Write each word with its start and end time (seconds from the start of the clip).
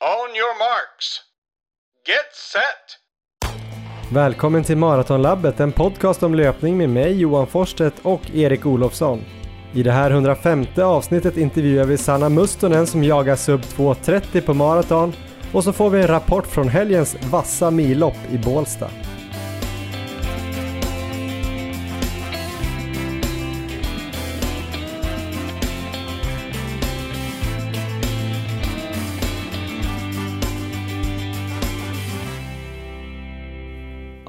On 0.00 0.36
your 0.36 0.58
marks. 0.58 1.20
Get 2.06 2.34
set! 2.52 4.12
Välkommen 4.12 4.64
till 4.64 4.76
Maratonlabbet, 4.76 5.60
en 5.60 5.72
podcast 5.72 6.22
om 6.22 6.34
löpning 6.34 6.76
med 6.76 6.90
mig 6.90 7.20
Johan 7.20 7.46
Forsstedt 7.46 7.94
och 8.02 8.30
Erik 8.34 8.66
Olofsson. 8.66 9.24
I 9.74 9.82
det 9.82 9.92
här 9.92 10.10
105 10.10 10.66
avsnittet 10.76 11.36
intervjuar 11.36 11.84
vi 11.84 11.98
Sanna 11.98 12.28
Mustonen 12.28 12.86
som 12.86 13.04
jagar 13.04 13.36
sub 13.36 13.60
2.30 13.60 14.40
på 14.40 14.54
maraton 14.54 15.12
och 15.52 15.64
så 15.64 15.72
får 15.72 15.90
vi 15.90 16.00
en 16.00 16.08
rapport 16.08 16.46
från 16.46 16.68
helgens 16.68 17.16
vassa 17.30 17.70
millopp 17.70 18.18
i 18.30 18.38
Bålsta. 18.38 18.90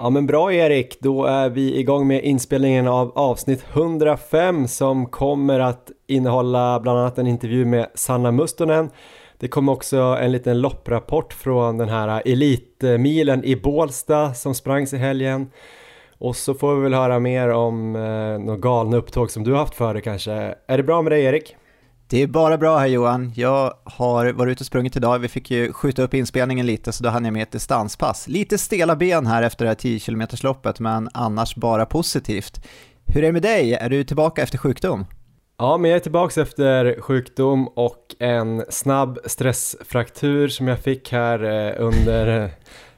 Ja 0.09 0.13
men 0.13 0.27
bra 0.27 0.53
Erik, 0.53 0.97
då 0.99 1.25
är 1.25 1.49
vi 1.49 1.79
igång 1.79 2.07
med 2.07 2.23
inspelningen 2.23 2.87
av 2.87 3.11
avsnitt 3.15 3.65
105 3.73 4.67
som 4.67 5.05
kommer 5.05 5.59
att 5.59 5.91
innehålla 6.07 6.79
bland 6.79 6.99
annat 6.99 7.17
en 7.17 7.27
intervju 7.27 7.65
med 7.65 7.87
Sanna 7.93 8.31
Mustonen. 8.31 8.89
Det 9.37 9.47
kommer 9.47 9.71
också 9.71 9.97
en 9.97 10.31
liten 10.31 10.61
lopprapport 10.61 11.33
från 11.33 11.77
den 11.77 11.89
här 11.89 12.21
elitmilen 12.25 13.43
i 13.43 13.55
Bålsta 13.55 14.33
som 14.33 14.55
sprangs 14.55 14.93
i 14.93 14.97
helgen. 14.97 15.51
Och 16.17 16.35
så 16.35 16.53
får 16.53 16.75
vi 16.75 16.81
väl 16.81 16.93
höra 16.93 17.19
mer 17.19 17.49
om 17.49 17.95
eh, 17.95 18.39
några 18.45 18.59
galna 18.59 18.97
upptåg 18.97 19.31
som 19.31 19.43
du 19.43 19.51
har 19.51 19.59
haft 19.59 19.75
för 19.75 19.93
dig 19.93 20.03
kanske. 20.03 20.55
Är 20.67 20.77
det 20.77 20.83
bra 20.83 21.01
med 21.01 21.11
dig 21.11 21.23
Erik? 21.23 21.55
Det 22.11 22.23
är 22.23 22.27
bara 22.27 22.57
bra 22.57 22.77
här 22.77 22.87
Johan. 22.87 23.31
Jag 23.35 23.73
har 23.83 24.33
varit 24.33 24.51
ute 24.51 24.61
och 24.61 24.65
sprungit 24.65 24.95
idag. 24.95 25.19
Vi 25.19 25.27
fick 25.27 25.51
ju 25.51 25.73
skjuta 25.73 26.01
upp 26.01 26.13
inspelningen 26.13 26.65
lite 26.65 26.91
så 26.91 27.03
då 27.03 27.09
hann 27.09 27.25
jag 27.25 27.33
med 27.33 27.43
ett 27.43 27.51
distanspass. 27.51 28.27
Lite 28.27 28.57
stela 28.57 28.95
ben 28.95 29.25
här 29.25 29.43
efter 29.43 29.65
det 29.65 29.69
här 29.69 29.75
10 29.75 29.99
km 29.99 30.23
loppet 30.43 30.79
men 30.79 31.09
annars 31.13 31.55
bara 31.55 31.85
positivt. 31.85 32.65
Hur 33.05 33.23
är 33.23 33.27
det 33.27 33.33
med 33.33 33.41
dig? 33.41 33.73
Är 33.73 33.89
du 33.89 34.03
tillbaka 34.03 34.41
efter 34.41 34.57
sjukdom? 34.57 35.05
Ja, 35.57 35.77
men 35.77 35.91
jag 35.91 35.95
är 35.95 36.01
tillbaka 36.01 36.41
efter 36.41 37.01
sjukdom 37.01 37.67
och 37.67 38.15
en 38.19 38.65
snabb 38.69 39.19
stressfraktur 39.25 40.47
som 40.47 40.67
jag 40.67 40.79
fick 40.79 41.11
här 41.11 41.43
eh, 41.43 41.73
under 41.77 42.43
eh, 42.43 42.49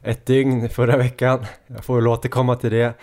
ett 0.03 0.25
dygn 0.25 0.69
förra 0.69 0.97
veckan. 0.97 1.45
Jag 1.67 1.85
får 1.85 1.95
väl 1.95 2.07
återkomma 2.07 2.55
till 2.55 2.71
det. 2.71 2.93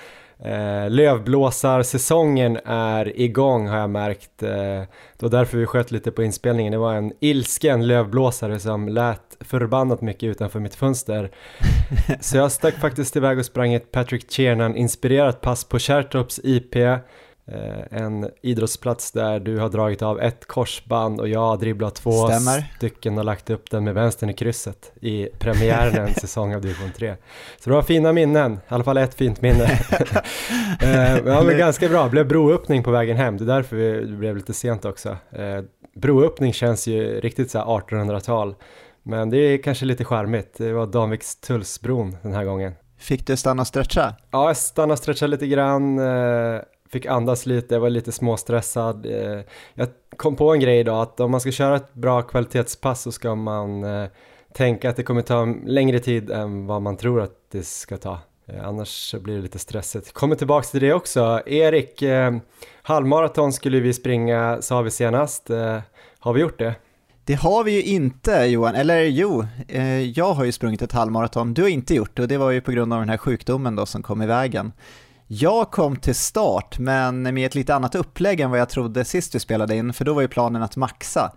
Eh, 0.45 0.91
lövblåsarsäsongen 0.91 2.59
är 2.65 3.21
igång 3.21 3.69
har 3.69 3.79
jag 3.79 3.91
märkt. 3.91 4.43
Eh, 4.43 4.51
det 4.51 5.23
var 5.23 5.29
därför 5.29 5.59
vi 5.59 5.67
sköt 5.67 5.91
lite 5.91 6.11
på 6.11 6.23
inspelningen. 6.23 6.73
Det 6.73 6.79
var 6.79 6.95
en 6.95 7.13
ilsken 7.21 7.87
lövblåsare 7.87 8.59
som 8.59 8.89
lät 8.89 9.37
förbannat 9.41 10.01
mycket 10.01 10.23
utanför 10.23 10.61
mitt 10.61 10.75
fönster. 10.75 11.31
Så 12.21 12.37
jag 12.37 12.53
stack 12.53 12.75
faktiskt 12.75 13.17
iväg 13.17 13.39
och 13.39 13.45
sprang 13.45 13.75
ett 13.75 13.93
Patrick 13.93 14.29
Tiernan 14.29 14.77
inspirerat 14.77 15.41
pass 15.41 15.65
på 15.65 15.79
Kärrtorps 15.79 16.41
IP. 16.43 16.75
Eh, 17.53 18.03
en 18.03 18.31
idrottsplats 18.43 19.13
där 19.13 19.41
du 19.41 19.59
har 19.59 19.69
dragit 19.69 20.03
av 20.03 20.21
ett 20.21 20.47
korsband 20.47 21.21
och 21.21 21.29
jag 21.29 21.41
har 21.41 21.57
dribblat 21.57 21.95
två 21.95 22.11
Stämmer. 22.11 22.73
stycken 22.77 23.19
och 23.19 23.25
lagt 23.25 23.51
upp 23.51 23.71
den 23.71 23.85
med 23.85 23.95
vänstern 23.95 24.31
i 24.31 24.35
krysset 24.35 24.93
i 25.01 25.29
premiären 25.39 26.07
en 26.07 26.15
säsong 26.21 26.55
av 26.55 26.61
division 26.61 26.93
3. 26.97 27.15
Så 27.61 27.71
det 27.71 27.77
var 27.77 27.83
fina 27.83 28.13
minnen, 28.13 28.53
i 28.53 28.59
alla 28.69 28.85
fall 28.85 28.97
ett 28.97 29.15
fint 29.15 29.43
minne. 29.43 29.65
eh, 30.81 31.17
ja 31.27 31.43
men 31.43 31.59
ganska 31.59 31.89
bra, 31.89 32.05
det 32.05 32.11
blev 32.11 32.29
broöppning 32.29 32.83
på 32.83 32.91
vägen 32.91 33.17
hem, 33.17 33.37
det 33.37 33.45
är 33.45 33.47
därför 33.47 33.77
det 33.77 34.07
blev 34.07 34.37
lite 34.37 34.53
sent 34.53 34.85
också. 34.85 35.09
Eh, 35.31 35.63
broöppning 35.95 36.53
känns 36.53 36.87
ju 36.87 37.21
riktigt 37.21 37.51
så 37.51 37.59
1800-tal, 37.59 38.55
men 39.03 39.31
det 39.31 39.39
är 39.39 39.63
kanske 39.63 39.85
lite 39.85 40.05
charmigt. 40.05 40.55
Det 40.59 40.73
var 40.73 40.87
Danvikstullsbron 40.87 42.17
den 42.23 42.35
här 42.35 42.45
gången. 42.45 42.73
Fick 42.99 43.27
du 43.27 43.37
stanna 43.37 43.61
och 43.61 43.67
stretcha? 43.67 44.15
Ja, 44.31 44.47
jag 44.47 44.57
stannade 44.57 44.93
och 44.93 44.99
stretchade 44.99 45.31
lite 45.31 45.47
grann. 45.47 45.99
Fick 46.91 47.07
andas 47.07 47.47
lite, 47.47 47.75
jag 47.75 47.81
var 47.81 47.91
lite 47.91 48.13
småstressad. 48.13 49.07
Eh, 49.07 49.41
jag 49.75 49.89
kom 50.17 50.37
på 50.37 50.53
en 50.53 50.61
grej 50.61 50.79
idag 50.79 51.03
att 51.03 51.21
om 51.21 51.31
man 51.31 51.41
ska 51.41 51.51
köra 51.51 51.77
ett 51.77 51.95
bra 51.95 52.23
kvalitetspass 52.23 53.03
så 53.03 53.13
ska 53.13 53.35
man 53.35 53.85
eh, 53.85 54.09
tänka 54.53 54.91
att 54.91 54.97
det 54.97 55.03
kommer 55.03 55.23
ta 55.23 55.55
längre 55.67 55.99
tid 55.99 56.31
än 56.31 56.67
vad 56.67 56.83
man 56.83 56.97
tror 56.97 57.21
att 57.21 57.51
det 57.51 57.67
ska 57.67 57.97
ta. 57.97 58.19
Eh, 58.47 58.69
annars 58.69 59.15
blir 59.21 59.37
det 59.37 59.43
lite 59.43 59.59
stressigt. 59.59 60.13
Kommer 60.13 60.37
tillbaka 60.37 60.67
till 60.67 60.81
det 60.81 60.93
också. 60.93 61.43
Erik, 61.47 62.03
halvmaraton 62.83 63.53
skulle 63.53 63.81
vi 63.81 63.93
springa 63.93 64.59
sa 64.63 64.83
vi 64.83 64.91
senast. 64.91 65.49
Har 66.19 66.33
vi 66.33 66.41
gjort 66.41 66.59
det? 66.59 66.75
Det 67.25 67.35
har 67.35 67.65
vi 67.65 67.73
ju 67.73 67.83
inte 67.83 68.33
Johan, 68.33 68.75
eller 68.75 69.03
jo, 69.03 69.45
jag 70.15 70.33
har 70.33 70.45
ju 70.45 70.53
sprungit 70.53 70.83
ett 70.83 70.93
halvmaraton, 70.93 71.55
du 71.55 71.63
har 71.63 71.69
inte 71.69 71.95
gjort 71.95 72.17
det 72.17 72.23
och 72.23 72.29
det 72.29 72.39
var 72.39 72.51
ju 72.51 72.61
på 72.61 72.73
grund 72.73 72.93
av 72.93 73.01
den 73.01 73.09
här 73.09 73.17
sjukdomen 73.17 73.77
då 73.77 73.87
som 73.87 74.03
kom 74.03 74.23
i 74.23 74.27
vägen. 74.27 74.73
Jag 75.31 75.71
kom 75.71 75.97
till 75.97 76.15
start, 76.15 76.79
men 76.79 77.23
med 77.23 77.47
ett 77.47 77.55
lite 77.55 77.75
annat 77.75 77.95
upplägg 77.95 78.41
än 78.41 78.51
vad 78.51 78.61
jag 78.61 78.69
trodde 78.69 79.05
sist 79.05 79.35
vi 79.35 79.41
spelade 79.41 79.77
in, 79.77 79.93
för 79.93 80.05
då 80.05 80.15
var 80.15 80.23
ju 80.23 80.29
planen 80.29 80.63
att 80.63 80.77
maxa. 80.77 81.33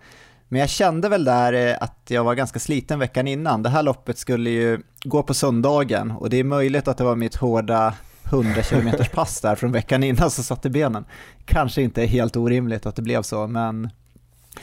Men 0.48 0.60
jag 0.60 0.68
kände 0.68 1.08
väl 1.08 1.24
där 1.24 1.52
eh, 1.52 1.76
att 1.80 1.98
jag 2.08 2.24
var 2.24 2.34
ganska 2.34 2.58
sliten 2.58 2.98
veckan 2.98 3.28
innan. 3.28 3.62
Det 3.62 3.68
här 3.68 3.82
loppet 3.82 4.18
skulle 4.18 4.50
ju 4.50 4.80
gå 5.04 5.22
på 5.22 5.34
söndagen 5.34 6.10
och 6.10 6.30
det 6.30 6.36
är 6.36 6.44
möjligt 6.44 6.88
att 6.88 6.96
det 6.96 7.04
var 7.04 7.16
mitt 7.16 7.34
hårda 7.34 7.94
100 8.24 8.62
km 8.62 8.90
pass 9.12 9.40
där 9.40 9.54
från 9.54 9.72
veckan 9.72 10.02
innan 10.02 10.30
som 10.30 10.44
satte 10.44 10.70
benen. 10.70 11.04
Kanske 11.44 11.82
inte 11.82 12.06
helt 12.06 12.36
orimligt 12.36 12.86
att 12.86 12.96
det 12.96 13.02
blev 13.02 13.22
så, 13.22 13.46
men 13.46 13.90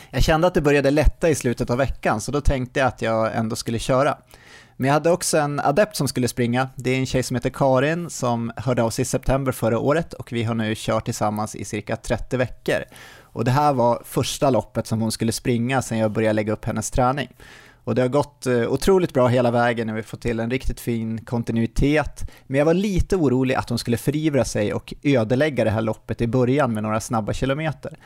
jag 0.09 0.23
kände 0.23 0.47
att 0.47 0.53
det 0.53 0.61
började 0.61 0.91
lätta 0.91 1.29
i 1.29 1.35
slutet 1.35 1.69
av 1.69 1.77
veckan, 1.77 2.21
så 2.21 2.31
då 2.31 2.41
tänkte 2.41 2.79
jag 2.79 2.87
att 2.87 3.01
jag 3.01 3.35
ändå 3.35 3.55
skulle 3.55 3.79
köra. 3.79 4.17
Men 4.81 4.87
jag 4.87 4.93
hade 4.93 5.11
också 5.11 5.37
en 5.37 5.59
adept 5.59 5.95
som 5.95 6.07
skulle 6.07 6.27
springa. 6.27 6.69
Det 6.75 6.89
är 6.89 6.99
en 6.99 7.05
tjej 7.05 7.23
som 7.23 7.35
heter 7.35 7.49
Karin 7.49 8.09
som 8.09 8.51
hörde 8.57 8.83
av 8.83 8.89
sig 8.89 9.01
i 9.01 9.05
september 9.05 9.51
förra 9.51 9.79
året 9.79 10.13
och 10.13 10.33
vi 10.33 10.43
har 10.43 10.55
nu 10.55 10.73
kört 10.77 11.05
tillsammans 11.05 11.55
i 11.55 11.65
cirka 11.65 11.95
30 11.95 12.37
veckor. 12.37 12.83
Och 13.21 13.45
det 13.45 13.51
här 13.51 13.73
var 13.73 14.01
första 14.05 14.49
loppet 14.49 14.87
som 14.87 15.01
hon 15.01 15.11
skulle 15.11 15.31
springa 15.31 15.81
sen 15.81 15.97
jag 15.97 16.11
började 16.11 16.33
lägga 16.33 16.53
upp 16.53 16.65
hennes 16.65 16.91
träning. 16.91 17.27
Och 17.83 17.95
det 17.95 18.01
har 18.01 18.09
gått 18.09 18.45
eh, 18.45 18.71
otroligt 18.71 19.13
bra 19.13 19.27
hela 19.27 19.51
vägen 19.51 19.89
och 19.89 19.95
vi 19.95 19.99
har 19.99 20.05
fått 20.05 20.21
till 20.21 20.39
en 20.39 20.51
riktigt 20.51 20.79
fin 20.79 21.25
kontinuitet. 21.25 22.31
Men 22.47 22.57
jag 22.59 22.65
var 22.65 22.73
lite 22.73 23.15
orolig 23.15 23.55
att 23.55 23.69
hon 23.69 23.77
skulle 23.77 23.97
förivra 23.97 24.45
sig 24.45 24.73
och 24.73 24.93
ödelägga 25.03 25.63
det 25.63 25.71
här 25.71 25.81
loppet 25.81 26.21
i 26.21 26.27
början 26.27 26.73
med 26.73 26.83
några 26.83 26.99
snabba 26.99 27.33
kilometer. 27.33 27.97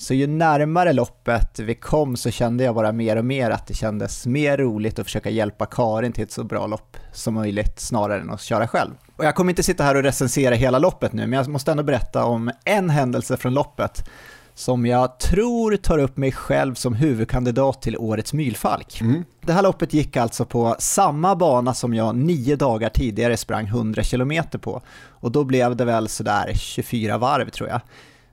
Så 0.00 0.14
ju 0.14 0.26
närmare 0.26 0.92
loppet 0.92 1.58
vi 1.58 1.74
kom 1.74 2.16
så 2.16 2.30
kände 2.30 2.64
jag 2.64 2.74
bara 2.74 2.92
mer 2.92 3.16
och 3.16 3.24
mer 3.24 3.50
att 3.50 3.66
det 3.66 3.74
kändes 3.74 4.26
mer 4.26 4.58
roligt 4.58 4.98
att 4.98 5.06
försöka 5.06 5.30
hjälpa 5.30 5.66
Karin 5.66 6.12
till 6.12 6.24
ett 6.24 6.32
så 6.32 6.44
bra 6.44 6.66
lopp 6.66 6.96
som 7.12 7.34
möjligt 7.34 7.80
snarare 7.80 8.20
än 8.20 8.30
att 8.30 8.40
köra 8.40 8.68
själv. 8.68 8.90
Och 9.16 9.24
jag 9.24 9.34
kommer 9.34 9.50
inte 9.50 9.62
sitta 9.62 9.84
här 9.84 9.94
och 9.94 10.02
recensera 10.02 10.54
hela 10.54 10.78
loppet 10.78 11.12
nu, 11.12 11.26
men 11.26 11.38
jag 11.38 11.48
måste 11.48 11.70
ändå 11.70 11.82
berätta 11.82 12.24
om 12.24 12.50
en 12.64 12.90
händelse 12.90 13.36
från 13.36 13.54
loppet 13.54 14.08
som 14.54 14.86
jag 14.86 15.18
tror 15.18 15.76
tar 15.76 15.98
upp 15.98 16.16
mig 16.16 16.32
själv 16.32 16.74
som 16.74 16.94
huvudkandidat 16.94 17.82
till 17.82 17.96
årets 17.98 18.32
mylfalk. 18.32 19.00
Mm. 19.00 19.24
Det 19.40 19.52
här 19.52 19.62
loppet 19.62 19.92
gick 19.92 20.16
alltså 20.16 20.44
på 20.44 20.76
samma 20.78 21.36
bana 21.36 21.74
som 21.74 21.94
jag 21.94 22.16
nio 22.16 22.56
dagar 22.56 22.88
tidigare 22.88 23.36
sprang 23.36 23.66
100 23.66 24.02
km 24.02 24.32
på 24.60 24.82
och 25.08 25.32
då 25.32 25.44
blev 25.44 25.76
det 25.76 25.84
väl 25.84 26.08
sådär 26.08 26.52
24 26.54 27.18
varv 27.18 27.50
tror 27.50 27.68
jag. 27.68 27.80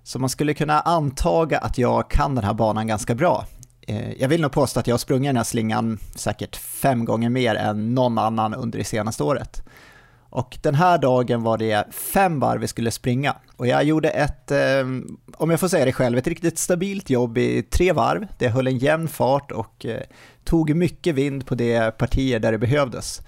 Så 0.07 0.19
man 0.19 0.29
skulle 0.29 0.53
kunna 0.53 0.79
antaga 0.79 1.57
att 1.57 1.78
jag 1.78 2.09
kan 2.09 2.35
den 2.35 2.44
här 2.44 2.53
banan 2.53 2.88
ganska 2.88 3.16
bra. 3.16 3.45
Eh, 3.81 4.12
jag 4.12 4.28
vill 4.28 4.41
nog 4.41 4.51
påstå 4.51 4.79
att 4.79 4.88
jag 4.88 4.94
har 4.94 4.97
sprungit 4.97 5.29
den 5.29 5.38
här 5.38 5.44
slingan 5.44 6.00
säkert 6.16 6.56
fem 6.56 7.06
gånger 7.06 7.29
mer 7.29 7.56
än 7.56 7.94
någon 7.94 8.18
annan 8.18 8.53
under 8.53 8.79
det 8.79 8.84
senaste 8.85 9.23
året. 9.23 9.63
Och 10.29 10.57
den 10.63 10.75
här 10.75 10.97
dagen 10.97 11.44
var 11.44 11.57
det 11.57 11.94
fem 11.94 12.40
varv 12.40 12.62
vi 12.62 12.68
skulle 12.68 12.91
springa. 12.91 13.35
Och 13.57 13.68
jag 13.68 13.84
gjorde 13.84 14.09
ett, 14.09 14.51
eh, 14.51 14.85
om 15.38 15.50
jag 15.50 15.59
får 15.59 15.68
säga 15.68 15.85
det 15.85 15.94
själv, 15.94 16.18
ett 16.18 16.28
riktigt 16.28 16.59
stabilt 16.59 17.09
jobb 17.09 17.38
i 17.38 17.63
tre 17.63 17.91
varv. 17.91 18.28
Det 18.38 18.47
höll 18.47 18.68
en 18.68 18.78
jämn 18.78 19.07
fart 19.07 19.51
och 19.51 19.85
eh, 19.85 20.01
tog 20.44 20.75
mycket 20.75 21.16
vind 21.16 21.45
på 21.45 21.56
de 21.56 21.91
partier 21.97 22.39
där 22.39 22.51
det 22.51 22.57
behövdes. 22.57 23.21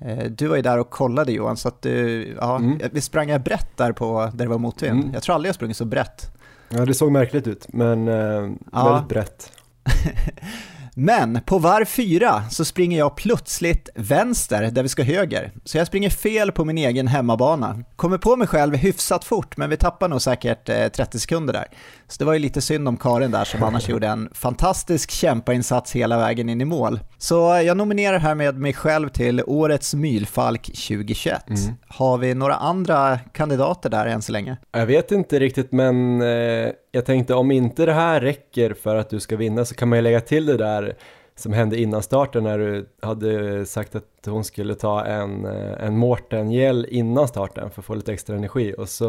Eh, 0.00 0.24
du 0.24 0.46
var 0.46 0.56
ju 0.56 0.62
där 0.62 0.78
och 0.78 0.90
kollade 0.90 1.32
Johan, 1.32 1.56
så 1.56 1.68
att 1.68 1.82
du, 1.82 2.26
ja, 2.40 2.56
mm. 2.56 2.78
vi 2.92 3.00
sprang 3.00 3.28
jag 3.28 3.42
brett 3.42 3.76
där 3.76 3.92
på 3.92 4.30
där 4.34 4.44
det 4.44 4.50
var 4.50 4.58
motvind. 4.58 5.00
Mm. 5.00 5.14
Jag 5.14 5.22
tror 5.22 5.34
aldrig 5.34 5.48
jag 5.48 5.54
sprungit 5.54 5.76
så 5.76 5.84
brett. 5.84 6.30
Ja, 6.68 6.84
det 6.84 6.94
såg 6.94 7.12
märkligt 7.12 7.46
ut, 7.46 7.66
men 7.68 8.08
eh, 8.08 8.50
ja. 8.72 8.92
väldigt 8.92 9.08
brett. 9.08 9.52
Men 11.00 11.40
på 11.46 11.58
varv 11.58 11.84
fyra 11.84 12.42
så 12.50 12.64
springer 12.64 12.98
jag 12.98 13.16
plötsligt 13.16 13.88
vänster 13.94 14.70
där 14.70 14.82
vi 14.82 14.88
ska 14.88 15.02
höger. 15.02 15.52
Så 15.64 15.78
jag 15.78 15.86
springer 15.86 16.10
fel 16.10 16.52
på 16.52 16.64
min 16.64 16.78
egen 16.78 17.06
hemmabana. 17.06 17.84
Kommer 17.96 18.18
på 18.18 18.36
mig 18.36 18.48
själv 18.48 18.74
hyfsat 18.74 19.24
fort, 19.24 19.56
men 19.56 19.70
vi 19.70 19.76
tappar 19.76 20.08
nog 20.08 20.22
säkert 20.22 20.66
30 20.66 21.00
eh, 21.00 21.08
sekunder 21.08 21.52
där. 21.52 21.64
Så 22.08 22.18
det 22.18 22.24
var 22.24 22.32
ju 22.32 22.38
lite 22.38 22.60
synd 22.60 22.88
om 22.88 22.96
Karin 22.96 23.30
där 23.30 23.44
som 23.44 23.62
annars 23.62 23.88
gjorde 23.88 24.06
en 24.06 24.28
fantastisk 24.32 25.10
kämpainsats 25.10 25.92
hela 25.92 26.18
vägen 26.18 26.48
in 26.48 26.60
i 26.60 26.64
mål. 26.64 27.00
Så 27.18 27.34
jag 27.64 27.76
nominerar 27.76 28.18
här 28.18 28.34
med 28.34 28.58
mig 28.58 28.72
själv 28.72 29.08
till 29.08 29.42
Årets 29.46 29.94
Mylfalk 29.94 30.62
2021. 30.62 31.48
Mm. 31.48 31.60
Har 31.88 32.18
vi 32.18 32.34
några 32.34 32.54
andra 32.54 33.18
kandidater 33.18 33.90
där 33.90 34.06
än 34.06 34.22
så 34.22 34.32
länge? 34.32 34.56
Jag 34.72 34.86
vet 34.86 35.12
inte 35.12 35.38
riktigt, 35.38 35.72
men 35.72 36.22
eh, 36.22 36.70
jag 36.92 37.04
tänkte 37.04 37.34
om 37.34 37.50
inte 37.50 37.86
det 37.86 37.92
här 37.92 38.20
räcker 38.20 38.74
för 38.74 38.96
att 38.96 39.10
du 39.10 39.20
ska 39.20 39.36
vinna 39.36 39.64
så 39.64 39.74
kan 39.74 39.88
man 39.88 39.98
ju 39.98 40.02
lägga 40.02 40.20
till 40.20 40.46
det 40.46 40.56
där 40.56 40.96
som 41.36 41.52
hände 41.52 41.80
innan 41.80 42.02
starten 42.02 42.44
när 42.44 42.58
du 42.58 42.88
hade 43.02 43.66
sagt 43.66 43.94
att 43.94 44.26
hon 44.26 44.44
skulle 44.44 44.74
ta 44.74 45.04
en, 45.04 45.44
eh, 45.44 45.84
en 45.84 45.96
Mårten-gel 45.96 46.86
innan 46.90 47.28
starten 47.28 47.70
för 47.70 47.82
att 47.82 47.86
få 47.86 47.94
lite 47.94 48.12
extra 48.12 48.36
energi 48.36 48.74
och 48.78 48.88
så 48.88 49.06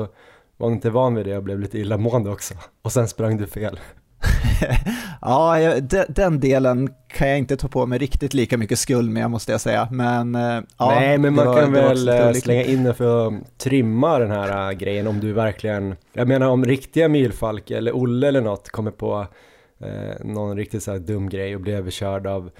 var 0.57 0.67
hon 0.67 0.73
inte 0.73 0.89
van 0.89 1.15
vid 1.15 1.25
det 1.25 1.37
och 1.37 1.43
blev 1.43 1.59
lite 1.59 1.79
illamående 1.79 2.29
också 2.29 2.53
och 2.81 2.91
sen 2.91 3.07
sprang 3.07 3.37
du 3.37 3.47
fel. 3.47 3.79
ja, 5.21 5.57
den 6.09 6.39
delen 6.39 6.93
kan 7.07 7.29
jag 7.29 7.37
inte 7.37 7.57
ta 7.57 7.67
på 7.67 7.85
mig 7.85 7.99
riktigt 7.99 8.33
lika 8.33 8.57
mycket 8.57 8.79
skuld 8.79 9.11
med 9.11 9.29
måste 9.31 9.51
jag 9.51 9.61
säga. 9.61 9.87
Men, 9.91 10.35
eh, 10.35 10.61
ja, 10.77 10.89
Nej, 10.89 11.17
men 11.17 11.33
man 11.33 11.47
var, 11.47 11.61
kan 11.61 11.71
väl 11.71 12.09
eh, 12.09 12.31
slänga 12.31 12.63
in 12.63 12.83
det 12.83 12.93
för 12.93 13.27
att 13.27 13.57
trimma 13.57 14.19
den 14.19 14.31
här 14.31 14.73
grejen 14.73 15.07
om 15.07 15.19
du 15.19 15.33
verkligen, 15.33 15.95
jag 16.13 16.27
menar 16.27 16.47
om 16.47 16.65
riktiga 16.65 17.07
Myrfalk 17.07 17.71
eller 17.71 17.95
Olle 17.95 18.27
eller 18.27 18.41
något 18.41 18.69
kommer 18.69 18.91
på 18.91 19.27
eh, 19.79 20.25
någon 20.25 20.57
riktigt 20.57 20.83
så 20.83 20.97
dum 20.97 21.29
grej 21.29 21.55
och 21.55 21.61
blir 21.61 21.73
överkörd 21.73 22.27
av, 22.27 22.51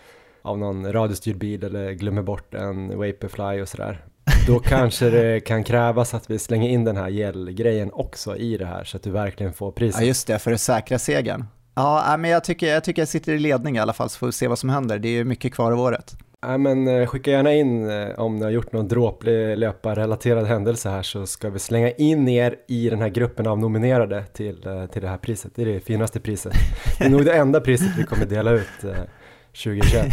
av 0.42 0.58
någon 0.58 0.94
radiostyrd 0.94 1.38
bil 1.38 1.64
eller 1.64 1.92
glömmer 1.92 2.22
bort 2.22 2.54
en 2.54 2.88
Vaporfly 2.88 3.62
och 3.62 3.70
sådär. 3.70 4.06
Då 4.48 4.60
kanske 4.60 5.10
det 5.10 5.40
kan 5.40 5.64
krävas 5.64 6.14
att 6.14 6.30
vi 6.30 6.40
slänger 6.40 6.70
in 6.70 6.84
den 6.84 6.98
här 6.98 7.10
gel-grejen 7.10 7.92
också 7.94 8.36
i 8.36 8.58
det 8.58 8.66
här 8.66 8.84
så 8.84 8.98
att 8.98 9.04
du 9.04 9.12
verkligen 9.12 9.54
får 9.54 9.72
priset. 9.72 10.02
Ja 10.02 10.08
just 10.08 10.28
det, 10.28 10.40
för 10.40 10.52
att 10.52 10.62
säkra 10.62 11.00
segern. 11.00 11.46
Ja, 11.76 12.16
men 12.20 12.32
jag 12.32 12.44
tycker, 12.44 12.68
jag 12.68 12.84
tycker 12.84 13.02
jag 13.02 13.10
sitter 13.10 13.34
i 13.34 13.40
ledning 13.40 13.76
i 13.76 13.80
alla 13.80 13.94
fall 13.94 14.10
så 14.10 14.18
får 14.18 14.28
vi 14.28 14.34
se 14.34 14.48
vad 14.48 14.60
som 14.60 14.70
händer. 14.70 15.00
Det 15.00 15.08
är 15.08 15.12
ju 15.12 15.24
mycket 15.24 15.54
kvar 15.54 15.72
av 15.72 15.80
året. 15.80 16.16
Ja, 16.42 16.58
men 16.58 16.88
eh, 16.88 17.08
skicka 17.08 17.32
gärna 17.32 17.54
in 17.54 17.90
eh, 17.90 18.20
om 18.20 18.36
ni 18.36 18.44
har 18.44 18.52
gjort 18.52 18.74
någon 18.74 18.88
dråplig 18.88 19.58
löparrelaterad 19.58 20.46
händelse 20.46 20.90
här 20.90 21.02
så 21.02 21.26
ska 21.26 21.50
vi 21.50 21.60
slänga 21.60 21.92
in 21.92 22.28
er 22.28 22.56
i 22.68 22.90
den 22.90 23.02
här 23.02 23.10
gruppen 23.10 23.48
av 23.48 23.60
nominerade 23.60 24.24
till, 24.26 24.68
eh, 24.68 24.86
till 24.86 25.02
det 25.02 25.08
här 25.08 25.18
priset. 25.18 25.52
Det 25.56 25.62
är 25.62 25.66
det 25.66 25.80
finaste 25.80 26.20
priset. 26.20 26.54
Det 26.98 27.06
är 27.06 27.10
nog 27.10 27.26
det 27.26 27.34
enda 27.34 27.62
priset 27.62 27.98
vi 27.98 28.04
kommer 28.04 28.26
dela 28.26 28.52
ut 28.52 28.68
2021. 29.64 30.06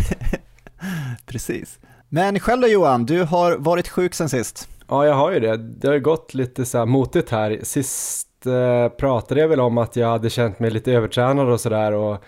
Precis. 1.27 1.79
Men 2.17 2.41
själv 2.41 2.61
då 2.61 2.69
Johan, 2.69 3.07
du 3.07 3.23
har 3.23 3.57
varit 3.57 3.89
sjuk 3.89 4.15
sen 4.15 4.29
sist. 4.29 4.69
Ja, 4.89 5.07
jag 5.07 5.15
har 5.15 5.33
ju 5.33 5.41
det. 5.41 5.57
Det 5.57 5.89
har 5.89 5.99
gått 5.99 6.35
lite 6.35 6.65
så 6.65 6.79
här 6.79 6.87
motigt 6.87 7.31
här. 7.31 7.59
Sist 7.63 8.47
eh, 8.47 8.89
pratade 8.89 9.41
jag 9.41 9.49
väl 9.49 9.61
om 9.61 9.79
att 9.79 9.97
jag 9.97 10.09
hade 10.09 10.31
känt 10.31 10.59
mig 10.59 10.71
lite 10.71 10.93
övertränad 10.93 11.49
och 11.49 11.61
sådär 11.61 11.93
och 11.93 12.25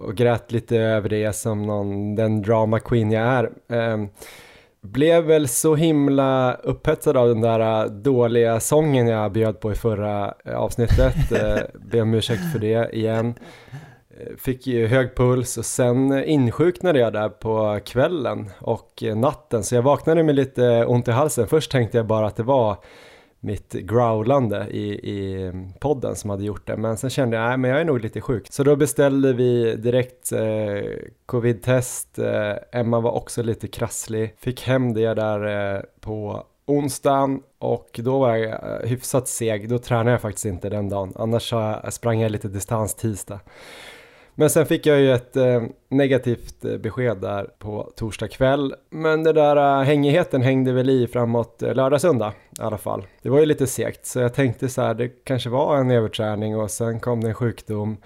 och 0.00 0.14
grät 0.14 0.52
lite 0.52 0.76
över 0.76 1.08
det 1.08 1.32
som 1.32 1.62
någon, 1.66 2.14
den 2.14 2.42
drama 2.42 2.78
queen 2.80 3.12
jag 3.12 3.22
är. 3.22 3.44
Eh, 3.72 4.04
blev 4.82 5.24
väl 5.24 5.48
så 5.48 5.74
himla 5.74 6.54
upphetsad 6.54 7.16
av 7.16 7.28
den 7.28 7.40
där 7.40 7.84
eh, 7.84 7.90
dåliga 7.90 8.60
sången 8.60 9.08
jag 9.08 9.32
bjöd 9.32 9.60
på 9.60 9.72
i 9.72 9.74
förra 9.74 10.34
eh, 10.44 10.54
avsnittet. 10.54 11.32
eh, 11.32 11.58
Be 11.90 12.00
om 12.02 12.14
ursäkt 12.14 12.52
för 12.52 12.58
det 12.58 12.96
igen. 12.96 13.34
Eh, 14.18 14.36
fick 14.36 14.66
ju 14.66 14.86
hög 14.86 15.16
puls 15.16 15.58
och 15.58 15.64
sen 15.64 16.24
insjuknade 16.24 16.98
jag 16.98 17.12
där 17.12 17.28
på 17.28 17.80
kvällen 17.84 18.50
och 18.60 19.02
natten 19.16 19.64
så 19.64 19.74
jag 19.74 19.82
vaknade 19.82 20.22
med 20.22 20.34
lite 20.34 20.84
ont 20.84 21.08
i 21.08 21.10
halsen. 21.10 21.48
Först 21.48 21.70
tänkte 21.70 21.96
jag 21.96 22.06
bara 22.06 22.26
att 22.26 22.36
det 22.36 22.42
var 22.42 22.76
mitt 23.40 23.72
growlande 23.72 24.66
i, 24.70 24.92
i 24.92 25.52
podden 25.78 26.16
som 26.16 26.30
hade 26.30 26.44
gjort 26.44 26.66
det. 26.66 26.76
Men 26.76 26.96
sen 26.96 27.10
kände 27.10 27.36
jag, 27.36 27.48
nej 27.48 27.58
men 27.58 27.70
jag 27.70 27.80
är 27.80 27.84
nog 27.84 28.00
lite 28.00 28.20
sjuk. 28.20 28.46
Så 28.50 28.64
då 28.64 28.76
beställde 28.76 29.32
vi 29.32 29.76
direkt 29.76 30.32
eh, 30.32 30.82
covid-test. 31.26 32.18
Eh, 32.18 32.80
Emma 32.80 33.00
var 33.00 33.10
också 33.12 33.42
lite 33.42 33.68
krasslig. 33.68 34.34
Fick 34.38 34.62
hem 34.62 34.94
det 34.94 35.14
där 35.14 35.74
eh, 35.74 35.82
på 36.00 36.46
onsdagen 36.66 37.42
och 37.58 38.00
då 38.02 38.18
var 38.18 38.36
jag 38.36 38.50
eh, 38.50 38.88
hyfsat 38.88 39.28
seg. 39.28 39.68
Då 39.68 39.78
tränade 39.78 40.10
jag 40.10 40.20
faktiskt 40.20 40.46
inte 40.46 40.68
den 40.68 40.88
dagen. 40.88 41.12
Annars 41.16 41.54
sprang 41.90 42.20
jag 42.20 42.30
lite 42.30 42.48
distans 42.48 42.94
tisdag. 42.94 43.40
Men 44.34 44.50
sen 44.50 44.66
fick 44.66 44.86
jag 44.86 45.00
ju 45.00 45.12
ett 45.12 45.36
eh, 45.36 45.62
negativt 45.88 46.64
eh, 46.64 46.76
besked 46.76 47.16
där 47.16 47.50
på 47.58 47.92
torsdag 47.96 48.28
kväll. 48.28 48.74
Men 48.90 49.22
det 49.24 49.32
där 49.32 49.80
eh, 49.80 49.84
hängigheten 49.84 50.42
hängde 50.42 50.72
väl 50.72 50.90
i 50.90 51.06
framåt 51.06 51.62
eh, 51.62 51.74
lördag 51.74 52.00
söndag 52.00 52.32
i 52.58 52.62
alla 52.62 52.78
fall. 52.78 53.06
Det 53.22 53.30
var 53.30 53.40
ju 53.40 53.46
lite 53.46 53.66
segt 53.66 54.06
så 54.06 54.20
jag 54.20 54.34
tänkte 54.34 54.68
så 54.68 54.82
här 54.82 54.94
det 54.94 55.08
kanske 55.08 55.50
var 55.50 55.76
en 55.76 55.90
överträning 55.90 56.56
och 56.56 56.70
sen 56.70 57.00
kom 57.00 57.20
det 57.20 57.28
en 57.28 57.34
sjukdom. 57.34 57.96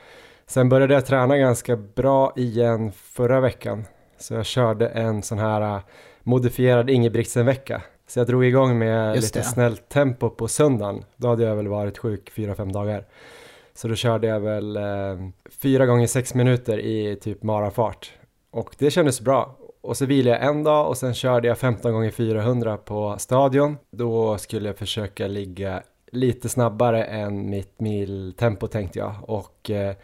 Sen 0.47 0.69
började 0.69 0.95
jag 0.95 1.07
träna 1.07 1.37
ganska 1.37 1.77
bra 1.77 2.33
igen 2.37 2.93
förra 2.93 3.41
veckan. 3.41 3.85
Så 4.19 4.35
jag 4.35 4.47
körde 4.47 4.89
en 4.89 5.23
sån 5.23 5.39
här 5.39 5.77
uh, 5.77 5.81
modifierad 6.23 6.91
Ingebrigtsen-vecka. 6.91 7.83
Så 8.07 8.21
jag 8.21 8.27
drog 8.27 8.45
igång 8.45 8.79
med 8.79 9.17
Just 9.17 9.27
lite 9.27 9.39
det. 9.39 9.53
snällt 9.53 9.89
tempo 9.89 10.31
på 10.31 10.49
söndagen. 10.49 11.05
Då 11.17 11.29
hade 11.29 11.45
jag 11.45 11.57
väl 11.57 11.69
varit 11.69 11.99
sjuk 11.99 12.33
4-5 12.35 12.73
dagar. 12.73 13.05
Så 13.77 13.89
då 13.89 13.95
körde 13.95 14.27
jag 14.27 14.41
väl 14.41 14.77
eh, 14.77 14.83
fyra 15.51 15.87
gånger 15.87 16.07
sex 16.07 16.35
minuter 16.35 16.79
i 16.79 17.17
typ 17.17 17.43
marafart. 17.43 18.13
Och 18.51 18.75
det 18.79 18.91
kändes 18.91 19.21
bra. 19.21 19.57
Och 19.81 19.97
så 19.97 20.07
vilade 20.07 20.37
jag 20.37 20.49
en 20.49 20.65
dag 20.65 20.89
och 20.89 20.97
sen 20.97 21.15
körde 21.15 21.49
jag 21.49 21.59
15 21.59 21.93
gånger 21.93 22.11
400 22.11 22.77
på 22.77 23.17
stadion. 23.19 23.77
Då 23.91 24.39
skulle 24.39 24.69
jag 24.69 24.79
försöka 24.79 25.27
ligga 25.27 25.83
lite 26.13 26.49
snabbare 26.49 27.05
än 27.05 27.51
mitt 27.51 27.81
miltempo 27.81 28.67
tänkte 28.67 28.99
jag. 28.99 29.15
Och 29.23 29.71
eh, 29.71 29.95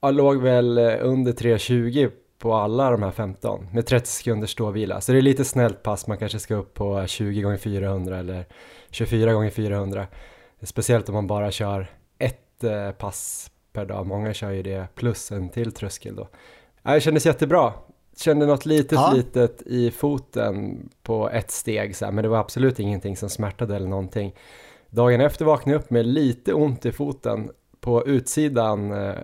jag 0.00 0.14
låg 0.14 0.42
väl 0.42 0.78
under 1.00 1.32
3.20 1.32 2.10
på 2.38 2.54
alla 2.54 2.90
de 2.90 3.02
här 3.02 3.10
15 3.10 3.68
med 3.72 3.86
30 3.86 4.06
sekunders 4.08 4.50
ståvila. 4.50 5.00
Så 5.00 5.12
det 5.12 5.18
är 5.18 5.22
lite 5.22 5.44
snällt 5.44 5.82
pass, 5.82 6.06
man 6.06 6.18
kanske 6.18 6.38
ska 6.38 6.54
upp 6.54 6.74
på 6.74 7.06
20 7.06 7.42
gånger 7.42 7.56
400 7.56 8.18
eller 8.18 8.44
24 8.90 9.32
gånger 9.32 9.50
400. 9.50 10.06
Speciellt 10.62 11.08
om 11.08 11.14
man 11.14 11.26
bara 11.26 11.50
kör 11.50 11.86
Eh, 12.62 12.90
pass 12.90 13.50
per 13.72 13.84
dag. 13.84 14.06
Många 14.06 14.34
kör 14.34 14.50
ju 14.50 14.62
det 14.62 14.86
plus 14.94 15.32
en 15.32 15.48
till 15.48 15.72
tröskel 15.72 16.16
då. 16.16 16.28
Det 16.82 17.00
kändes 17.00 17.26
jättebra. 17.26 17.72
Kände 18.16 18.46
något 18.46 18.66
litet, 18.66 18.92
ja. 18.92 19.12
litet 19.16 19.62
i 19.62 19.90
foten 19.90 20.88
på 21.02 21.30
ett 21.30 21.50
steg 21.50 21.96
så 21.96 22.04
här, 22.04 22.12
men 22.12 22.22
det 22.22 22.28
var 22.28 22.38
absolut 22.38 22.80
ingenting 22.80 23.16
som 23.16 23.28
smärtade 23.28 23.76
eller 23.76 23.88
någonting. 23.88 24.34
Dagen 24.90 25.20
efter 25.20 25.44
vaknade 25.44 25.76
jag 25.76 25.82
upp 25.84 25.90
med 25.90 26.06
lite 26.06 26.52
ont 26.52 26.86
i 26.86 26.92
foten 26.92 27.50
på 27.80 28.06
utsidan, 28.06 28.92
eh, 28.92 29.14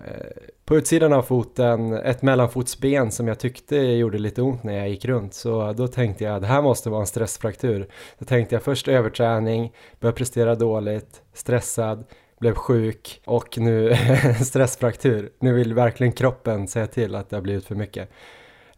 på 0.64 0.76
utsidan 0.76 1.12
av 1.12 1.22
foten, 1.22 1.92
ett 1.92 2.22
mellanfotsben 2.22 3.10
som 3.10 3.28
jag 3.28 3.38
tyckte 3.38 3.76
gjorde 3.76 4.18
lite 4.18 4.42
ont 4.42 4.62
när 4.62 4.76
jag 4.76 4.88
gick 4.88 5.04
runt. 5.04 5.34
Så 5.34 5.72
då 5.72 5.88
tänkte 5.88 6.24
jag, 6.24 6.40
det 6.40 6.46
här 6.46 6.62
måste 6.62 6.90
vara 6.90 7.00
en 7.00 7.06
stressfraktur. 7.06 7.86
Då 8.18 8.24
tänkte 8.24 8.54
jag 8.54 8.62
först 8.62 8.88
överträning, 8.88 9.72
började 10.00 10.16
prestera 10.16 10.54
dåligt, 10.54 11.22
stressad, 11.32 12.04
blev 12.40 12.54
sjuk 12.54 13.20
och 13.24 13.58
nu 13.58 13.96
stressfraktur. 14.40 15.32
Nu 15.38 15.52
vill 15.52 15.74
verkligen 15.74 16.12
kroppen 16.12 16.68
säga 16.68 16.86
till 16.86 17.14
att 17.14 17.30
det 17.30 17.36
har 17.36 17.42
blivit 17.42 17.64
för 17.64 17.74
mycket. 17.74 18.10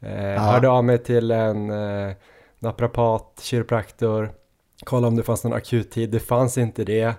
Eh, 0.00 0.26
ja. 0.26 0.40
Hörde 0.40 0.68
av 0.68 0.84
mig 0.84 0.98
till 0.98 1.30
en 1.30 1.70
eh, 1.70 2.12
naprapat, 2.58 3.40
kiropraktor, 3.42 4.30
kollade 4.84 5.06
om 5.06 5.16
det 5.16 5.22
fanns 5.22 5.44
någon 5.44 5.52
akuttid. 5.52 6.10
Det 6.10 6.20
fanns 6.20 6.58
inte 6.58 6.84
det. 6.84 7.14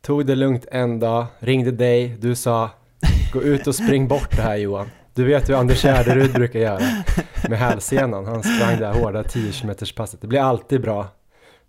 Tog 0.00 0.26
det 0.26 0.34
lugnt 0.34 0.66
en 0.70 1.00
dag, 1.00 1.26
ringde 1.38 1.70
dig, 1.70 2.16
du 2.20 2.34
sa 2.34 2.70
gå 3.32 3.42
ut 3.42 3.66
och 3.66 3.74
spring 3.74 4.08
bort 4.08 4.36
det 4.36 4.42
här 4.42 4.56
Johan. 4.56 4.90
Du 5.14 5.24
vet 5.24 5.48
hur 5.48 5.54
Anders 5.54 5.82
Gärderud 5.82 6.32
brukar 6.32 6.60
göra 6.60 6.80
med 7.48 7.58
hälsenan. 7.58 8.26
Han 8.26 8.42
sprang 8.42 8.78
det 8.78 8.86
här 8.86 8.94
hårda 9.00 9.22
10 9.22 9.52
km 9.52 9.74
passet. 9.96 10.20
Det 10.20 10.26
blir 10.26 10.40
alltid 10.40 10.80
bra 10.80 11.06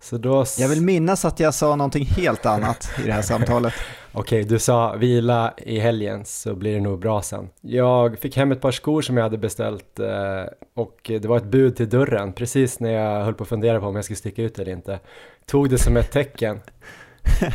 så 0.04 0.18
då... 0.18 0.44
Jag 0.58 0.68
vill 0.68 0.82
minnas 0.82 1.24
att 1.24 1.40
jag 1.40 1.54
sa 1.54 1.76
någonting 1.76 2.04
helt 2.04 2.46
annat 2.46 2.90
i 2.98 3.06
det 3.06 3.12
här 3.12 3.22
samtalet. 3.22 3.74
Okej, 4.12 4.40
okay, 4.40 4.50
du 4.50 4.58
sa 4.58 4.94
vila 4.94 5.54
i 5.56 5.78
helgen 5.78 6.24
så 6.24 6.54
blir 6.54 6.74
det 6.74 6.80
nog 6.80 6.98
bra 6.98 7.22
sen. 7.22 7.48
Jag 7.60 8.18
fick 8.18 8.36
hem 8.36 8.52
ett 8.52 8.60
par 8.60 8.70
skor 8.70 9.02
som 9.02 9.16
jag 9.16 9.24
hade 9.24 9.38
beställt 9.38 9.98
eh, 9.98 10.44
och 10.74 10.96
det 11.04 11.24
var 11.24 11.36
ett 11.36 11.44
bud 11.44 11.76
till 11.76 11.88
dörren 11.88 12.32
precis 12.32 12.80
när 12.80 12.90
jag 12.90 13.24
höll 13.24 13.34
på 13.34 13.42
att 13.42 13.48
fundera 13.48 13.80
på 13.80 13.86
om 13.86 13.96
jag 13.96 14.04
skulle 14.04 14.16
sticka 14.16 14.42
ut 14.42 14.58
eller 14.58 14.72
inte. 14.72 14.98
Tog 15.46 15.70
det 15.70 15.78
som 15.78 15.96
ett 15.96 16.12
tecken, 16.12 16.60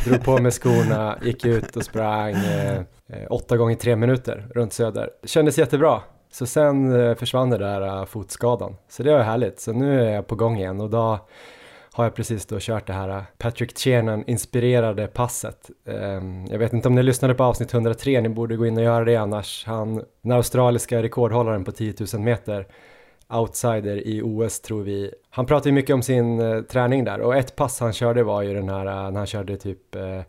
drog 0.04 0.24
på 0.24 0.38
mig 0.38 0.52
skorna, 0.52 1.18
gick 1.22 1.44
ut 1.44 1.76
och 1.76 1.84
sprang 1.84 2.34
eh, 2.34 2.82
åtta 3.30 3.56
gånger 3.56 3.74
tre 3.74 3.96
minuter 3.96 4.46
runt 4.54 4.72
Söder. 4.72 5.10
Kändes 5.24 5.58
jättebra. 5.58 6.00
Så 6.32 6.46
sen 6.46 7.00
eh, 7.00 7.14
försvann 7.14 7.50
det 7.50 7.58
där 7.58 8.06
fotskadan. 8.06 8.76
Så 8.88 9.02
det 9.02 9.12
var 9.12 9.22
härligt. 9.22 9.60
Så 9.60 9.72
nu 9.72 10.00
är 10.00 10.10
jag 10.14 10.26
på 10.26 10.34
gång 10.34 10.58
igen 10.58 10.80
och 10.80 10.90
då 10.90 11.18
har 11.92 12.04
jag 12.04 12.14
precis 12.14 12.46
då 12.46 12.56
kört 12.60 12.86
det 12.86 12.92
här 12.92 13.24
Patrick 13.38 13.74
Tiernan 13.74 14.24
inspirerade 14.26 15.06
passet. 15.06 15.70
Ehm, 15.86 16.46
jag 16.46 16.58
vet 16.58 16.72
inte 16.72 16.88
om 16.88 16.94
ni 16.94 17.02
lyssnade 17.02 17.34
på 17.34 17.44
avsnitt 17.44 17.74
103, 17.74 18.20
ni 18.20 18.28
borde 18.28 18.56
gå 18.56 18.66
in 18.66 18.76
och 18.76 18.82
göra 18.82 19.04
det 19.04 19.16
annars. 19.16 19.64
Han, 19.66 20.02
den 20.22 20.32
australiska 20.32 21.02
rekordhållaren 21.02 21.64
på 21.64 21.72
10 21.72 21.94
000 22.12 22.22
meter, 22.22 22.66
outsider 23.28 24.06
i 24.06 24.22
OS 24.22 24.60
tror 24.60 24.82
vi. 24.82 25.14
Han 25.30 25.46
pratar 25.46 25.66
ju 25.70 25.74
mycket 25.74 25.94
om 25.94 26.02
sin 26.02 26.40
eh, 26.40 26.62
träning 26.62 27.04
där 27.04 27.20
och 27.20 27.36
ett 27.36 27.56
pass 27.56 27.80
han 27.80 27.92
körde 27.92 28.22
var 28.22 28.42
ju 28.42 28.54
den 28.54 28.68
här 28.68 28.86
eh, 28.86 29.10
när 29.10 29.18
han 29.18 29.26
körde 29.26 29.56
typ 29.56 29.94
eh, 29.94 30.20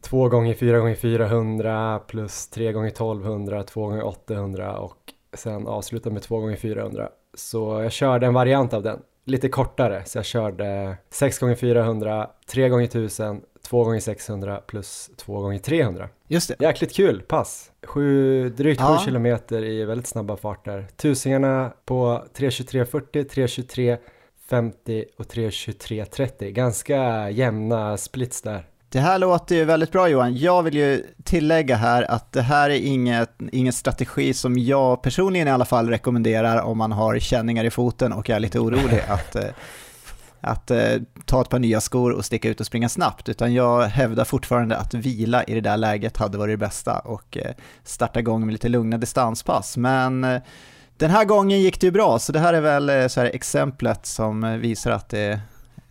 2 0.00 0.28
gånger 0.28 0.54
4 0.54 0.78
gånger 0.78 0.94
400 0.94 2.00
plus 2.06 2.48
3 2.48 2.72
gånger 2.72 2.88
1200, 2.88 3.62
2 3.62 3.86
gånger 3.86 4.06
800 4.06 4.78
och 4.78 5.12
sen 5.34 5.66
avsluta 5.66 6.10
med 6.10 6.22
2 6.22 6.40
gånger 6.40 6.56
400. 6.56 7.08
Så 7.34 7.82
jag 7.82 7.92
körde 7.92 8.26
en 8.26 8.34
variant 8.34 8.74
av 8.74 8.82
den 8.82 9.02
lite 9.24 9.48
kortare 9.48 10.02
så 10.04 10.18
jag 10.18 10.24
körde 10.24 10.96
6 11.10 11.42
x 11.42 11.60
400, 11.60 12.30
3 12.46 12.64
x 12.84 12.94
1000, 12.94 13.40
2 13.68 13.94
x 13.94 14.04
600 14.04 14.60
plus 14.66 15.10
2 15.16 15.52
x 15.52 15.62
300. 15.64 16.08
Just 16.28 16.48
det. 16.48 16.64
Jäkligt 16.64 16.94
kul 16.94 17.22
pass. 17.22 17.70
Sju, 17.86 18.48
drygt 18.48 18.80
7 18.80 18.84
Ja. 18.86 19.02
kilometer 19.04 19.64
i 19.64 19.84
väldigt 19.84 20.06
snabba 20.06 20.36
farter. 20.36 20.86
Tusingarna 20.96 21.72
på 21.84 22.24
3.23.40, 22.34 23.98
3.23.50 24.48 25.04
och 25.18 25.24
3.23.30. 25.26 26.50
Ganska 26.50 27.30
jämna 27.30 27.96
splits 27.96 28.42
där. 28.42 28.66
Det 28.92 29.00
här 29.00 29.18
låter 29.18 29.54
ju 29.54 29.64
väldigt 29.64 29.92
bra 29.92 30.08
Johan. 30.08 30.36
Jag 30.36 30.62
vill 30.62 30.74
ju 30.74 31.06
tillägga 31.24 31.76
här 31.76 32.10
att 32.10 32.32
det 32.32 32.42
här 32.42 32.70
är 32.70 32.80
inget, 32.80 33.30
ingen 33.52 33.72
strategi 33.72 34.34
som 34.34 34.58
jag 34.58 35.02
personligen 35.02 35.48
i 35.48 35.50
alla 35.50 35.64
fall 35.64 35.88
rekommenderar 35.88 36.62
om 36.62 36.78
man 36.78 36.92
har 36.92 37.18
känningar 37.18 37.64
i 37.64 37.70
foten 37.70 38.12
och 38.12 38.30
är 38.30 38.40
lite 38.40 38.58
orolig 38.58 39.02
att, 39.08 39.36
eh, 39.36 39.44
att 40.40 40.70
eh, 40.70 40.96
ta 41.24 41.40
ett 41.40 41.48
par 41.48 41.58
nya 41.58 41.80
skor 41.80 42.12
och 42.12 42.24
sticka 42.24 42.48
ut 42.48 42.60
och 42.60 42.66
springa 42.66 42.88
snabbt. 42.88 43.28
Utan 43.28 43.54
jag 43.54 43.82
hävdar 43.82 44.24
fortfarande 44.24 44.76
att 44.76 44.94
vila 44.94 45.44
i 45.44 45.54
det 45.54 45.60
där 45.60 45.76
läget 45.76 46.16
hade 46.16 46.38
varit 46.38 46.52
det 46.52 46.66
bästa 46.66 46.98
och 46.98 47.36
eh, 47.36 47.52
starta 47.84 48.20
igång 48.20 48.46
med 48.46 48.52
lite 48.52 48.68
lugna 48.68 48.98
distanspass. 48.98 49.76
Men 49.76 50.20
den 50.96 51.10
här 51.10 51.24
gången 51.24 51.60
gick 51.60 51.80
det 51.80 51.86
ju 51.86 51.90
bra, 51.90 52.18
så 52.18 52.32
det 52.32 52.38
här 52.38 52.54
är 52.54 52.60
väl 52.60 53.10
så 53.10 53.20
här 53.20 53.30
exemplet 53.34 54.06
som 54.06 54.60
visar 54.60 54.90
att 54.90 55.08
det, 55.08 55.40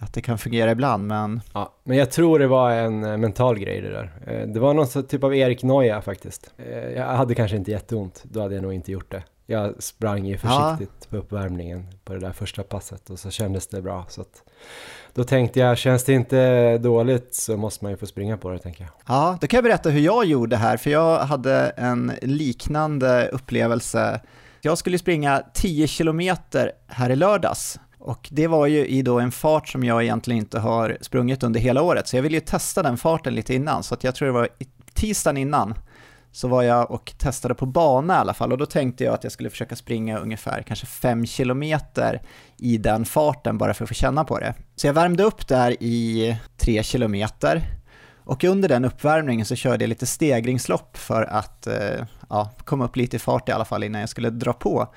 att 0.01 0.13
det 0.13 0.21
kan 0.21 0.37
fungera 0.37 0.71
ibland. 0.71 1.07
Men 1.07 1.41
Ja, 1.53 1.73
men 1.83 1.97
jag 1.97 2.11
tror 2.11 2.39
det 2.39 2.47
var 2.47 2.71
en 2.71 3.03
eh, 3.03 3.17
mental 3.17 3.59
grej 3.59 3.81
det 3.81 3.89
där. 3.89 4.11
Eh, 4.27 4.47
Det 4.47 4.59
var 4.59 4.73
någon 4.73 4.87
typ 5.07 5.23
av 5.23 5.35
Erik 5.35 5.63
Noja 5.63 6.01
faktiskt. 6.01 6.51
Eh, 6.57 6.77
Jag 6.77 7.05
hade 7.05 7.35
kanske 7.35 7.57
inte 7.57 7.71
jätteont, 7.71 8.23
då 8.23 8.41
hade 8.41 8.55
jag 8.55 8.61
nog 8.61 8.73
inte 8.73 8.91
gjort 8.91 9.11
det. 9.11 9.23
Jag 9.45 9.83
sprang 9.83 10.25
ju 10.25 10.37
Ja. 10.43 10.75
försiktigt 10.77 11.09
på 11.09 11.17
uppvärmningen 11.17 11.87
på 12.03 12.13
det 12.13 12.19
där 12.19 12.31
första 12.31 12.63
passet 12.63 13.09
och 13.09 13.19
så 13.19 13.29
kändes 13.29 13.67
det 13.67 13.81
bra. 13.81 14.05
Så 14.09 14.21
att 14.21 14.43
då 15.13 15.23
tänkte 15.23 15.59
jag, 15.59 15.77
känns 15.77 16.03
det 16.03 16.13
inte 16.13 16.77
dåligt 16.77 17.35
så 17.35 17.57
måste 17.57 17.85
man 17.85 17.91
ju 17.91 17.97
få 17.97 18.05
springa 18.05 18.37
på 18.37 18.49
det 18.51 18.59
tänker 18.59 18.83
jag. 18.83 18.91
Ja, 19.07 19.37
då 19.41 19.47
kan 19.47 19.57
jag 19.57 19.63
berätta 19.63 19.89
hur 19.89 19.99
jag 20.01 20.25
gjorde 20.25 20.55
här, 20.57 20.77
för 20.77 20.89
jag 20.89 21.19
hade 21.19 21.69
en 21.69 22.11
liknande 22.21 23.27
upplevelse. 23.27 24.21
Jag 24.61 24.77
skulle 24.77 24.97
springa 24.97 25.43
10 25.53 25.87
kilometer 25.87 26.71
här 26.87 27.09
i 27.09 27.15
lördags 27.15 27.79
och 28.01 28.29
det 28.31 28.47
var 28.47 28.67
ju 28.67 28.87
i 28.87 29.01
då 29.01 29.19
en 29.19 29.31
fart 29.31 29.67
som 29.67 29.83
jag 29.83 30.03
egentligen 30.03 30.37
inte 30.37 30.59
har 30.59 30.97
sprungit 31.01 31.43
under 31.43 31.59
hela 31.59 31.81
året, 31.81 32.07
så 32.07 32.15
jag 32.15 32.23
ville 32.23 32.37
ju 32.37 32.41
testa 32.41 32.83
den 32.83 32.97
farten 32.97 33.35
lite 33.35 33.53
innan, 33.53 33.83
så 33.83 33.93
att 33.93 34.03
jag 34.03 34.15
tror 34.15 34.25
det 34.25 34.31
var 34.31 34.49
tisdagen 34.93 35.37
innan 35.37 35.73
så 36.31 36.47
var 36.47 36.63
jag 36.63 36.91
och 36.91 37.13
testade 37.17 37.55
på 37.55 37.65
bana 37.65 38.13
i 38.13 38.17
alla 38.17 38.33
fall 38.33 38.51
och 38.51 38.57
då 38.57 38.65
tänkte 38.65 39.03
jag 39.03 39.13
att 39.13 39.23
jag 39.23 39.33
skulle 39.33 39.49
försöka 39.49 39.75
springa 39.75 40.19
ungefär 40.19 40.61
kanske 40.61 40.85
5 40.85 41.25
kilometer 41.25 42.21
i 42.57 42.77
den 42.77 43.05
farten 43.05 43.57
bara 43.57 43.73
för 43.73 43.83
att 43.85 43.89
få 43.89 43.93
känna 43.93 44.23
på 44.23 44.39
det. 44.39 44.53
Så 44.75 44.87
jag 44.87 44.93
värmde 44.93 45.23
upp 45.23 45.47
där 45.47 45.83
i 45.83 46.37
3 46.57 46.83
kilometer 46.83 47.61
och 48.23 48.43
under 48.43 48.69
den 48.69 48.85
uppvärmningen 48.85 49.45
så 49.45 49.55
körde 49.55 49.83
jag 49.83 49.89
lite 49.89 50.05
stegringslopp 50.05 50.97
för 50.97 51.23
att 51.23 51.67
eh, 51.67 52.05
ja, 52.29 52.51
komma 52.65 52.85
upp 52.85 52.95
lite 52.95 53.15
i 53.15 53.19
fart 53.19 53.49
i 53.49 53.51
alla 53.51 53.65
fall 53.65 53.83
innan 53.83 54.01
jag 54.01 54.09
skulle 54.09 54.29
dra 54.29 54.53
på. 54.53 54.87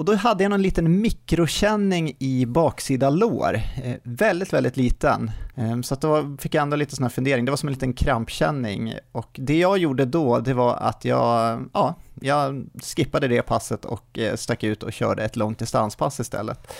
Och 0.00 0.06
då 0.06 0.14
hade 0.14 0.44
jag 0.44 0.50
någon 0.50 0.62
liten 0.62 1.00
mikrokänning 1.00 2.16
i 2.18 2.46
baksida 2.46 3.10
lår, 3.10 3.60
eh, 3.84 3.94
väldigt, 4.02 4.52
väldigt 4.52 4.76
liten. 4.76 5.30
Eh, 5.54 5.80
så 5.80 5.94
att 5.94 6.00
då 6.00 6.36
fick 6.40 6.54
jag 6.54 6.62
ändå 6.62 6.76
lite 6.76 6.96
sån 6.96 7.02
här 7.02 7.10
fundering, 7.10 7.44
det 7.44 7.52
var 7.52 7.56
som 7.56 7.68
en 7.68 7.72
liten 7.72 7.92
krampkänning. 7.92 8.94
Och 9.12 9.28
det 9.32 9.58
jag 9.58 9.78
gjorde 9.78 10.04
då, 10.04 10.38
det 10.38 10.54
var 10.54 10.76
att 10.76 11.04
jag, 11.04 11.60
ja, 11.72 11.94
jag 12.20 12.66
skippade 12.96 13.28
det 13.28 13.42
passet 13.42 13.84
och 13.84 14.18
eh, 14.18 14.36
stack 14.36 14.64
ut 14.64 14.82
och 14.82 14.92
körde 14.92 15.24
ett 15.24 15.36
långt 15.36 15.58
distanspass 15.58 16.20
istället. 16.20 16.72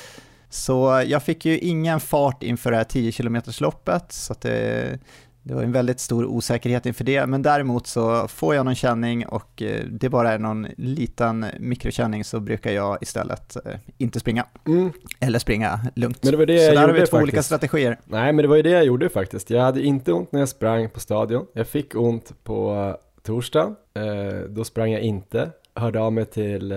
Så 0.50 1.04
jag 1.06 1.22
fick 1.22 1.44
ju 1.44 1.58
ingen 1.58 2.00
fart 2.00 2.42
inför 2.42 2.70
det 2.70 2.76
här 2.76 2.84
10 2.84 3.12
km 3.12 3.42
loppet 3.60 4.12
så 4.12 4.32
att 4.32 4.40
det, 4.40 4.98
det 5.42 5.54
var 5.54 5.62
en 5.62 5.73
väldigt 5.73 6.00
stor 6.00 6.25
osäkerhet 6.25 6.87
inför 6.87 7.04
det, 7.04 7.26
men 7.26 7.42
däremot 7.42 7.87
så 7.87 8.28
får 8.28 8.54
jag 8.54 8.64
någon 8.64 8.75
känning 8.75 9.26
och 9.26 9.62
eh, 9.62 9.85
det 9.85 10.09
bara 10.09 10.32
är 10.32 10.38
någon 10.38 10.66
liten 10.76 11.47
mikrokänning 11.59 12.25
så 12.25 12.40
brukar 12.40 12.70
jag 12.70 12.99
istället 13.00 13.56
eh, 13.66 13.73
inte 13.99 14.20
springa, 14.20 14.47
eller 15.20 15.38
springa 15.38 15.80
lugnt. 15.97 16.23
Men 16.23 16.32
det 16.32 16.38
var 16.38 16.47
det 16.47 16.66
så 16.66 16.75
där 16.75 16.88
har 16.88 16.92
vi 16.94 17.06
två 17.06 17.16
olika 17.16 17.42
strategier. 17.42 17.99
Nej, 18.04 18.32
men 18.32 18.42
det 18.42 18.49
var 18.49 18.56
ju 18.56 18.62
det 18.62 18.70
jag 18.70 18.85
gjorde 18.85 19.09
faktiskt. 19.09 19.50
Jag 19.50 19.62
hade 19.62 19.82
inte 19.82 20.12
ont 20.12 20.32
när 20.32 20.40
jag 20.40 20.49
sprang 20.49 20.90
på 20.90 21.00
stadion. 21.00 21.47
Jag 21.52 21.66
fick 21.68 21.94
ont 21.94 22.44
på 22.44 22.97
torsdagen. 23.23 23.76
Eh, 23.94 24.49
då 24.49 24.64
sprang 24.64 24.92
jag 24.92 25.00
inte. 25.00 25.50
Hörde 25.75 26.00
av 26.00 26.12
mig 26.12 26.26
till 26.26 26.75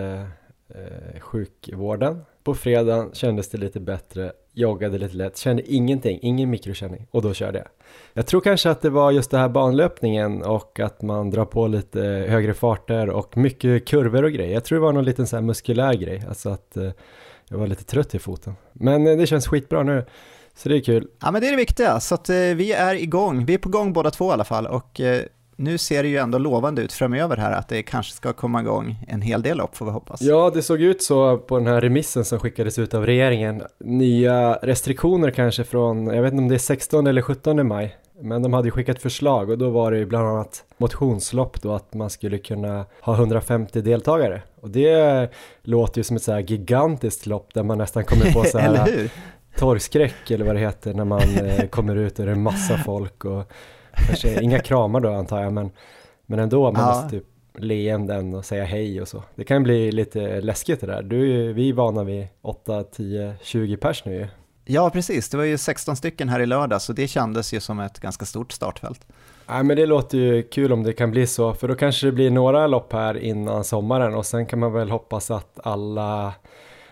sjukvården. 1.20 2.22
På 2.44 2.56
fredagen 2.56 3.10
kändes 3.14 3.50
det 3.50 3.58
lite 3.58 3.80
bättre. 3.80 4.32
Joggade 4.54 4.98
lite 4.98 5.16
lätt. 5.16 5.38
Kände 5.38 5.72
ingenting, 5.74 6.20
ingen 6.22 6.50
mikrokänning. 6.50 7.08
Och 7.12 7.22
då 7.22 7.34
körde 7.34 7.58
jag. 7.58 7.68
Jag 8.14 8.28
tror 8.28 8.42
kanske 8.42 8.70
att 8.70 8.82
det 8.82 8.90
var 8.90 9.12
just 9.12 9.32
det 9.32 9.38
här 9.38 9.50
banlöpningen 9.50 10.44
och 10.44 10.80
att 10.80 11.02
man 11.02 11.30
drar 11.30 11.46
på 11.46 11.68
lite 11.68 12.02
högre 12.30 12.54
farter 12.54 13.10
och 13.10 13.38
mycket 13.38 13.88
kurvor 13.88 14.24
och 14.24 14.32
grejer. 14.32 14.54
Jag 14.54 14.64
tror 14.64 14.80
det 14.80 14.86
var 14.86 14.94
någon 14.94 15.06
liten 15.06 15.28
så 15.28 15.36
här 15.36 15.44
muskulär 15.44 15.94
grej. 15.94 16.24
Alltså 16.28 16.50
att 16.50 16.78
eh, 16.78 16.92
jag 17.50 17.58
var 17.58 17.68
lite 17.68 17.84
trött 17.84 18.16
i 18.16 18.20
foten. 18.20 18.54
Men 18.74 19.08
eh, 19.08 19.18
det 19.18 19.28
känns 19.28 19.48
skitbra 19.48 19.84
nu. 19.84 20.06
Så 20.56 20.70
det 20.70 20.78
är 20.78 20.82
kul. 20.82 21.08
Ja 21.22 21.32
men 21.32 21.42
det 21.42 21.48
är 21.48 21.52
det 21.52 21.58
viktiga, 21.58 22.00
så 22.00 22.16
att 22.16 22.30
eh, 22.30 22.36
vi 22.36 22.74
är 22.74 22.96
igång. 22.96 23.46
Vi 23.46 23.54
är 23.54 23.58
på 23.58 23.70
gång 23.70 23.94
båda 23.94 24.12
två 24.12 24.30
i 24.30 24.34
alla 24.34 24.44
fall 24.44 24.68
och 24.68 25.02
eh, 25.02 25.24
nu 25.64 25.78
ser 25.78 26.04
det 26.04 26.10
ju 26.10 26.18
ändå 26.18 26.38
lovande 26.38 26.82
ut 26.82 26.94
framöver 26.94 27.38
här 27.38 27.52
att 27.52 27.70
det 27.70 27.84
kanske 27.84 28.14
ska 28.14 28.34
komma 28.34 28.62
igång 28.62 29.06
en 29.08 29.22
hel 29.22 29.42
del 29.42 29.58
lopp 29.58 29.76
får 29.78 29.86
vi 29.86 29.92
hoppas. 29.92 30.22
Ja, 30.22 30.52
det 30.54 30.62
såg 30.62 30.82
ut 30.82 31.04
så 31.04 31.38
på 31.38 31.58
den 31.58 31.68
här 31.68 31.82
remissen 31.82 32.26
som 32.26 32.40
skickades 32.40 32.80
ut 32.80 32.94
av 32.94 33.06
regeringen. 33.06 33.62
Nya 33.80 34.54
restriktioner 34.54 35.32
kanske 35.32 35.64
från, 35.64 36.08
jag 36.08 36.22
vet 36.22 36.34
inte 36.34 36.42
om 36.42 36.50
det 36.50 36.56
är 36.56 36.60
16 36.60 37.08
eller 37.08 37.22
17 37.22 37.68
maj. 37.68 37.98
Men 38.22 38.42
de 38.42 38.54
hade 38.54 38.72
skickat 38.72 39.02
förslag 39.02 39.50
och 39.50 39.58
då 39.58 39.70
var 39.70 39.92
det 39.92 39.98
ju 39.98 40.06
bland 40.06 40.28
annat 40.28 40.64
motionslopp 40.78 41.62
då 41.62 41.74
att 41.74 41.94
man 41.94 42.10
skulle 42.10 42.38
kunna 42.38 42.86
ha 43.02 43.16
150 43.16 43.82
deltagare. 43.82 44.42
Och 44.62 44.70
det 44.70 45.30
låter 45.62 46.00
ju 46.00 46.04
som 46.04 46.16
ett 46.16 46.24
så 46.24 46.32
här 46.32 46.40
gigantiskt 46.40 47.26
lopp 47.26 47.54
där 47.54 47.64
man 47.64 47.78
nästan 47.78 48.04
kommer 48.04 48.26
få 48.26 48.44
så 48.44 48.58
Eller 48.60 48.78
här 48.78 48.92
hur? 48.92 49.10
torgskräck 49.58 50.32
eller 50.32 50.46
vad 50.46 50.56
det 50.56 50.60
heter 50.60 50.94
när 50.94 51.06
man 51.06 51.22
eh, 51.22 51.68
kommer 51.68 51.96
ut 51.96 52.20
och 52.20 52.26
det 52.26 52.32
är 52.32 52.36
massa 52.36 52.78
folk 52.86 53.26
och 53.26 53.52
kanske 54.08 54.42
inga 54.42 54.60
kramar 54.60 55.00
då 55.00 55.10
antar 55.14 55.42
jag 55.42 55.54
men, 55.54 55.72
men 56.26 56.40
ändå 56.40 56.72
man 56.72 56.82
Ja. 56.82 56.88
måste 56.88 57.10
typ 57.10 57.26
leenden 57.58 58.34
och 58.34 58.46
säga 58.46 58.64
hej 58.64 59.02
och 59.02 59.08
så. 59.08 59.24
Det 59.36 59.44
kan 59.44 59.64
bli 59.64 59.92
lite 59.92 60.42
läskigt 60.42 60.82
det 60.82 60.88
där. 60.88 61.02
Du, 61.02 61.54
vi 61.54 61.70
är 61.70 61.74
vana 61.74 62.04
vid 62.04 62.28
8, 62.42 62.84
10, 62.84 63.34
20 63.42 63.78
pers 63.78 64.06
nu 64.06 64.14
ju. 64.16 64.28
Ja 64.66 64.90
precis, 64.90 65.30
det 65.30 65.38
var 65.38 65.44
ju 65.44 65.58
16 65.58 65.96
stycken 65.96 66.30
här 66.30 66.40
i 66.40 66.46
lördag 66.46 66.82
så 66.82 66.94
det 66.94 67.08
kändes 67.08 67.54
ju 67.54 67.60
som 67.60 67.80
ett 67.80 68.00
ganska 68.00 68.26
stort 68.26 68.52
startfält. 68.52 69.08
Nej 69.50 69.64
men 69.64 69.78
det 69.78 69.86
låter 69.86 70.18
ju 70.18 70.44
kul 70.44 70.74
om 70.74 70.84
det 70.84 70.94
kan 70.94 71.12
bli 71.12 71.28
så 71.28 71.54
för 71.54 71.68
då 71.68 71.76
kanske 71.76 72.06
det 72.06 72.12
blir 72.12 72.32
några 72.32 72.68
lopp 72.68 72.94
här 72.94 73.18
innan 73.18 73.64
sommaren 73.64 74.16
och 74.16 74.26
sen 74.26 74.46
kan 74.46 74.60
man 74.60 74.74
väl 74.74 74.90
hoppas 74.90 75.32
att 75.32 75.60
alla 75.64 76.34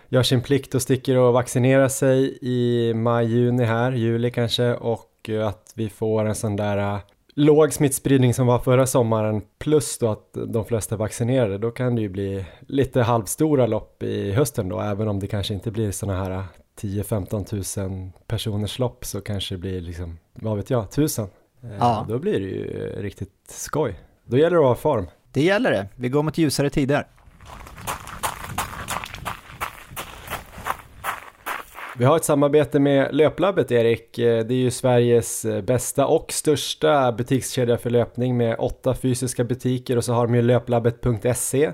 gör 0.08 0.22
sin 0.22 0.40
plikt 0.42 0.74
och 0.74 0.82
sticker 0.82 1.16
och 1.16 1.32
vaccinerar 1.32 1.88
sig 1.88 2.38
i 2.42 2.92
maj, 2.94 3.26
juni 3.26 3.64
här, 3.64 3.92
juli 3.92 4.30
kanske 4.30 4.74
och 4.74 5.00
eh, 5.30 5.46
att 5.46 5.72
vi 5.74 5.88
får 5.88 6.24
en 6.24 6.34
sån 6.34 6.56
där 6.56 6.76
eh, 6.94 7.00
låg 7.34 7.72
smittspridning 7.72 8.34
som 8.34 8.46
var 8.46 8.58
förra 8.58 8.86
sommaren 8.86 9.42
plus 9.58 9.98
då 9.98 10.08
att 10.10 10.36
de 10.46 10.64
flesta 10.64 10.94
är 10.94 10.98
vaccinerade 10.98 11.58
då 11.58 11.70
kan 11.70 11.94
det 11.94 12.02
ju 12.02 12.08
bli 12.08 12.44
lite 12.60 13.02
halvstora 13.02 13.66
lopp 13.66 14.02
i 14.02 14.32
hösten 14.32 14.68
då 14.68 14.80
även 14.80 15.08
om 15.08 15.18
det 15.20 15.26
kanske 15.26 15.54
inte 15.54 15.70
blir 15.70 15.90
såna 15.90 16.24
här 16.24 16.44
10-15 16.80 17.44
tusen 17.44 18.12
personers 18.26 18.78
lopp 18.78 19.04
så 19.04 19.20
kanske 19.20 19.54
det 19.54 19.58
blir 19.58 19.80
liksom, 19.80 20.18
vad 20.34 20.56
vet 20.56 20.70
jag, 20.70 20.90
tusen. 20.90 21.26
Eh, 21.62 21.70
Ja. 21.78 22.06
Då 22.08 22.18
blir 22.18 22.40
det 22.40 22.46
ju 22.46 22.92
eh, 22.96 23.02
riktigt 23.02 23.32
skoj. 23.46 23.94
Då 24.24 24.38
gäller 24.38 24.56
det 24.56 24.70
att 24.70 24.78
i 24.78 24.80
form. 24.80 25.06
Det 25.32 25.42
gäller 25.42 25.70
det, 25.70 25.88
vi 25.96 26.08
går 26.08 26.22
mot 26.22 26.38
ljusare 26.38 26.70
tider. 26.70 27.06
Vi 31.96 32.04
har 32.04 32.16
ett 32.16 32.24
samarbete 32.24 32.80
med 32.80 33.14
Löplabbet 33.14 33.72
Erik. 33.72 34.18
Eh, 34.18 34.44
det 34.44 34.54
är 34.54 34.58
ju 34.58 34.70
Sveriges 34.70 35.44
eh, 35.44 35.62
bästa 35.62 36.06
och 36.06 36.32
största 36.32 37.12
butikskedja 37.12 37.78
för 37.78 37.90
löpning 37.90 38.36
med 38.36 38.56
åtta 38.58 38.94
fysiska 38.94 39.44
butiker 39.44 39.96
och 39.96 40.04
så 40.04 40.12
har 40.12 40.26
de 40.26 40.34
ju 40.34 40.42
löplabbet.se 40.42 41.72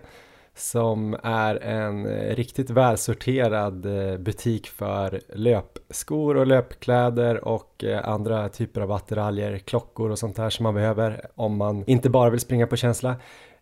som 0.55 1.17
är 1.23 1.55
en 1.55 2.07
eh, 2.07 2.35
riktigt 2.37 2.71
välsorterad 2.71 3.87
butik 4.21 4.69
för 4.69 5.21
löpskor 5.35 6.37
och 6.37 6.47
löpkläder 6.47 7.49
och 7.49 7.85
andra 8.05 8.49
typer 8.49 8.81
av 8.81 8.93
attiraljer, 8.93 9.59
klockor 9.59 10.11
och 10.11 10.19
sånt 10.19 10.39
här 10.39 10.51
som 10.51 10.63
man 10.63 10.75
behöver 10.75 11.27
om 11.35 11.57
man 11.57 11.85
inte 11.87 12.11
bara 12.11 12.31
vill 12.31 12.41
springa 12.41 12.67
på 12.67 12.77
känsla. 12.77 13.17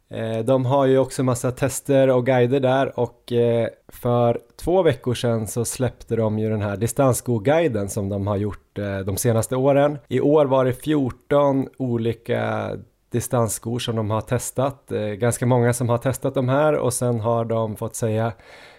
Eh, 0.08 0.38
de 0.38 0.66
har 0.66 0.86
ju 0.86 0.98
också 0.98 1.22
massa 1.22 1.50
tester 1.50 2.10
och 2.10 2.26
guider 2.26 2.60
där 2.60 3.00
och 3.00 3.32
eh, 3.32 3.68
för 3.88 4.40
två 4.56 4.82
veckor 4.82 5.14
sedan 5.14 5.46
så 5.46 5.64
släppte 5.64 6.16
de 6.16 6.38
ju 6.38 6.50
den 6.50 6.62
här 6.62 6.76
distansskoguiden 6.76 7.88
som 7.88 8.08
de 8.08 8.26
har 8.26 8.36
gjort 8.36 8.78
eh, 8.78 8.98
de 8.98 9.16
senaste 9.16 9.56
åren. 9.56 9.98
I 10.08 10.20
år 10.20 10.46
var 10.46 10.64
det 10.64 10.72
14 10.72 11.68
olika 11.78 12.70
distansskor 13.10 13.78
som 13.78 13.96
de 13.96 14.10
har 14.10 14.20
testat. 14.20 14.92
Ganska 15.18 15.46
många 15.46 15.72
som 15.72 15.88
har 15.88 15.98
testat 15.98 16.34
de 16.34 16.48
här 16.48 16.72
och 16.74 16.92
sen 16.92 17.20
har 17.20 17.44
de 17.44 17.76
fått 17.76 17.94
säga 17.94 18.32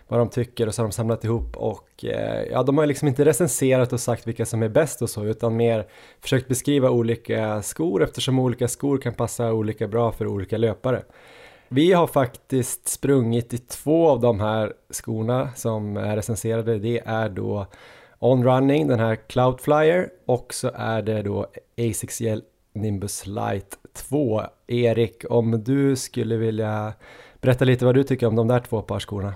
vad 0.08 0.20
de 0.20 0.30
tycker 0.30 0.68
och 0.68 0.76
så 0.76 0.82
har 0.82 0.88
de 0.88 0.92
samlat 0.92 1.24
ihop 1.24 1.58
och 1.58 2.06
eh, 2.06 2.44
ja, 2.52 2.64
de 2.64 2.78
har 2.78 2.86
liksom 2.86 3.08
inte 3.08 3.26
recenserat 3.26 3.94
och 3.94 4.00
sagt 4.00 4.28
vilka 4.28 4.46
som 4.46 4.64
är 4.64 4.70
bäst 4.70 5.02
och 5.02 5.10
så 5.10 5.26
utan 5.26 5.56
mer 5.56 5.88
försökt 6.22 6.48
beskriva 6.48 6.90
olika 6.90 7.62
skor 7.62 8.04
eftersom 8.04 8.40
olika 8.40 8.68
skor 8.68 8.98
kan 8.98 9.14
passa 9.14 9.54
olika 9.54 9.88
bra 9.88 10.12
för 10.12 10.28
olika 10.28 10.58
löpare. 10.58 11.04
Vi 11.70 11.94
har 11.94 12.08
faktiskt 12.08 12.88
sprungit 12.88 13.54
i 13.54 13.58
två 13.58 14.10
av 14.10 14.20
de 14.20 14.40
här 14.40 14.74
skorna 14.90 15.50
som 15.56 15.98
är 15.98 16.16
recenserade. 16.16 16.80
Det 16.80 17.02
är 17.06 17.30
då 17.30 17.68
On 18.20 18.44
Running, 18.44 18.88
den 18.88 19.00
här 19.00 19.16
Cloudflyer 19.16 20.10
och 20.26 20.54
så 20.54 20.72
är 20.76 21.02
det 21.02 21.22
då 21.22 21.48
Asics 21.78 22.22
Gel 22.22 22.44
Nimbus 22.74 23.26
Light 23.26 23.78
2. 23.94 24.42
Erik, 24.68 25.24
om 25.30 25.64
du 25.64 25.96
skulle 25.96 26.38
vilja 26.38 26.94
berätta 27.42 27.66
lite 27.66 27.86
vad 27.86 27.96
du 27.96 28.04
tycker 28.04 28.28
om 28.28 28.36
de 28.36 28.48
där 28.48 28.60
två 28.60 28.82
par 28.82 29.00
skorna. 29.00 29.34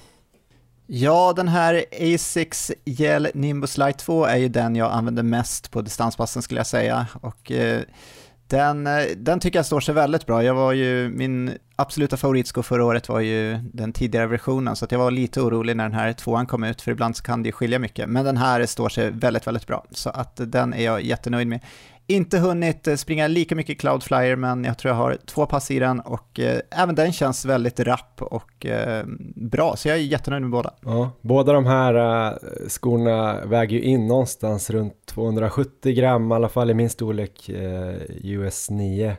Ja, 0.93 1.33
den 1.35 1.47
här 1.47 1.85
Asics 2.01 2.71
Gel 2.85 3.27
Nimbus 3.33 3.77
Light 3.77 3.97
2 3.97 4.25
är 4.25 4.37
ju 4.37 4.49
den 4.49 4.75
jag 4.75 4.91
använder 4.91 5.23
mest 5.23 5.71
på 5.71 5.81
distanspassen 5.81 6.41
skulle 6.41 6.59
jag 6.59 6.67
säga. 6.67 7.07
Och 7.21 7.51
eh, 7.51 7.81
den, 8.47 8.87
eh, 8.87 9.03
den 9.17 9.39
tycker 9.39 9.59
jag 9.59 9.65
står 9.65 9.79
sig 9.79 9.95
väldigt 9.95 10.25
bra. 10.25 10.43
Jag 10.43 10.53
var 10.53 10.73
ju, 10.73 11.09
min 11.09 11.57
absoluta 11.75 12.17
favoritsko 12.17 12.63
förra 12.63 12.85
året 12.85 13.09
var 13.09 13.19
ju 13.19 13.57
den 13.73 13.93
tidigare 13.93 14.27
versionen, 14.27 14.75
så 14.75 14.85
att 14.85 14.91
jag 14.91 14.99
var 14.99 15.11
lite 15.11 15.41
orolig 15.41 15.77
när 15.77 15.83
den 15.83 15.93
här 15.93 16.13
tvåan 16.13 16.45
kom 16.45 16.63
ut, 16.63 16.81
för 16.81 16.91
ibland 16.91 17.17
så 17.17 17.23
kan 17.23 17.43
det 17.43 17.47
ju 17.47 17.53
skilja 17.53 17.79
mycket. 17.79 18.09
Men 18.09 18.25
den 18.25 18.37
här 18.37 18.65
står 18.65 18.89
sig 18.89 19.11
väldigt, 19.11 19.47
väldigt 19.47 19.67
bra, 19.67 19.85
så 19.91 20.09
att 20.09 20.41
den 20.43 20.73
är 20.73 20.85
jag 20.85 21.01
jättenöjd 21.01 21.47
med. 21.47 21.59
Inte 22.11 22.37
hunnit 22.37 22.87
eh, 22.87 22.95
springa 22.95 23.27
lika 23.27 23.55
mycket 23.55 23.79
Cloudflyer, 23.79 24.35
men 24.35 24.63
jag 24.63 24.77
tror 24.77 24.89
jag 24.89 24.97
har 24.97 25.17
två 25.25 25.45
pass 25.45 25.71
i 25.71 25.79
den 25.79 25.99
och 25.99 26.39
eh, 26.39 26.59
även 26.71 26.95
den 26.95 27.13
känns 27.13 27.45
väldigt 27.45 27.79
rapp 27.79 28.21
och 28.21 28.65
eh, 28.65 29.05
bra, 29.35 29.75
så 29.75 29.87
jag 29.87 29.97
är 29.97 30.01
jättenöjd 30.01 30.41
med 30.41 30.51
båda. 30.51 30.73
Ja, 30.81 31.11
båda 31.21 31.53
de 31.53 31.65
här 31.65 31.93
eh, 31.93 32.33
skorna 32.67 33.45
väger 33.45 33.77
ju 33.77 33.83
in 33.83 34.07
någonstans 34.07 34.69
runt 34.69 35.05
270 35.05 35.93
gram, 35.93 36.31
i 36.31 36.35
alla 36.35 36.49
fall 36.49 36.69
i 36.69 36.73
min 36.73 36.89
storlek 36.89 37.49
eh, 37.49 37.95
US 38.23 38.69
9. 38.69 39.17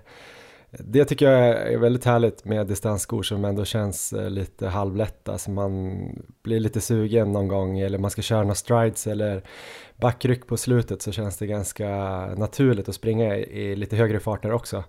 Det 0.78 1.04
tycker 1.04 1.30
jag 1.30 1.48
är 1.72 1.78
väldigt 1.78 2.04
härligt 2.04 2.44
med 2.44 2.66
distansskor 2.66 3.22
som 3.22 3.44
ändå 3.44 3.64
känns 3.64 4.12
eh, 4.12 4.30
lite 4.30 4.68
halvlätta, 4.68 5.38
så 5.38 5.50
man 5.50 5.98
blir 6.42 6.60
lite 6.60 6.80
sugen 6.80 7.32
någon 7.32 7.48
gång 7.48 7.78
eller 7.78 7.98
man 7.98 8.10
ska 8.10 8.22
köra 8.22 8.42
några 8.42 8.54
strides 8.54 9.06
eller 9.06 9.42
backryck 9.96 10.46
på 10.46 10.56
slutet 10.56 11.02
så 11.02 11.12
känns 11.12 11.36
det 11.36 11.46
ganska 11.46 11.88
naturligt 12.36 12.88
att 12.88 12.94
springa 12.94 13.36
i 13.36 13.76
lite 13.76 13.96
högre 13.96 14.20
farter 14.20 14.52
också. 14.52 14.84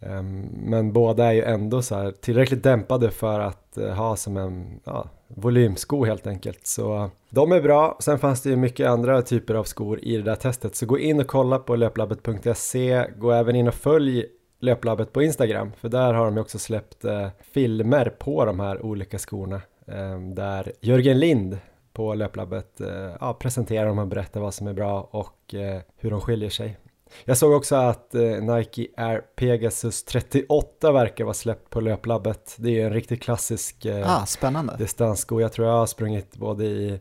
Ehm, 0.00 0.40
men 0.52 0.92
båda 0.92 1.24
är 1.24 1.32
ju 1.32 1.42
ändå 1.42 1.82
så 1.82 1.94
här 1.94 2.10
tillräckligt 2.10 2.62
dämpade 2.62 3.10
för 3.10 3.40
att 3.40 3.78
eh, 3.78 3.88
ha 3.88 4.16
som 4.16 4.36
en 4.36 4.80
ja, 4.84 5.08
volymsko 5.28 6.04
helt 6.04 6.26
enkelt. 6.26 6.66
Så 6.66 7.10
de 7.30 7.52
är 7.52 7.60
bra. 7.60 7.96
Sen 8.00 8.18
fanns 8.18 8.42
det 8.42 8.50
ju 8.50 8.56
mycket 8.56 8.88
andra 8.88 9.22
typer 9.22 9.54
av 9.54 9.64
skor 9.64 10.04
i 10.04 10.16
det 10.16 10.22
där 10.22 10.34
testet. 10.34 10.76
Så 10.76 10.86
gå 10.86 10.98
in 10.98 11.20
och 11.20 11.26
kolla 11.26 11.58
på 11.58 11.76
löplabbet.se. 11.76 13.06
Gå 13.18 13.32
även 13.32 13.56
in 13.56 13.68
och 13.68 13.74
följ 13.74 14.26
Löplabbet 14.60 15.12
på 15.12 15.22
Instagram. 15.22 15.72
För 15.76 15.88
där 15.88 16.12
har 16.12 16.24
de 16.24 16.34
ju 16.34 16.40
också 16.40 16.58
släppt 16.58 17.04
eh, 17.04 17.28
filmer 17.52 18.14
på 18.18 18.44
de 18.44 18.60
här 18.60 18.82
olika 18.86 19.18
skorna. 19.18 19.62
Eh, 19.86 20.20
där 20.20 20.72
Jörgen 20.80 21.18
Lind 21.18 21.58
på 21.92 22.14
Löplabbet 22.14 22.80
eh, 22.80 23.16
ja, 23.20 23.34
presenterar 23.34 23.86
dem 23.86 23.98
och 23.98 24.06
berättar 24.06 24.40
vad 24.40 24.54
som 24.54 24.66
är 24.66 24.72
bra 24.72 25.08
och 25.10 25.54
eh, 25.54 25.80
hur 25.96 26.10
de 26.10 26.20
skiljer 26.20 26.50
sig. 26.50 26.76
Jag 27.24 27.36
såg 27.36 27.52
också 27.52 27.76
att 27.76 28.14
eh, 28.14 28.22
Nike 28.22 28.86
Air 28.96 29.20
Pegasus 29.36 30.04
38 30.04 30.92
verkar 30.92 31.24
vara 31.24 31.34
släppt 31.34 31.70
på 31.70 31.80
löplabbet. 31.80 32.56
Det 32.58 32.68
är 32.68 32.72
ju 32.72 32.82
en 32.82 32.92
riktigt 32.92 33.22
klassisk 33.22 33.84
eh, 33.84 34.22
ah, 34.22 34.26
spännande. 34.26 34.76
distanssko. 34.78 35.40
Jag 35.40 35.52
tror 35.52 35.68
jag 35.68 35.74
har 35.74 35.86
sprungit 35.86 36.36
både 36.36 36.64
i 36.64 37.00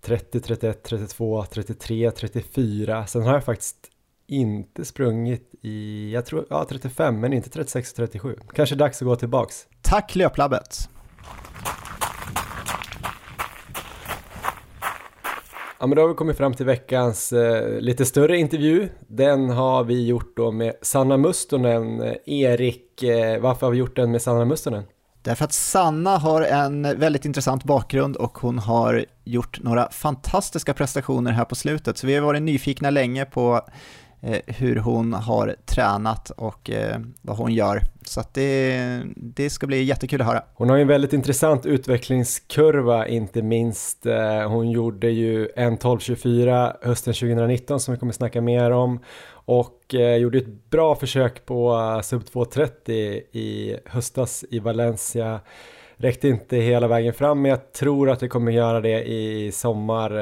30, 0.00 0.40
31, 0.40 0.82
32, 0.82 1.44
33, 1.44 2.10
34. 2.10 3.06
Sen 3.06 3.22
har 3.22 3.34
jag 3.34 3.44
faktiskt 3.44 3.90
inte 4.26 4.84
sprungit 4.84 5.54
i, 5.66 6.10
jag 6.12 6.26
tror, 6.26 6.46
ja 6.50 6.66
35 6.68 7.20
men 7.20 7.32
inte 7.32 7.50
36 7.50 7.90
och 7.90 7.96
37. 7.96 8.36
Kanske 8.54 8.74
dags 8.74 9.02
att 9.02 9.08
gå 9.08 9.16
tillbaks. 9.16 9.66
Tack 9.82 10.14
Löplabbet! 10.14 10.88
Ja 15.80 15.86
men 15.86 15.96
då 15.96 16.02
har 16.02 16.08
vi 16.08 16.14
kommit 16.14 16.36
fram 16.36 16.54
till 16.54 16.66
veckans 16.66 17.32
eh, 17.32 17.80
lite 17.80 18.04
större 18.04 18.38
intervju. 18.38 18.88
Den 19.08 19.50
har 19.50 19.84
vi 19.84 20.06
gjort 20.06 20.36
då 20.36 20.52
med 20.52 20.72
Sanna 20.82 21.16
Mustonen. 21.16 22.14
Erik, 22.26 23.02
eh, 23.02 23.40
varför 23.40 23.66
har 23.66 23.72
vi 23.72 23.78
gjort 23.78 23.96
den 23.96 24.10
med 24.10 24.22
Sanna 24.22 24.44
Mustonen? 24.44 24.84
Därför 25.22 25.44
att 25.44 25.52
Sanna 25.52 26.18
har 26.18 26.42
en 26.42 26.82
väldigt 26.82 27.24
intressant 27.24 27.64
bakgrund 27.64 28.16
och 28.16 28.38
hon 28.38 28.58
har 28.58 29.04
gjort 29.24 29.62
några 29.62 29.90
fantastiska 29.90 30.74
prestationer 30.74 31.32
här 31.32 31.44
på 31.44 31.54
slutet. 31.54 31.98
Så 31.98 32.06
vi 32.06 32.14
har 32.14 32.22
varit 32.22 32.42
nyfikna 32.42 32.90
länge 32.90 33.24
på 33.24 33.60
Eh, 34.26 34.40
hur 34.46 34.76
hon 34.76 35.12
har 35.12 35.56
tränat 35.64 36.30
och 36.30 36.70
eh, 36.70 36.98
vad 37.22 37.36
hon 37.36 37.54
gör. 37.54 37.82
Så 38.02 38.22
det, 38.32 39.02
det 39.16 39.50
ska 39.50 39.66
bli 39.66 39.82
jättekul 39.82 40.20
att 40.20 40.26
höra. 40.26 40.42
Hon 40.54 40.68
har 40.68 40.76
ju 40.76 40.82
en 40.82 40.88
väldigt 40.88 41.12
intressant 41.12 41.66
utvecklingskurva, 41.66 43.06
inte 43.06 43.42
minst. 43.42 44.06
Eh, 44.06 44.48
hon 44.48 44.70
gjorde 44.70 45.10
ju 45.10 45.48
en 45.56 45.78
12.24 45.78 46.76
hösten 46.82 47.14
2019 47.14 47.80
som 47.80 47.94
vi 47.94 48.00
kommer 48.00 48.12
snacka 48.12 48.40
mer 48.40 48.70
om 48.70 48.98
och 49.28 49.94
gjorde 50.20 50.38
ett 50.38 50.70
bra 50.70 50.94
försök 50.94 51.46
på 51.46 52.00
sub 52.04 52.22
2.30 52.22 52.90
i 53.32 53.76
höstas 53.86 54.44
i 54.50 54.58
Valencia 54.58 55.40
räckte 55.96 56.28
inte 56.28 56.56
hela 56.56 56.88
vägen 56.88 57.12
fram 57.12 57.42
men 57.42 57.50
jag 57.50 57.72
tror 57.72 58.10
att 58.10 58.20
det 58.20 58.28
kommer 58.28 58.52
göra 58.52 58.80
det 58.80 59.04
i 59.04 59.52
sommar 59.52 60.12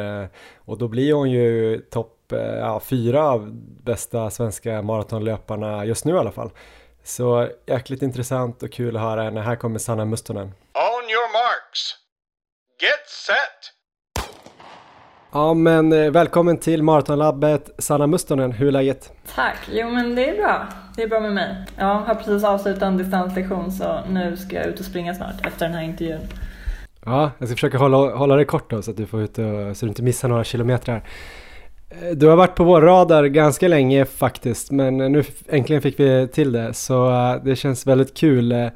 och 0.56 0.78
då 0.78 0.88
blir 0.88 1.12
hon 1.12 1.30
ju 1.30 1.78
topp 1.78 2.13
ja, 2.40 2.80
fyra 2.80 3.30
av 3.30 3.50
bästa 3.84 4.30
svenska 4.30 4.82
maratonlöparna 4.82 5.84
just 5.84 6.04
nu 6.04 6.14
i 6.14 6.18
alla 6.18 6.32
fall. 6.32 6.50
Så 7.04 7.48
jäkligt 7.66 8.02
intressant 8.02 8.62
och 8.62 8.72
kul 8.72 8.96
att 8.96 9.02
höra 9.02 9.22
henne. 9.22 9.40
Här 9.40 9.56
kommer 9.56 9.78
Sanna 9.78 10.04
Mustonen. 10.04 10.46
On 10.74 11.10
your 11.10 11.32
marks. 11.32 11.94
Get 12.80 13.08
set! 13.08 13.74
Ja 15.32 15.54
men 15.54 15.92
eh, 15.92 16.10
välkommen 16.10 16.58
till 16.58 16.82
Maratonlabbet 16.82 17.70
Sanna 17.78 18.06
Mustonen, 18.06 18.52
hur 18.52 18.68
är 18.68 18.72
läget? 18.72 19.12
Tack, 19.34 19.56
jo 19.72 19.88
men 19.88 20.14
det 20.14 20.28
är 20.28 20.36
bra. 20.36 20.66
Det 20.96 21.02
är 21.02 21.08
bra 21.08 21.20
med 21.20 21.32
mig. 21.32 21.66
Jag 21.78 21.94
har 21.94 22.14
precis 22.14 22.44
avslutat 22.44 22.82
en 22.82 22.96
distanslektion 22.96 23.72
så 23.72 24.00
nu 24.08 24.36
ska 24.36 24.56
jag 24.56 24.66
ut 24.66 24.80
och 24.80 24.86
springa 24.86 25.14
snart 25.14 25.46
efter 25.46 25.66
den 25.66 25.74
här 25.74 25.82
intervjun. 25.82 26.20
Ja, 27.04 27.30
jag 27.38 27.48
ska 27.48 27.56
försöka 27.56 27.78
hålla, 27.78 27.96
hålla 27.96 28.36
det 28.36 28.44
kort 28.44 28.70
då 28.70 28.82
så 28.82 28.90
att 28.90 28.96
du 28.96 29.06
får 29.06 29.22
ut 29.22 29.38
och, 29.38 29.76
så 29.76 29.86
du 29.86 29.88
inte 29.88 30.02
missar 30.02 30.28
några 30.28 30.44
kilometrar. 30.44 30.96
Eh, 30.96 31.02
du 32.14 32.26
har 32.26 32.36
varit 32.36 32.54
på 32.54 32.64
vår 32.64 32.82
radar 32.82 33.24
ganska 33.24 33.68
länge 33.68 34.04
faktiskt, 34.04 34.70
men 34.70 34.96
nu 34.96 35.24
äntligen 35.48 35.82
fick 35.82 36.00
vi 36.00 36.28
till 36.28 36.52
det, 36.52 36.74
så 36.74 37.10
eh, 37.10 37.44
det 37.44 37.56
känns 37.56 37.86
väldigt 37.86 38.16
kul. 38.16 38.52
Eh, 38.52 38.68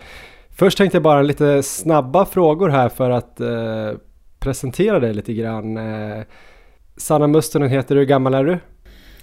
först 0.51 0.79
tänkte 0.79 0.97
jag 0.97 1.03
bara 1.03 1.23
lite 1.23 1.62
snabba 1.62 2.25
frågor 2.27 2.68
här 2.68 2.88
för 2.88 3.11
att 3.11 3.40
eh, 3.40 3.92
presentera 4.38 5.01
dig 5.01 5.14
lite 5.14 5.35
grann. 5.35 5.77
Eh, 5.77 6.23
Sanna 6.97 7.27
Mustonen 7.27 7.68
heter 7.68 7.94
du, 7.94 8.01
hur 8.01 8.07
gammal 8.07 8.35
är 8.35 8.44
du? 8.44 8.59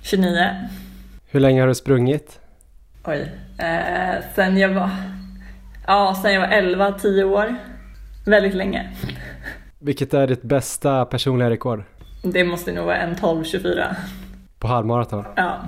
29. 0.01 0.49
Hur 1.31 1.39
länge 1.39 1.61
har 1.61 1.67
du 1.67 1.75
sprungit? 1.75 2.39
Oj, 3.05 3.31
eh, 3.57 4.23
sen 4.35 4.57
jag 4.57 4.69
var, 4.69 4.89
ja 5.87 6.19
sen 6.21 6.33
jag 6.33 6.41
var 6.41 6.47
11, 6.47 6.91
10 6.91 7.23
år. 7.23 7.55
Väldigt 8.25 8.53
länge. 8.53 8.91
Vilket 9.79 10.13
är 10.13 10.27
ditt 10.27 10.41
bästa 10.41 11.05
personliga 11.05 11.49
rekord? 11.49 11.83
Det 12.31 12.43
måste 12.43 12.71
nog 12.71 12.85
vara 12.85 12.97
en 12.97 13.15
12.24. 13.15 13.95
På 14.59 14.67
halvmaraton? 14.67 15.25
Ja. 15.35 15.59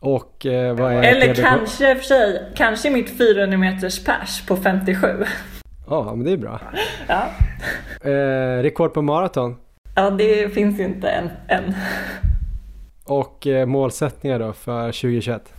Och 0.00 0.46
eh, 0.46 0.76
vad 0.76 0.92
är 0.92 1.02
Eller 1.02 1.34
kanske 1.34 1.94
för 1.94 2.02
sig, 2.02 2.52
kanske 2.54 2.90
mitt 2.90 3.18
400 3.18 3.58
meters 3.58 4.04
pers 4.04 4.46
på 4.46 4.56
57. 4.56 5.24
Ja, 5.88 6.14
men 6.14 6.24
det 6.24 6.32
är 6.32 6.36
bra. 6.36 6.60
Ja. 7.08 7.26
Eh, 8.10 8.62
rekord 8.62 8.94
på 8.94 9.02
maraton? 9.02 9.56
Ja, 9.94 10.10
det 10.10 10.54
finns 10.54 10.80
ju 10.80 10.84
inte 10.84 11.08
än. 11.08 11.30
än. 11.48 11.74
Och 13.04 13.46
eh, 13.46 13.66
målsättningar 13.66 14.38
då 14.38 14.52
för 14.52 14.86
2021? 14.86 15.52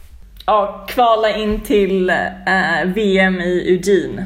Ja, 0.46 0.86
kvala 0.90 1.36
in 1.36 1.62
till 1.62 2.10
eh, 2.10 2.86
VM 2.86 3.42
i 3.42 3.70
Eugene 3.70 4.26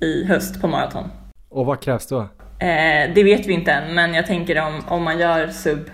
i 0.00 0.24
höst 0.24 0.60
på 0.60 0.68
maraton. 0.68 1.04
Och 1.48 1.66
vad 1.66 1.80
krävs 1.80 2.06
då? 2.06 2.28
Eh, 2.62 3.14
det 3.14 3.22
vet 3.22 3.46
vi 3.46 3.52
inte 3.52 3.72
än, 3.72 3.94
men 3.94 4.14
jag 4.14 4.26
tänker 4.26 4.62
om, 4.62 4.82
om 4.88 5.02
man 5.02 5.18
gör 5.18 5.46
sub 5.48 5.90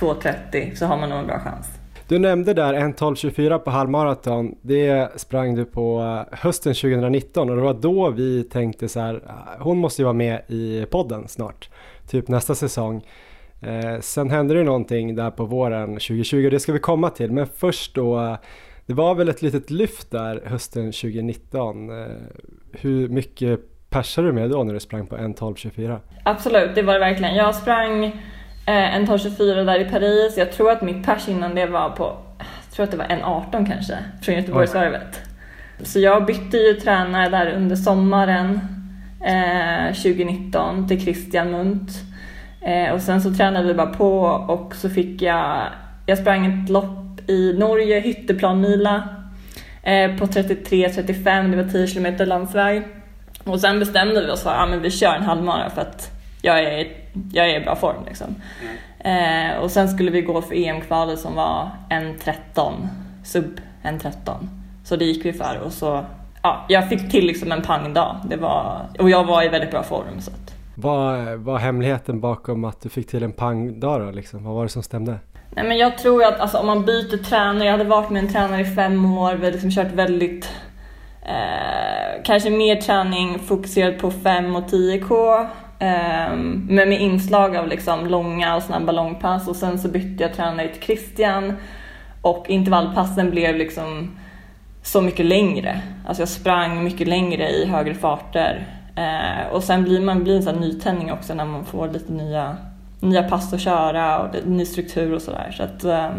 2.30 0.00 0.74
så 0.74 0.86
har 0.86 0.96
man 0.96 1.08
nog 1.10 1.18
en 1.18 1.26
bra 1.26 1.40
chans. 1.40 1.66
Du 2.08 2.18
nämnde 2.18 2.54
där 2.54 2.74
1.12.24 2.74 3.58
på 3.58 3.70
halvmaraton. 3.70 4.54
Det 4.62 5.20
sprang 5.20 5.54
du 5.54 5.64
på 5.64 6.00
eh, 6.00 6.38
hösten 6.38 6.74
2019 6.74 7.50
och 7.50 7.56
det 7.56 7.62
var 7.62 7.74
då 7.74 8.10
vi 8.10 8.44
tänkte 8.44 8.88
så 8.88 9.00
här, 9.00 9.22
ah, 9.26 9.62
hon 9.62 9.78
måste 9.78 10.02
ju 10.02 10.04
vara 10.04 10.14
med 10.14 10.42
i 10.48 10.86
podden 10.90 11.28
snart, 11.28 11.70
typ 12.08 12.28
nästa 12.28 12.54
säsong. 12.54 13.06
Eh, 13.60 14.00
sen 14.00 14.30
hände 14.30 14.54
det 14.54 14.62
någonting 14.62 15.14
där 15.14 15.30
på 15.30 15.44
våren 15.44 15.88
2020 15.88 16.44
och 16.44 16.50
det 16.50 16.60
ska 16.60 16.72
vi 16.72 16.78
komma 16.78 17.10
till, 17.10 17.32
men 17.32 17.46
först 17.46 17.94
då, 17.94 18.36
det 18.86 18.94
var 18.94 19.14
väl 19.14 19.28
ett 19.28 19.42
litet 19.42 19.70
lyft 19.70 20.10
där 20.10 20.42
hösten 20.44 20.92
2019. 20.92 21.90
Eh, 21.90 22.06
hur 22.72 23.08
mycket 23.08 23.75
persade 23.90 24.28
du 24.28 24.32
med 24.32 24.50
då 24.50 24.64
när 24.64 24.74
du 24.74 24.80
sprang 24.80 25.06
på 25.06 25.16
1.12.24? 25.16 25.98
Absolut, 26.24 26.74
det 26.74 26.82
var 26.82 26.94
det 26.94 27.00
verkligen. 27.00 27.34
Jag 27.34 27.54
sprang 27.54 28.04
eh, 28.04 28.94
en 28.96 29.06
12.24 29.06 29.64
där 29.64 29.80
i 29.80 29.84
Paris. 29.84 30.36
Jag 30.36 30.52
tror 30.52 30.70
att 30.70 30.82
mitt 30.82 31.06
pers 31.06 31.28
innan 31.28 31.54
det 31.54 31.66
var 31.66 31.90
på, 31.90 32.16
jag 32.38 32.74
tror 32.74 32.84
att 32.84 32.90
det 32.90 32.96
var 32.96 33.04
en 33.04 33.22
18 33.22 33.66
kanske, 33.66 33.98
från 34.22 34.34
Göteborgsvarvet. 34.34 35.20
Så 35.82 36.00
jag 36.00 36.26
bytte 36.26 36.56
ju 36.56 36.74
tränare 36.74 37.28
där 37.28 37.52
under 37.52 37.76
sommaren 37.76 38.60
eh, 39.26 39.94
2019 39.94 40.88
till 40.88 41.00
Christian 41.00 41.50
Munt. 41.50 41.90
Eh, 42.60 42.92
och 42.92 43.00
sen 43.00 43.22
så 43.22 43.34
tränade 43.34 43.66
vi 43.66 43.74
bara 43.74 43.94
på 43.94 44.18
och 44.48 44.74
så 44.74 44.90
fick 44.90 45.22
jag, 45.22 45.62
jag 46.06 46.18
sprang 46.18 46.46
ett 46.46 46.70
lopp 46.70 47.30
i 47.30 47.52
Norge, 47.58 48.00
Hytteplanmila 48.00 49.08
eh, 49.82 50.16
på 50.16 50.26
33-35, 50.26 51.50
det 51.50 51.56
var 51.56 51.70
10 51.70 51.86
km 51.86 52.28
landsväg. 52.28 52.82
Och 53.46 53.60
sen 53.60 53.78
bestämde 53.78 54.26
vi 54.26 54.30
oss 54.30 54.42
för 54.42 54.50
att 54.50 54.70
ja, 54.70 54.76
vi 54.76 54.90
kör 54.90 55.14
en 55.14 55.22
halvmara 55.22 55.70
för 55.70 55.80
att 55.80 56.10
jag 56.42 56.58
är, 56.58 56.86
jag 57.32 57.50
är 57.50 57.60
i 57.60 57.64
bra 57.64 57.76
form. 57.76 58.04
Liksom. 58.06 58.34
Mm. 58.62 59.52
Eh, 59.52 59.58
och 59.58 59.70
sen 59.70 59.88
skulle 59.88 60.10
vi 60.10 60.22
gå 60.22 60.42
för 60.42 60.54
EM-kvalet 60.54 61.18
som 61.18 61.34
var 61.34 61.70
en 61.90 62.18
13, 62.18 62.88
sub 63.24 63.60
en 63.82 63.98
13. 63.98 64.50
Så 64.84 64.96
det 64.96 65.04
gick 65.04 65.24
vi 65.24 65.32
för 65.32 65.60
och 65.64 65.72
så, 65.72 66.04
ja, 66.42 66.64
jag 66.68 66.88
fick 66.88 67.10
till 67.10 67.26
liksom 67.26 67.52
en 67.52 67.62
pangdag. 67.62 68.16
Det 68.30 68.36
var, 68.36 68.86
och 68.98 69.10
jag 69.10 69.24
var 69.24 69.42
i 69.42 69.48
väldigt 69.48 69.70
bra 69.70 69.82
form. 69.82 70.20
Så 70.20 70.30
att. 70.30 70.54
Vad 70.74 71.38
var 71.38 71.58
hemligheten 71.58 72.20
bakom 72.20 72.64
att 72.64 72.80
du 72.80 72.88
fick 72.88 73.08
till 73.08 73.22
en 73.22 73.32
pangdag 73.32 74.00
då? 74.00 74.10
Liksom? 74.10 74.44
Vad 74.44 74.54
var 74.54 74.62
det 74.62 74.68
som 74.68 74.82
stämde? 74.82 75.18
Nej, 75.50 75.64
men 75.64 75.78
jag 75.78 75.98
tror 75.98 76.24
att 76.24 76.40
alltså, 76.40 76.58
om 76.58 76.66
man 76.66 76.84
byter 76.84 77.24
tränare, 77.24 77.64
jag 77.64 77.72
hade 77.72 77.84
varit 77.84 78.10
med 78.10 78.22
en 78.22 78.32
tränare 78.32 78.60
i 78.60 78.64
fem 78.64 79.18
år, 79.18 79.34
vi 79.34 79.44
hade 79.44 79.50
liksom 79.50 79.70
kört 79.70 79.92
väldigt 79.92 80.50
eh, 81.28 82.22
kanske 82.24 82.50
mer 82.50 82.76
träning 82.76 83.38
fokuserad 83.38 83.98
på 83.98 84.10
5 84.10 84.56
och 84.56 84.64
10K. 84.64 85.40
Eh, 85.78 86.36
men 86.68 86.88
med 86.88 87.00
inslag 87.00 87.56
av 87.56 87.68
liksom 87.68 88.06
långa 88.06 88.56
och 88.56 88.62
snabba 88.62 88.92
långpass 88.92 89.48
och 89.48 89.56
sen 89.56 89.78
så 89.78 89.88
bytte 89.88 90.22
jag 90.22 90.34
tränare 90.34 90.68
till 90.68 90.82
Christian 90.82 91.56
och 92.22 92.50
intervallpassen 92.50 93.30
blev 93.30 93.56
liksom 93.56 94.16
så 94.82 95.00
mycket 95.00 95.26
längre. 95.26 95.80
Alltså 96.06 96.22
jag 96.22 96.28
sprang 96.28 96.84
mycket 96.84 97.08
längre 97.08 97.50
i 97.50 97.66
högre 97.66 97.94
farter. 97.94 98.66
Eh, 98.96 99.52
och 99.52 99.62
sen 99.62 99.84
blir 99.84 100.00
man 100.00 100.24
blir 100.24 100.36
en 100.36 100.42
sån 100.42 100.54
här 100.54 100.60
nytändning 100.60 101.12
också 101.12 101.34
när 101.34 101.44
man 101.44 101.64
får 101.64 101.88
lite 101.88 102.12
nya, 102.12 102.56
nya 103.00 103.22
pass 103.22 103.52
att 103.52 103.60
köra 103.60 104.18
och 104.18 104.28
ny 104.44 104.66
struktur 104.66 105.14
och 105.14 105.22
sådär. 105.22 105.54
Så 105.56 105.62
att 105.62 105.84
eh, 105.84 106.10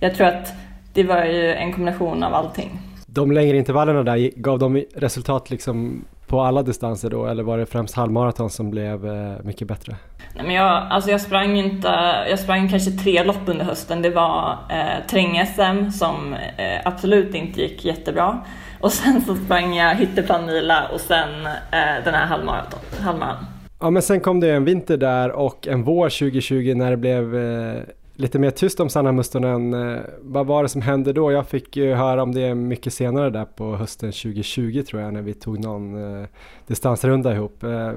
jag 0.00 0.14
tror 0.14 0.26
att 0.26 0.52
det 0.92 1.02
var 1.02 1.24
ju 1.24 1.54
en 1.54 1.72
kombination 1.72 2.22
av 2.22 2.34
allting. 2.34 2.80
De 3.10 3.32
längre 3.32 3.56
intervallerna 3.56 4.02
där, 4.02 4.30
gav 4.36 4.58
de 4.58 4.84
resultat 4.94 5.50
liksom 5.50 6.04
på 6.26 6.40
alla 6.40 6.62
distanser 6.62 7.10
då 7.10 7.26
eller 7.26 7.42
var 7.42 7.58
det 7.58 7.66
främst 7.66 7.94
halvmaraton 7.94 8.50
som 8.50 8.70
blev 8.70 9.06
eh, 9.06 9.32
mycket 9.44 9.68
bättre? 9.68 9.96
Nej, 10.34 10.44
men 10.46 10.54
jag, 10.54 10.86
alltså 10.90 11.10
jag 11.10 11.20
sprang 11.20 11.56
inte, 11.56 11.88
jag 12.30 12.38
sprang 12.38 12.68
kanske 12.68 12.90
tre 12.90 13.24
lopp 13.24 13.42
under 13.46 13.64
hösten. 13.64 14.02
Det 14.02 14.10
var 14.10 14.58
eh, 14.70 15.06
träng-SM 15.10 15.90
som 15.90 16.34
eh, 16.34 16.80
absolut 16.84 17.34
inte 17.34 17.60
gick 17.60 17.84
jättebra. 17.84 18.38
Och 18.80 18.92
sen 18.92 19.20
så 19.20 19.34
sprang 19.34 19.74
jag 19.74 19.94
Hytteplanmila 19.94 20.88
och 20.94 21.00
sen 21.00 21.46
eh, 21.46 22.04
den 22.04 22.14
här 22.14 22.26
halvmaraton. 22.26 22.80
halvmaraton. 23.00 23.44
Ja 23.80 23.90
men 23.90 24.02
sen 24.02 24.20
kom 24.20 24.40
det 24.40 24.50
en 24.50 24.64
vinter 24.64 24.96
där 24.96 25.30
och 25.30 25.68
en 25.68 25.84
vår 25.84 26.08
2020 26.08 26.74
när 26.76 26.90
det 26.90 26.96
blev 26.96 27.36
eh, 27.36 27.82
lite 28.18 28.38
mer 28.38 28.50
tyst 28.50 28.80
om 28.80 28.88
Sanna 28.88 29.12
Mustonen. 29.12 29.74
Eh, 29.74 30.00
vad 30.20 30.46
var 30.46 30.62
det 30.62 30.68
som 30.68 30.82
hände 30.82 31.12
då? 31.12 31.32
Jag 31.32 31.48
fick 31.48 31.76
ju 31.76 31.94
höra 31.94 32.22
om 32.22 32.34
det 32.34 32.54
mycket 32.54 32.92
senare 32.92 33.30
där 33.30 33.44
på 33.44 33.76
hösten 33.76 34.12
2020 34.12 34.82
tror 34.82 35.02
jag 35.02 35.12
när 35.12 35.22
vi 35.22 35.34
tog 35.34 35.58
någon 35.58 36.20
eh, 36.22 36.28
distansrunda 36.66 37.34
ihop. 37.34 37.62
Eh, 37.62 37.92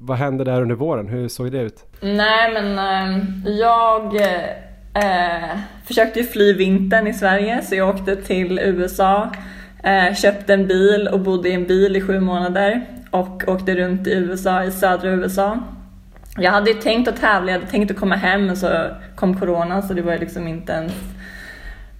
vad 0.00 0.16
hände 0.16 0.44
där 0.44 0.62
under 0.62 0.74
våren? 0.74 1.08
Hur 1.08 1.28
såg 1.28 1.52
det 1.52 1.58
ut? 1.58 1.84
Nej 2.00 2.52
men 2.52 2.76
jag 3.58 4.16
eh, 4.96 5.58
försökte 5.86 6.20
ju 6.20 6.26
fly 6.26 6.52
vintern 6.52 7.06
i 7.06 7.14
Sverige 7.14 7.62
så 7.62 7.74
jag 7.74 7.88
åkte 7.88 8.16
till 8.16 8.58
USA, 8.58 9.30
eh, 9.84 10.14
köpte 10.14 10.54
en 10.54 10.66
bil 10.66 11.08
och 11.12 11.20
bodde 11.20 11.48
i 11.48 11.52
en 11.52 11.66
bil 11.66 11.96
i 11.96 12.00
sju 12.00 12.20
månader 12.20 12.86
och 13.10 13.42
åkte 13.46 13.74
runt 13.74 14.06
i 14.06 14.12
USA, 14.12 14.64
i 14.64 14.70
södra 14.70 15.10
USA. 15.10 15.58
Jag 16.38 16.52
hade 16.52 16.70
ju 16.70 16.80
tänkt 16.80 17.08
att 17.08 17.16
tävla, 17.16 17.52
jag 17.52 17.58
hade 17.58 17.70
tänkt 17.70 17.90
att 17.90 17.96
komma 17.96 18.16
hem 18.16 18.46
men 18.46 18.56
så 18.56 18.90
kom 19.14 19.40
corona 19.40 19.82
så 19.82 19.94
det 19.94 20.02
var 20.02 20.18
liksom 20.18 20.48
inte 20.48 20.72
ens 20.72 20.92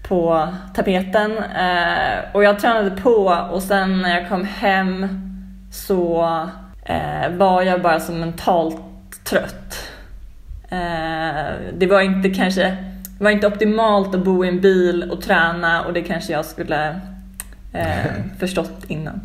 på 0.08 0.48
tapeten. 0.74 1.38
Eh, 1.38 2.18
och 2.32 2.44
jag 2.44 2.58
tränade 2.58 2.90
på 2.90 3.24
och 3.50 3.62
sen 3.62 4.02
när 4.02 4.20
jag 4.20 4.28
kom 4.28 4.44
hem 4.44 5.08
så 5.72 6.24
eh, 6.84 7.30
var 7.30 7.62
jag 7.62 7.82
bara 7.82 8.00
så 8.00 8.12
mentalt 8.12 8.76
trött. 9.24 9.90
Eh, 10.68 11.52
det 11.78 11.86
var 11.86 12.00
inte 12.00 12.30
kanske 12.30 12.76
det 13.18 13.24
var 13.24 13.30
inte 13.30 13.46
optimalt 13.46 14.14
att 14.14 14.24
bo 14.24 14.44
i 14.44 14.48
en 14.48 14.60
bil 14.60 15.10
och 15.10 15.22
träna 15.22 15.84
och 15.84 15.92
det 15.92 16.02
kanske 16.02 16.32
jag 16.32 16.44
skulle 16.44 17.00
eh, 17.72 18.12
förstått 18.38 18.84
innan. 18.88 19.20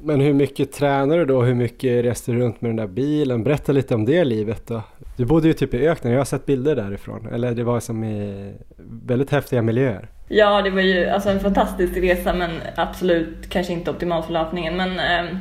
Men 0.00 0.20
hur 0.20 0.34
mycket 0.34 0.72
tränar 0.72 1.18
du 1.18 1.24
då? 1.24 1.42
Hur 1.42 1.54
mycket 1.54 2.04
reste 2.04 2.32
du 2.32 2.38
runt 2.38 2.60
med 2.60 2.68
den 2.68 2.76
där 2.76 2.86
bilen? 2.86 3.44
Berätta 3.44 3.72
lite 3.72 3.94
om 3.94 4.04
det 4.04 4.24
livet 4.24 4.66
då. 4.66 4.82
Du 5.16 5.24
bodde 5.24 5.48
ju 5.48 5.52
typ 5.52 5.74
i 5.74 5.88
öknen, 5.88 6.12
jag 6.12 6.20
har 6.20 6.24
sett 6.24 6.46
bilder 6.46 6.76
därifrån. 6.76 7.28
Eller 7.32 7.54
det 7.54 7.64
var 7.64 7.80
som 7.80 8.04
i 8.04 8.52
väldigt 9.06 9.30
häftiga 9.30 9.62
miljöer. 9.62 10.08
Ja, 10.28 10.62
det 10.62 10.70
var 10.70 10.80
ju 10.80 11.06
alltså 11.06 11.30
en 11.30 11.40
fantastisk 11.40 11.96
resa 11.96 12.34
men 12.34 12.50
absolut 12.74 13.48
kanske 13.48 13.72
inte 13.72 13.90
optimalt 13.90 14.26
för 14.26 14.32
löpningen. 14.32 14.76
Men, 14.76 14.98
eh, 14.98 15.32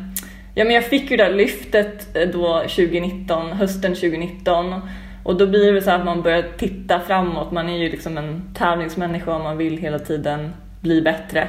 ja, 0.56 0.64
men 0.64 0.74
jag 0.74 0.84
fick 0.84 1.12
ju 1.12 1.18
det 1.18 1.24
där 1.24 1.34
lyftet 1.36 2.18
eh, 2.18 2.30
då 2.30 2.60
2019, 2.60 3.52
hösten 3.52 3.96
2019. 3.96 4.82
Och 5.24 5.38
då 5.38 5.48
blir 5.48 5.74
det 5.74 5.82
så 5.82 5.92
att 5.92 6.06
man 6.06 6.22
börjar 6.22 6.44
titta 6.58 7.00
framåt. 7.00 7.52
Man 7.52 7.70
är 7.70 7.78
ju 7.78 7.90
liksom 7.90 8.18
en 8.18 8.54
tävlingsmänniska 8.54 9.36
och 9.36 9.44
man 9.44 9.58
vill 9.58 9.78
hela 9.78 10.00
tiden 10.00 10.54
bli 10.82 11.02
bättre. 11.02 11.48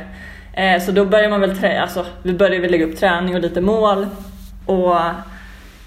Eh, 0.58 0.80
så 0.80 0.92
då 0.92 1.04
börjar 1.04 1.30
man 1.30 1.40
väl 1.40 1.56
trä, 1.56 1.80
alltså, 1.80 2.06
vi 2.22 2.32
började 2.32 2.58
väl 2.58 2.70
lägga 2.70 2.86
upp 2.86 2.96
träning 2.96 3.34
och 3.34 3.40
lite 3.40 3.60
mål. 3.60 4.06
Och 4.66 4.96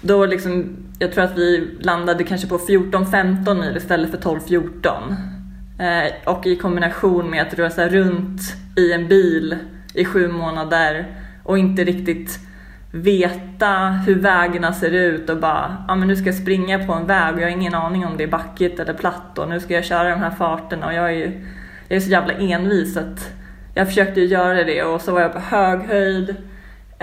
då 0.00 0.26
liksom, 0.26 0.76
jag 0.98 1.12
tror 1.12 1.24
att 1.24 1.38
vi 1.38 1.68
landade 1.80 2.24
kanske 2.24 2.48
på 2.48 2.58
14-15 2.58 3.60
mil 3.60 3.76
istället 3.76 4.10
för 4.10 4.18
12-14. 4.18 5.16
Eh, 5.78 6.34
och 6.34 6.46
i 6.46 6.56
kombination 6.56 7.30
med 7.30 7.42
att 7.42 7.54
röra 7.54 7.70
sig 7.70 7.88
runt 7.88 8.40
i 8.76 8.92
en 8.92 9.08
bil 9.08 9.56
i 9.94 10.04
sju 10.04 10.28
månader 10.28 11.06
och 11.44 11.58
inte 11.58 11.84
riktigt 11.84 12.38
veta 12.92 13.88
hur 14.06 14.14
vägarna 14.14 14.72
ser 14.72 14.90
ut 14.90 15.30
och 15.30 15.36
bara, 15.36 15.84
ja 15.88 15.94
men 15.94 16.08
nu 16.08 16.16
ska 16.16 16.26
jag 16.26 16.34
springa 16.34 16.86
på 16.86 16.92
en 16.92 17.06
väg 17.06 17.34
och 17.34 17.40
jag 17.40 17.46
har 17.46 17.56
ingen 17.56 17.74
aning 17.74 18.06
om 18.06 18.16
det 18.16 18.24
är 18.24 18.28
backigt 18.28 18.80
eller 18.80 18.94
platt 18.94 19.38
och 19.38 19.48
nu 19.48 19.60
ska 19.60 19.74
jag 19.74 19.84
köra 19.84 20.10
de 20.10 20.20
här 20.20 20.30
farterna 20.30 20.86
och 20.86 20.94
jag 20.94 21.04
är 21.04 21.16
ju 21.16 21.46
jag 21.88 21.96
är 21.96 22.00
så 22.00 22.10
jävla 22.10 22.32
envis 22.32 22.96
att 22.96 23.41
jag 23.74 23.88
försökte 23.88 24.20
göra 24.20 24.64
det 24.64 24.82
och 24.82 25.00
så 25.00 25.12
var 25.12 25.20
jag 25.20 25.32
på 25.32 25.38
hög 25.38 25.80
höjd 25.80 26.36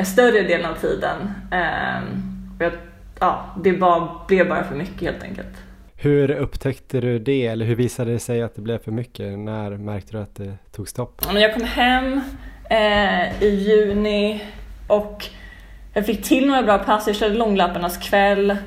större 0.03 0.41
delen 0.41 0.65
av 0.65 0.75
tiden. 0.75 1.17
Um, 1.51 2.51
och 2.57 2.65
jag, 2.65 2.71
ja, 3.19 3.55
det 3.63 3.73
bara, 3.73 4.09
blev 4.27 4.49
bara 4.49 4.63
för 4.63 4.75
mycket 4.75 5.01
helt 5.01 5.23
enkelt. 5.23 5.63
Hur 5.95 6.31
upptäckte 6.31 7.01
du 7.01 7.19
det 7.19 7.47
eller 7.47 7.65
hur 7.65 7.75
visade 7.75 8.11
det 8.11 8.19
sig 8.19 8.41
att 8.41 8.55
det 8.55 8.61
blev 8.61 8.77
för 8.77 8.91
mycket? 8.91 9.39
När 9.39 9.77
märkte 9.77 10.11
du 10.11 10.21
att 10.21 10.35
det 10.35 10.57
tog 10.71 10.89
stopp? 10.89 11.21
Jag 11.33 11.53
kom 11.53 11.63
hem 11.63 12.21
eh, 12.69 13.43
i 13.43 13.49
juni 13.49 14.43
och 14.87 15.25
jag 15.93 16.05
fick 16.05 16.23
till 16.23 16.47
några 16.47 16.63
bra 16.63 16.77
pass. 16.77 17.07
Jag 17.07 17.15
körde 17.15 17.35
långlöparnas 17.35 17.97
kväll. 17.97 18.57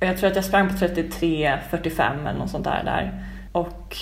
Jag 0.00 0.18
tror 0.18 0.30
att 0.30 0.36
jag 0.36 0.44
sprang 0.44 0.68
på 0.68 0.74
33.45 0.74 2.28
eller 2.28 2.38
något 2.38 2.50
sånt 2.50 2.64
där. 2.64 2.82
där. 2.84 3.24
Och 3.52 3.96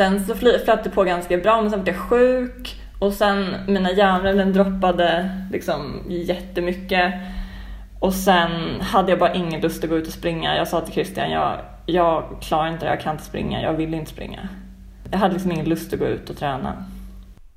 sen 0.00 0.24
så 0.24 0.34
flöt 0.34 0.84
det 0.84 0.90
på 0.90 1.04
ganska 1.04 1.38
bra 1.38 1.62
men 1.62 1.70
sen 1.70 1.82
blev 1.82 1.94
jag 1.94 2.04
sjuk 2.04 2.80
och 2.98 3.12
sen 3.12 3.54
mina 3.68 3.92
järnrällen 3.92 4.52
droppade 4.52 5.30
liksom 5.52 6.02
jättemycket. 6.08 7.14
Och 7.98 8.14
sen 8.14 8.80
hade 8.80 9.12
jag 9.12 9.18
bara 9.18 9.34
ingen 9.34 9.60
lust 9.60 9.84
att 9.84 9.90
gå 9.90 9.96
ut 9.96 10.06
och 10.06 10.12
springa. 10.12 10.56
Jag 10.56 10.68
sa 10.68 10.80
till 10.80 10.94
Christian, 10.94 11.30
jag, 11.30 11.58
jag 11.86 12.24
klarar 12.40 12.72
inte 12.72 12.84
det, 12.84 12.90
jag 12.90 13.00
kan 13.00 13.12
inte 13.12 13.24
springa, 13.24 13.62
jag 13.62 13.72
vill 13.72 13.94
inte 13.94 14.10
springa. 14.10 14.48
Jag 15.10 15.18
hade 15.18 15.32
liksom 15.32 15.52
ingen 15.52 15.68
lust 15.68 15.92
att 15.92 15.98
gå 15.98 16.06
ut 16.06 16.30
och 16.30 16.36
träna. 16.36 16.84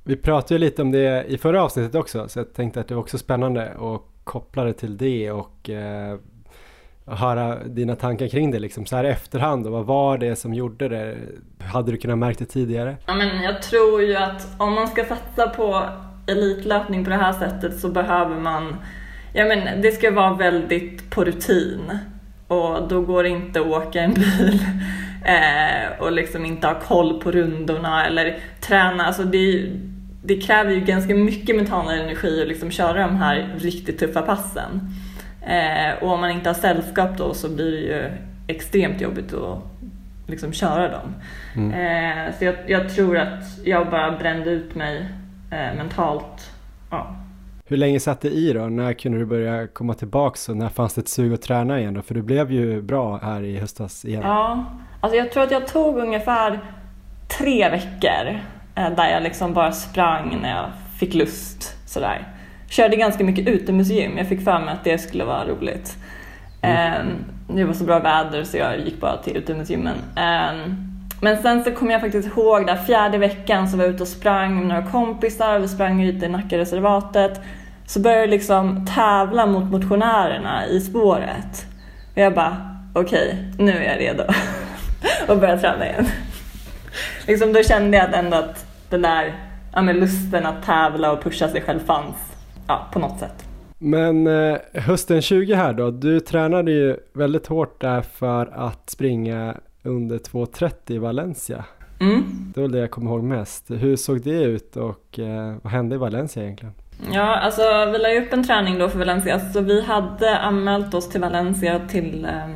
Vi 0.04 0.16
pratade 0.16 0.54
ju 0.54 0.60
lite 0.60 0.82
om 0.82 0.92
det 0.92 1.26
i 1.28 1.38
förra 1.38 1.64
avsnittet 1.64 1.96
också, 1.96 2.28
så 2.28 2.40
jag 2.40 2.54
tänkte 2.54 2.80
att 2.80 2.88
det 2.88 2.96
var 2.96 3.02
också 3.02 3.18
spännande 3.18 3.72
att 3.72 4.02
koppla 4.24 4.64
det 4.64 4.74
till 4.74 4.98
det 4.98 5.32
och 5.32 5.70
eh, 5.70 6.18
höra 7.06 7.64
dina 7.64 7.96
tankar 7.96 8.28
kring 8.28 8.52
det 8.52 8.60
liksom 8.60 8.86
så 8.86 8.96
här 8.96 9.04
i 9.04 9.08
efterhand 9.08 9.66
och 9.66 9.72
vad 9.72 9.86
var 9.86 10.18
det 10.18 10.36
som 10.36 10.54
gjorde 10.54 10.90
det? 10.90 11.18
Hade 11.60 11.92
du 11.92 11.98
kunnat 11.98 12.18
märka 12.18 12.40
det 12.40 12.46
tidigare? 12.46 12.98
Ja, 13.06 13.16
men 13.16 13.44
jag 13.44 13.62
tror 13.62 14.02
ju 14.02 14.16
att 14.16 14.48
om 14.58 14.74
man 14.74 14.88
ska 14.88 15.06
satsa 15.06 15.48
på 15.50 15.84
elitlöpning 16.28 17.04
på 17.04 17.10
det 17.10 17.16
här 17.16 17.34
sättet 17.34 17.80
så 17.80 17.90
behöver 17.90 18.40
man, 18.40 18.76
ja 19.34 19.46
men 19.46 19.82
det 19.82 19.92
ska 19.92 20.12
vara 20.12 20.34
väldigt 20.34 21.10
på 21.10 21.24
rutin 21.24 22.00
och 22.48 22.88
då 22.88 23.02
går 23.02 23.24
det 23.24 23.30
inte 23.30 23.60
att 23.60 23.68
åka 23.68 24.02
en 24.02 24.14
bil 24.14 24.66
eh, 25.26 26.00
och 26.00 26.12
liksom 26.12 26.46
inte 26.46 26.68
ha 26.68 26.80
koll 26.80 27.22
på 27.22 27.32
rundorna 27.32 28.06
eller 28.06 28.38
träna. 28.62 29.06
Alltså 29.06 29.24
det, 29.24 29.72
det 30.24 30.42
kräver 30.42 30.72
ju 30.72 30.80
ganska 30.80 31.16
mycket 31.16 31.56
mental 31.56 31.90
energi 31.90 32.42
att 32.42 32.48
liksom 32.48 32.72
köra 32.72 33.08
de 33.08 33.16
här 33.16 33.56
riktigt 33.58 34.00
tuffa 34.00 34.22
passen. 34.22 34.82
Eh, 35.48 36.04
och 36.04 36.12
om 36.12 36.22
man 36.22 36.32
inte 36.32 36.50
har 36.50 36.54
sällskap 36.54 37.18
då 37.18 37.34
så 37.34 37.50
blir 37.50 37.72
det 37.72 37.78
ju 37.78 38.12
extremt 38.48 39.02
jobbigt 39.02 39.34
att 39.34 39.60
liksom 40.28 40.54
köra 40.54 40.92
dem. 40.92 41.16
Mm. 41.56 41.72
Eh, 42.28 42.34
så 42.38 42.46
jag, 42.46 42.56
jag, 42.68 42.90
tror 42.96 43.18
att 43.18 43.44
jag 43.64 43.90
bara 43.90 44.12
brände 44.12 44.50
ut 44.50 44.76
mig 44.76 45.10
eh, 45.52 45.78
mentalt. 45.78 46.52
Ja. 46.92 47.16
Hur 47.66 47.78
länge 47.78 48.00
satt 48.00 48.22
det 48.22 48.30
i 48.30 48.54
då? 48.54 48.60
När 48.60 48.94
kunde 48.94 49.18
du 49.18 49.26
börja 49.26 49.68
komma 49.68 49.94
tillbaks 49.94 50.50
och 50.50 50.58
när 50.58 50.70
fanns 50.70 50.94
det 50.94 51.02
ett 51.02 51.08
sug 51.08 51.34
att 51.34 51.42
träna 51.42 51.80
igen 51.80 51.94
då? 51.94 52.02
För 52.02 52.14
du 52.14 52.22
blev 52.22 52.52
ju 52.52 52.82
bra 52.82 53.18
här 53.18 53.44
i 53.44 53.58
höstas 53.58 54.06
igen. 54.06 54.22
Ja, 54.26 54.66
alltså 55.00 55.18
jag 55.18 55.32
tror 55.32 55.44
att 55.44 55.52
jag 55.52 55.68
tog 55.68 55.98
ungefär 55.98 56.60
tre 57.38 57.70
veckor 57.70 58.40
eh, 58.76 58.90
där 58.96 59.10
jag 59.10 59.24
liksom 59.24 59.54
bara 59.54 59.72
sprang 59.72 60.40
när 60.42 60.50
jag 60.50 60.70
fick 61.00 61.14
lust 61.14 61.90
sådär. 61.90 62.33
Körde 62.74 62.96
ganska 62.96 63.24
mycket 63.24 63.48
utomhusgym, 63.48 64.18
jag 64.18 64.28
fick 64.28 64.44
för 64.44 64.60
mig 64.60 64.74
att 64.74 64.84
det 64.84 64.98
skulle 64.98 65.24
vara 65.24 65.46
roligt. 65.46 65.98
Mm. 66.62 67.02
Um, 67.02 67.56
det 67.56 67.64
var 67.64 67.74
så 67.74 67.84
bra 67.84 68.00
väder 68.00 68.44
så 68.44 68.58
jag 68.58 68.80
gick 68.80 69.00
bara 69.00 69.18
till 69.18 69.38
utomhusgymmen. 69.38 69.96
Um, 69.96 70.78
men 71.22 71.42
sen 71.42 71.64
så 71.64 71.72
kommer 71.72 71.92
jag 71.92 72.02
faktiskt 72.02 72.28
ihåg 72.28 72.68
där 72.68 72.76
fjärde 72.76 73.18
veckan 73.18 73.70
så 73.70 73.78
var 73.78 73.84
jag 73.84 73.94
ute 73.94 74.04
och 74.04 74.10
sprang 74.10 74.56
med 74.56 74.68
några 74.68 74.92
kompisar, 74.92 75.60
vi 75.60 75.68
sprang 75.68 76.04
ut 76.04 76.24
i 76.24 76.28
Nackareservatet. 76.28 77.42
Så 77.86 78.00
började 78.00 78.22
jag 78.22 78.30
liksom 78.30 78.86
tävla 78.86 79.46
mot 79.46 79.72
motionärerna 79.72 80.68
i 80.68 80.82
spåret. 80.82 81.66
Och 82.14 82.22
jag 82.22 82.34
bara, 82.34 82.80
okej, 82.94 83.28
okay, 83.54 83.66
nu 83.66 83.72
är 83.72 83.92
jag 83.92 84.00
redo 84.00 84.24
att 85.28 85.40
börja 85.40 85.58
träna 85.58 85.86
igen. 85.90 86.06
liksom 87.28 87.54
då 87.54 87.64
kände 87.64 87.98
jag 87.98 88.14
ändå 88.14 88.38
att 88.38 88.66
den 88.90 89.02
där 89.02 89.34
ja, 89.74 89.82
lusten 89.82 90.46
att 90.46 90.66
tävla 90.66 91.12
och 91.12 91.24
pusha 91.24 91.48
sig 91.48 91.62
själv 91.62 91.80
fanns 91.80 92.33
ja, 92.68 92.88
på 92.94 93.00
något 93.00 93.20
sätt. 93.20 93.46
Men 93.78 94.28
eh, 94.28 94.58
hösten 94.74 95.22
20 95.22 95.56
här 95.56 95.74
då, 95.74 95.92
du 95.92 96.20
tränade 96.20 96.72
ju 96.72 96.98
väldigt 97.14 97.48
hårt 97.48 97.82
där 97.82 98.02
för 98.02 98.46
att 98.54 98.90
springa 98.90 99.58
under 99.84 100.18
2.30 100.18 100.74
i 100.88 100.98
Valencia. 100.98 101.66
Mm. 102.00 102.24
Det 102.56 102.62
var 102.62 102.68
det 102.68 102.80
jag 102.80 102.92
kommer 102.92 103.12
ihåg 103.12 103.24
mest. 103.24 103.72
Hur 103.72 103.96
såg 103.96 104.22
det 104.22 104.44
ut 104.44 104.76
och 104.76 105.20
eh, 105.20 105.56
vad 105.62 105.74
hände 105.74 105.96
i 105.96 105.98
Valencia 105.98 106.44
egentligen? 106.44 106.74
Ja, 107.12 107.36
alltså 107.36 107.62
vi 107.92 107.98
la 107.98 108.14
ju 108.14 108.26
upp 108.26 108.34
en 108.34 108.44
träning 108.44 108.80
då 108.80 108.90
för 108.90 109.00
Valencia, 109.00 109.40
så 109.40 109.62
vi 109.62 109.82
hade 109.82 110.38
anmält 110.38 110.94
oss 110.94 111.10
till 111.10 111.22
Valencia 111.22 111.80
till 111.88 112.26
eh, 112.26 112.48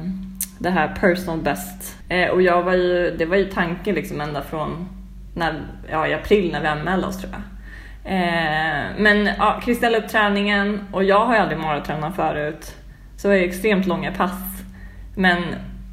det 0.59 0.69
här 0.69 0.95
personal 0.99 1.39
best. 1.39 1.95
Eh, 2.09 2.29
och 2.29 2.41
jag 2.41 2.63
var 2.63 2.73
ju, 2.73 3.17
det 3.17 3.25
var 3.25 3.37
ju 3.37 3.45
tanken 3.45 3.95
liksom 3.95 4.21
ända 4.21 4.41
från 4.41 4.89
när, 5.35 5.61
ja, 5.91 6.07
i 6.07 6.13
april 6.13 6.51
när 6.51 6.61
vi 6.61 6.67
anmälde 6.67 7.07
oss 7.07 7.17
tror 7.17 7.33
jag. 7.33 7.56
Eh, 8.07 8.85
men 8.97 9.29
ja, 9.37 9.61
Christian 9.63 9.91
la 9.91 9.97
upp 9.97 10.07
träningen 10.07 10.81
och 10.91 11.03
jag 11.03 11.25
har 11.25 11.33
ju 11.33 11.39
aldrig 11.39 11.59
maratränat 11.59 12.15
förut. 12.15 12.75
Så 13.17 13.27
det 13.27 13.33
var 13.33 13.39
ju 13.39 13.47
extremt 13.47 13.85
långa 13.85 14.11
pass. 14.11 14.63
Men 15.15 15.43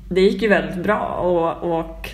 det 0.08 0.20
gick 0.20 0.42
ju 0.42 0.48
väldigt 0.48 0.84
bra 0.84 0.98
och, 0.98 1.78
och 1.78 2.10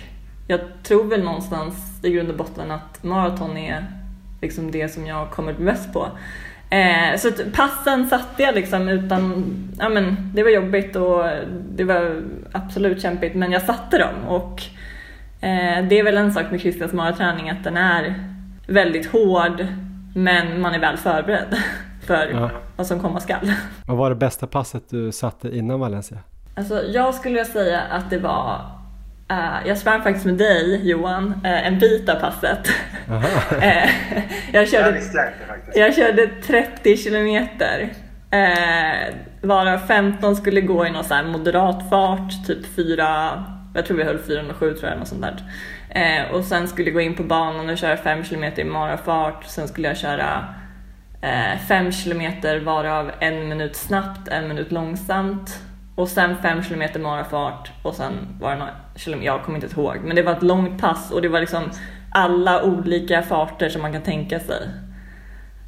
jag 0.47 0.59
tror 0.83 1.03
väl 1.03 1.23
någonstans 1.23 1.99
i 2.03 2.11
grund 2.11 2.29
och 2.29 2.37
botten 2.37 2.71
att 2.71 3.03
maraton 3.03 3.57
är 3.57 3.85
liksom 4.41 4.71
det 4.71 4.89
som 4.89 5.05
jag 5.05 5.31
kommer 5.31 5.53
bäst 5.53 5.93
på. 5.93 6.07
Eh, 6.69 7.17
så 7.17 7.31
passen 7.55 8.07
satte 8.07 8.43
jag 8.43 8.55
liksom 8.55 8.89
utan, 8.89 9.43
ja 9.79 9.89
men 9.89 10.31
det 10.33 10.43
var 10.43 10.49
jobbigt 10.49 10.95
och 10.95 11.23
det 11.69 11.83
var 11.83 12.23
absolut 12.51 13.01
kämpigt 13.01 13.35
men 13.35 13.51
jag 13.51 13.61
satte 13.61 13.97
dem 13.97 14.27
och 14.27 14.61
eh, 15.41 15.85
det 15.89 15.99
är 15.99 16.03
väl 16.03 16.17
en 16.17 16.33
sak 16.33 16.51
med 16.51 16.61
Christians 16.61 16.93
maraträning 16.93 17.49
att 17.49 17.63
den 17.63 17.77
är 17.77 18.13
väldigt 18.67 19.11
hård 19.11 19.65
men 20.15 20.61
man 20.61 20.73
är 20.73 20.79
väl 20.79 20.97
förberedd 20.97 21.57
för 22.05 22.27
ja. 22.27 22.49
vad 22.75 22.87
som 22.87 22.99
komma 22.99 23.19
skall. 23.19 23.53
Vad 23.87 23.97
var 23.97 24.09
det 24.09 24.15
bästa 24.15 24.47
passet 24.47 24.83
du 24.89 25.11
satte 25.11 25.57
innan 25.57 25.79
Valencia? 25.79 26.17
Alltså, 26.55 26.83
jag 26.83 27.15
skulle 27.15 27.45
säga 27.45 27.81
att 27.81 28.09
det 28.09 28.17
var 28.17 28.61
Uh, 29.31 29.67
jag 29.67 29.77
sprang 29.77 30.03
faktiskt 30.03 30.25
med 30.25 30.37
dig 30.37 30.89
Johan, 30.89 31.25
uh, 31.45 31.67
en 31.67 31.79
bit 31.79 32.09
av 32.09 32.15
passet. 32.15 32.67
uh, 33.09 33.25
jag, 34.53 34.69
körde, 34.69 35.01
jag 35.75 35.95
körde 35.95 36.27
30 36.27 36.97
kilometer. 36.97 37.93
varav 39.41 39.77
15 39.77 40.35
skulle 40.35 40.61
gå 40.61 40.87
i 40.87 40.91
någon 40.91 41.03
så 41.03 41.23
moderat 41.23 41.89
fart, 41.89 42.47
typ 42.47 42.75
4, 42.75 43.43
jag 43.75 43.85
tror 43.85 43.97
vi 43.97 44.03
höll 44.03 44.19
407 44.19 44.73
tror 44.73 44.89
jag, 44.89 44.99
något 44.99 45.07
sånt 45.07 45.21
där. 45.21 45.35
Eh, 45.95 46.31
och 46.31 46.43
sen 46.43 46.67
skulle 46.67 46.87
jag 46.87 46.93
gå 46.93 47.01
in 47.01 47.15
på 47.15 47.23
banan 47.23 47.69
och 47.69 47.77
köra 47.77 47.97
5 47.97 48.23
km 48.23 48.43
i 48.43 48.63
marafart. 48.63 49.43
Sen 49.45 49.67
skulle 49.67 49.87
jag 49.87 49.97
köra 49.97 50.45
eh, 51.21 51.59
5 51.67 51.91
km 51.91 52.31
varav 52.65 53.11
en 53.19 53.49
minut 53.49 53.75
snabbt, 53.75 54.27
en 54.27 54.47
minut 54.47 54.71
långsamt 54.71 55.59
och 55.95 56.07
sen 56.07 56.35
5 56.41 56.63
km 56.63 57.01
marafart 57.01 57.71
och 57.83 57.95
sen 57.95 58.13
var 58.39 58.51
det 58.51 58.57
några 58.57 58.71
kilometer, 58.95 59.25
jag 59.25 59.43
kommer 59.43 59.63
inte 59.63 59.79
ihåg, 59.79 59.97
men 60.03 60.15
det 60.15 60.21
var 60.21 60.31
ett 60.31 60.43
långt 60.43 60.81
pass 60.81 61.11
och 61.11 61.21
det 61.21 61.27
var 61.27 61.39
liksom 61.39 61.63
alla 62.11 62.63
olika 62.63 63.21
farter 63.21 63.69
som 63.69 63.81
man 63.81 63.93
kan 63.93 64.01
tänka 64.01 64.39
sig. 64.39 64.69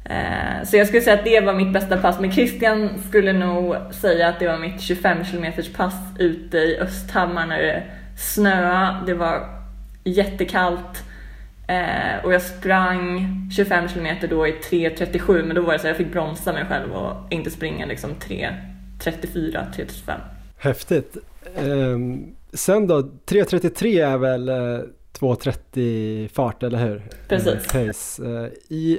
Eh, 0.04 0.64
så 0.64 0.76
jag 0.76 0.86
skulle 0.86 1.02
säga 1.02 1.18
att 1.18 1.24
det 1.24 1.40
var 1.40 1.54
mitt 1.54 1.72
bästa 1.72 1.96
pass, 1.96 2.20
men 2.20 2.32
Christian 2.32 3.02
skulle 3.08 3.32
nog 3.32 3.76
säga 3.90 4.28
att 4.28 4.38
det 4.38 4.48
var 4.48 4.58
mitt 4.58 4.80
25 4.80 5.24
km 5.24 5.52
pass 5.76 5.94
ute 6.18 6.58
i 6.58 6.78
Östhammar 6.78 7.46
när 7.46 7.62
det 7.62 7.82
snöade. 8.16 9.06
Det 9.06 9.14
var 9.14 9.63
jättekallt 10.04 11.04
eh, 11.68 12.24
och 12.24 12.34
jag 12.34 12.42
sprang 12.42 13.26
25 13.56 13.88
km 13.88 14.16
då 14.30 14.46
i 14.46 14.52
3.37 14.52 15.42
men 15.42 15.56
då 15.56 15.62
var 15.62 15.72
det 15.72 15.78
så 15.78 15.86
att 15.86 15.88
jag 15.88 15.96
fick 15.96 16.12
bromsa 16.12 16.52
mig 16.52 16.64
själv 16.64 16.92
och 16.92 17.32
inte 17.32 17.50
springa 17.50 17.86
liksom 17.86 18.10
3 18.14 18.54
34, 18.98 19.66
35. 19.76 20.20
Häftigt. 20.56 21.16
Um, 21.58 22.34
sen 22.52 22.86
då, 22.86 23.00
3.33 23.00 24.06
är 24.06 24.18
väl 24.18 24.48
eh, 24.48 24.54
2.30 24.54 26.28
fart, 26.28 26.62
eller 26.62 26.78
hur? 26.78 27.02
Precis. 27.28 27.72
Pace. 27.72 28.22
Uh, 28.22 28.48
I 28.68 28.98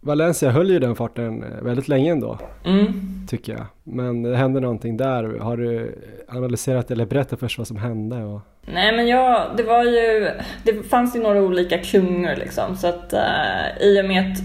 Valencia 0.00 0.50
höll 0.50 0.70
ju 0.70 0.78
den 0.78 0.96
farten 0.96 1.42
eh, 1.42 1.62
väldigt 1.62 1.88
länge 1.88 2.12
ändå, 2.12 2.38
mm. 2.64 2.92
tycker 3.28 3.52
jag. 3.52 3.66
Men 3.84 4.22
det 4.22 4.36
hände 4.36 4.60
någonting 4.60 4.96
där. 4.96 5.38
Har 5.38 5.56
du 5.56 5.98
analyserat 6.28 6.90
eller 6.90 7.06
berättat 7.06 7.40
först 7.40 7.58
vad 7.58 7.66
som 7.66 7.76
hände? 7.76 8.24
Och... 8.24 8.40
Nej 8.66 8.96
men 8.96 9.08
jag, 9.08 9.56
det 9.56 9.62
var 9.62 9.84
ju, 9.84 10.30
det 10.62 10.82
fanns 10.90 11.16
ju 11.16 11.20
några 11.20 11.42
olika 11.42 11.78
klungor 11.78 12.36
liksom. 12.36 12.76
Så 12.76 12.86
att 12.86 13.14
uh, 13.14 13.82
i 13.86 14.00
och 14.00 14.04
med 14.04 14.32
att 14.32 14.42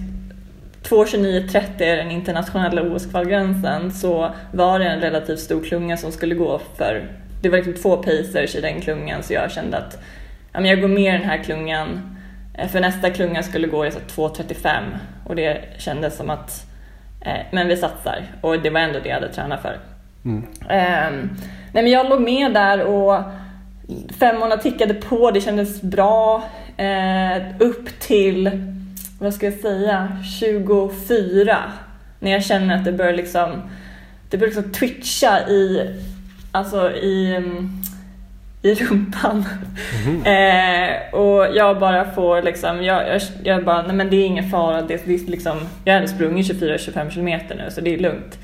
2.29.30 0.90 1.82
är 1.82 1.98
den 1.98 2.12
internationella 2.12 2.82
OS-kvalgränsen 2.82 3.92
så 3.92 4.32
var 4.54 4.80
det 4.80 4.86
en 4.86 5.02
relativt 5.02 5.40
stor 5.40 5.64
klunga 5.64 5.98
som 5.98 6.12
skulle 6.12 6.36
gå 6.36 6.62
för, 6.78 7.08
det 7.42 7.50
var 7.50 7.58
liksom 7.58 7.74
två 7.74 7.98
pacers 7.98 8.56
i 8.56 8.62
den 8.62 8.82
klungan 8.82 9.24
så 9.24 9.34
jag 9.34 9.52
kände 9.52 9.78
att 9.78 10.04
ja, 10.54 10.60
men 10.60 10.70
jag 10.70 10.82
går 10.82 10.88
med 10.88 11.16
i 11.16 11.18
den 11.18 11.30
här 11.30 11.44
klungan 11.44 12.18
eh, 12.58 12.68
för 12.68 12.80
nästa 12.80 13.10
klunga 13.10 13.44
skulle 13.44 13.68
gå 13.68 13.86
i 13.86 13.90
2.35 13.90 14.84
och 15.26 15.36
det 15.36 15.62
kändes 15.78 16.18
som 16.18 16.30
att 16.30 16.66
eh, 17.22 17.46
men 17.52 17.68
vi 17.68 17.78
satsar 17.78 18.24
och 18.42 18.60
det 18.60 18.70
var 18.70 18.80
ändå 18.80 19.00
det 19.00 19.10
jag 19.10 19.16
hade 19.16 19.34
tränat 19.34 19.62
för. 19.62 19.78
Mm. 20.26 20.38
Um, 20.38 21.30
nej 21.74 21.84
men 21.84 21.92
jag 21.92 22.10
låg 22.10 22.22
med 22.22 22.54
där 22.54 22.84
och 22.84 23.22
femmorna 24.20 24.58
tickade 24.58 24.94
på, 24.94 25.32
det 25.32 25.42
kändes 25.42 25.82
bra. 25.82 26.44
Uh, 26.80 27.62
upp 27.62 28.00
till 28.00 28.52
vad 29.22 29.34
ska 29.34 29.46
jag 29.46 29.60
säga, 29.60 30.18
24. 30.40 31.58
När 32.20 32.32
jag 32.32 32.44
känner 32.44 32.76
att 32.76 32.86
det 32.86 32.92
börjar 32.92 33.14
liksom, 33.14 33.62
det 34.30 34.38
börjar 34.38 34.54
liksom 34.54 34.72
twitcha 34.72 35.40
i, 35.48 35.90
alltså 36.52 36.92
i, 36.92 37.44
i 38.62 38.74
rumpan. 38.74 39.46
Mm. 40.06 40.22
eh, 40.26 41.14
och 41.14 41.56
jag 41.56 41.80
bara 41.80 42.12
får 42.12 42.42
liksom, 42.42 42.84
jag, 42.84 43.10
jag, 43.10 43.22
jag, 43.44 43.66
bara, 43.66 43.82
nej 43.82 43.96
men 43.96 44.10
det 44.10 44.16
är 44.16 44.26
ingen 44.26 44.50
fara, 44.50 44.82
det, 44.82 45.06
det 45.06 45.14
är 45.14 45.32
liksom, 45.32 45.58
jag 45.86 45.94
hade 45.94 46.08
sprungit 46.08 46.62
24-25 46.62 47.10
kilometer 47.10 47.56
nu 47.56 47.72
så 47.72 47.82
det 47.82 47.94
är 47.94 48.00
lugnt. 48.00 48.40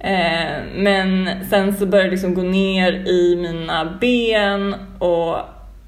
Eh, 0.00 0.64
men 0.74 1.28
sen 1.50 1.76
så 1.76 1.86
börjar 1.86 2.04
det 2.04 2.10
liksom 2.10 2.34
gå 2.34 2.42
ner 2.42 2.92
i 2.92 3.36
mina 3.36 3.98
ben 4.00 4.74
och 4.98 5.36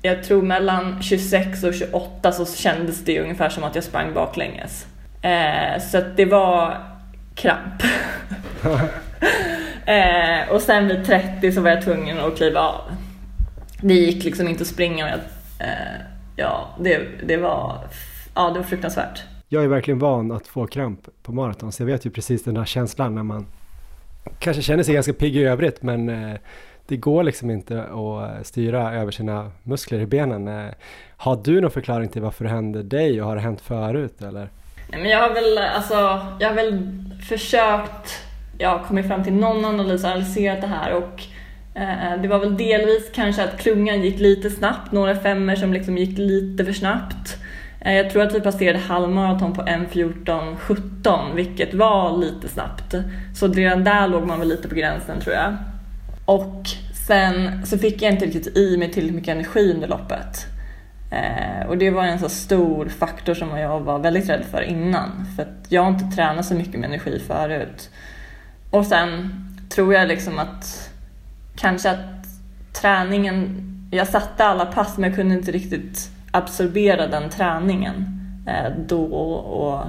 jag 0.03 0.25
tror 0.25 0.43
mellan 0.43 1.03
26 1.03 1.65
och 1.65 1.75
28 1.75 2.33
så 2.33 2.47
kändes 2.47 3.05
det 3.05 3.21
ungefär 3.21 3.49
som 3.49 3.65
att 3.65 3.75
jag 3.75 3.85
sprang 3.85 4.15
baklänges. 4.15 4.87
Eh, 5.23 5.81
så 5.81 6.01
det 6.17 6.25
var 6.25 6.87
kramp. 7.35 7.83
eh, 9.87 10.53
och 10.55 10.61
sen 10.61 10.89
vid 10.89 11.05
30 11.05 11.53
så 11.53 11.61
var 11.61 11.71
jag 11.71 11.83
tvungen 11.83 12.19
att 12.19 12.37
kliva 12.37 12.61
av. 12.61 12.81
Det 13.83 13.95
gick 13.95 14.25
liksom 14.25 14.49
inte 14.49 14.63
att 14.63 14.69
springa 14.69 15.05
och 15.05 15.11
jag, 15.11 15.19
eh, 15.69 16.01
ja, 16.37 16.69
det, 16.81 17.01
det, 17.27 17.37
var, 17.37 17.79
ja, 18.35 18.51
det 18.51 18.59
var 18.59 18.67
fruktansvärt. 18.67 19.23
Jag 19.49 19.65
är 19.65 19.69
verkligen 19.69 19.99
van 19.99 20.33
att 20.33 20.47
få 20.47 20.67
kramp 20.67 21.01
på 21.23 21.33
maraton 21.33 21.73
så 21.73 21.83
jag 21.83 21.87
vet 21.87 22.07
ju 22.07 22.11
precis 22.11 22.45
den 22.45 22.57
här 22.57 22.65
känslan 22.65 23.15
när 23.15 23.23
man 23.23 23.47
kanske 24.39 24.63
känner 24.63 24.83
sig 24.83 24.95
ganska 24.95 25.13
pigg 25.13 25.37
i 25.37 25.45
övrigt 25.45 25.83
men 25.83 26.09
eh, 26.09 26.37
det 26.91 26.97
går 26.97 27.23
liksom 27.23 27.51
inte 27.51 27.83
att 27.83 28.37
eh, 28.37 28.43
styra 28.43 28.95
över 28.95 29.13
sina 29.13 29.51
muskler 29.63 30.01
i 30.01 30.07
benen. 30.07 30.49
Eh, 30.49 30.71
har 31.17 31.41
du 31.45 31.61
någon 31.61 31.71
förklaring 31.71 32.09
till 32.09 32.23
varför 32.23 32.45
det 32.45 32.51
händer 32.51 32.83
dig 32.83 33.23
och 33.23 33.29
har 33.29 33.37
det 33.37 33.43
hänt 33.43 33.61
förut 33.61 34.23
eller? 34.23 34.49
Nej, 34.91 35.01
men 35.01 35.11
jag 35.11 35.19
har 35.19 35.35
väl, 35.35 35.59
alltså, 35.59 35.95
jag 36.41 36.49
har 36.49 36.55
väl 36.55 36.89
försökt, 37.29 38.25
jag 38.59 38.69
har 38.69 38.85
kommit 38.85 39.07
fram 39.07 39.25
till 39.25 39.33
någon 39.33 39.65
analys 39.65 40.05
och 40.05 40.11
analyserat 40.11 40.61
det 40.61 40.67
här 40.67 40.95
och 40.95 41.23
eh, 41.75 42.23
det 42.23 42.29
var 42.29 42.39
väl 42.39 42.57
delvis 42.57 43.11
kanske 43.15 43.45
att 43.45 43.61
klungan 43.61 44.03
gick 44.03 44.19
lite 44.19 44.51
snabbt, 44.51 44.93
några 44.93 45.17
femmer 45.17 45.57
som 45.57 45.73
liksom 45.73 45.99
gick 45.99 46.19
lite 46.19 46.65
för 46.65 46.73
snabbt. 46.73 47.37
Eh, 47.81 47.95
jag 47.95 48.11
tror 48.11 48.23
att 48.23 48.35
vi 48.35 48.41
passerade 48.41 48.79
halvmaraton 48.79 49.53
på 49.53 49.63
1.14.17 49.63 51.35
vilket 51.35 51.75
var 51.75 52.19
lite 52.19 52.49
snabbt. 52.49 52.95
Så 53.35 53.49
redan 53.49 53.85
där 53.85 54.09
låg 54.09 54.27
man 54.27 54.39
väl 54.39 54.49
lite 54.49 54.69
på 54.69 54.75
gränsen 54.75 55.21
tror 55.21 55.35
jag. 55.35 55.57
Och 56.25 56.67
sen 57.07 57.67
så 57.67 57.79
fick 57.79 58.03
jag 58.03 58.13
inte 58.13 58.27
riktigt 58.27 58.57
i 58.57 58.77
mig 58.77 58.91
tillräckligt 58.91 59.15
mycket 59.15 59.33
energi 59.33 59.73
under 59.75 59.89
loppet. 59.89 60.47
Eh, 61.11 61.67
och 61.69 61.79
det 61.79 61.91
var 61.91 62.05
en 62.05 62.19
så 62.19 62.29
stor 62.29 62.89
faktor 62.89 63.35
som 63.35 63.59
jag 63.59 63.81
var 63.81 63.99
väldigt 63.99 64.29
rädd 64.29 64.45
för 64.51 64.63
innan. 64.63 65.27
För 65.37 65.43
att 65.43 65.67
jag 65.69 65.83
har 65.83 65.89
inte 65.89 66.17
tränat 66.17 66.47
så 66.47 66.55
mycket 66.55 66.81
med 66.81 66.89
energi 66.89 67.23
förut. 67.27 67.91
Och 68.71 68.87
sen 68.87 69.31
tror 69.69 69.95
jag 69.95 70.09
liksom 70.09 70.39
att 70.39 70.91
kanske 71.57 71.91
att 71.91 72.27
träningen, 72.73 73.67
jag 73.91 74.09
satte 74.09 74.45
alla 74.45 74.67
pass 74.67 74.99
men 74.99 75.11
jag 75.11 75.17
kunde 75.17 75.35
inte 75.35 75.53
riktigt 75.53 76.11
absorbera 76.33 77.07
den 77.07 77.31
träningen 77.31 78.05
eh, 78.47 78.73
då 78.89 79.05
och 79.05 79.81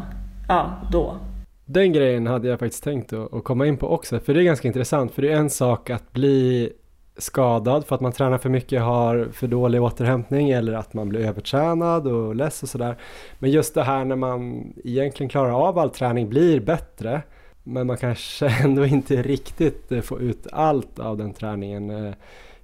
ja, 0.48 0.72
då. 0.92 1.18
Den 1.66 1.94
grejen 1.94 2.28
hade 2.28 2.48
jag 2.48 2.60
faktiskt 2.60 2.84
tänkt 2.84 3.14
att 3.14 3.44
komma 3.44 3.68
in 3.68 3.78
på 3.78 3.88
också, 3.88 4.20
för 4.20 4.34
det 4.34 4.42
är 4.42 4.44
ganska 4.44 4.68
intressant, 4.68 5.12
för 5.12 5.22
det 5.22 5.32
är 5.32 5.38
en 5.38 5.50
sak 5.50 5.90
att 5.90 6.14
bli 6.14 6.72
skadad 7.18 7.86
för 7.86 7.96
att 7.96 8.02
man 8.02 8.12
tränar 8.12 8.38
för 8.38 8.50
mycket, 8.50 8.82
har 8.82 9.30
för 9.34 9.48
dålig 9.48 9.82
återhämtning 9.82 10.50
eller 10.50 10.74
att 10.74 10.94
man 10.94 11.10
blir 11.10 11.26
övertränad 11.26 12.08
och 12.08 12.36
less 12.36 12.64
och 12.64 12.70
sådär. 12.70 12.96
Men 13.40 13.52
just 13.52 13.74
det 13.74 13.84
här 13.84 14.06
när 14.06 14.16
man 14.16 14.74
egentligen 14.84 15.30
klarar 15.30 15.68
av 15.68 15.78
all 15.78 15.90
träning 15.90 16.30
blir 16.30 16.60
bättre 16.60 17.22
men 17.64 17.88
man 17.88 17.98
kanske 17.98 18.48
ändå 18.64 18.86
inte 18.86 19.22
riktigt 19.22 20.06
får 20.06 20.22
ut 20.22 20.48
allt 20.52 21.00
av 21.00 21.18
den 21.18 21.34
träningen. 21.34 21.90
Eh, 21.90 22.14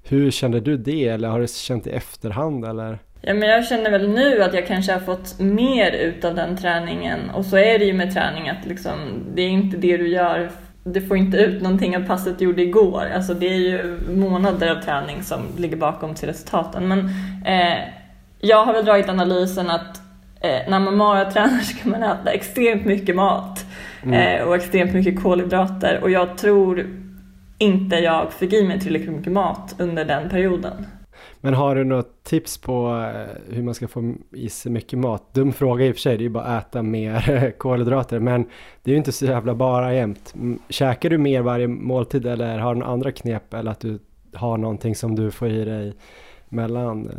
hur 0.04 0.32
kände 0.32 0.60
du 0.60 0.78
det 0.78 1.08
eller 1.08 1.30
har 1.30 1.40
du 1.40 1.48
känt 1.48 1.88
i 1.88 1.90
efterhand 1.90 2.66
eller? 2.66 3.00
Ja, 3.28 3.34
men 3.34 3.50
jag 3.50 3.66
känner 3.66 3.92
väl 3.92 4.10
nu 4.10 4.44
att 4.44 4.54
jag 4.54 4.68
kanske 4.68 4.94
har 4.94 5.00
fått 5.00 5.40
mer 5.40 5.92
ut 5.92 6.26
av 6.26 6.36
den 6.36 6.58
träningen 6.58 7.30
och 7.30 7.46
så 7.46 7.58
är 7.58 7.80
det 7.80 7.86
ju 7.86 7.94
med 7.94 8.14
träning 8.14 8.50
att 8.50 8.66
liksom, 8.66 8.94
det 9.36 9.42
är 9.42 9.50
inte 9.50 9.78
det 9.78 9.98
du 9.98 10.08
gör 10.08 10.50
du 10.84 11.02
får 11.02 11.18
inte 11.18 11.38
ut 11.38 11.62
någonting 11.62 11.98
av 11.98 12.02
passet 12.02 12.40
du 12.40 12.46
gjorde 12.46 12.62
igår. 12.62 13.12
Alltså 13.16 13.34
det 13.34 13.46
är 13.46 13.58
ju 13.58 14.00
månader 14.10 14.76
av 14.76 14.82
träning 14.82 15.24
som 15.24 15.42
ligger 15.58 15.78
bakom 15.78 16.16
till 16.16 16.28
resultaten. 16.28 16.88
Men 16.88 17.00
eh, 17.46 17.84
jag 18.40 18.66
har 18.66 18.74
väl 18.74 18.86
dragit 18.86 19.10
analysen 19.10 19.70
att 19.70 20.02
eh, 20.42 20.70
när 20.70 20.80
man 20.80 20.98
maratränar 20.98 21.60
så 21.60 21.78
kan 21.78 21.92
man 21.92 22.04
äta 22.04 22.32
extremt 22.32 22.86
mycket 22.86 23.16
mat 23.16 23.66
mm. 24.04 24.40
eh, 24.40 24.48
och 24.48 24.56
extremt 24.56 24.94
mycket 24.94 25.24
kolhydrater 25.24 26.00
och 26.04 26.12
jag 26.12 26.38
tror 26.38 26.88
inte 27.58 27.96
jag 27.96 28.34
fick 28.34 28.54
i 28.54 28.64
mig 28.64 28.80
tillräckligt 28.80 29.16
mycket 29.16 29.34
mat 29.34 29.76
under 29.78 30.06
den 30.06 30.30
perioden. 30.30 30.86
Men 31.42 31.54
har 31.54 31.76
du 31.76 31.84
något 31.84 32.24
tips 32.24 32.58
på 32.58 33.06
eh, 33.16 33.56
hur 33.56 33.64
man 33.64 33.74
ska 33.74 33.88
få 33.88 34.14
i 34.34 34.50
sig 34.50 34.72
mycket 34.72 35.00
mat? 35.00 35.34
Dum 35.34 35.54
fråga 35.54 35.86
i 35.86 35.92
och 35.92 35.96
för 35.96 36.02
sig, 36.02 36.18
det 36.18 36.22
är 36.22 36.24
ju 36.24 36.30
bara 36.30 36.44
att 36.44 36.68
äta 36.68 36.82
mer 36.82 37.52
kolhydrater, 37.58 38.20
men 38.20 38.44
det 38.84 38.92
är 38.92 38.94
ju 38.94 38.98
inte 38.98 39.12
så 39.12 39.26
jävla 39.26 39.56
bara 39.56 39.94
jämt. 39.94 40.34
Mm, 40.36 40.60
käkar 40.70 41.10
du 41.10 41.18
mer 41.18 41.42
varje 41.42 41.68
måltid 41.68 42.26
eller 42.26 42.58
har 42.58 42.74
du 42.74 42.80
några 42.80 42.94
andra 42.94 43.12
knep 43.12 43.54
eller 43.54 43.72
att 43.72 43.80
du 43.80 44.00
har 44.34 44.58
någonting 44.58 44.96
som 44.96 45.16
du 45.16 45.32
får 45.32 45.50
i 45.50 45.66
dig 45.66 45.94
mellan 46.50 47.10
eh, 47.10 47.14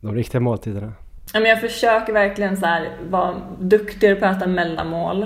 de 0.00 0.14
riktiga 0.14 0.40
måltiderna? 0.40 0.92
Jag 1.32 1.60
försöker 1.60 2.12
verkligen 2.12 2.56
så 2.56 2.66
här, 2.66 2.88
vara 3.10 3.34
duktigare 3.60 4.14
på 4.14 4.26
att 4.26 4.36
äta 4.36 4.46
mellanmål. 4.46 5.22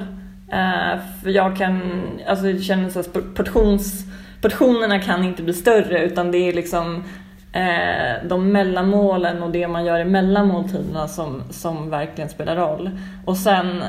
Eh, 0.53 1.01
för 1.23 1.31
jag 1.31 1.57
kan, 1.57 1.81
alltså 2.27 2.49
jag 2.49 2.63
känner 2.63 2.91
så 2.91 3.03
portions, 3.35 4.05
portionerna 4.43 5.01
kan 5.01 5.25
inte 5.25 5.43
bli 5.43 5.55
större 5.55 6.05
utan 6.05 6.31
det 6.31 6.39
är 6.39 6.53
liksom 6.53 7.05
eh, 7.53 8.29
de 8.29 8.53
mellanmålen 8.53 9.43
och 9.43 9.51
det 9.51 9.69
man 9.69 9.85
gör 9.85 9.99
i 9.99 10.05
mellanmåltiderna 10.05 11.09
som, 11.09 11.43
som 11.51 11.91
verkligen 11.91 12.31
spelar 12.31 12.57
roll. 12.57 12.91
Och 13.25 13.37
sen 13.37 13.83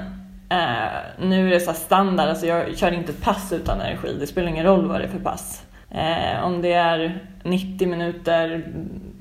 eh, 0.49 1.19
nu 1.19 1.47
är 1.47 1.51
det 1.51 1.59
så 1.59 1.73
standard, 1.73 2.29
alltså 2.29 2.45
jag 2.45 2.77
kör 2.77 2.91
inte 2.91 3.11
ett 3.11 3.21
pass 3.21 3.53
utan 3.53 3.81
energi. 3.81 4.15
Det 4.19 4.27
spelar 4.27 4.47
ingen 4.49 4.65
roll 4.65 4.87
vad 4.87 5.01
det 5.01 5.03
är 5.03 5.09
för 5.09 5.19
pass. 5.19 5.65
Eh, 5.91 6.45
om 6.45 6.61
det 6.61 6.73
är 6.73 7.25
90 7.43 7.87
minuter 7.87 8.67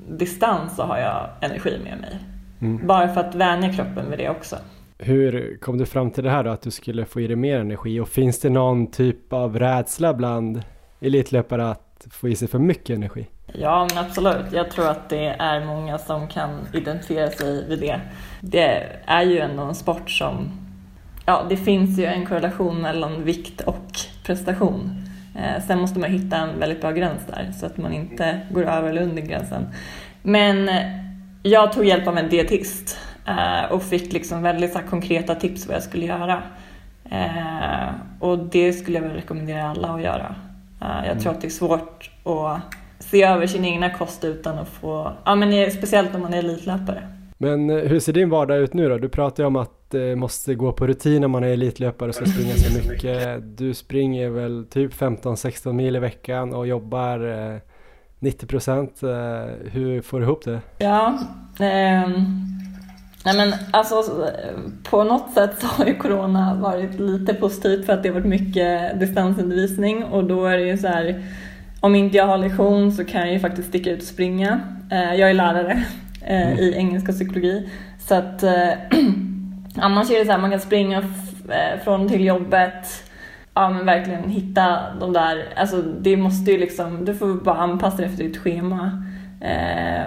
distans 0.09 0.75
så 0.75 0.83
har 0.83 0.97
jag 0.97 1.29
energi 1.41 1.79
med 1.83 1.97
mig. 2.01 2.17
Mm. 2.61 2.87
Bara 2.87 3.07
för 3.07 3.21
att 3.21 3.35
vänja 3.35 3.73
kroppen 3.73 4.09
vid 4.09 4.19
det 4.19 4.29
också. 4.29 4.55
Hur 4.97 5.57
kom 5.61 5.77
du 5.77 5.85
fram 5.85 6.11
till 6.11 6.23
det 6.23 6.29
här 6.29 6.43
då, 6.43 6.49
att 6.49 6.61
du 6.61 6.71
skulle 6.71 7.05
få 7.05 7.21
i 7.21 7.27
dig 7.27 7.35
mer 7.35 7.59
energi? 7.59 7.99
Och 7.99 8.09
finns 8.09 8.39
det 8.39 8.49
någon 8.49 8.91
typ 8.91 9.33
av 9.33 9.59
rädsla 9.59 10.13
bland 10.13 10.61
elitlöpare 11.01 11.69
att 11.69 12.07
få 12.11 12.29
i 12.29 12.35
sig 12.35 12.47
för 12.47 12.59
mycket 12.59 12.95
energi? 12.95 13.27
Ja, 13.53 13.87
men 13.89 14.05
absolut. 14.05 14.51
Jag 14.51 14.71
tror 14.71 14.89
att 14.89 15.09
det 15.09 15.25
är 15.25 15.65
många 15.65 15.97
som 15.97 16.27
kan 16.27 16.67
identifiera 16.73 17.29
sig 17.29 17.67
vid 17.69 17.79
det. 17.79 17.99
Det 18.41 18.87
är 19.05 19.21
ju 19.21 19.39
ändå 19.39 19.63
en 19.63 19.75
sport 19.75 20.09
som... 20.09 20.51
Ja, 21.25 21.45
det 21.49 21.57
finns 21.57 21.99
ju 21.99 22.05
en 22.05 22.25
korrelation 22.25 22.81
mellan 22.81 23.23
vikt 23.23 23.61
och 23.61 23.99
prestation. 24.25 25.05
Eh, 25.35 25.63
sen 25.67 25.79
måste 25.79 25.99
man 25.99 26.11
hitta 26.11 26.37
en 26.37 26.59
väldigt 26.59 26.81
bra 26.81 26.91
gräns 26.91 27.21
där 27.27 27.51
så 27.59 27.65
att 27.65 27.77
man 27.77 27.93
inte 27.93 28.39
går 28.51 28.63
över 28.63 28.89
eller 28.89 29.01
under 29.01 29.21
gränsen. 29.21 29.67
Men 30.21 30.69
jag 31.43 31.73
tog 31.73 31.85
hjälp 31.85 32.07
av 32.07 32.17
en 32.17 32.29
dietist 32.29 32.97
eh, 33.27 33.71
och 33.71 33.83
fick 33.83 34.13
liksom 34.13 34.41
väldigt 34.43 34.73
så 34.73 34.79
konkreta 34.79 35.35
tips 35.35 35.67
vad 35.67 35.75
jag 35.75 35.83
skulle 35.83 36.05
göra. 36.05 36.43
Eh, 37.09 37.89
och 38.19 38.39
det 38.39 38.73
skulle 38.73 38.97
jag 38.97 39.03
väl 39.03 39.15
rekommendera 39.15 39.69
alla 39.69 39.87
att 39.87 40.01
göra. 40.01 40.35
Eh, 40.81 41.07
jag 41.07 41.19
tror 41.19 41.31
mm. 41.31 41.35
att 41.35 41.41
det 41.41 41.47
är 41.47 41.49
svårt 41.49 42.11
att 42.23 42.75
se 43.09 43.23
över 43.23 43.47
sin 43.47 43.65
egna 43.65 43.89
kost 43.89 44.23
utan 44.23 44.59
att 44.59 44.69
få, 44.69 45.11
ja 45.25 45.35
men 45.35 45.71
speciellt 45.71 46.15
om 46.15 46.21
man 46.21 46.33
är 46.33 46.37
elitlöpare. 46.37 47.03
Men 47.43 47.69
eh, 47.69 47.77
hur 47.77 47.99
ser 47.99 48.13
din 48.13 48.29
vardag 48.29 48.57
ut 48.57 48.73
nu 48.73 48.89
då? 48.89 48.97
Du 48.97 49.09
pratar 49.09 49.43
ju 49.43 49.47
om 49.47 49.55
att 49.55 49.89
det 49.89 50.15
måste 50.15 50.55
gå 50.55 50.71
på 50.71 50.87
rutin 50.87 51.21
när 51.21 51.27
man 51.27 51.43
är 51.43 51.47
elitlöpare 51.47 52.09
och 52.09 52.15
ska 52.15 52.25
springa 52.25 52.53
så 52.53 52.89
mycket. 52.89 53.57
Du 53.57 53.73
springer 53.73 54.29
väl 54.29 54.65
typ 54.69 54.93
15-16 54.93 55.73
mil 55.73 55.95
i 55.95 55.99
veckan 55.99 56.53
och 56.53 56.67
jobbar 56.67 57.19
90 58.19 58.45
eh, 58.45 58.47
procent. 58.47 59.03
Eh, 59.03 59.09
hur 59.71 60.01
får 60.01 60.19
du 60.19 60.25
ihop 60.25 60.45
det? 60.45 60.61
Ja, 60.77 61.19
eh, 61.59 62.09
nej 63.25 63.35
men 63.35 63.53
alltså 63.71 64.03
på 64.89 65.03
något 65.03 65.33
sätt 65.33 65.51
så 65.59 65.67
har 65.67 65.85
ju 65.85 65.95
corona 65.95 66.55
varit 66.61 66.99
lite 66.99 67.33
positivt 67.33 67.85
för 67.85 67.93
att 67.93 68.03
det 68.03 68.09
har 68.09 68.13
varit 68.13 68.25
mycket 68.25 68.99
distansundervisning 68.99 70.03
och 70.03 70.23
då 70.23 70.45
är 70.45 70.57
det 70.57 70.67
ju 70.67 70.77
så 70.77 70.87
här 70.87 71.23
om 71.83 71.95
inte 71.95 72.17
jag 72.17 72.25
har 72.25 72.37
lektion 72.37 72.91
så 72.91 73.05
kan 73.05 73.21
jag 73.21 73.33
ju 73.33 73.39
faktiskt 73.39 73.69
sticka 73.69 73.91
ut 73.91 74.01
och 74.01 74.07
springa. 74.07 74.61
Eh, 74.91 75.15
jag 75.15 75.29
är 75.29 75.33
lärare 75.33 75.83
eh, 76.21 76.47
mm. 76.47 76.59
i 76.59 76.73
engelska 76.75 77.11
och 77.11 77.15
psykologi. 77.17 77.69
Så 77.99 78.15
att 78.15 78.43
eh, 78.43 78.69
annars 79.75 80.11
är 80.11 80.19
det 80.19 80.25
så 80.25 80.31
här, 80.31 80.39
man 80.39 80.51
kan 80.51 80.59
springa 80.59 81.03
från 81.83 82.09
till 82.09 82.25
jobbet. 82.25 83.03
Ja 83.53 83.69
men 83.69 83.85
verkligen 83.85 84.29
hitta 84.29 84.79
de 84.99 85.13
där, 85.13 85.53
alltså 85.55 85.81
det 85.81 86.17
måste 86.17 86.51
ju 86.51 86.57
liksom, 86.57 87.05
du 87.05 87.15
får 87.15 87.33
bara 87.33 87.57
anpassa 87.57 87.97
dig 87.97 88.05
efter 88.05 88.23
ditt 88.23 88.37
schema. 88.37 89.03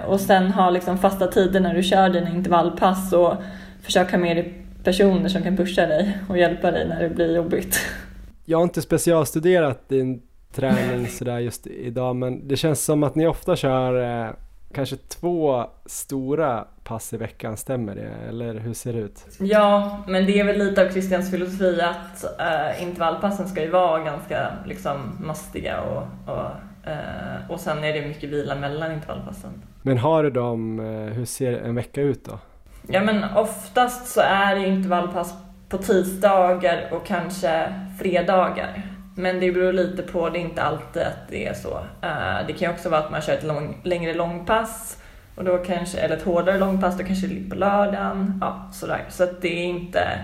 och 0.07 0.19
sen 0.19 0.51
ha 0.51 0.69
liksom 0.69 0.97
fasta 0.97 1.27
tider 1.27 1.59
när 1.59 1.73
du 1.73 1.83
kör 1.83 2.09
dina 2.09 2.29
intervallpass 2.29 3.13
och 3.13 3.33
försöka 3.81 4.17
med 4.17 4.37
dig 4.37 4.53
personer 4.83 5.29
som 5.29 5.43
kan 5.43 5.57
pusha 5.57 5.85
dig 5.85 6.17
och 6.29 6.37
hjälpa 6.37 6.71
dig 6.71 6.87
när 6.87 7.03
det 7.03 7.09
blir 7.09 7.35
jobbigt. 7.35 7.79
Jag 8.45 8.57
har 8.57 8.63
inte 8.63 8.81
specialstuderat 8.81 9.89
din 9.89 10.21
träning 10.57 11.07
sådär 11.07 11.39
just 11.39 11.67
idag 11.67 12.15
men 12.15 12.47
det 12.47 12.57
känns 12.57 12.85
som 12.85 13.03
att 13.03 13.15
ni 13.15 13.27
ofta 13.27 13.55
kör 13.55 14.25
eh, 14.25 14.31
kanske 14.73 14.95
två 14.95 15.65
stora 15.85 16.65
pass 16.83 17.13
i 17.13 17.17
veckan, 17.17 17.57
stämmer 17.57 17.95
det? 17.95 18.11
Eller 18.29 18.59
hur 18.59 18.73
ser 18.73 18.93
det 18.93 18.99
ut? 18.99 19.25
Ja, 19.39 19.97
men 20.07 20.25
det 20.25 20.39
är 20.39 20.43
väl 20.43 20.57
lite 20.57 20.85
av 20.85 20.91
Christians 20.91 21.31
filosofi 21.31 21.81
att 21.81 22.39
eh, 22.39 22.83
intervallpassen 22.83 23.47
ska 23.47 23.61
ju 23.61 23.69
vara 23.69 24.03
ganska 24.03 24.51
liksom 24.65 25.17
mastiga 25.19 25.81
och, 25.81 26.33
och, 26.33 26.45
eh, 26.89 27.51
och 27.51 27.59
sen 27.59 27.83
är 27.83 27.93
det 27.93 28.07
mycket 28.07 28.29
vila 28.29 28.55
mellan 28.55 28.91
intervallpassen. 28.91 29.51
Men 29.81 29.97
har 29.97 30.23
du 30.23 30.29
dem, 30.29 30.79
eh, 30.79 31.13
hur 31.13 31.25
ser 31.25 31.53
en 31.53 31.75
vecka 31.75 32.01
ut 32.01 32.25
då? 32.25 32.39
Ja 32.87 33.01
men 33.01 33.23
oftast 33.35 34.07
så 34.07 34.21
är 34.21 34.55
det 34.55 34.67
intervallpass 34.67 35.33
på 35.69 35.77
tisdagar 35.77 36.89
och 36.91 37.05
kanske 37.05 37.73
fredagar. 37.99 38.96
Men 39.17 39.39
det 39.39 39.51
beror 39.51 39.73
lite 39.73 40.03
på, 40.03 40.29
det 40.29 40.39
är 40.39 40.41
inte 40.41 40.63
alltid 40.63 41.01
att 41.01 41.27
det 41.29 41.47
är 41.47 41.53
så. 41.53 41.77
Eh, 42.01 42.47
det 42.47 42.53
kan 42.53 42.69
ju 42.69 42.73
också 42.73 42.89
vara 42.89 43.01
att 43.01 43.11
man 43.11 43.21
kör 43.21 43.33
ett 43.33 43.43
lång, 43.43 43.81
längre 43.83 44.13
långpass 44.13 44.97
och 45.35 45.43
då 45.43 45.57
kanske, 45.57 45.97
eller 45.97 46.17
ett 46.17 46.23
hårdare 46.23 46.57
långpass, 46.57 46.97
då 46.97 47.03
kanske 47.03 47.27
det 47.27 47.33
ligger 47.33 47.49
på 47.49 47.55
lördagen. 47.55 48.37
Ja, 48.41 48.69
sådär. 48.73 49.05
Så 49.09 49.23
att 49.23 49.41
det 49.41 49.59
är 49.59 49.63
inte... 49.63 50.19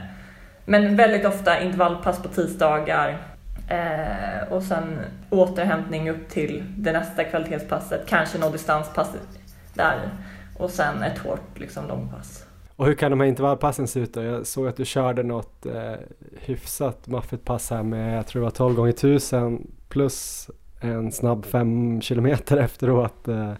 Men 0.65 0.95
väldigt 0.95 1.25
ofta 1.25 1.61
intervallpass 1.61 2.23
på 2.23 2.27
tisdagar 2.27 3.17
eh, 3.69 4.47
och 4.49 4.63
sen 4.63 4.99
återhämtning 5.29 6.09
upp 6.09 6.29
till 6.29 6.63
det 6.77 6.91
nästa 6.91 7.23
kvalitetspasset, 7.23 8.07
kanske 8.07 8.37
något 8.37 8.53
distanspass 8.53 9.15
där 9.73 9.99
och 10.57 10.69
sen 10.69 11.03
ett 11.03 11.17
hårt 11.17 11.59
liksom, 11.59 11.87
långpass. 11.87 12.42
Och 12.75 12.85
hur 12.85 12.93
kan 12.93 13.11
de 13.11 13.19
här 13.19 13.27
intervallpassen 13.27 13.87
se 13.87 13.99
ut 13.99 14.13
då? 14.13 14.23
Jag 14.23 14.47
såg 14.47 14.67
att 14.67 14.77
du 14.77 14.85
körde 14.85 15.23
något 15.23 15.65
eh, 15.65 15.93
hyfsat 16.39 17.07
maffigt 17.07 17.45
pass 17.45 17.69
här 17.69 17.83
med, 17.83 18.17
jag 18.17 18.27
tror 18.27 18.41
det 18.41 18.43
var 18.43 18.51
12 18.51 18.75
gånger 18.75 18.89
1000 18.89 19.67
plus 19.89 20.49
en 20.81 21.11
snabb 21.11 21.45
5 21.45 22.01
kilometer 22.01 22.57
efteråt. 22.57 23.27
Eh, 23.27 23.53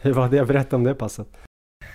hur 0.00 0.12
var 0.12 0.28
det? 0.28 0.44
Berätta 0.44 0.76
om 0.76 0.84
det 0.84 0.94
passet. 0.94 1.28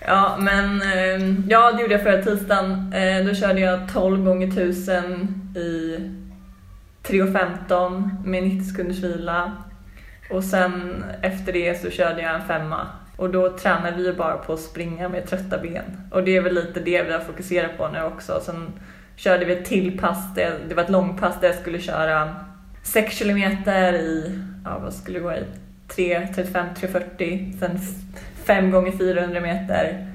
Ja, 0.06 0.38
men 0.40 0.82
eh, 0.82 1.50
ja, 1.50 1.72
det 1.72 1.82
gjorde 1.82 1.94
jag 1.94 2.04
förra 2.04 2.22
tisdagen. 2.22 2.94
Eh, 2.94 3.26
då 3.26 3.34
körde 3.34 3.60
jag 3.60 3.94
12 3.94 4.26
gånger 4.26 4.48
1000 4.48 4.94
i 5.56 5.98
3.15 7.04 8.26
med 8.26 8.44
90 8.44 8.64
sekunders 8.64 9.00
vila. 9.00 9.52
Och 10.32 10.44
sen 10.44 11.04
efter 11.22 11.54
det 11.54 11.82
så 11.82 11.90
körde 11.90 12.22
jag 12.22 12.36
en 12.36 12.48
femma. 12.48 12.88
Och 13.16 13.30
då 13.30 13.58
tränar 13.58 13.92
vi 13.92 14.06
ju 14.06 14.14
bara 14.14 14.38
på 14.38 14.54
att 14.54 14.60
springa 14.60 15.10
med 15.10 15.28
trötta 15.28 15.58
ben. 15.58 16.08
Och 16.12 16.24
det 16.24 16.38
är 16.38 16.42
väl 16.42 16.54
lite 16.54 16.80
det 16.80 17.04
vi 17.04 17.12
har 17.12 17.20
fokuserat 17.20 17.78
på 17.78 17.88
nu 17.88 18.04
också. 18.04 18.42
Sen 18.46 18.74
körde 19.16 19.46
vi 19.46 19.54
ett 19.54 19.66
till 19.66 20.00
pass, 20.00 20.34
det, 20.36 20.76
var 20.76 20.84
ett 20.84 20.90
långpass 20.90 21.36
där 21.42 21.48
jag 21.48 21.58
skulle 21.58 21.80
köra 21.80 22.36
6 22.84 23.16
kilometer 23.16 23.94
i, 23.94 24.40
ja 24.66 24.80
vad 24.80 24.94
skulle 24.94 25.20
det 25.20 25.24
gå 25.24 25.34
i, 25.34 25.44
3, 25.88 26.28
35, 26.36 26.68
3.40. 26.76 27.60
Sen 27.60 27.80
5 28.46 28.72
gånger 28.72 28.92
400 28.92 29.42
meter. 29.42 30.08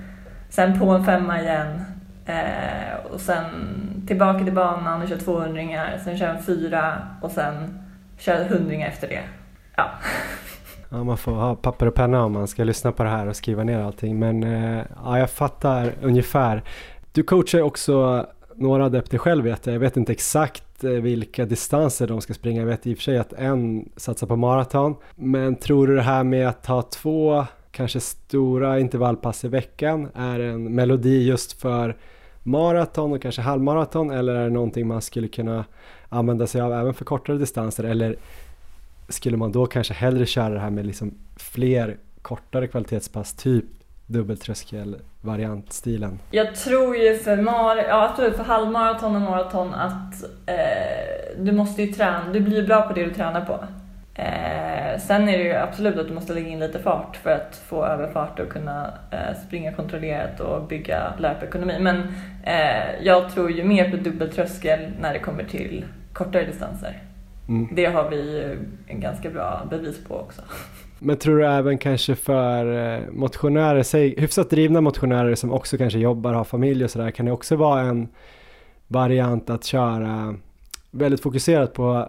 Sen 0.50 0.78
på 0.78 0.90
en 0.90 1.04
femma 1.04 1.40
igen. 1.40 1.84
Eh, 2.26 3.06
och 3.10 3.20
sen 3.20 3.44
tillbaka 4.06 4.44
till 4.44 4.52
banan 4.52 5.02
och 5.02 5.08
kör 5.08 5.16
200 5.16 5.62
sen 6.04 6.18
kör 6.18 6.28
en 6.28 6.42
fyra 6.42 7.08
och 7.20 7.30
sen 7.30 7.80
kör 8.18 8.40
100 8.40 8.74
efter 8.74 9.08
det. 9.08 9.22
Ja. 9.76 9.90
Ja, 10.90 11.04
man 11.04 11.18
får 11.18 11.32
ha 11.32 11.54
papper 11.54 11.86
och 11.86 11.94
penna 11.94 12.24
om 12.24 12.32
man 12.32 12.48
ska 12.48 12.64
lyssna 12.64 12.92
på 12.92 13.02
det 13.02 13.08
här 13.08 13.26
och 13.26 13.36
skriva 13.36 13.64
ner 13.64 13.78
allting. 13.78 14.18
Men 14.18 14.42
eh, 14.42 14.84
ja, 15.04 15.18
jag 15.18 15.30
fattar 15.30 15.92
ungefär. 16.02 16.62
Du 17.12 17.22
coachar 17.22 17.62
också 17.62 18.26
några 18.54 18.84
adepter 18.84 19.18
själv 19.18 19.44
vet 19.44 19.66
jag. 19.66 19.74
Jag 19.74 19.80
vet 19.80 19.96
inte 19.96 20.12
exakt 20.12 20.84
eh, 20.84 20.90
vilka 20.90 21.44
distanser 21.44 22.06
de 22.06 22.20
ska 22.20 22.34
springa. 22.34 22.60
Jag 22.60 22.66
vet 22.66 22.86
i 22.86 22.94
och 22.94 22.96
för 22.96 23.02
sig 23.02 23.18
att 23.18 23.32
en 23.32 23.88
satsar 23.96 24.26
på 24.26 24.36
maraton. 24.36 24.94
Men 25.16 25.56
tror 25.56 25.86
du 25.86 25.96
det 25.96 26.02
här 26.02 26.24
med 26.24 26.48
att 26.48 26.66
ha 26.66 26.82
två 26.82 27.46
kanske 27.70 28.00
stora 28.00 28.80
intervallpass 28.80 29.44
i 29.44 29.48
veckan 29.48 30.08
är 30.14 30.40
en 30.40 30.74
melodi 30.74 31.26
just 31.26 31.60
för 31.60 31.96
maraton 32.42 33.12
och 33.12 33.22
kanske 33.22 33.42
halvmaraton 33.42 34.10
eller 34.10 34.34
är 34.34 34.44
det 34.44 34.50
någonting 34.50 34.86
man 34.86 35.02
skulle 35.02 35.28
kunna 35.28 35.64
använda 36.08 36.46
sig 36.46 36.60
av 36.60 36.72
även 36.72 36.94
för 36.94 37.04
kortare 37.04 37.38
distanser 37.38 37.84
eller 37.84 38.16
skulle 39.08 39.36
man 39.36 39.52
då 39.52 39.66
kanske 39.66 39.94
hellre 39.94 40.26
köra 40.26 40.54
det 40.54 40.60
här 40.60 40.70
med 40.70 40.86
liksom 40.86 41.14
fler 41.36 41.96
kortare 42.22 42.66
kvalitetspass, 42.66 43.34
typ 43.34 43.64
dubbeltröskelvariantstilen? 44.06 46.18
Jag 46.30 46.54
tror 46.54 46.96
ju 46.96 47.18
för, 47.18 47.36
mar 47.36 47.76
ja, 47.76 48.08
absolut, 48.10 48.36
för 48.36 48.44
halvmaraton 48.44 49.16
och 49.16 49.22
maraton 49.22 49.74
att 49.74 50.24
eh, 50.46 51.08
du 51.38 51.52
måste 51.52 51.82
ju 51.82 51.92
träna, 51.92 52.32
du 52.32 52.40
blir 52.40 52.56
ju 52.56 52.66
bra 52.66 52.82
på 52.82 52.92
det 52.92 53.04
du 53.04 53.14
tränar 53.14 53.44
på. 53.44 53.64
Eh, 54.14 55.00
sen 55.00 55.28
är 55.28 55.38
det 55.38 55.44
ju 55.44 55.54
absolut 55.54 55.98
att 55.98 56.08
du 56.08 56.14
måste 56.14 56.34
lägga 56.34 56.48
in 56.48 56.60
lite 56.60 56.78
fart 56.78 57.16
för 57.16 57.30
att 57.30 57.56
få 57.56 57.84
överfart 57.84 58.40
och 58.40 58.48
kunna 58.48 58.94
eh, 59.10 59.36
springa 59.46 59.72
kontrollerat 59.72 60.40
och 60.40 60.66
bygga 60.66 61.12
löpekonomi. 61.18 61.78
Men 61.80 62.14
eh, 62.44 63.02
jag 63.02 63.30
tror 63.30 63.50
ju 63.50 63.64
mer 63.64 63.90
på 63.90 63.96
dubbeltröskel 63.96 64.80
när 65.00 65.12
det 65.12 65.18
kommer 65.18 65.44
till 65.44 65.84
kortare 66.12 66.44
distanser. 66.44 67.02
Mm. 67.48 67.68
Det 67.72 67.84
har 67.84 68.10
vi 68.10 68.56
en 68.86 69.00
ganska 69.00 69.30
bra 69.30 69.66
bevis 69.70 70.04
på 70.04 70.14
också. 70.14 70.42
Men 70.98 71.16
tror 71.16 71.38
du 71.38 71.46
även 71.46 71.78
kanske 71.78 72.14
för 72.14 72.94
eh, 72.94 73.00
motionärer, 73.12 73.82
säg 73.82 74.20
hyfsat 74.20 74.50
drivna 74.50 74.80
motionärer 74.80 75.34
som 75.34 75.52
också 75.52 75.78
kanske 75.78 75.98
jobbar, 75.98 76.32
har 76.32 76.44
familj 76.44 76.84
och 76.84 76.90
sådär, 76.90 77.10
kan 77.10 77.26
det 77.26 77.32
också 77.32 77.56
vara 77.56 77.80
en 77.80 78.08
variant 78.86 79.50
att 79.50 79.64
köra 79.64 80.34
väldigt 80.90 81.22
fokuserat 81.22 81.72
på 81.72 82.08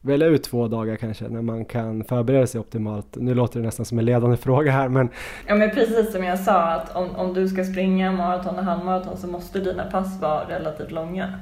välja 0.00 0.26
ut 0.26 0.42
två 0.42 0.68
dagar 0.68 0.96
kanske 0.96 1.28
när 1.28 1.42
man 1.42 1.64
kan 1.64 2.04
förbereda 2.04 2.46
sig 2.46 2.60
optimalt. 2.60 3.06
Nu 3.16 3.34
låter 3.34 3.60
det 3.60 3.66
nästan 3.66 3.86
som 3.86 3.98
en 3.98 4.04
ledande 4.04 4.36
fråga 4.46 4.72
här 4.72 4.88
men... 4.88 5.08
Ja 5.46 5.54
men 5.54 5.70
precis 5.70 6.12
som 6.12 6.24
jag 6.24 6.38
sa 6.38 6.62
att 6.62 6.96
om, 6.96 7.16
om 7.16 7.34
du 7.34 7.48
ska 7.48 7.64
springa 7.64 8.12
maraton 8.12 8.58
och 8.58 8.64
halvmaraton 8.64 9.16
så 9.16 9.26
måste 9.26 9.58
dina 9.58 9.84
pass 9.84 10.20
vara 10.20 10.48
relativt 10.48 10.90
långa. 10.90 11.32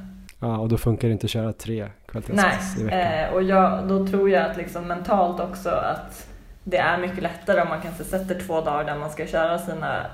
Ja, 0.44 0.58
och 0.58 0.68
då 0.68 0.78
funkar 0.78 1.08
det 1.08 1.12
inte 1.12 1.24
att 1.24 1.30
köra 1.30 1.52
tre 1.52 1.88
kvalitetspass 2.06 2.78
i 2.78 2.84
veckan. 2.84 2.98
Nej, 2.98 3.24
eh, 3.24 3.34
och 3.34 3.42
jag, 3.42 3.88
då 3.88 4.06
tror 4.06 4.30
jag 4.30 4.50
att 4.50 4.56
liksom 4.56 4.88
mentalt 4.88 5.40
också 5.40 5.68
att 5.68 6.28
det 6.64 6.76
är 6.76 6.98
mycket 6.98 7.22
lättare 7.22 7.60
om 7.60 7.68
man 7.68 7.80
kanske 7.80 8.04
sätter 8.04 8.40
två 8.40 8.60
dagar 8.60 8.84
där 8.84 8.98
man 8.98 9.10
ska 9.10 9.26
köra 9.26 9.58
sina 9.58 10.06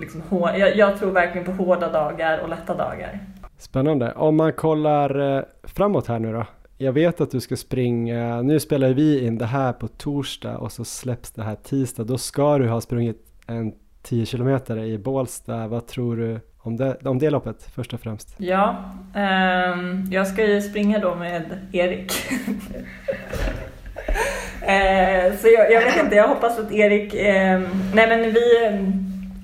liksom, 0.00 0.22
hår, 0.28 0.50
jag, 0.50 0.76
jag 0.76 0.98
tror 0.98 1.10
verkligen 1.10 1.46
på 1.46 1.64
hårda 1.64 1.92
dagar 1.92 2.38
och 2.38 2.48
lätta 2.48 2.74
dagar. 2.74 3.20
Spännande. 3.58 4.12
Om 4.12 4.36
man 4.36 4.52
kollar 4.52 5.36
eh, 5.36 5.44
framåt 5.62 6.06
här 6.06 6.18
nu 6.18 6.32
då. 6.32 6.46
Jag 6.78 6.92
vet 6.92 7.20
att 7.20 7.30
du 7.30 7.40
ska 7.40 7.56
springa, 7.56 8.42
nu 8.42 8.60
spelar 8.60 8.88
vi 8.88 9.26
in 9.26 9.38
det 9.38 9.46
här 9.46 9.72
på 9.72 9.88
torsdag 9.88 10.58
och 10.58 10.72
så 10.72 10.84
släpps 10.84 11.30
det 11.30 11.42
här 11.42 11.54
tisdag. 11.54 12.04
Då 12.04 12.18
ska 12.18 12.58
du 12.58 12.68
ha 12.68 12.80
sprungit 12.80 13.26
en 13.46 13.72
10 14.02 14.26
kilometer 14.26 14.78
i 14.78 14.98
Bålsta. 14.98 15.66
Vad 15.66 15.86
tror 15.86 16.16
du 16.16 16.40
om 16.62 16.76
det, 16.76 16.96
om 17.04 17.18
det 17.18 17.30
loppet 17.30 17.70
först 17.74 17.94
och 17.94 18.00
främst? 18.00 18.34
Ja, 18.38 18.76
um, 19.14 20.08
jag 20.10 20.26
ska 20.26 20.46
ju 20.46 20.62
springa 20.62 20.98
då 20.98 21.14
med 21.14 21.58
Erik. 21.72 22.12
uh, 24.62 25.36
så 25.40 25.48
jag, 25.48 25.72
jag, 25.72 25.84
vet 25.84 26.02
inte, 26.04 26.16
jag 26.16 26.28
hoppas 26.28 26.58
att 26.58 26.72
Erik... 26.72 27.14
Um, 27.14 27.82
nej 27.94 28.08
men 28.08 28.22
vi, 28.22 28.78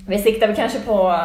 vi 0.08 0.18
siktar 0.18 0.46
väl 0.46 0.56
kanske 0.56 0.80
på 0.80 1.20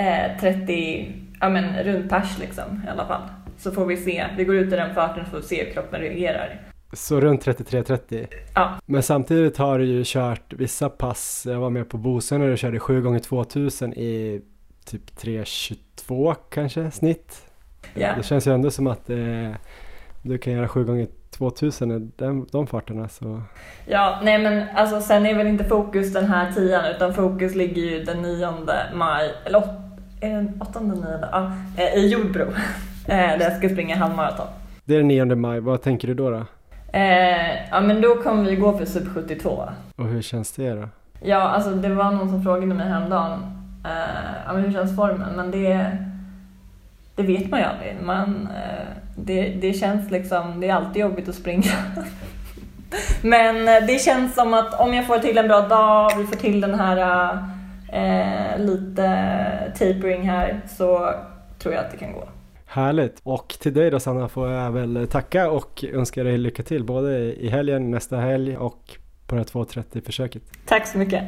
uh, 0.00 0.40
30, 0.40 1.12
ja 1.40 1.48
men 1.48 1.84
runt 1.84 2.10
pers 2.10 2.38
liksom 2.38 2.82
i 2.86 2.90
alla 2.90 3.06
fall. 3.06 3.22
Så 3.58 3.72
får 3.72 3.86
vi 3.86 3.96
se, 3.96 4.24
vi 4.36 4.44
går 4.44 4.56
ut 4.56 4.72
i 4.72 4.76
den 4.76 4.94
farten 4.94 5.22
och 5.22 5.28
får 5.28 5.40
se 5.40 5.64
hur 5.64 5.72
kroppen 5.72 6.00
reagerar. 6.00 6.60
Så 6.92 7.20
runt 7.20 7.46
33-30? 7.46 8.26
Ja. 8.54 8.78
Men 8.86 9.02
samtidigt 9.02 9.56
har 9.56 9.78
du 9.78 9.84
ju 9.84 10.02
kört 10.06 10.52
vissa 10.52 10.88
pass, 10.88 11.46
jag 11.50 11.58
var 11.58 11.70
med 11.70 11.88
på 11.88 11.96
Bosön 11.98 12.40
när 12.40 12.50
du 12.50 12.56
körde 12.56 12.80
7 12.80 13.02
gånger 13.02 13.18
2000 13.18 13.94
i 13.94 14.40
typ 14.84 15.10
3.22 15.16 16.36
kanske 16.50 16.90
snitt. 16.90 17.42
Yeah. 17.96 18.16
Det 18.16 18.22
känns 18.22 18.46
ju 18.46 18.54
ändå 18.54 18.70
som 18.70 18.86
att 18.86 19.10
eh, 19.10 19.50
du 20.22 20.38
kan 20.38 20.52
göra 20.52 20.68
7 20.68 20.84
gånger 20.84 21.06
2000 21.30 21.90
i 21.90 22.10
den, 22.16 22.46
de 22.50 22.66
farterna 22.66 23.08
så... 23.08 23.42
Ja, 23.86 24.20
nej 24.22 24.38
men 24.38 24.68
alltså 24.74 25.00
sen 25.00 25.26
är 25.26 25.34
väl 25.34 25.46
inte 25.46 25.64
fokus 25.64 26.12
den 26.12 26.24
här 26.24 26.52
tian 26.52 26.84
utan 26.96 27.14
fokus 27.14 27.54
ligger 27.54 27.82
ju 27.82 28.04
den 28.04 28.22
9 28.22 28.52
maj, 28.94 29.32
eller 29.44 29.58
åt, 29.58 29.68
är 30.20 30.30
den 30.30 30.60
8 30.60 30.80
9? 30.80 31.04
Ja, 31.32 31.52
eh, 31.76 31.94
i 31.94 32.08
Jordbro. 32.08 32.46
Eh, 33.08 33.16
där 33.16 33.40
jag 33.40 33.56
ska 33.56 33.68
springa 33.68 33.96
halvmaraton. 33.96 34.46
Det 34.84 34.94
är 34.94 34.98
den 34.98 35.08
9 35.08 35.24
maj, 35.24 35.60
vad 35.60 35.82
tänker 35.82 36.08
du 36.08 36.14
då? 36.14 36.30
då? 36.30 36.44
Eh, 36.92 37.68
ja 37.70 37.80
men 37.80 38.00
då 38.00 38.14
kommer 38.14 38.50
vi 38.50 38.56
gå 38.56 38.78
för 38.78 38.84
sub 38.84 39.14
72. 39.14 39.68
Och 39.96 40.06
hur 40.06 40.22
känns 40.22 40.52
det 40.52 40.70
då? 40.70 40.88
Ja, 41.22 41.36
alltså 41.36 41.70
det 41.70 41.88
var 41.88 42.10
någon 42.10 42.28
som 42.28 42.42
frågade 42.42 42.74
mig 42.74 42.88
häromdagen 42.88 43.63
ja, 44.46 44.52
men 44.52 44.62
hur 44.64 44.72
känns 44.72 44.96
formen? 44.96 45.36
Men 45.36 45.50
det, 45.50 45.96
det 47.14 47.22
vet 47.22 47.50
man 47.50 47.60
ju 47.60 47.66
aldrig. 47.66 47.96
Man, 48.02 48.48
uh, 48.50 48.86
det, 49.16 49.48
det 49.48 49.72
känns 49.72 50.10
liksom, 50.10 50.60
det 50.60 50.68
är 50.68 50.74
alltid 50.74 51.02
jobbigt 51.02 51.28
att 51.28 51.34
springa. 51.34 51.72
men 53.22 53.56
uh, 53.56 53.86
det 53.86 54.02
känns 54.02 54.34
som 54.34 54.54
att 54.54 54.80
om 54.80 54.94
jag 54.94 55.06
får 55.06 55.18
till 55.18 55.38
en 55.38 55.48
bra 55.48 55.60
dag, 55.60 56.10
vi 56.18 56.26
får 56.26 56.36
till 56.36 56.60
den 56.60 56.74
här 56.74 57.54
lite 58.58 59.72
tapering 59.78 60.28
här, 60.28 60.60
så 60.68 61.14
tror 61.58 61.74
jag 61.74 61.84
att 61.84 61.90
det 61.90 61.96
kan 61.96 62.12
gå. 62.12 62.28
Härligt! 62.66 63.20
Och 63.22 63.48
till 63.48 63.74
dig 63.74 63.90
då 63.90 64.00
Sanna 64.00 64.28
får 64.28 64.50
jag 64.50 64.72
väl 64.72 65.08
tacka 65.10 65.50
och 65.50 65.84
önska 65.92 66.24
dig 66.24 66.38
lycka 66.38 66.62
till 66.62 66.84
både 66.84 67.34
i 67.34 67.48
helgen, 67.48 67.90
nästa 67.90 68.16
helg 68.16 68.56
och 68.56 68.80
på 69.26 69.34
det 69.34 69.40
här 69.40 69.64
2.30 69.64 70.04
försöket. 70.04 70.42
Tack 70.66 70.86
så 70.86 70.98
mycket! 70.98 71.22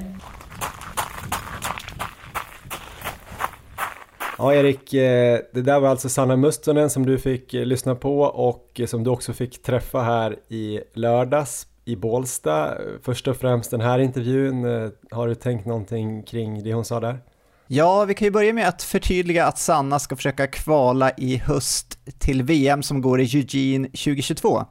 Ja 4.39 4.55
Erik, 4.55 4.95
eh, 4.95 5.41
det 5.53 5.63
där 5.63 5.81
var 5.81 5.89
alltså 5.89 6.09
Sanna 6.09 6.37
Mustonen 6.37 6.91
som 6.91 7.07
du 7.07 7.19
fick 7.19 7.55
eh, 7.55 7.65
lyssna 7.65 7.95
på 7.95 8.21
och 8.21 8.81
som 8.87 9.05
du 9.05 9.11
också 9.11 9.33
fick 9.33 9.63
träffa 9.63 10.01
här 10.01 10.37
i 10.49 10.81
lördags 10.95 11.67
i 11.85 11.97
Bålsta. 11.97 12.75
Först 13.03 13.29
och 13.29 13.37
främst 13.37 13.71
den 13.71 13.81
här 13.81 13.99
intervjun, 13.99 14.65
eh, 14.65 14.91
har 15.11 15.29
du 15.29 15.35
tänkt 15.35 15.67
någonting 15.67 16.23
kring 16.23 16.63
det 16.63 16.73
hon 16.73 16.85
sa 16.85 17.01
där? 17.01 17.19
Ja, 17.67 18.05
vi 18.05 18.15
kan 18.15 18.27
ju 18.27 18.33
börja 18.33 18.53
med 18.53 18.69
att 18.69 18.83
förtydliga 18.83 19.47
att 19.47 19.59
Sanna 19.59 19.99
ska 19.99 20.17
försöka 20.17 20.47
kvala 20.47 21.11
i 21.17 21.37
höst 21.37 21.99
till 22.19 22.43
VM 22.43 22.83
som 22.83 23.01
går 23.01 23.21
i 23.21 23.25
Eugene 23.25 23.89
2022. 23.89 24.65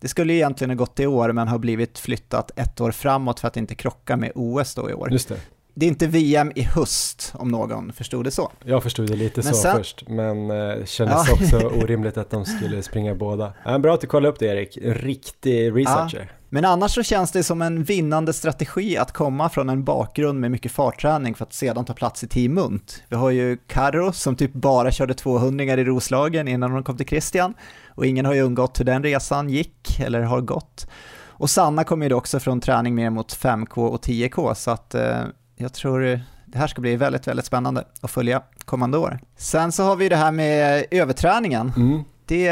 Det 0.00 0.08
skulle 0.08 0.32
egentligen 0.32 0.70
ha 0.70 0.76
gått 0.76 1.00
i 1.00 1.06
år 1.06 1.32
men 1.32 1.48
har 1.48 1.58
blivit 1.58 1.98
flyttat 1.98 2.50
ett 2.56 2.80
år 2.80 2.90
framåt 2.90 3.40
för 3.40 3.48
att 3.48 3.56
inte 3.56 3.74
krocka 3.74 4.16
med 4.16 4.32
OS 4.34 4.74
då 4.74 4.90
i 4.90 4.94
år. 4.94 5.12
Just 5.12 5.28
det. 5.28 5.40
Det 5.74 5.86
är 5.86 5.88
inte 5.90 6.06
VM 6.06 6.52
i 6.54 6.62
höst 6.62 7.32
om 7.34 7.48
någon 7.48 7.92
förstod 7.92 8.24
det 8.24 8.30
så. 8.30 8.52
Jag 8.64 8.82
förstod 8.82 9.06
det 9.08 9.16
lite 9.16 9.40
Men 9.44 9.54
så 9.54 9.60
sen- 9.62 9.76
först, 9.76 10.08
men 10.08 10.50
eh, 10.50 10.84
kändes 10.84 11.28
Ja. 11.28 11.32
också 11.32 11.56
orimligt 11.82 12.16
att 12.16 12.30
de 12.30 12.44
skulle 12.44 12.82
springa 12.82 13.14
båda. 13.14 13.52
Ja, 13.64 13.78
bra 13.78 13.94
att 13.94 14.00
du 14.00 14.06
kollade 14.06 14.28
upp 14.32 14.38
det 14.38 14.46
Erik, 14.46 14.78
riktig 14.82 15.76
researcher. 15.76 16.32
Men 16.52 16.64
annars 16.64 16.94
så 16.94 17.02
känns 17.02 17.32
det 17.32 17.42
som 17.42 17.62
en 17.62 17.84
vinnande 17.84 18.32
strategi 18.32 18.96
att 18.96 19.12
komma 19.12 19.48
från 19.48 19.68
en 19.68 19.84
bakgrund 19.84 20.40
med 20.40 20.50
mycket 20.50 20.72
fartträning 20.72 21.34
för 21.34 21.44
att 21.44 21.52
sedan 21.52 21.84
ta 21.84 21.92
plats 21.94 22.24
i 22.24 22.28
Team 22.28 22.54
Munt. 22.54 23.02
Vi 23.08 23.16
har 23.16 23.30
ju 23.30 23.56
Carro 23.66 24.12
som 24.12 24.36
typ 24.36 24.52
bara 24.52 24.90
körde 24.92 25.14
200 25.14 25.64
i 25.64 25.84
Roslagen 25.84 26.48
innan 26.48 26.70
de 26.74 26.84
kom 26.84 26.96
till 26.96 27.06
Christian 27.06 27.54
och 27.88 28.06
ingen 28.06 28.24
har 28.26 28.34
ju 28.34 28.42
undgått 28.42 28.80
hur 28.80 28.84
den 28.84 29.02
resan 29.02 29.48
gick 29.50 30.00
eller 30.00 30.20
har 30.20 30.40
gått. 30.40 30.86
Och 31.28 31.50
Sanna 31.50 31.84
kommer 31.84 32.08
ju 32.08 32.14
också 32.14 32.40
från 32.40 32.60
träning 32.60 32.94
mer 32.94 33.10
mot 33.10 33.32
5K 33.36 33.86
och 33.86 34.00
10K 34.04 34.54
så 34.54 34.70
att 34.70 34.94
eh, 34.94 35.18
jag 35.60 35.72
tror 35.72 36.20
det 36.46 36.58
här 36.58 36.66
ska 36.66 36.80
bli 36.80 36.96
väldigt, 36.96 37.26
väldigt 37.26 37.46
spännande 37.46 37.84
att 38.00 38.10
följa 38.10 38.42
kommande 38.64 38.98
år. 38.98 39.18
Sen 39.36 39.72
så 39.72 39.82
har 39.82 39.96
vi 39.96 40.08
det 40.08 40.16
här 40.16 40.32
med 40.32 40.86
överträningen. 40.90 41.72
Mm. 41.76 42.04
Det 42.26 42.46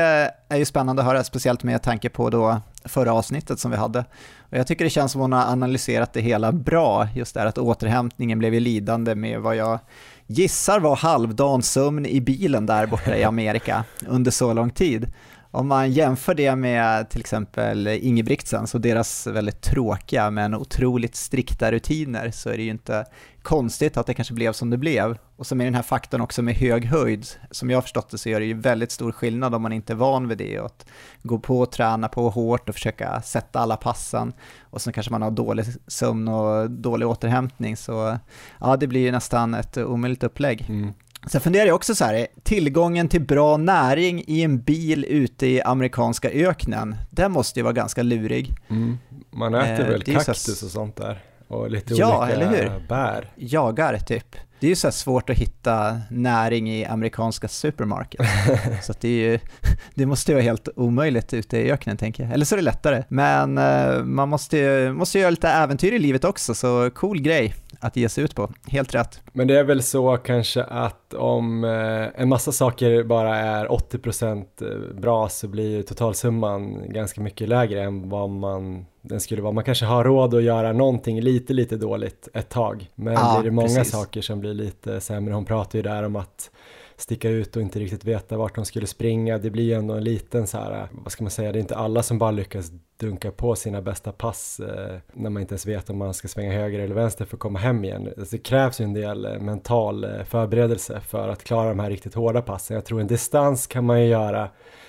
är 0.49 0.57
ju 0.57 0.65
spännande 0.65 1.03
att 1.03 1.07
höra, 1.09 1.25
speciellt 1.25 1.63
med 1.63 1.83
tanke 1.83 2.09
på 2.09 2.31
då 2.31 2.61
förra 2.85 3.13
avsnittet 3.13 3.59
som 3.59 3.71
vi 3.71 3.77
hade. 3.77 4.05
Och 4.39 4.59
jag 4.59 4.67
tycker 4.67 4.85
det 4.85 4.91
känns 4.91 5.13
som 5.13 5.21
hon 5.21 5.33
har 5.33 5.53
analyserat 5.53 6.13
det 6.13 6.21
hela 6.21 6.53
bra, 6.53 7.09
just 7.15 7.35
det 7.35 7.41
här 7.41 7.47
att 7.47 7.59
återhämtningen 7.59 8.39
blev 8.39 8.55
ju 8.55 8.61
lidande 8.61 9.15
med 9.15 9.41
vad 9.41 9.57
jag 9.57 9.79
gissar 10.27 10.81
var 10.81 10.97
halvdan 10.97 11.63
sömn 11.63 12.07
i 12.07 12.21
bilen 12.21 12.67
där 12.67 12.87
borta 12.87 13.17
i 13.17 13.25
Amerika 13.25 13.85
under 14.07 14.31
så 14.31 14.53
lång 14.53 14.71
tid. 14.71 15.13
Om 15.51 15.69
man 15.69 15.93
jämför 15.93 16.35
det 16.35 16.57
med 16.57 17.09
till 17.11 17.21
exempel 17.21 17.87
Ingebrigtsens 17.87 18.75
och 18.75 18.81
deras 18.81 19.27
väldigt 19.27 19.61
tråkiga 19.61 20.31
men 20.31 20.55
otroligt 20.55 21.17
strikta 21.17 21.73
rutiner 21.73 22.31
så 22.31 22.51
är 22.51 22.57
det 22.57 22.63
ju 22.63 22.71
inte 22.71 23.05
konstigt 23.43 23.97
att 23.97 24.07
det 24.07 24.15
kanske 24.15 24.35
blev 24.35 24.53
som 24.53 24.71
det 24.71 24.77
blev. 24.77 25.19
Och 25.37 25.47
så 25.47 25.55
med 25.55 25.67
den 25.67 25.75
här 25.75 25.83
faktorn 25.83 26.21
också 26.21 26.43
med 26.43 26.55
hög 26.55 26.85
höjd, 26.85 27.27
som 27.51 27.71
jag 27.71 27.77
har 27.77 27.83
förstått 27.83 28.11
det 28.11 28.19
så 28.19 28.29
gör 28.29 28.41
det 28.41 28.47
ju 28.47 28.55
väldigt 28.55 28.93
stor 28.93 29.13
skillnad 29.13 29.55
om 29.55 29.63
man 29.63 29.73
inte 29.73 29.93
är 29.93 29.95
van 29.95 30.29
vid 30.29 30.39
det 30.39 30.61
och 30.61 30.67
att 30.67 30.87
gå 31.23 31.39
på 31.39 31.61
och 31.61 31.73
träna 31.73 32.09
på 32.09 32.31
hårt 32.31 32.69
och 32.69 32.75
försöka 32.75 33.23
sätta 33.23 33.59
alla 33.59 33.77
passen 33.77 34.33
och 34.63 34.81
så 34.81 34.93
kanske 34.93 35.13
man 35.13 35.23
har 35.23 35.31
dålig 35.31 35.65
sömn 35.87 36.29
och 36.29 36.71
dålig 36.71 37.09
återhämtning 37.09 37.77
så 37.77 38.19
ja, 38.61 38.77
det 38.77 38.87
blir 38.87 39.01
ju 39.01 39.13
nästan 39.13 39.55
ett 39.55 39.77
omöjligt 39.77 40.23
upplägg. 40.23 40.67
Mm. 40.69 40.93
Sen 41.27 41.41
funderar 41.41 41.67
jag 41.67 41.75
också 41.77 41.95
så 41.95 42.05
här, 42.05 42.27
tillgången 42.43 43.09
till 43.09 43.21
bra 43.21 43.57
näring 43.57 44.25
i 44.27 44.43
en 44.43 44.61
bil 44.61 45.05
ute 45.09 45.47
i 45.47 45.63
amerikanska 45.63 46.31
öknen, 46.31 46.97
den 47.11 47.33
måste 47.33 47.61
ju 47.61 47.65
vara 47.65 47.73
ganska 47.73 48.03
lurig. 48.03 48.55
Mm. 48.69 48.99
Man 49.31 49.55
äter 49.55 49.85
Eh, 49.85 49.91
väl 49.91 50.03
ju 50.07 50.13
så- 50.15 50.25
kaktus 50.25 50.63
och 50.63 50.71
sånt 50.71 50.97
där 50.97 51.23
och 51.49 51.71
lite 51.71 51.95
Ja, 51.95 52.19
olika 52.23 52.35
eller 52.35 52.47
hur? 52.57 52.89
bär. 52.89 53.31
Jagar 53.37 53.99
typ. 53.99 54.37
Det 54.61 54.67
är 54.67 54.69
ju 54.69 54.77
så 54.77 54.91
svårt 54.91 55.31
att 55.31 55.37
hitta 55.37 56.01
näring 56.11 56.71
i 56.71 56.85
amerikanska 56.85 57.49
supermarket. 57.49 58.27
så 58.83 58.95
det, 59.01 59.09
är 59.09 59.31
ju, 59.31 59.39
det 59.95 60.07
måste 60.07 60.33
ju 60.33 60.37
vara 60.37 60.45
helt 60.45 60.69
omöjligt 60.77 61.35
ute 61.35 61.59
i 61.59 61.73
öknen 61.73 61.97
tänker 61.97 62.23
jag. 62.23 62.33
Eller 62.33 62.45
så 62.45 62.55
är 62.55 62.57
det 62.57 62.65
lättare. 62.65 63.05
Men 63.09 63.59
eh, 63.59 64.05
man 64.05 64.29
måste 64.29 64.59
ju 64.59 64.93
måste 64.93 65.19
göra 65.19 65.31
lite 65.31 65.49
äventyr 65.49 65.93
i 65.93 65.99
livet 65.99 66.25
också, 66.25 66.55
så 66.55 66.91
cool 66.91 67.21
grej 67.21 67.55
att 67.81 67.97
ge 67.97 68.09
sig 68.09 68.25
ut 68.25 68.35
på. 68.35 68.53
Helt 68.67 68.95
rätt. 68.95 69.21
Men 69.33 69.47
det 69.47 69.59
är 69.59 69.65
väl 69.65 69.83
så 69.83 70.17
kanske 70.17 70.63
att 70.63 71.15
om 71.15 71.65
eh, 71.65 72.21
en 72.23 72.29
massa 72.29 72.53
saker 72.53 73.05
bara 73.05 73.37
är 73.37 73.67
80% 73.67 75.01
bra 75.01 75.29
så 75.29 75.49
blir 75.49 75.83
totalsumman 75.83 76.93
ganska 76.93 77.21
mycket 77.21 77.49
lägre 77.49 77.83
än 77.83 78.09
vad 78.09 78.31
man 78.31 78.87
den 79.03 79.21
skulle 79.21 79.43
vara. 79.43 79.53
Man 79.53 79.65
kanske 79.65 79.85
har 79.87 80.05
råd 80.05 80.35
att 80.35 80.43
göra 80.43 80.73
någonting 80.73 81.21
lite, 81.21 81.53
lite 81.53 81.77
dåligt 81.77 82.29
ett 82.35 82.49
tag. 82.49 82.91
Men 82.95 83.15
Ja, 83.15 83.37
blir 83.41 83.51
det 83.51 83.55
många 83.55 83.69
precis. 83.69 83.93
saker 83.93 84.21
som 84.21 84.41
blir 84.41 84.55
lite 84.55 85.01
sämre. 85.01 85.35
Hon 85.35 85.45
pratar 85.45 85.79
ju 85.79 85.83
där 85.83 86.03
om 86.03 86.17
att 86.17 86.51
sticka 86.97 87.29
ut 87.29 87.57
och 87.57 87.63
inte 87.63 87.79
riktigt 87.79 88.05
veta 88.05 88.37
vart 88.37 88.55
de 88.55 88.65
skulle 88.65 88.87
springa. 88.87 89.39
Det 89.39 89.51
blir 89.51 89.65
ju 89.65 89.73
ändå 89.73 89.95
en 89.95 90.05
liten 90.05 90.47
så 90.47 90.59
här, 90.59 90.89
vad 90.93 91.13
ska 91.13 91.25
man 91.25 91.31
säga, 91.31 91.53
det 91.53 91.59
är 91.59 91.61
inte 91.61 91.77
alla 91.77 92.03
som 92.03 92.19
bara 92.19 92.31
lyckas 92.31 92.73
dunka 93.01 93.31
på 93.31 93.55
sina 93.55 93.83
bästa 93.83 94.13
pass 94.13 94.61
eh, 94.61 94.97
när 95.13 95.31
man 95.31 95.43
inte 95.43 95.53
ens 95.53 95.67
vet 95.67 95.91
om 95.91 95.99
man 95.99 96.15
ska 96.15 96.29
svänga 96.29 96.53
höger 96.53 96.79
eller 96.79 96.95
vänster 96.95 97.25
för 97.25 97.37
att 97.37 97.41
komma 97.41 97.59
hem 97.59 97.85
igen. 97.85 98.09
Alltså, 98.19 98.37
det 98.37 98.43
krävs 98.43 98.81
ju 98.81 98.85
en 98.85 98.95
del 98.95 99.25
eh, 99.25 99.41
mental 99.41 100.05
eh, 100.05 100.25
förberedelse 100.25 101.01
för 101.01 101.29
att 101.29 101.45
klara 101.45 101.69
de 101.69 101.79
här 101.79 101.91
riktigt 101.91 102.15
hårda 102.15 102.43
passen. 102.43 102.75
Jag 102.75 102.85
tror 102.85 103.01
en 103.01 103.07
distans 103.07 103.67
kan 103.67 103.85
man 103.85 104.01
ju 104.03 104.07
göra 104.09 104.49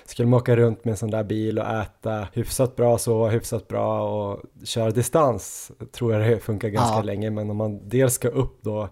skulle 0.10 0.28
man 0.28 0.38
åka 0.40 0.56
runt 0.56 0.86
med 0.86 0.92
en 0.92 0.98
sån 0.98 1.12
där 1.12 1.24
bil 1.24 1.60
och 1.60 1.66
äta 1.66 2.28
hyfsat 2.34 2.76
bra, 2.76 2.98
sova 2.98 3.30
hyfsat 3.30 3.68
bra 3.68 4.02
och 4.02 4.42
köra 4.64 4.92
distans 4.92 5.72
tror 5.92 6.14
jag 6.14 6.22
det 6.32 6.40
funkar 6.40 6.70
ganska 6.70 6.96
Ja. 6.98 7.02
länge. 7.02 7.30
Men 7.30 7.50
om 7.50 7.58
man 7.58 7.90
dels 7.90 8.14
ska 8.14 8.28
upp 8.28 8.58
då 8.62 8.90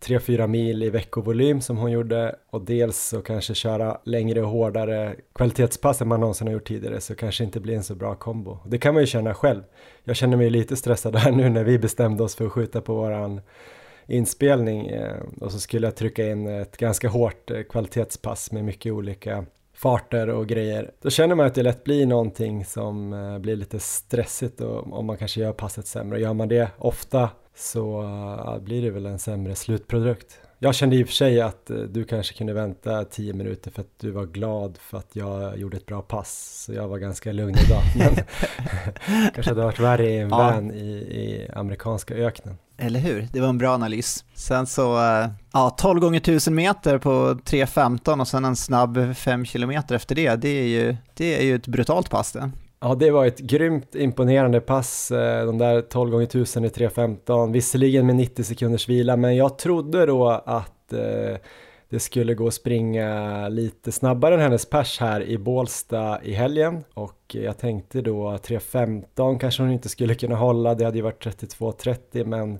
3-4 0.00 0.46
mil 0.46 0.82
i 0.82 0.90
veckovolym 0.90 1.60
som 1.60 1.76
hon 1.76 1.90
gjorde 1.90 2.36
och 2.50 2.60
dels 2.62 2.98
så 3.08 3.20
kanske 3.22 3.54
köra 3.54 3.98
längre 4.04 4.42
och 4.42 4.48
hårdare 4.48 5.14
kvalitetspass 5.34 6.00
än 6.02 6.08
man 6.08 6.20
någonsin 6.20 6.46
har 6.46 6.54
gjort 6.54 6.68
tidigare 6.68 7.00
så 7.00 7.14
kanske 7.14 7.44
inte 7.44 7.60
blir 7.60 7.76
en 7.76 7.82
så 7.84 7.94
bra 7.94 8.14
kombo. 8.14 8.58
Det 8.66 8.78
kan 8.78 8.94
man 8.94 9.02
ju 9.02 9.06
känna 9.06 9.34
själv. 9.34 9.62
Jag 10.04 10.16
känner 10.16 10.36
mig 10.36 10.50
lite 10.50 10.76
stressad 10.76 11.16
här 11.16 11.32
nu 11.32 11.48
när 11.48 11.64
vi 11.64 11.78
bestämde 11.78 12.22
oss 12.24 12.34
för 12.36 12.46
att 12.46 12.52
skjuta 12.52 12.80
på 12.80 12.94
våran 12.94 13.40
inspelning 14.06 14.86
eh, 14.86 15.16
och 15.40 15.52
så 15.52 15.60
skulle 15.60 15.86
jag 15.86 15.96
trycka 15.96 16.26
in 16.30 16.46
ett 16.46 16.76
ganska 16.76 17.08
hårt 17.08 17.50
eh, 17.50 17.62
kvalitetspass 17.62 18.52
med 18.52 18.64
mycket 18.64 18.92
olika 18.92 19.44
farter 19.78 20.28
och 20.28 20.46
grejer. 20.46 20.90
Då 21.02 21.10
känner 21.10 21.34
man 21.34 21.46
att 21.46 21.54
det 21.54 21.62
lätt 21.62 21.84
blir 21.84 22.06
någonting 22.06 22.64
som 22.64 23.12
eh, 23.12 23.38
blir 23.38 23.56
lite 23.56 23.78
stressigt 23.80 24.60
och 24.60 24.92
om 24.98 25.06
man 25.06 25.16
kanske 25.16 25.40
gör 25.40 25.52
passet 25.52 25.86
sämre. 25.86 26.20
Gör 26.20 26.34
man 26.34 26.48
det 26.48 26.70
ofta 26.78 27.30
så 27.56 28.02
eh, 28.02 28.58
blir 28.58 28.82
det 28.82 28.90
väl 28.90 29.06
en 29.06 29.18
sämre 29.18 29.54
slutprodukt. 29.54 30.40
Jag 30.58 30.74
kände 30.74 30.96
i 30.96 31.02
och 31.04 31.06
för 31.06 31.14
sig 31.14 31.40
att 31.40 31.70
eh, 31.70 31.76
du 31.76 32.04
kanske 32.04 32.34
kunde 32.34 32.52
vänta 32.52 33.04
10 33.04 33.32
minuter 33.32 33.70
för 33.70 33.80
att 33.80 33.98
du 34.00 34.10
var 34.10 34.26
glad 34.26 34.78
för 34.80 34.98
att 34.98 35.16
jag 35.16 35.58
gjorde 35.58 35.76
ett 35.76 35.86
bra 35.86 36.02
pass. 36.02 36.62
Så 36.64 36.72
jag 36.72 36.88
var 36.88 36.98
ganska 36.98 37.32
lugn 37.32 37.54
idag. 37.66 37.82
Men 37.98 38.14
kanske 39.34 39.50
hade 39.50 39.62
varit 39.62 39.80
värre 39.80 40.10
i 40.10 40.18
en 40.18 40.28
Ja. 40.28 40.36
van 40.36 40.70
i, 40.70 40.90
i 40.96 41.48
amerikanska 41.54 42.14
öknen. 42.14 42.56
Eller 42.80 43.00
hur? 43.00 43.28
Det 43.32 43.40
var 43.40 43.48
en 43.48 43.58
bra 43.58 43.74
analys. 43.74 44.24
Sen 44.34 44.66
så, 44.66 44.96
eh, 44.96 45.28
ja, 45.52 45.70
12 45.78 46.00
gånger 46.00 46.20
1000 46.20 46.54
meter 46.54 46.98
på 46.98 47.38
3.15 47.44 48.20
och 48.20 48.28
sen 48.28 48.44
en 48.44 48.56
snabb 48.56 49.16
5 49.16 49.44
kilometer 49.44 49.94
efter 49.94 50.14
det, 50.14 50.36
det 50.36 50.48
är 50.48 50.66
ju, 50.66 50.96
det 51.14 51.40
är 51.40 51.44
ju 51.44 51.54
ett 51.54 51.66
brutalt 51.66 52.10
pass 52.10 52.32
det. 52.32 52.50
Ja, 52.80 52.94
det 52.94 53.10
var 53.10 53.26
ett 53.26 53.38
grymt 53.38 53.94
imponerande 53.94 54.60
pass, 54.60 55.10
eh, 55.10 55.46
de 55.46 55.58
där 55.58 55.80
12 55.80 56.10
gånger 56.10 56.26
1000 56.26 56.64
i 56.64 56.68
3.15, 56.68 57.52
visserligen 57.52 58.06
med 58.06 58.16
90 58.16 58.44
sekunders 58.44 58.88
vila, 58.88 59.16
men 59.16 59.36
jag 59.36 59.58
trodde 59.58 60.06
då 60.06 60.28
att 60.28 60.92
eh, 60.92 61.36
det 61.90 62.00
skulle 62.00 62.34
gå 62.34 62.46
att 62.46 62.54
springa 62.54 63.48
lite 63.48 63.92
snabbare 63.92 64.34
än 64.34 64.40
hennes 64.40 64.66
pers 64.66 65.00
här 65.00 65.22
i 65.22 65.38
Bålsta 65.38 66.22
i 66.22 66.32
helgen. 66.32 66.84
Och 66.94 67.18
jag 67.28 67.58
tänkte 67.58 68.00
då 68.00 68.30
3.15 68.30 69.38
kanske 69.38 69.62
hon 69.62 69.72
inte 69.72 69.88
skulle 69.88 70.14
kunna 70.14 70.36
hålla, 70.36 70.74
det 70.74 70.84
hade 70.84 70.96
ju 70.96 71.02
varit 71.02 71.26
32.30 71.26 72.24
men 72.24 72.58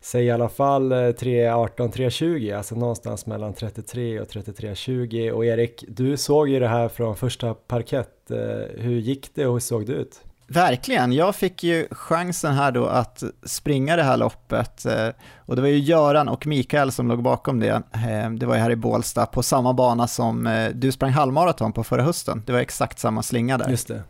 säg 0.00 0.24
i 0.24 0.30
alla 0.30 0.48
fall 0.48 0.92
eh, 0.92 0.96
3.18, 0.96 1.76
3.20, 1.76 2.56
alltså 2.56 2.74
någonstans 2.74 3.26
mellan 3.26 3.54
33 3.54 4.20
och 4.20 4.26
33.20 4.26 5.30
och 5.30 5.46
Erik, 5.46 5.84
du 5.88 6.16
såg 6.16 6.48
ju 6.48 6.60
det 6.60 6.68
här 6.68 6.88
från 6.88 7.16
första 7.16 7.54
parkett, 7.54 8.30
eh, 8.30 8.82
hur 8.82 8.98
gick 8.98 9.34
det 9.34 9.46
och 9.46 9.52
hur 9.52 9.60
såg 9.60 9.86
det 9.86 9.92
ut? 9.92 10.25
Verkligen, 10.48 11.12
jag 11.12 11.36
fick 11.36 11.62
ju 11.64 11.86
chansen 11.90 12.54
här 12.54 12.72
då 12.72 12.86
att 12.86 13.22
springa 13.42 13.96
det 13.96 14.02
här 14.02 14.16
loppet 14.16 14.86
eh, 14.86 15.08
och 15.36 15.56
det 15.56 15.62
var 15.62 15.68
ju 15.68 15.78
Göran 15.78 16.28
och 16.28 16.46
Mikael 16.46 16.92
som 16.92 17.08
låg 17.08 17.22
bakom 17.22 17.60
det. 17.60 17.82
Eh, 17.92 18.30
Det 18.30 18.46
var 18.46 18.54
ju 18.54 18.60
här 18.60 18.70
i 18.70 18.76
Bålsta 18.76 19.26
på 19.26 19.42
samma 19.42 19.72
bana 19.72 20.06
som 20.06 20.46
eh, 20.46 20.70
du 20.74 20.92
sprang 20.92 21.10
halvmaraton 21.12 21.72
på 21.72 21.84
förra 21.84 22.02
hösten. 22.02 22.42
Det 22.46 22.52
var 22.52 22.60
exakt 22.60 22.98
samma 22.98 23.22
slinga 23.22 23.58
där. 23.58 23.68
Just 23.70 23.88
det. 23.88 24.02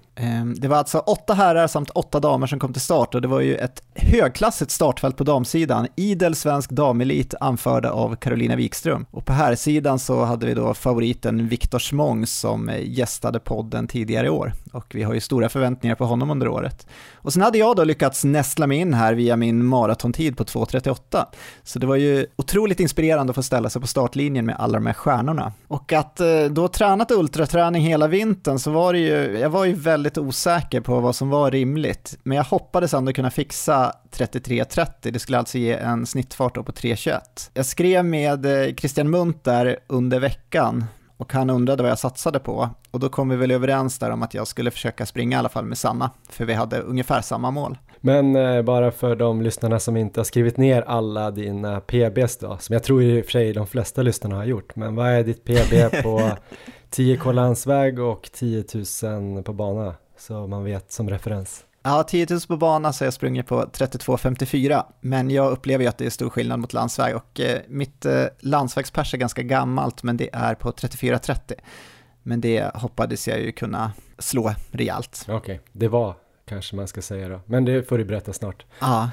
Det 0.57 0.69
var 0.69 0.77
alltså 0.77 0.99
åtta 0.99 1.35
herrar 1.35 1.67
samt 1.67 1.91
åtta 1.91 2.21
damer 2.21 2.47
som 2.47 2.59
kom 2.59 2.73
till 2.73 2.83
start 2.83 3.15
och 3.15 3.23
det 3.23 3.29
var 3.29 3.41
ju 3.41 3.57
ett 3.57 3.83
högklassigt 3.95 4.71
startfält 4.71 5.17
på 5.17 5.25
damsidan. 5.25 5.87
Idel 5.97 6.35
svensk 6.35 6.71
damelit 6.71 7.35
anförda 7.41 7.91
av 7.91 8.17
Carolina 8.17 8.57
Wikström. 8.57 9.07
Och 9.11 9.25
på 9.25 9.33
herrsidan 9.33 9.99
så 9.99 10.25
hade 10.25 10.47
vi 10.47 10.55
då 10.55 10.75
favoriten 10.75 11.49
Viktor 11.49 11.79
Smång 11.79 12.27
som 12.27 12.71
gästade 12.83 13.39
podden 13.41 13.87
tidigare 13.89 14.27
i 14.27 14.31
år. 14.31 14.53
Och 14.77 14.95
vi 14.95 15.03
har 15.03 15.15
ju 15.15 15.21
stora 15.21 15.49
förväntningar 15.49 15.95
på 15.95 16.05
honom 16.05 16.31
under 16.31 16.49
året. 16.49 16.87
Och 17.15 17.33
sen 17.33 17.43
hade 17.43 17.59
jag 17.59 17.77
då 17.77 17.85
lyckats 17.85 18.25
nästla 18.25 18.67
mig 18.67 18.79
in 18.79 18.95
här 18.95 19.15
via 19.15 19.37
min 19.37 19.65
maratontid 19.65 20.37
på 20.37 20.45
2.38. 20.45 21.27
Så 21.63 21.79
det 21.79 21.87
var 21.87 21.97
ju 21.97 22.27
otroligt 22.37 22.81
inspirerande 22.81 23.31
att 23.31 23.35
få 23.35 23.43
ställa 23.43 23.71
sig 23.71 23.81
på 23.81 23.87
startlinjen 23.87 24.47
med 24.47 24.57
alla 24.59 24.73
de 24.73 24.87
här 24.87 24.93
stjärnorna. 24.93 25.53
Och 25.69 25.93
att 25.93 26.21
eh, 26.21 26.45
då 26.51 26.61
ha 26.61 26.69
tränat 26.69 27.11
ultraträning 27.11 27.83
hela 27.83 28.09
vintern 28.09 28.59
så 28.59 28.71
var 28.71 28.93
det 28.93 28.99
ju, 28.99 29.39
jag 29.39 29.51
var 29.51 29.65
ju 29.65 29.75
väldigt 29.75 30.19
osäker 30.19 30.81
på 30.81 31.01
vad 31.01 31.17
som 31.17 31.31
var 31.31 31.51
rimligt. 31.51 32.19
Men 32.23 32.37
jag 32.37 32.45
hoppades 32.45 32.95
ändå 32.95 33.13
kunna 33.13 33.31
fixa 33.31 33.93
33.30, 34.17 35.11
det 35.11 35.19
skulle 35.19 35.39
alltså 35.39 35.59
ge 35.59 35.73
en 35.73 36.07
snittfart 36.07 36.55
då 36.55 36.63
på 36.63 36.73
3.21. 36.73 37.21
Jag 37.55 37.67
skrev 37.67 38.05
med 38.05 38.47
eh, 38.47 38.75
Christian 38.75 39.11
Munt 39.11 39.45
där 39.45 39.79
under 39.87 40.21
veckan 40.21 40.85
och 41.17 41.33
han 41.33 41.51
undrade 41.51 41.83
vad 41.83 41.91
jag 41.91 41.99
satsade 41.99 42.39
på. 42.39 42.71
Och 42.91 43.01
då 43.01 43.09
kom 43.09 43.29
vi 43.29 43.37
väl 43.37 43.51
överens 43.51 43.99
där 43.99 44.11
om 44.11 44.23
att 44.23 44.35
jag 44.35 44.47
skulle 44.47 44.71
försöka 44.71 45.07
springa 45.07 45.37
i 45.37 45.39
alla 45.39 45.49
fall 45.49 45.65
med 45.65 45.79
Sanna, 45.79 46.11
för 46.29 46.45
vi 46.45 46.55
hade 46.55 46.81
ungefär 46.81 47.21
samma 47.21 47.51
mål. 47.51 47.79
Men 48.01 48.37
eh, 48.37 48.63
bara 48.63 48.91
för 48.91 49.17
de 49.17 49.43
lyssnarna 49.43 49.79
som 49.79 49.97
inte 49.97 50.21
har 50.21 50.25
skrivit 50.25 50.57
ner 50.57 50.83
alla 50.83 51.31
dina 51.31 51.81
PBs 51.81 52.37
då, 52.37 52.57
som 52.61 52.73
jag 52.73 52.83
tror 52.83 53.03
i 53.03 53.21
och 53.21 53.25
för 53.25 53.33
sig 53.33 53.53
de 53.53 53.67
flesta 53.67 54.03
lyssnarna 54.03 54.37
har 54.37 54.45
gjort, 54.45 54.77
men 54.77 54.95
vad 54.95 55.07
är 55.09 55.23
ditt 55.25 55.45
PB 55.45 56.03
på 56.03 56.31
10K 56.91 57.33
landsväg 57.33 57.99
och 58.01 58.31
10 58.33 58.65
000 59.35 59.43
på 59.43 59.53
bana? 59.53 59.95
Så 60.19 60.47
man 60.47 60.65
vet 60.65 60.93
som 60.93 61.11
referens. 61.11 61.66
Ja, 61.87 62.03
10 62.03 62.27
000 62.31 62.41
på 62.49 62.57
bana 62.57 62.93
så 62.93 63.03
har 63.03 63.07
jag 63.07 63.15
sprungit 63.15 63.47
på 63.47 63.63
32.54, 63.63 64.85
men 65.01 65.31
jag 65.31 65.53
upplever 65.53 65.85
ju 65.85 65.89
att 65.89 65.99
det 65.99 66.07
är 66.07 66.11
stor 66.11 66.31
skillnad 66.31 66.59
mot 66.59 66.73
landsväg 66.73 67.17
och 67.17 67.41
eh, 67.41 67.61
mitt 67.69 68.05
eh, 68.05 68.25
landsvägspers 68.41 69.15
är 69.15 69.19
ganska 69.19 69.43
gammalt, 69.43 70.03
men 70.03 70.17
det 70.17 70.31
är 70.33 70.55
på 70.55 70.73
34.30. 70.73 71.53
Men 72.23 72.41
det 72.41 72.75
hoppades 72.75 73.29
jag 73.29 73.41
ju 73.41 73.53
kunna 73.53 73.93
slå 74.19 74.55
rejält. 74.71 75.25
Okej, 75.29 75.37
okay. 75.37 75.59
det 75.73 75.89
var 75.89 76.15
kanske 76.49 76.77
man 76.77 76.89
ska 76.89 77.03
säga 77.03 77.29
då, 77.29 77.41
men 77.47 77.65
det 77.65 77.89
får 77.89 77.99
du 77.99 78.05
berätta 78.05 78.33
snart. 78.33 78.65
Ja, 78.81 79.11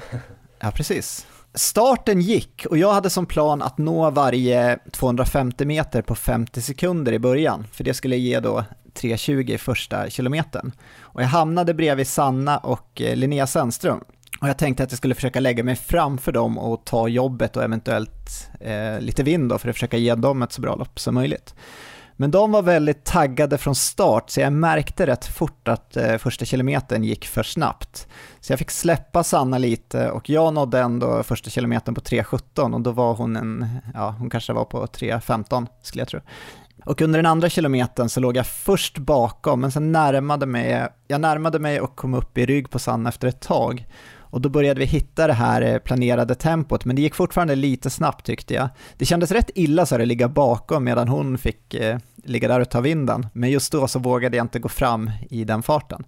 ja 0.58 0.70
precis. 0.70 1.26
Starten 1.54 2.20
gick 2.20 2.66
och 2.70 2.78
jag 2.78 2.92
hade 2.92 3.10
som 3.10 3.26
plan 3.26 3.62
att 3.62 3.78
nå 3.78 4.10
varje 4.10 4.78
250 4.92 5.64
meter 5.64 6.02
på 6.02 6.14
50 6.14 6.62
sekunder 6.62 7.12
i 7.12 7.18
början, 7.18 7.66
för 7.72 7.84
det 7.84 7.94
skulle 7.94 8.16
ge 8.16 8.40
då 8.40 8.64
3.20 8.94 9.58
första 9.58 10.10
kilometern. 10.10 10.72
Och 11.00 11.22
jag 11.22 11.26
hamnade 11.26 11.74
bredvid 11.74 12.06
Sanna 12.06 12.58
och 12.58 13.02
eh, 13.02 13.16
Linnea 13.16 13.46
Sandström. 13.46 14.00
Och 14.40 14.48
jag 14.48 14.58
tänkte 14.58 14.82
att 14.82 14.92
jag 14.92 14.98
skulle 14.98 15.14
försöka 15.14 15.40
lägga 15.40 15.64
mig 15.64 15.76
framför 15.76 16.32
dem 16.32 16.58
och 16.58 16.84
ta 16.84 17.08
jobbet 17.08 17.56
och 17.56 17.62
eventuellt 17.62 18.50
eh, 18.60 19.00
lite 19.00 19.22
vind 19.22 19.48
då 19.48 19.58
för 19.58 19.68
att 19.68 19.76
försöka 19.76 19.96
ge 19.96 20.14
dem 20.14 20.42
ett 20.42 20.52
så 20.52 20.60
bra 20.60 20.74
lopp 20.74 21.00
som 21.00 21.14
möjligt. 21.14 21.54
Men 22.16 22.30
de 22.30 22.52
var 22.52 22.62
väldigt 22.62 23.04
taggade 23.04 23.58
från 23.58 23.74
start 23.74 24.30
så 24.30 24.40
jag 24.40 24.52
märkte 24.52 25.06
rätt 25.06 25.26
fort 25.26 25.68
att 25.68 25.96
eh, 25.96 26.16
första 26.16 26.44
kilometern 26.44 27.04
gick 27.04 27.26
för 27.26 27.42
snabbt. 27.42 28.08
Så 28.40 28.52
jag 28.52 28.58
fick 28.58 28.70
släppa 28.70 29.24
Sanna 29.24 29.58
lite 29.58 30.10
och 30.10 30.30
jag 30.30 30.54
nådde 30.54 30.80
ändå 30.80 31.22
första 31.22 31.50
kilometern 31.50 31.94
på 31.94 32.00
3.17 32.00 32.74
och 32.74 32.80
då 32.80 32.90
var 32.90 33.14
hon 33.14 33.36
en, 33.36 33.66
ja 33.94 34.14
hon 34.18 34.30
kanske 34.30 34.52
var 34.52 34.64
på 34.64 34.86
3.15 34.86 35.66
skulle 35.82 36.00
jag 36.00 36.08
tro. 36.08 36.20
Och 36.84 37.02
under 37.02 37.18
den 37.18 37.26
andra 37.26 37.48
kilometern 37.48 38.08
så 38.08 38.20
låg 38.20 38.36
jag 38.36 38.46
först 38.46 38.98
bakom, 38.98 39.60
men 39.60 39.72
sen 39.72 39.92
närmade 39.92 40.46
mig, 40.46 40.88
jag 41.08 41.20
närmade 41.20 41.58
mig 41.58 41.80
och 41.80 41.96
kom 41.96 42.14
upp 42.14 42.38
i 42.38 42.46
rygg 42.46 42.70
på 42.70 42.78
Sanna 42.78 43.08
efter 43.08 43.28
ett 43.28 43.40
tag. 43.40 43.86
Och 44.34 44.40
då 44.40 44.48
började 44.48 44.80
vi 44.80 44.86
hitta 44.86 45.26
det 45.26 45.32
här 45.32 45.62
eh, 45.62 45.78
planerade 45.78 46.34
tempot, 46.34 46.84
men 46.84 46.96
det 46.96 47.02
gick 47.02 47.14
fortfarande 47.14 47.54
lite 47.54 47.90
snabbt 47.90 48.26
tyckte 48.26 48.54
jag. 48.54 48.68
Det 48.96 49.04
kändes 49.04 49.30
rätt 49.30 49.50
illa 49.54 49.86
så 49.86 49.94
att 49.94 50.08
ligga 50.08 50.28
bakom 50.28 50.84
medan 50.84 51.08
hon 51.08 51.38
fick 51.38 51.74
eh, 51.74 51.98
ligga 52.24 52.48
där 52.48 52.60
och 52.60 52.70
ta 52.70 52.80
vinden, 52.80 53.26
men 53.32 53.50
just 53.50 53.72
då 53.72 53.88
så 53.88 53.98
vågade 53.98 54.36
jag 54.36 54.44
inte 54.44 54.58
gå 54.58 54.68
fram 54.68 55.10
i 55.30 55.44
den 55.44 55.62
farten. 55.62 56.04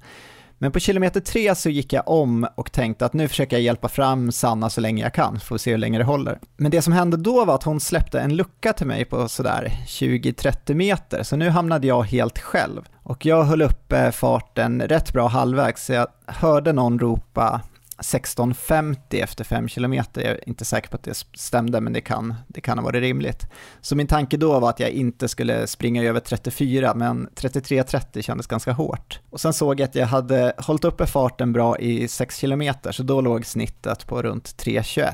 Men 0.59 0.73
på 0.73 0.79
kilometer 0.79 1.21
tre 1.21 1.55
så 1.55 1.71
gick 1.71 1.93
jag 1.93 2.09
om 2.09 2.47
och 2.55 2.73
tänkte 2.73 3.07
att 3.07 3.13
nu 3.13 3.29
försöker 3.29 3.57
jag 3.57 3.63
hjälpa 3.63 3.89
fram 3.89 4.33
Sanna 4.33 4.71
så 4.71 4.81
länge 4.81 5.03
jag 5.03 5.15
kan, 5.15 5.41
får 5.41 5.59
se 5.59 5.71
hur 5.71 5.79
länge 5.79 5.99
det 5.99 6.05
håller. 6.05 6.39
Men 6.57 6.71
det 6.71 6.83
som 6.83 6.93
hände 6.93 7.17
då 7.17 7.45
var 7.45 7.55
att 7.55 7.63
hon 7.63 7.81
släppte 7.81 8.21
en 8.21 8.37
lucka 8.37 8.73
till 8.73 8.87
mig 8.87 9.05
på 9.05 9.29
sådär 9.29 9.73
20-30 9.87 10.75
meter, 10.75 11.23
så 11.23 11.37
nu 11.37 11.49
hamnade 11.49 11.87
jag 11.87 12.03
helt 12.03 12.39
själv. 12.39 12.89
Och 13.03 13.27
jag 13.27 13.45
höll 13.45 13.63
uppe 13.63 13.99
eh, 13.99 14.11
farten 14.11 14.83
rätt 14.83 15.13
bra 15.13 15.29
halvvägs, 15.29 15.87
så 15.87 15.93
jag 15.93 16.07
hörde 16.27 16.73
någon 16.73 16.99
ropa 16.99 17.61
16.50 17.99 18.97
efter 19.23 19.45
5 19.45 19.69
km. 19.69 19.95
Jag 19.95 20.25
är 20.25 20.49
inte 20.49 20.65
säker 20.65 20.89
på 20.89 20.97
att 20.97 21.03
det 21.03 21.15
stämde, 21.35 21.81
men 21.81 21.93
det 21.93 22.01
kan, 22.01 22.35
det 22.49 22.61
kan 22.61 22.79
ha 22.79 22.85
varit 22.85 23.01
rimligt. 23.01 23.47
Så 23.81 23.97
min 23.97 24.07
tanke 24.07 24.37
då 24.37 24.61
var 24.61 24.71
att 24.71 24.81
jag 24.81 24.91
inte 24.91 25.29
skulle 25.29 25.67
springa 25.67 26.03
över 26.03 26.21
34, 26.21 26.95
men 26.95 27.29
33.30 27.29 28.23
kändes 28.23 28.47
ganska 28.47 28.73
hårt. 28.73 29.21
Och 29.31 29.41
sen 29.41 29.53
såg 29.53 29.81
jag 29.81 29.89
att 29.89 29.95
jag 29.95 30.07
hade 30.07 30.53
hållit 30.59 30.85
uppe 30.85 31.07
farten 31.07 31.53
bra 31.53 31.79
i 31.79 32.09
6 32.09 32.41
km, 32.41 32.75
så 32.91 33.03
då 33.03 33.21
låg 33.21 33.47
snittet 33.47 34.07
på 34.07 34.23
runt 34.23 34.45
3.21. 34.45 35.13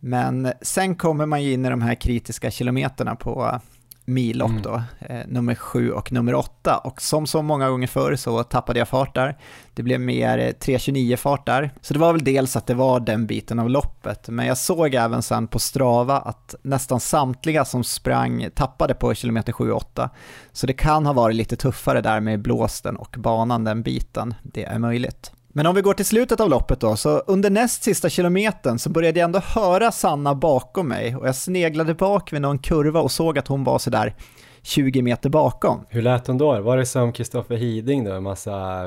Men 0.00 0.52
sen 0.62 0.94
kommer 0.94 1.26
man 1.26 1.42
ju 1.42 1.52
in 1.52 1.66
i 1.66 1.70
de 1.70 1.82
här 1.82 1.94
kritiska 1.94 2.50
kilometerna 2.50 3.16
på 3.16 3.60
millopp 4.06 4.50
mm. 4.50 4.62
då, 4.62 4.82
eh, 5.00 5.20
nummer 5.26 5.54
sju 5.54 5.90
och 5.90 6.12
nummer 6.12 6.34
åtta. 6.34 6.78
Och 6.78 7.02
som 7.02 7.26
så 7.26 7.42
många 7.42 7.70
gånger 7.70 7.86
förr 7.86 8.16
så 8.16 8.42
tappade 8.42 8.78
jag 8.78 8.88
fart 8.88 9.14
där. 9.14 9.38
Det 9.74 9.82
blev 9.82 10.00
mer 10.00 10.38
3.29 10.38 11.12
eh, 11.12 11.16
fart 11.16 11.46
där. 11.46 11.70
Så 11.80 11.94
det 11.94 12.00
var 12.00 12.12
väl 12.12 12.24
dels 12.24 12.56
att 12.56 12.66
det 12.66 12.74
var 12.74 13.00
den 13.00 13.26
biten 13.26 13.58
av 13.58 13.70
loppet, 13.70 14.28
men 14.28 14.46
jag 14.46 14.58
såg 14.58 14.94
även 14.94 15.22
sen 15.22 15.46
på 15.46 15.58
Strava 15.58 16.18
att 16.18 16.54
nästan 16.62 17.00
samtliga 17.00 17.64
som 17.64 17.84
sprang 17.84 18.48
tappade 18.54 18.94
på 18.94 19.14
kilometer 19.14 19.52
7 19.52 19.70
och 19.70 19.76
8. 19.76 20.10
Så 20.52 20.66
det 20.66 20.72
kan 20.72 21.06
ha 21.06 21.12
varit 21.12 21.36
lite 21.36 21.56
tuffare 21.56 22.00
där 22.00 22.20
med 22.20 22.42
blåsten 22.42 22.96
och 22.96 23.16
banan 23.18 23.64
den 23.64 23.82
biten, 23.82 24.34
det 24.42 24.64
är 24.64 24.78
möjligt. 24.78 25.32
Men 25.56 25.66
om 25.66 25.74
vi 25.74 25.80
går 25.80 25.94
till 25.94 26.06
slutet 26.06 26.40
av 26.40 26.50
loppet 26.50 26.80
då, 26.80 26.96
så 26.96 27.18
under 27.18 27.50
näst 27.50 27.82
sista 27.82 28.08
kilometern 28.08 28.78
så 28.78 28.90
började 28.90 29.18
jag 29.18 29.24
ändå 29.24 29.38
höra 29.38 29.92
Sanna 29.92 30.34
bakom 30.34 30.88
mig 30.88 31.16
och 31.16 31.28
jag 31.28 31.36
sneglade 31.36 31.94
bak 31.94 32.32
vid 32.32 32.40
någon 32.40 32.58
kurva 32.58 33.00
och 33.00 33.10
såg 33.10 33.38
att 33.38 33.48
hon 33.48 33.64
var 33.64 33.78
sådär 33.78 34.14
20 34.62 35.02
meter 35.02 35.30
bakom. 35.30 35.86
Hur 35.88 36.02
lät 36.02 36.26
hon 36.26 36.38
då? 36.38 36.60
Var 36.60 36.76
det 36.76 36.86
som 36.86 37.12
Kristoffer 37.12 37.56
Hiding 37.56 38.04
då, 38.04 38.12
en 38.12 38.22
massa 38.22 38.82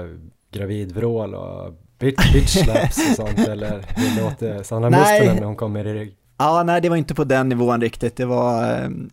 gravidvrål 0.53 1.36
och 1.36 1.74
bitch, 1.99 2.34
bitch 2.34 2.63
slaps 2.63 3.09
och 3.09 3.15
sånt 3.15 3.39
eller 3.47 3.86
hur 3.88 4.24
låter 4.24 4.63
Sanna 4.63 4.89
Mustonen 4.89 5.36
när 5.36 5.45
hon 5.45 5.55
kommer 5.55 5.88
i 5.88 5.93
rygg? 5.93 6.18
Ja, 6.42 6.64
nej, 6.64 6.82
det 6.82 6.90
var 6.90 6.96
inte 6.96 7.16
på 7.16 7.24
den 7.24 7.50
nivån 7.50 7.82
riktigt. 7.82 8.16
Det 8.16 8.26
var, 8.26 8.64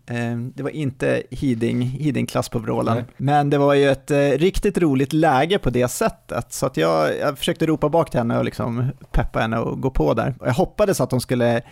eh, 0.07 0.37
det 0.55 0.63
var 0.63 0.71
inte 0.71 1.23
Hiding, 1.31 1.83
Hiding-klass 1.83 2.49
på 2.49 2.59
vrålen. 2.59 3.05
Men 3.17 3.51
det 3.51 3.59
var 3.59 3.75
ju 3.75 3.89
ett 3.89 4.11
eh, 4.11 4.19
riktigt 4.19 4.79
roligt 4.79 5.13
läge 5.13 5.59
på 5.59 5.71
det 5.71 5.89
sättet. 5.89 6.53
Så 6.53 6.67
att 6.67 6.77
jag, 6.77 7.19
jag 7.19 7.39
försökte 7.39 7.67
ropa 7.67 7.89
bak 7.89 8.11
till 8.11 8.21
henne 8.21 8.39
och 8.39 8.45
liksom 8.45 8.85
peppa 9.13 9.39
henne 9.39 9.59
och 9.59 9.81
gå 9.81 9.91
på 9.91 10.15
där. 10.15 10.35
Och 10.39 10.49
jag 10.49 10.55
hoppades 10.55 11.01
att 11.01 11.11
de 11.11 11.21
skulle 11.21 11.63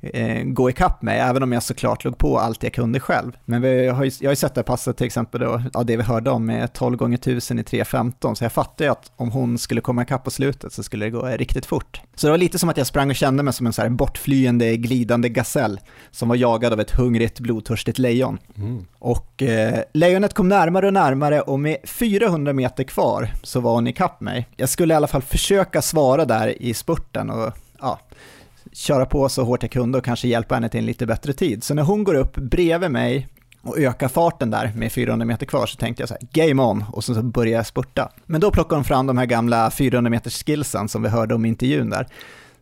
eh, 0.00 0.42
gå 0.44 0.70
ikapp 0.70 1.02
mig, 1.02 1.20
även 1.20 1.42
om 1.42 1.52
jag 1.52 1.62
såklart 1.62 2.04
låg 2.04 2.18
på 2.18 2.38
allt 2.38 2.62
jag 2.62 2.72
kunde 2.72 3.00
själv. 3.00 3.32
Men 3.44 3.62
vi 3.62 3.88
har 3.88 4.04
ju, 4.04 4.10
jag 4.20 4.28
har 4.28 4.32
ju 4.32 4.36
sett 4.36 4.54
det 4.54 4.62
passet 4.62 4.96
till 4.96 5.06
exempel 5.06 5.40
då, 5.40 5.62
ja, 5.72 5.82
det 5.82 5.96
vi 5.96 6.02
hörde 6.02 6.30
om 6.30 6.46
med 6.46 6.72
12 6.72 6.96
gånger 6.96 7.18
1000 7.18 7.58
i 7.58 7.62
3.15, 7.62 8.34
så 8.34 8.44
jag 8.44 8.52
fattade 8.52 8.84
ju 8.84 8.90
att 8.90 9.12
om 9.16 9.30
hon 9.30 9.58
skulle 9.58 9.80
komma 9.80 10.02
ikapp 10.02 10.24
på 10.24 10.30
slutet 10.30 10.72
så 10.72 10.82
skulle 10.82 11.06
det 11.06 11.10
gå 11.10 11.22
riktigt 11.22 11.66
fort. 11.66 12.00
Så 12.14 12.26
det 12.26 12.30
var 12.30 12.38
lite 12.38 12.58
som 12.58 12.68
att 12.68 12.76
jag 12.76 12.86
sprang 12.86 13.10
och 13.10 13.16
kände 13.16 13.42
mig 13.42 13.52
som 13.52 13.66
en 13.66 13.72
så 13.72 13.82
här 13.82 13.88
bortflyende, 13.88 14.76
glidande 14.76 15.28
gasell 15.28 15.80
som 16.10 16.28
var 16.28 16.36
jagad 16.36 16.72
av 16.72 16.80
ett 16.80 16.90
hungrigt, 16.90 17.40
blodtörstigt 17.40 17.98
lejon. 17.98 18.38
Mm. 18.56 18.84
Och 18.98 19.42
eh, 19.42 19.82
lejonet 19.94 20.34
kom 20.34 20.48
närmare 20.48 20.86
och 20.86 20.92
närmare 20.92 21.40
och 21.40 21.60
med 21.60 21.76
400 21.84 22.52
meter 22.52 22.84
kvar 22.84 23.28
så 23.42 23.60
var 23.60 23.74
hon 23.74 23.86
ikapp 23.86 24.20
mig. 24.20 24.48
Jag 24.56 24.68
skulle 24.68 24.94
i 24.94 24.96
alla 24.96 25.06
fall 25.06 25.22
försöka 25.22 25.82
svara 25.82 26.24
där 26.24 26.62
i 26.62 26.74
spurten 26.74 27.30
och 27.30 27.52
ja, 27.80 27.98
köra 28.78 29.06
på 29.06 29.28
så 29.28 29.44
hårt 29.44 29.62
jag 29.62 29.72
kunde 29.72 29.98
och 29.98 30.04
kanske 30.04 30.28
hjälpa 30.28 30.54
henne 30.54 30.68
till 30.68 30.78
en 30.78 30.86
lite 30.86 31.06
bättre 31.06 31.32
tid. 31.32 31.64
Så 31.64 31.74
när 31.74 31.82
hon 31.82 32.04
går 32.04 32.14
upp 32.14 32.36
bredvid 32.36 32.90
mig 32.90 33.28
och 33.62 33.78
ökar 33.78 34.08
farten 34.08 34.50
där 34.50 34.72
med 34.76 34.92
400 34.92 35.26
meter 35.26 35.46
kvar 35.46 35.66
så 35.66 35.76
tänkte 35.76 36.02
jag 36.02 36.08
så 36.08 36.14
här, 36.20 36.28
game 36.32 36.62
on, 36.62 36.84
och 36.92 37.04
så 37.04 37.22
börjar 37.22 37.56
jag 37.56 37.66
spurta. 37.66 38.12
Men 38.26 38.40
då 38.40 38.50
plockar 38.50 38.76
hon 38.76 38.84
fram 38.84 39.06
de 39.06 39.18
här 39.18 39.26
gamla 39.26 39.70
400 39.70 40.10
meters 40.10 40.44
skillsen 40.44 40.88
som 40.88 41.02
vi 41.02 41.08
hörde 41.08 41.34
om 41.34 41.44
i 41.44 41.48
intervjun 41.48 41.90
där. 41.90 42.06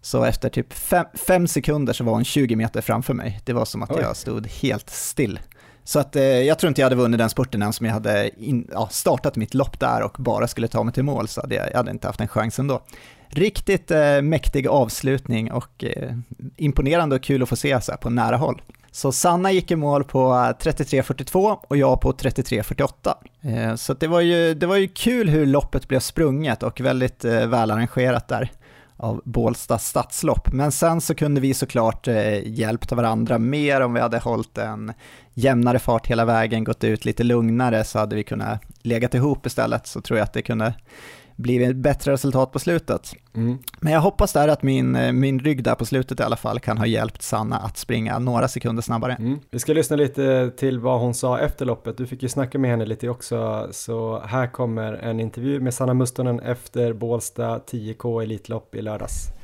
Så 0.01 0.25
efter 0.25 0.49
typ 0.49 0.73
fem, 0.73 1.07
fem, 1.27 1.49
sekunder 1.49 1.93
så 1.93 2.05
var 2.05 2.13
hon 2.13 2.25
20 2.25 2.57
meter 2.57 2.81
framför 2.81 3.15
mig. 3.15 3.41
Det 3.45 3.53
var 3.53 3.65
som 3.65 3.83
att 3.83 3.91
Oj. 3.91 4.01
jag 4.01 4.17
stod 4.17 4.47
helt 4.47 4.91
still. 4.91 5.39
Så 5.87 5.99
att, 5.99 6.17
eh, 6.17 6.23
jag 6.23 6.59
tror 6.59 6.69
inte 6.69 6.81
jag 6.81 6.87
hade 6.87 6.97
vunnit 6.97 7.19
den 7.19 7.31
spurten 7.31 7.63
än 7.63 7.73
som 7.73 7.87
jag 7.87 7.93
hade 7.93 8.31
in, 8.45 8.69
ja, 8.73 8.89
startat 8.91 9.37
mitt 9.37 9.55
lopp 9.55 9.81
där 9.81 10.03
och 10.03 10.17
bara 10.19 10.49
skulle 10.49 10.69
ta 10.69 10.83
mig 10.83 10.95
till 10.95 11.03
mål, 11.03 11.29
så 11.29 11.41
hade 11.41 11.55
jag, 11.55 11.69
jag 11.71 11.77
hade 11.77 11.91
inte 11.91 12.07
haft 12.07 12.21
en 12.21 12.29
chans 12.29 12.59
ändå. 12.59 12.83
Riktigt 13.29 13.91
eh, 13.91 14.23
mäktig 14.23 14.67
avslutning 14.67 15.53
och 15.53 15.85
eh, 15.85 16.13
imponerande 16.57 17.17
och 17.17 17.23
kul 17.23 17.43
att 17.43 17.49
få 17.49 17.57
se 17.57 17.81
så 17.81 17.93
här 17.93 17.99
på 17.99 18.11
nära 18.11 18.37
håll. 18.37 18.63
Så 18.91 19.13
Sanna 19.13 19.53
gick 19.53 19.71
i 19.71 19.77
mål 19.77 20.05
på 20.05 20.21
eh, 20.21 20.71
33.42 20.71 21.59
och 21.69 21.77
jag 21.77 22.01
på 22.01 22.13
33.48. 22.13 23.15
Eh, 23.43 23.75
så 23.75 23.95
det 23.95 24.07
var, 24.07 24.21
ju, 24.21 24.55
det 24.55 24.67
var 24.67 24.77
ju 24.77 24.89
kul 24.89 25.29
hur 25.29 25.47
loppet 25.47 25.89
blev 25.89 26.01
sprunget 26.01 26.63
och 26.63 26.81
väldigt 26.81 27.25
eh, 27.25 27.47
välarrangerat 27.47 28.29
där 28.29 28.51
av 28.97 29.23
Bålsta 29.25 29.79
stadslopp. 29.79 30.53
Men 30.53 30.73
sen 30.73 31.01
så 31.01 31.15
kunde 31.15 31.41
vi 31.41 31.55
såklart 31.55 32.09
eh, 32.09 32.49
hjälpt 32.49 32.93
varandra 32.93 33.39
mer 33.39 33.81
om 33.81 33.95
vi 33.95 34.01
hade 34.01 34.19
hållit 34.19 34.59
en 34.59 34.93
jämnare 35.35 35.79
fart 35.79 36.07
hela 36.07 36.25
vägen, 36.25 36.65
gått 36.65 36.85
ut 36.85 37.05
lite 37.05 37.25
lugnare 37.25 37.85
så 37.85 37.99
hade 37.99 38.17
vi 38.17 38.25
kunnat 38.25 38.63
legat 38.83 39.15
ihop 39.15 39.47
istället 39.47 39.87
så 39.87 40.01
tror 40.01 40.19
jag 40.19 40.25
att 40.25 40.33
det 40.33 40.43
kunde 40.43 40.75
blivit 41.37 41.71
ett 41.71 41.77
bättre 41.77 42.13
resultat 42.13 42.53
på 42.53 42.59
slutet. 42.59 43.15
Mm. 43.35 43.59
Men 43.81 43.93
jag 43.93 44.01
hoppas 44.01 44.33
där 44.33 44.49
att 44.49 44.63
min, 44.63 44.97
eh, 44.97 45.13
min 45.13 45.39
rygg 45.39 45.63
där 45.63 45.75
på 45.75 45.85
slutet 45.85 46.21
i 46.21 46.23
alla 46.23 46.37
fall 46.37 46.61
kan 46.61 46.79
ha 46.79 46.87
hjälpt 46.87 47.23
Sanna 47.23 47.57
att 47.57 47.77
springa 47.77 48.19
några 48.19 48.49
sekunder 48.49 48.83
snabbare. 48.83 49.17
Mm. 49.19 49.39
Vi 49.51 49.59
ska 49.59 49.73
lyssna 49.73 49.97
lite 49.97 50.51
till 50.57 50.81
vad 50.81 51.01
hon 51.01 51.15
sa 51.15 51.39
efter 51.39 51.65
loppet. 51.65 51.97
Du 51.99 52.07
fick 52.07 52.23
ju 52.23 52.29
snacka 52.29 52.59
med 52.59 52.71
henne 52.71 52.87
lite 52.87 53.09
också, 53.09 53.69
så 53.71 54.23
här 54.27 54.47
kommer 54.47 54.93
en 54.93 55.21
intervju 55.21 55.61
med 55.61 55.75
Sanna 55.75 55.95
Mustonen 55.95 56.41
efter 56.41 56.93
Bålsta 56.93 57.59
10K 57.59 58.23
Elitlopp 58.23 58.75
i 58.75 58.83
lördags. 58.83 59.36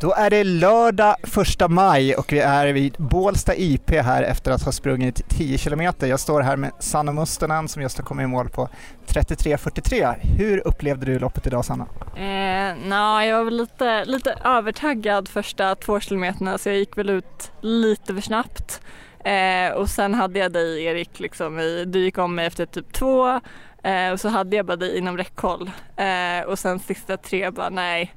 Då 0.00 0.12
är 0.12 0.30
det 0.30 0.44
lördag 0.44 1.16
första 1.22 1.68
maj 1.68 2.14
och 2.14 2.32
vi 2.32 2.38
är 2.38 2.72
vid 2.72 2.94
Bålsta 2.98 3.56
IP 3.56 3.90
här 3.90 4.22
efter 4.22 4.50
att 4.50 4.62
ha 4.62 4.72
sprungit 4.72 5.28
10 5.28 5.58
kilometer. 5.58 6.06
Jag 6.06 6.20
står 6.20 6.40
här 6.40 6.56
med 6.56 6.72
Sanna 6.78 7.12
Mustonen 7.12 7.68
som 7.68 7.82
just 7.82 7.98
har 7.98 8.04
kommit 8.04 8.24
i 8.24 8.26
mål 8.26 8.48
på 8.48 8.68
33.43. 9.06 10.14
Hur 10.20 10.66
upplevde 10.66 11.06
du 11.06 11.18
loppet 11.18 11.46
idag 11.46 11.64
Sanna? 11.64 11.86
Eh, 12.16 12.88
na, 12.88 13.26
jag 13.26 13.36
var 13.36 13.44
väl 13.44 13.56
lite, 13.56 14.04
lite 14.04 14.38
övertaggad 14.44 15.28
första 15.28 15.74
två 15.74 16.00
kilometerna 16.00 16.58
så 16.58 16.68
jag 16.68 16.76
gick 16.76 16.98
väl 16.98 17.10
ut 17.10 17.52
lite 17.60 18.14
för 18.14 18.20
snabbt. 18.20 18.80
Eh, 19.24 19.72
och 19.72 19.88
sen 19.88 20.14
hade 20.14 20.38
jag 20.38 20.52
dig 20.52 20.84
Erik, 20.84 21.20
liksom, 21.20 21.58
i, 21.58 21.84
du 21.84 21.98
gick 21.98 22.18
om 22.18 22.34
mig 22.34 22.46
efter 22.46 22.66
typ 22.66 22.92
två 22.92 23.40
eh, 23.82 24.10
och 24.12 24.20
så 24.20 24.28
hade 24.28 24.56
jag 24.56 24.66
bara 24.66 24.76
dig 24.76 24.98
inom 24.98 25.16
räckhåll. 25.16 25.70
Eh, 25.96 26.46
och 26.46 26.58
sen 26.58 26.78
sista 26.78 27.16
tre 27.16 27.50
bara 27.50 27.70
nej, 27.70 28.14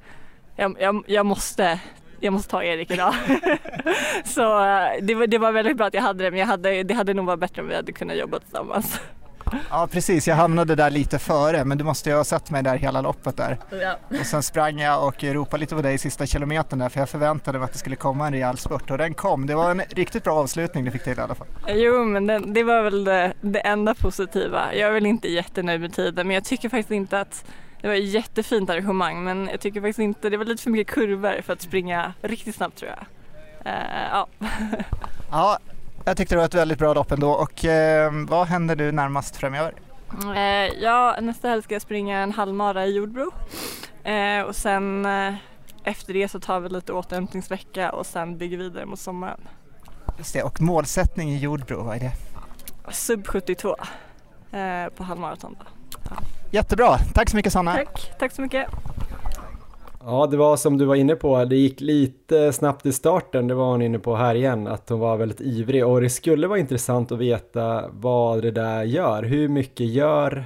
jag, 0.62 0.76
jag, 0.80 1.03
jag 1.07 1.26
måste 1.26 1.80
jag 2.20 2.34
måste 2.34 2.49
ta 2.51 2.64
Erik 2.64 2.91
idag. 2.91 3.14
så 4.26 4.66
eh, 4.66 4.91
det 5.01 5.16
var, 5.16 5.28
det 5.28 5.38
var 5.38 5.51
väldigt 5.51 5.78
bra 5.78 5.88
att 5.88 5.93
jag 5.93 6.01
hade 6.01 6.24
det 6.24 6.32
men 6.32 6.39
jag 6.39 6.47
hade, 6.47 6.84
det 6.84 6.93
hade 6.93 7.14
nog 7.14 7.26
varit 7.26 7.39
bättre 7.39 7.62
om 7.62 7.68
vi 7.68 7.76
hade 7.76 7.91
kunnat 7.91 8.18
jobba 8.18 8.39
tillsammans. 8.39 8.99
Ja 9.70 9.88
precis, 9.91 10.28
jag 10.28 10.36
hamnade 10.36 10.76
där 10.76 10.89
lite 10.89 11.20
före 11.20 11.66
men 11.66 11.78
du 11.78 11.84
måste 11.84 12.09
ju 12.09 12.16
ha 12.16 12.24
sett 12.24 12.51
mig 12.51 12.64
där 12.64 12.78
hela 12.78 13.01
loppet 13.01 13.38
där. 13.38 13.57
Ja. 13.82 14.20
Och 14.20 14.26
sen 14.26 14.43
sprang 14.43 14.80
jag 14.80 15.07
och 15.07 15.24
ropade 15.24 15.62
lite 15.62 15.76
på 15.76 15.82
dig 15.82 15.93
i 15.93 15.97
sista 15.97 16.26
kilometern 16.26 16.80
där 16.80 16.89
för 16.89 16.99
jag 16.99 17.09
förväntade 17.09 17.59
mig 17.59 17.66
att 17.66 17.74
det 17.74 17.80
skulle 17.80 17.95
komma 17.95 18.28
en 18.28 18.34
rejäl 18.34 18.57
spurt 18.57 18.91
och 18.91 18.97
den 18.97 19.14
kom. 19.14 19.47
Det 19.47 19.55
var 19.55 19.72
en 19.72 19.82
riktigt 19.89 20.24
bra 20.24 20.34
avslutning 20.34 20.86
du 20.86 20.91
fick 20.91 21.03
till 21.03 21.18
i 21.18 21.22
alla 21.22 21.36
fall. 21.36 21.47
Jo 21.68 22.05
men 22.05 22.28
det, 22.28 22.39
det 22.39 22.64
var 22.64 22.84
väl 22.84 23.03
det, 23.03 23.34
det 23.41 23.59
enda 23.59 23.93
positiva. 23.93 24.74
Jag 24.74 24.89
är 24.89 24.93
väl 24.93 25.05
inte 25.05 25.32
jättenöjd 25.32 25.82
med 25.82 25.93
tiden 25.93 26.28
men 26.28 26.34
jag 26.34 26.45
tycker 26.45 26.70
faktiskt 26.70 26.91
inte 26.91 27.20
att 27.20 27.45
det 27.82 27.88
var 27.88 27.96
ett 27.96 28.10
jättefint 28.10 28.70
arrangemang 28.70 29.24
men 29.24 29.48
jag 29.48 29.60
tycker 29.60 29.82
faktiskt 29.82 30.00
inte, 30.00 30.30
det 30.30 30.38
var 30.38 30.46
lite 30.46 30.64
för 30.64 30.70
mycket 30.70 30.94
kurvor 30.94 31.42
för 31.42 31.54
att 31.54 31.62
springa 31.62 32.14
riktigt 32.22 32.56
snabbt 32.56 32.78
tror 32.78 32.92
jag. 32.92 33.06
Uh, 33.74 34.10
ja. 34.12 34.28
ja, 35.32 35.60
jag 36.06 36.18
tyckte 36.18 36.36
det 36.36 36.40
var 36.40 36.46
ett 36.46 36.54
väldigt 36.54 36.80
bra 36.80 36.94
lopp 36.94 37.12
ändå 37.12 37.32
och 37.32 37.66
eh, 37.66 38.12
vad 38.28 38.48
händer 38.48 38.76
nu 38.76 38.92
närmast 38.92 39.36
framöver? 39.36 39.74
Uh, 40.24 40.82
ja, 40.82 41.18
nästa 41.22 41.50
helg 41.50 41.64
ska 41.64 41.76
jag 41.76 41.82
springa 41.82 42.20
en 42.20 42.32
halvmara 42.32 42.86
i 42.86 42.96
Jordbro 42.96 43.32
uh, 44.08 44.42
och 44.42 44.56
sen 44.56 45.08
efter 45.84 46.14
det 46.14 46.30
så 46.30 46.40
tar 46.40 46.60
vi 46.60 46.70
lite 46.70 46.94
återhämtningsvecka 46.94 47.92
och 47.92 48.06
sen 48.06 48.38
bygger 48.38 48.58
vidare 48.58 48.86
mot 48.86 49.00
sommaren. 49.00 49.40
Just 50.18 50.34
det, 50.34 50.44
och 50.44 50.62
målsättning 50.62 51.30
i 51.30 51.38
Jordbro, 51.38 51.84
vad 51.84 51.96
är 51.96 52.00
det? 52.00 52.12
Sub 52.94 53.28
72 53.28 53.76
på 54.96 55.04
halvmaraton. 55.04 55.56
Ja. 56.10 56.41
Jättebra, 56.54 56.97
tack 57.14 57.30
så 57.30 57.36
mycket 57.36 57.54
Sanna. 57.54 57.74
Tack, 57.74 58.12
tack 58.20 58.32
så 58.32 58.41
mycket. 58.41 58.68
Ja, 60.04 60.28
det 60.32 60.38
var 60.38 60.58
som 60.58 60.78
du 60.78 60.86
var 60.86 60.95
inne 60.95 61.16
på, 61.16 61.45
det 61.45 61.56
gick 61.56 61.82
lite 61.82 62.54
snabbt 62.54 62.86
i 62.86 62.91
starten, 62.91 63.47
det 63.47 63.54
var 63.54 63.72
hon 63.72 63.82
inne 63.82 63.99
på 63.99 64.16
här 64.16 64.36
igen, 64.36 64.68
att 64.68 64.89
hon 64.89 64.99
var 64.99 65.18
väldigt 65.18 65.41
ivrig 65.41 65.86
och 65.86 66.02
det 66.02 66.10
skulle 66.10 66.47
vara 66.47 66.60
intressant 66.60 67.12
att 67.12 67.18
veta 67.18 67.89
vad 67.91 68.41
det 68.41 68.52
där 68.52 68.84
gör. 68.84 69.24
Hur 69.24 69.47
mycket 69.47 69.88
gör 69.88 70.45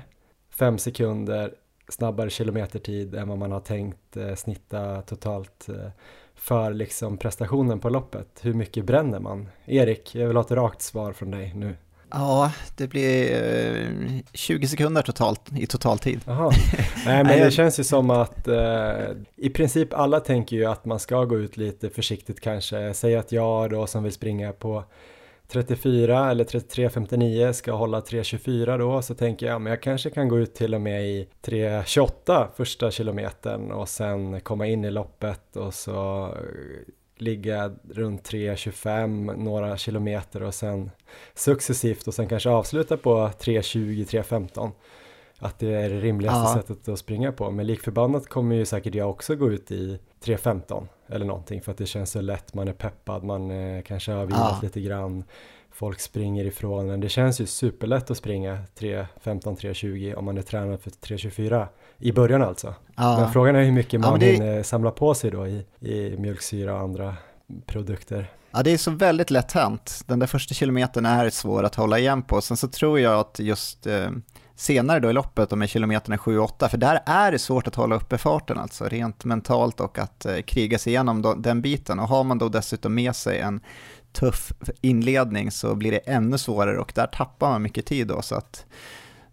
fem 0.49 0.77
sekunder 0.77 1.53
snabbare 1.89 2.29
kilometertid 2.29 3.15
än 3.15 3.27
vad 3.27 3.37
man 3.37 3.51
har 3.51 3.59
tänkt 3.59 4.17
eh, 4.17 4.35
snitta 4.35 5.01
totalt 5.01 5.69
eh, 5.69 5.89
för 6.35 6.73
liksom 6.73 7.17
prestationen 7.17 7.79
på 7.79 7.89
loppet? 7.89 8.39
Hur 8.41 8.53
mycket 8.53 8.85
bränner 8.85 9.19
man? 9.19 9.49
Erik, 9.65 10.15
jag 10.15 10.27
vill 10.27 10.37
ha 10.37 10.43
ett 10.43 10.51
rakt 10.51 10.81
svar 10.81 11.13
från 11.13 11.31
dig 11.31 11.53
nu. 11.55 11.75
Ja, 12.17 12.51
det 12.77 12.87
blir 12.87 14.23
20 14.33 14.67
sekunder 14.67 15.01
totalt 15.01 15.41
i 15.57 15.67
totaltid. 15.67 16.21
Jaha. 16.25 16.51
Nej 17.05 17.23
men 17.23 17.39
det 17.39 17.51
känns 17.51 17.79
ju 17.79 17.83
som 17.83 18.09
att 18.09 18.47
eh, 18.47 18.93
i 19.35 19.49
princip 19.49 19.93
alla 19.93 20.19
tänker 20.19 20.55
ju 20.55 20.65
att 20.65 20.85
man 20.85 20.99
ska 20.99 21.25
gå 21.25 21.37
ut 21.37 21.57
lite 21.57 21.89
försiktigt 21.89 22.41
kanske. 22.41 22.93
Säg 22.93 23.15
att 23.15 23.31
jag 23.31 23.69
då 23.69 23.87
som 23.87 24.03
vill 24.03 24.11
springa 24.11 24.51
på 24.51 24.83
34 25.47 26.31
eller 26.31 26.43
33.59 26.43 27.51
ska 27.51 27.71
hålla 27.71 27.99
3.24 27.99 28.77
då 28.77 29.01
så 29.01 29.15
tänker 29.15 29.45
jag 29.45 29.61
men 29.61 29.69
jag 29.69 29.81
kanske 29.81 30.09
kan 30.09 30.27
gå 30.27 30.39
ut 30.39 30.55
till 30.55 30.73
och 30.75 30.81
med 30.81 31.05
i 31.05 31.27
3.28 31.45 32.47
första 32.55 32.91
kilometern 32.91 33.71
och 33.71 33.89
sen 33.89 34.41
komma 34.41 34.67
in 34.67 34.85
i 34.85 34.91
loppet 34.91 35.55
och 35.55 35.73
så 35.73 36.29
ligga 37.17 37.71
runt 37.89 38.29
3.25 38.29 39.37
några 39.37 39.77
kilometer 39.77 40.43
och 40.43 40.53
sen 40.53 40.91
successivt 41.33 42.07
och 42.07 42.13
sen 42.13 42.27
kanske 42.27 42.49
avsluta 42.49 42.97
på 42.97 43.11
3.20, 43.11 44.05
3.15 44.05 44.71
att 45.39 45.59
det 45.59 45.73
är 45.73 45.89
det 45.89 45.99
rimligaste 45.99 46.39
ja. 46.39 46.53
sättet 46.53 46.87
att 46.87 46.99
springa 46.99 47.31
på. 47.31 47.51
Men 47.51 47.67
likförbannat 47.67 48.27
kommer 48.27 48.55
ju 48.55 48.65
säkert 48.65 48.95
jag 48.95 49.09
också 49.09 49.35
gå 49.35 49.51
ut 49.51 49.71
i 49.71 49.99
3.15 50.23 50.87
eller 51.07 51.25
någonting 51.25 51.61
för 51.61 51.71
att 51.71 51.77
det 51.77 51.85
känns 51.85 52.11
så 52.11 52.21
lätt, 52.21 52.53
man 52.53 52.67
är 52.67 52.73
peppad, 52.73 53.23
man 53.23 53.51
eh, 53.51 53.81
kanske 53.81 54.11
har 54.11 54.25
vilat 54.25 54.39
ja. 54.39 54.59
lite 54.61 54.81
grann, 54.81 55.23
folk 55.71 55.99
springer 55.99 56.45
ifrån 56.45 56.89
en. 56.89 56.99
Det 56.99 57.09
känns 57.09 57.41
ju 57.41 57.45
superlätt 57.45 58.11
att 58.11 58.17
springa 58.17 58.57
3.15, 58.79 59.41
3.20 59.41 60.15
om 60.15 60.25
man 60.25 60.37
är 60.37 60.41
tränad 60.41 60.79
för 60.81 60.91
3.24 60.91 61.67
i 61.97 62.11
början 62.11 62.41
alltså. 62.41 62.75
Ja. 62.95 63.19
Men 63.19 63.31
frågan 63.31 63.55
är 63.55 63.63
hur 63.63 63.71
mycket 63.71 63.99
man 63.99 64.11
ja, 64.11 64.17
det... 64.17 64.31
hinner 64.31 64.63
samla 64.63 64.91
på 64.91 65.13
sig 65.13 65.31
då 65.31 65.47
i, 65.47 65.65
i 65.79 66.17
mjölksyra 66.17 66.73
och 66.73 66.79
andra 66.79 67.15
produkter. 67.65 68.31
Ja, 68.51 68.63
det 68.63 68.71
är 68.71 68.77
så 68.77 68.91
väldigt 68.91 69.31
lätt 69.31 69.51
hänt. 69.51 70.03
Den 70.07 70.19
där 70.19 70.27
första 70.27 70.53
kilometern 70.53 71.05
är 71.05 71.29
svår 71.29 71.63
att 71.63 71.75
hålla 71.75 71.99
igen 71.99 72.21
på. 72.21 72.41
Sen 72.41 72.57
så 72.57 72.67
tror 72.67 72.99
jag 72.99 73.19
att 73.19 73.39
just 73.39 73.87
eh, 73.87 74.09
senare 74.55 74.99
då 74.99 75.09
i 75.09 75.13
loppet, 75.13 75.49
de 75.49 75.61
här 75.61 75.67
kilometerna 75.67 76.17
7-8, 76.17 76.67
för 76.67 76.77
där 76.77 76.99
är 77.05 77.31
det 77.31 77.39
svårt 77.39 77.67
att 77.67 77.75
hålla 77.75 77.95
uppe 77.95 78.17
farten 78.17 78.57
alltså, 78.57 78.85
rent 78.85 79.25
mentalt 79.25 79.79
och 79.79 79.99
att 79.99 80.25
eh, 80.25 80.41
kriga 80.41 80.77
sig 80.77 80.93
igenom 80.93 81.21
då, 81.21 81.33
den 81.33 81.61
biten. 81.61 81.99
Och 81.99 82.07
har 82.07 82.23
man 82.23 82.37
då 82.37 82.49
dessutom 82.49 82.95
med 82.95 83.15
sig 83.15 83.39
en 83.39 83.59
tuff 84.13 84.53
inledning 84.81 85.51
så 85.51 85.75
blir 85.75 85.91
det 85.91 85.97
ännu 85.97 86.37
svårare 86.37 86.77
och 86.77 86.91
där 86.95 87.07
tappar 87.07 87.49
man 87.49 87.61
mycket 87.61 87.85
tid 87.85 88.07
då. 88.07 88.21
Så 88.21 88.35
att 88.35 88.65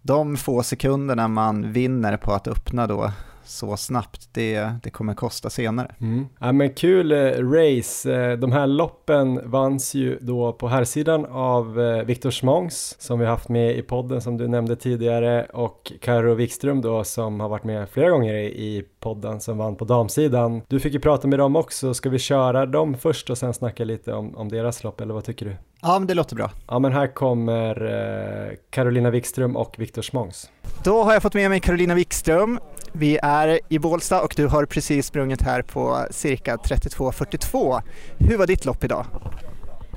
de 0.01 0.37
få 0.37 0.63
sekunderna 0.63 1.27
man 1.27 1.71
vinner 1.71 2.17
på 2.17 2.33
att 2.33 2.47
öppna 2.47 2.87
då 2.87 3.11
så 3.45 3.77
snabbt, 3.77 4.29
det, 4.31 4.73
det 4.83 4.89
kommer 4.89 5.13
kosta 5.13 5.49
senare. 5.49 5.95
Mm. 6.01 6.27
Ja 6.39 6.51
men 6.51 6.73
kul 6.73 7.11
eh, 7.11 7.17
race, 7.51 8.13
eh, 8.13 8.37
de 8.37 8.51
här 8.51 8.67
loppen 8.67 9.51
vanns 9.51 9.93
ju 9.93 10.17
då 10.21 10.53
på 10.53 10.67
här 10.67 10.83
sidan 10.83 11.25
av 11.25 11.81
eh, 11.81 12.03
Viktor 12.03 12.31
Smångs 12.31 12.95
som 12.99 13.19
vi 13.19 13.25
haft 13.25 13.49
med 13.49 13.77
i 13.77 13.81
podden 13.81 14.21
som 14.21 14.37
du 14.37 14.47
nämnde 14.47 14.75
tidigare 14.75 15.45
och 15.45 15.91
Karo 16.01 16.33
Wikström 16.33 16.81
då 16.81 17.03
som 17.03 17.39
har 17.39 17.49
varit 17.49 17.63
med 17.63 17.89
flera 17.89 18.09
gånger 18.09 18.33
i, 18.33 18.83
podden 18.99 19.39
som 19.39 19.57
vann 19.57 19.75
på 19.75 19.85
damsidan. 19.85 20.61
Du 20.67 20.79
fick 20.79 20.93
ju 20.93 20.99
prata 20.99 21.27
med 21.27 21.39
dem 21.39 21.55
också, 21.55 21.93
ska 21.93 22.09
vi 22.09 22.19
köra 22.19 22.65
dem 22.65 22.97
först 22.97 23.29
och 23.29 23.37
sen 23.37 23.53
snacka 23.53 23.83
lite 23.83 24.13
om, 24.13 24.35
om 24.35 24.49
deras 24.49 24.83
lopp 24.83 25.01
eller 25.01 25.13
vad 25.13 25.23
tycker 25.23 25.45
du? 25.45 25.55
Ja 25.81 25.99
men 25.99 26.07
det 26.07 26.13
låter 26.13 26.35
bra. 26.35 26.51
Ja 26.67 26.79
men 26.79 26.91
här 26.91 27.07
kommer 27.07 28.57
Carolina 28.69 29.09
Wikström 29.09 29.55
och 29.55 29.75
Viktor 29.77 30.01
Smångs. 30.01 30.49
Då 30.83 31.03
har 31.03 31.13
jag 31.13 31.21
fått 31.21 31.33
med 31.33 31.49
mig 31.49 31.59
Carolina 31.59 31.95
Wikström. 31.95 32.59
Vi 32.95 33.19
är 33.23 33.59
i 33.69 33.79
Bålsta 33.79 34.21
och 34.21 34.33
du 34.35 34.47
har 34.47 34.65
precis 34.65 35.05
sprungit 35.05 35.41
här 35.41 35.61
på 35.61 36.07
cirka 36.11 36.55
32.42. 36.55 37.81
Hur 38.17 38.37
var 38.37 38.47
ditt 38.47 38.65
lopp 38.65 38.83
idag? 38.83 39.05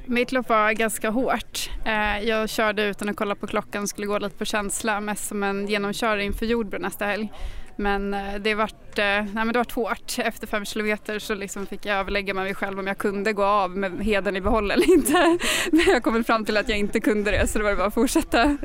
Mitt 0.07 0.33
lopp 0.33 0.49
var 0.49 0.73
ganska 0.73 1.11
hårt. 1.11 1.71
Eh, 1.85 2.29
jag 2.29 2.49
körde 2.49 2.83
utan 2.83 3.09
att 3.09 3.17
kolla 3.17 3.35
på 3.35 3.47
klockan, 3.47 3.89
skulle 3.89 4.07
gå 4.07 4.19
lite 4.19 4.37
på 4.37 4.45
känsla, 4.45 5.01
mest 5.01 5.27
som 5.29 5.43
en 5.43 5.67
genomkörare 5.67 6.25
inför 6.25 6.47
Jordbro 6.47 6.79
nästa 6.79 7.05
helg. 7.05 7.33
Men 7.77 8.15
eh, 8.15 8.35
det 8.35 8.55
vart, 8.55 8.99
eh, 8.99 9.05
nej 9.05 9.29
men 9.35 9.53
det 9.53 9.59
vart 9.59 9.73
hårt. 9.73 10.19
Efter 10.19 10.47
fem 10.47 10.65
kilometer 10.65 11.19
så 11.19 11.35
liksom 11.35 11.67
fick 11.67 11.87
jag 11.87 11.97
överlägga 11.97 12.35
med 12.35 12.45
mig 12.45 12.55
själv 12.55 12.79
om 12.79 12.87
jag 12.87 12.99
kunde 12.99 13.33
gå 13.33 13.45
av 13.45 13.71
med 13.71 14.05
heden 14.05 14.37
i 14.37 14.41
behåll 14.41 14.71
eller 14.71 14.93
inte. 14.93 15.13
Men 15.73 15.85
jag 15.87 16.03
kom 16.03 16.25
fram 16.25 16.45
till 16.45 16.57
att 16.57 16.69
jag 16.69 16.79
inte 16.79 17.01
kunde 17.01 17.31
det 17.31 17.47
så 17.47 17.59
det 17.59 17.65
var 17.65 17.75
bara 17.75 17.87
att 17.87 17.95
fortsätta. 17.95 18.59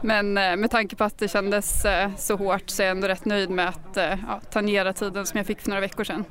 Men 0.00 0.38
eh, 0.38 0.56
med 0.56 0.70
tanke 0.70 0.96
på 0.96 1.04
att 1.04 1.18
det 1.18 1.28
kändes 1.28 1.82
så 2.18 2.36
hårt 2.36 2.70
så 2.70 2.82
är 2.82 2.86
jag 2.86 2.96
ändå 2.96 3.08
rätt 3.08 3.24
nöjd 3.24 3.50
med 3.50 3.68
att 3.68 3.96
ja, 3.96 4.40
tangera 4.50 4.92
tiden 4.92 5.26
som 5.26 5.38
jag 5.38 5.46
fick 5.46 5.60
för 5.60 5.68
några 5.68 5.80
veckor 5.80 6.04
sedan. 6.04 6.24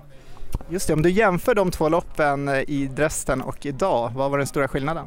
Just 0.70 0.88
det, 0.88 0.94
om 0.94 1.02
du 1.02 1.10
jämför 1.10 1.56
de 1.56 1.72
två 1.72 1.90
loppen 1.90 2.50
i 2.50 2.90
Dresden 2.96 3.42
och 3.42 3.66
idag, 3.66 4.12
vad 4.16 4.32
var 4.32 4.38
den 4.38 4.48
stora 4.48 4.68
skillnaden? 4.68 5.06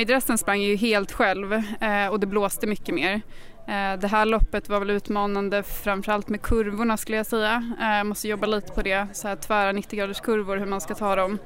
I 0.00 0.04
Dresden 0.04 0.38
sprang 0.38 0.60
jag 0.60 0.70
ju 0.70 0.76
helt 0.76 1.12
själv 1.12 1.62
och 2.10 2.20
det 2.20 2.26
blåste 2.26 2.66
mycket 2.66 2.94
mer. 2.94 3.20
Eh, 3.68 4.00
det 4.00 4.08
här 4.08 4.26
loppet 4.26 4.68
var 4.68 4.78
väl 4.78 4.90
utmanande 4.90 5.62
framförallt 5.62 6.28
med 6.28 6.42
kurvorna 6.42 6.96
skulle 6.96 7.16
jag 7.16 7.26
säga. 7.26 7.74
Eh, 7.80 7.96
jag 7.96 8.06
måste 8.06 8.28
jobba 8.28 8.46
lite 8.46 8.72
på 8.72 8.82
det, 8.82 9.06
så 9.12 9.28
här 9.28 9.36
tvära 9.36 9.72
90 9.72 9.98
graders 9.98 10.20
kurvor, 10.20 10.56
hur 10.56 10.66
man 10.66 10.80
ska 10.80 10.94
ta 10.94 11.16
dem. 11.16 11.38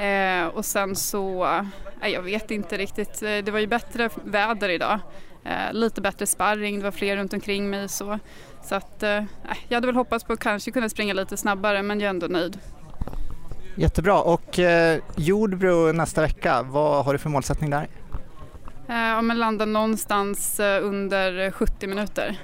Eh, 0.00 0.46
och 0.46 0.64
sen 0.64 0.96
så, 0.96 1.48
jag 2.02 2.22
vet 2.22 2.50
inte 2.50 2.76
riktigt, 2.76 3.20
det 3.20 3.50
var 3.50 3.58
ju 3.58 3.66
bättre 3.66 4.10
väder 4.24 4.68
idag. 4.68 5.00
Lite 5.72 6.00
bättre 6.00 6.26
sparring, 6.26 6.78
det 6.78 6.84
var 6.84 6.90
fler 6.90 7.16
runt 7.16 7.32
omkring 7.32 7.70
mig 7.70 7.88
så. 7.88 8.18
Så 8.64 8.74
att, 8.74 9.02
jag 9.68 9.76
hade 9.76 9.86
väl 9.86 9.96
hoppats 9.96 10.24
på 10.24 10.32
att 10.32 10.40
kanske 10.40 10.70
kunna 10.70 10.88
springa 10.88 11.14
lite 11.14 11.36
snabbare 11.36 11.82
men 11.82 12.00
jag 12.00 12.06
är 12.06 12.10
ändå 12.10 12.26
nöjd. 12.26 12.58
Jättebra 13.76 14.22
och 14.22 14.58
eh, 14.58 15.00
Jordbro 15.16 15.92
nästa 15.92 16.20
vecka, 16.20 16.62
vad 16.62 17.04
har 17.04 17.12
du 17.12 17.18
för 17.18 17.28
målsättning 17.28 17.70
där? 17.70 17.88
Eh, 18.92 18.98
ja, 18.98 19.22
men 19.22 19.38
landa 19.38 19.64
någonstans 19.64 20.60
eh, 20.60 20.84
under 20.84 21.50
70 21.50 21.86
minuter. 21.86 22.38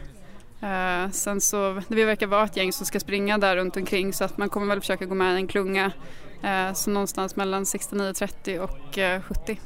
Eh, 0.63 1.11
sen 1.11 1.41
så, 1.41 1.83
det 1.89 2.05
verkar 2.05 2.27
vara 2.27 2.45
ett 2.45 2.57
gäng 2.57 2.73
som 2.73 2.87
ska 2.87 3.01
springa 3.01 3.39
där 3.39 3.57
runt 3.57 3.77
omkring 3.77 4.13
så 4.13 4.25
att 4.25 4.39
man 4.39 4.49
kommer 4.49 4.67
väl 4.67 4.81
försöka 4.81 5.05
gå 5.05 5.15
med 5.15 5.35
en 5.35 5.47
klunga. 5.47 5.93
Så 6.75 6.91
någonstans 6.91 7.37
mellan 7.37 7.65
69.30 7.65 8.59
och 8.59 8.99
eh, 8.99 9.23
70. 9.23 9.61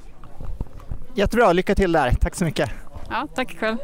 Jättebra, 1.15 1.53
lycka 1.53 1.75
till 1.75 1.93
där. 1.93 2.11
Tack 2.21 2.35
så 2.35 2.45
mycket. 2.45 2.71
Ja, 3.11 3.29
tack 3.35 3.57
själv. 3.59 3.77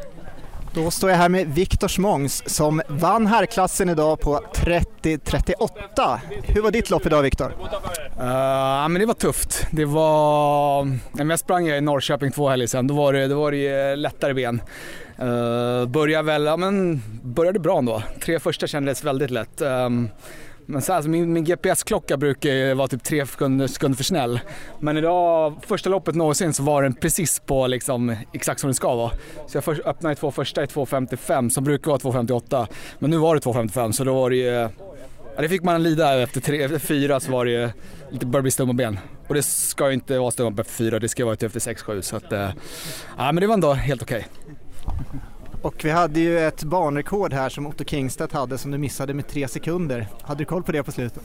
Då 0.73 0.91
står 0.91 1.09
jag 1.09 1.17
här 1.17 1.29
med 1.29 1.47
Viktor 1.47 1.87
Smångs 1.87 2.43
som 2.45 2.81
vann 2.87 3.27
herrklassen 3.27 3.89
idag 3.89 4.19
på 4.19 4.41
30.38. 4.55 6.19
Hur 6.43 6.61
var 6.61 6.71
ditt 6.71 6.89
lopp 6.89 7.05
idag 7.05 7.21
Viktor? 7.21 7.45
Uh, 7.45 8.83
eh, 8.83 8.89
men 8.89 8.93
det 8.93 9.05
var 9.05 9.13
tufft. 9.13 9.67
Det 9.71 9.85
var... 9.85 10.97
Jag 11.17 11.39
sprang 11.39 11.67
i 11.67 11.81
Norrköping 11.81 12.31
två 12.31 12.49
helger 12.49 12.67
sedan. 12.67 12.87
Då 12.87 12.93
var 12.93 13.13
det, 13.13 13.27
då 13.27 13.39
var 13.39 13.51
det 13.51 13.95
lättare 13.95 14.33
ben. 14.33 14.61
Uh, 15.21 15.85
började 15.85 16.25
väl, 16.25 16.45
ja 16.45 16.57
men 16.57 17.01
började 17.23 17.59
bra 17.59 17.77
ändå. 17.77 18.03
Tre 18.25 18.39
första 18.39 18.67
kändes 18.67 19.03
väldigt 19.03 19.31
lätt. 19.31 19.61
Um, 19.61 20.09
men 20.71 20.81
så 20.81 20.93
alltså, 20.93 21.09
min, 21.09 21.33
min 21.33 21.43
GPS-klocka 21.43 22.17
brukar 22.17 22.75
vara 22.75 22.87
typ 22.87 23.03
tre 23.03 23.25
sekunder, 23.25 23.67
sekunder 23.67 23.97
för 23.97 24.03
snäll. 24.03 24.39
Men 24.79 24.97
idag, 24.97 25.55
första 25.67 25.89
loppet 25.89 26.15
någonsin 26.15 26.53
så 26.53 26.63
var 26.63 26.83
den 26.83 26.93
precis 26.93 27.39
på 27.39 27.67
liksom, 27.67 28.15
exakt 28.33 28.59
som 28.59 28.67
den 28.67 28.75
ska 28.75 28.95
vara. 28.95 29.11
Så 29.47 29.57
jag 29.57 29.63
först, 29.63 29.81
öppnade 29.85 30.15
två 30.15 30.31
första 30.31 30.63
i 30.63 30.65
2.55 30.65 31.49
som 31.49 31.63
brukar 31.63 31.91
vara 31.91 31.99
2.58. 31.99 32.67
Men 32.99 33.09
nu 33.09 33.17
var 33.17 33.35
det 33.35 33.41
2.55 33.41 33.91
så 33.91 34.03
då 34.03 34.13
var 34.13 34.29
det 34.29 34.35
ju, 34.35 34.43
ja, 35.35 35.41
det 35.41 35.49
fick 35.49 35.63
man 35.63 35.83
lida 35.83 36.21
efter, 36.21 36.41
tre, 36.41 36.63
efter 36.63 36.79
fyra 36.79 37.19
så 37.19 37.31
var 37.31 37.45
det 37.45 37.51
ju 37.51 37.69
lite 38.09 38.25
började 38.25 38.43
bli 38.43 38.51
stumma 38.51 38.73
ben. 38.73 38.99
Och 39.27 39.33
det 39.33 39.43
ska 39.43 39.87
ju 39.87 39.93
inte 39.93 40.19
vara 40.19 40.31
stumma 40.31 40.51
ben 40.51 40.59
efter 40.59 40.73
fyra, 40.73 40.99
det 40.99 41.09
ska 41.09 41.25
vara 41.25 41.35
typ 41.35 41.55
efter 41.55 41.73
6-7 41.73 42.01
så 42.01 42.15
att, 42.15 42.31
eh, 42.31 42.49
ja 43.17 43.31
men 43.31 43.35
det 43.35 43.47
var 43.47 43.53
ändå 43.53 43.73
helt 43.73 44.01
okej. 44.01 44.27
Okay. 44.85 45.19
Och 45.61 45.85
vi 45.85 45.91
hade 45.91 46.19
ju 46.19 46.39
ett 46.39 46.63
banrekord 46.63 47.33
här 47.33 47.49
som 47.49 47.67
Otto 47.67 47.85
Kingstedt 47.85 48.33
hade 48.33 48.57
som 48.57 48.71
du 48.71 48.77
missade 48.77 49.13
med 49.13 49.27
tre 49.27 49.47
sekunder. 49.47 50.07
Hade 50.21 50.41
du 50.41 50.45
koll 50.45 50.63
på 50.63 50.71
det 50.71 50.83
på 50.83 50.91
slutet? 50.91 51.23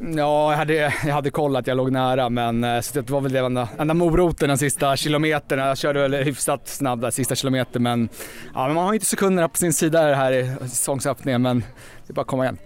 Ja, 0.00 0.50
jag 0.50 0.58
hade, 0.58 0.74
jag 0.74 1.14
hade 1.14 1.30
koll 1.30 1.56
att 1.56 1.66
jag 1.66 1.76
låg 1.76 1.92
nära 1.92 2.28
men 2.28 2.64
eh, 2.64 2.80
så 2.80 3.00
det 3.00 3.10
var 3.10 3.20
väl 3.20 3.32
det 3.32 3.38
enda, 3.38 3.68
enda 3.78 3.94
moroten 3.94 4.48
den 4.48 4.58
sista 4.58 4.96
kilometern. 4.96 5.58
Jag 5.58 5.78
körde 5.78 6.00
väl 6.00 6.14
hyfsat 6.14 6.68
snabbt 6.68 7.02
där 7.02 7.10
sista 7.10 7.34
kilometern 7.34 7.82
men, 7.82 8.08
ja, 8.54 8.66
men 8.66 8.74
man 8.74 8.84
har 8.84 8.92
ju 8.92 8.96
inte 8.96 9.06
sekunderna 9.06 9.48
på 9.48 9.56
sin 9.56 9.72
sida 9.72 10.14
här 10.14 10.32
i 10.32 10.56
säsongsöppningen 10.60 11.42
men 11.42 11.60
det 12.06 12.12
är 12.12 12.14
bara 12.14 12.20
att 12.20 12.26
komma 12.26 12.44
igen. 12.44 12.58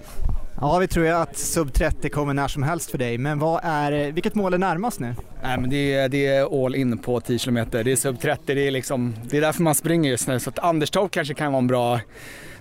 Ja, 0.61 0.79
vi 0.79 0.89
tror 0.89 1.07
ju 1.07 1.13
att 1.13 1.37
sub 1.39 1.73
30 1.73 2.09
kommer 2.09 2.35
när 2.35 2.49
som 2.49 2.63
helst 2.63 2.91
för 2.91 2.99
dig, 2.99 3.19
men 3.19 3.39
vad 3.39 3.61
är, 3.65 4.13
vilket 4.13 4.35
mål 4.35 4.55
är 4.55 4.59
närmast 4.59 5.01
nu? 5.01 5.15
Nej, 5.43 5.59
men 5.59 5.71
det, 5.71 5.95
är, 5.95 6.09
det 6.09 6.27
är 6.27 6.65
all 6.65 6.75
in 6.75 6.99
på 6.99 7.21
10 7.21 7.39
km. 7.39 7.67
Det 7.71 7.81
är 7.81 7.97
sub 7.97 8.21
30, 8.21 8.55
det 8.55 8.67
är, 8.67 8.71
liksom, 8.71 9.15
det 9.31 9.37
är 9.37 9.41
därför 9.41 9.63
man 9.63 9.75
springer 9.75 10.11
just 10.11 10.29
nu. 10.29 10.41
Så 10.41 10.51
att 10.51 10.59
Anderstorp 10.59 11.11
kanske 11.11 11.35
kan 11.35 11.53
vara 11.53 11.59
en 11.59 11.67
bra, 11.67 12.01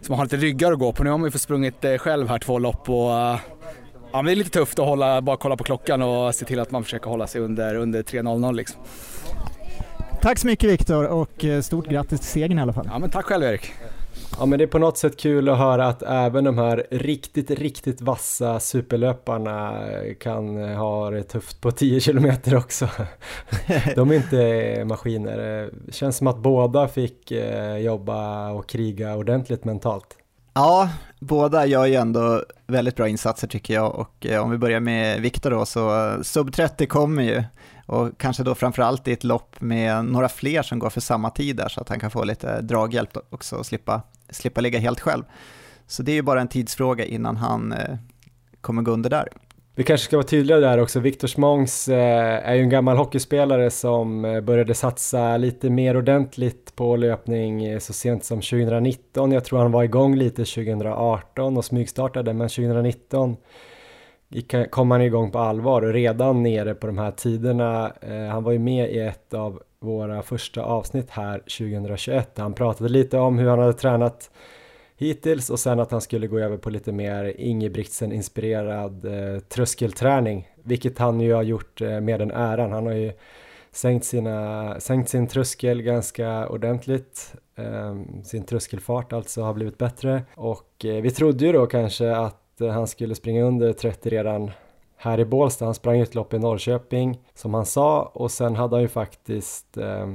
som 0.02 0.16
har 0.16 0.26
lite 0.26 0.38
ryggar 0.38 0.72
att 0.72 0.80
gå 0.80 0.94
på. 0.94 1.04
Nu 1.04 1.10
har 1.10 1.18
man 1.18 1.28
ju 1.28 1.32
fått 1.32 1.42
sprungit 1.42 1.86
eh, 1.86 1.98
själv 1.98 2.30
här 2.30 2.40
två 2.40 2.60
lopp 2.60 2.90
och 2.90 3.10
ja, 3.12 3.40
men 4.12 4.26
det 4.26 4.32
är 4.32 4.36
lite 4.36 4.50
tufft 4.50 4.80
att 4.80 4.86
hålla, 4.86 5.22
bara 5.22 5.38
kolla 5.38 5.58
på 5.58 5.64
klockan 5.64 6.02
och 6.02 6.36
se 6.36 6.46
till 6.46 6.60
att 6.60 6.72
man 6.72 6.84
försöker 6.84 7.10
hålla 7.10 7.28
sig 7.28 7.42
under, 7.42 7.76
under 7.76 8.04
3.00 8.04 8.54
liksom. 8.54 8.82
Tack 10.22 10.40
så 10.40 10.48
mycket 10.48 10.70
Viktor 10.70 11.08
och 11.08 11.46
eh, 11.46 11.62
stort 11.62 11.88
grattis 11.88 12.20
till 12.20 12.30
segern 12.30 12.60
i 12.60 12.62
alla 12.62 12.74
fall. 12.74 12.90
Ja, 12.92 13.00
men 13.00 13.10
tack 13.10 13.26
själv 13.26 13.44
Erik. 13.44 13.74
Ja 14.40 14.46
men 14.46 14.60
det 14.60 14.66
är 14.66 14.68
på 14.68 14.80
något 14.80 14.98
sätt 14.98 15.18
kul 15.18 15.50
att 15.50 15.58
höra 15.58 15.88
att 15.88 16.04
även 16.04 16.44
de 16.44 16.58
här 16.58 16.88
riktigt, 16.92 17.52
riktigt 17.52 18.02
vassa 18.02 18.60
superlöparna 18.60 19.84
kan 20.20 20.58
ha 20.58 21.10
det 21.10 21.24
tufft 21.24 21.62
på 21.62 21.72
10 21.72 22.00
kilometer 22.00 22.56
också. 22.56 22.90
De 23.96 24.12
är 24.12 24.16
inte 24.16 24.84
maskiner. 24.86 25.38
Det 25.86 25.94
känns 25.94 26.18
som 26.18 26.28
att 26.28 26.38
båda 26.38 26.88
fick 26.88 27.32
eh, 27.32 27.78
jobba 27.78 28.50
och 28.52 28.70
kriga 28.70 29.16
ordentligt 29.16 29.66
mentalt. 29.66 30.18
Ja, 30.54 30.90
båda 31.20 31.66
gör 31.66 31.86
ju 31.86 31.96
ändå 31.96 32.44
väldigt 32.68 32.96
bra 32.96 33.08
insatser 33.08 33.48
tycker 33.48 33.74
jag 33.74 33.96
och 33.96 34.26
eh, 34.26 34.44
om 34.44 34.52
vi 34.52 34.58
börjar 34.58 34.80
med 34.80 35.22
Viktor 35.22 35.52
då 35.52 35.66
så 35.66 36.14
sub 36.24 36.54
30 36.54 36.86
kommer 36.86 37.24
ju 37.24 37.44
och 37.86 38.18
kanske 38.18 38.44
då 38.44 38.56
framförallt 38.56 39.08
i 39.08 39.12
ett 39.12 39.24
lopp 39.24 39.62
med 39.62 40.06
några 40.06 40.30
fler 40.30 40.62
som 40.62 40.80
går 40.80 40.90
för 40.90 41.02
samma 41.02 41.30
tid 41.30 41.56
där 41.56 41.70
så 41.70 41.82
att 41.82 41.90
han 41.90 42.00
kan 42.00 42.12
få 42.12 42.24
lite 42.24 42.62
draghjälp 42.62 43.18
också 43.30 43.56
och 43.56 43.66
slippa 43.66 44.02
slippa 44.30 44.62
ligga 44.62 44.80
helt 44.80 45.00
själv. 45.00 45.24
Så 45.88 46.04
det 46.04 46.12
är 46.12 46.16
ju 46.16 46.22
bara 46.22 46.42
en 46.42 46.48
tidsfråga 46.48 47.06
innan 47.06 47.38
han 47.38 47.72
eh, 47.72 47.96
kommer 48.62 48.82
gå 48.82 48.92
under 48.92 49.10
där. 49.10 49.28
Vi 49.78 49.84
kanske 49.84 50.06
ska 50.06 50.18
vara 50.18 50.28
tydliga 50.28 50.58
där 50.58 50.78
också, 50.78 51.00
Viktor 51.00 51.28
Smångs 51.28 51.88
eh, 51.88 52.50
är 52.50 52.54
ju 52.56 52.62
en 52.62 52.70
gammal 52.70 52.98
hockeyspelare 52.98 53.70
som 53.70 54.26
eh, 54.26 54.42
började 54.42 54.74
satsa 54.74 55.38
lite 55.38 55.70
mer 55.70 55.98
ordentligt 55.98 56.76
på 56.76 56.96
löpning 56.96 57.66
eh, 57.66 57.80
så 57.80 57.94
sent 57.94 58.24
som 58.24 58.42
2019. 58.42 59.32
Jag 59.32 59.46
tror 59.46 59.60
han 59.60 59.72
var 59.72 59.84
igång 59.84 60.16
lite 60.16 60.46
2018 60.46 61.58
och 61.58 61.66
smygstartade, 61.66 62.34
men 62.34 62.50
2019 62.50 63.38
kom 64.70 64.92
han 64.92 65.02
igång 65.02 65.32
på 65.32 65.40
allvar 65.40 65.82
och 65.82 65.94
redan 65.94 66.44
nere 66.44 66.76
på 66.76 66.88
de 66.88 66.98
här 66.98 67.12
tiderna. 67.12 67.94
Eh, 68.02 68.28
han 68.32 68.44
var 68.44 68.52
ju 68.52 68.60
med 68.60 68.92
i 68.92 69.00
ett 69.00 69.34
av 69.34 69.62
våra 69.80 70.22
första 70.22 70.64
avsnitt 70.64 71.10
här 71.10 71.40
2021. 71.40 72.38
Han 72.38 72.54
pratade 72.54 72.90
lite 72.90 73.18
om 73.18 73.40
hur 73.40 73.50
han 73.50 73.60
hade 73.60 73.74
tränat 73.74 74.32
hittills 74.98 75.50
och 75.50 75.60
sen 75.60 75.80
att 75.80 75.92
han 75.92 76.02
skulle 76.02 76.28
gå 76.28 76.40
över 76.40 76.58
på 76.58 76.70
lite 76.70 76.92
mer 76.92 77.34
Ingebrigtsen-inspirerad 77.38 79.06
eh, 79.06 79.40
tröskelträning, 79.40 80.48
vilket 80.64 80.98
han 80.98 81.20
ju 81.20 81.34
har 81.34 81.44
gjort 81.44 81.82
eh, 81.82 82.02
med 82.02 82.20
den 82.20 82.32
äran. 82.32 82.72
Han 82.72 82.86
har 82.86 82.94
ju 82.94 83.12
sänkt, 83.72 84.06
sina, 84.06 84.80
sänkt 84.80 85.10
sin 85.10 85.28
tröskel 85.28 85.82
ganska 85.82 86.48
ordentligt. 86.48 87.34
Eh, 87.56 87.96
sin 88.24 88.44
tröskelfart 88.44 89.14
alltså 89.14 89.42
har 89.42 89.54
blivit 89.54 89.78
bättre 89.78 90.24
och 90.36 90.86
eh, 90.86 91.02
vi 91.02 91.12
trodde 91.12 91.46
ju 91.46 91.52
då 91.52 91.66
kanske 91.66 92.16
att 92.16 92.62
eh, 92.62 92.70
han 92.70 92.88
skulle 92.88 93.16
springa 93.16 93.44
under 93.44 93.74
30 93.74 94.10
redan 94.10 94.52
här 94.98 95.20
i 95.20 95.26
Bålsta. 95.26 95.66
Han 95.66 95.74
sprang 95.74 96.00
ett 96.00 96.16
lopp 96.16 96.34
i 96.34 96.40
Norrköping 96.40 97.20
som 97.34 97.54
han 97.54 97.66
sa 97.66 98.12
och 98.14 98.32
sen 98.32 98.56
hade 98.56 98.76
han 98.76 98.82
ju 98.82 98.88
faktiskt 98.88 99.78
eh, 99.78 100.08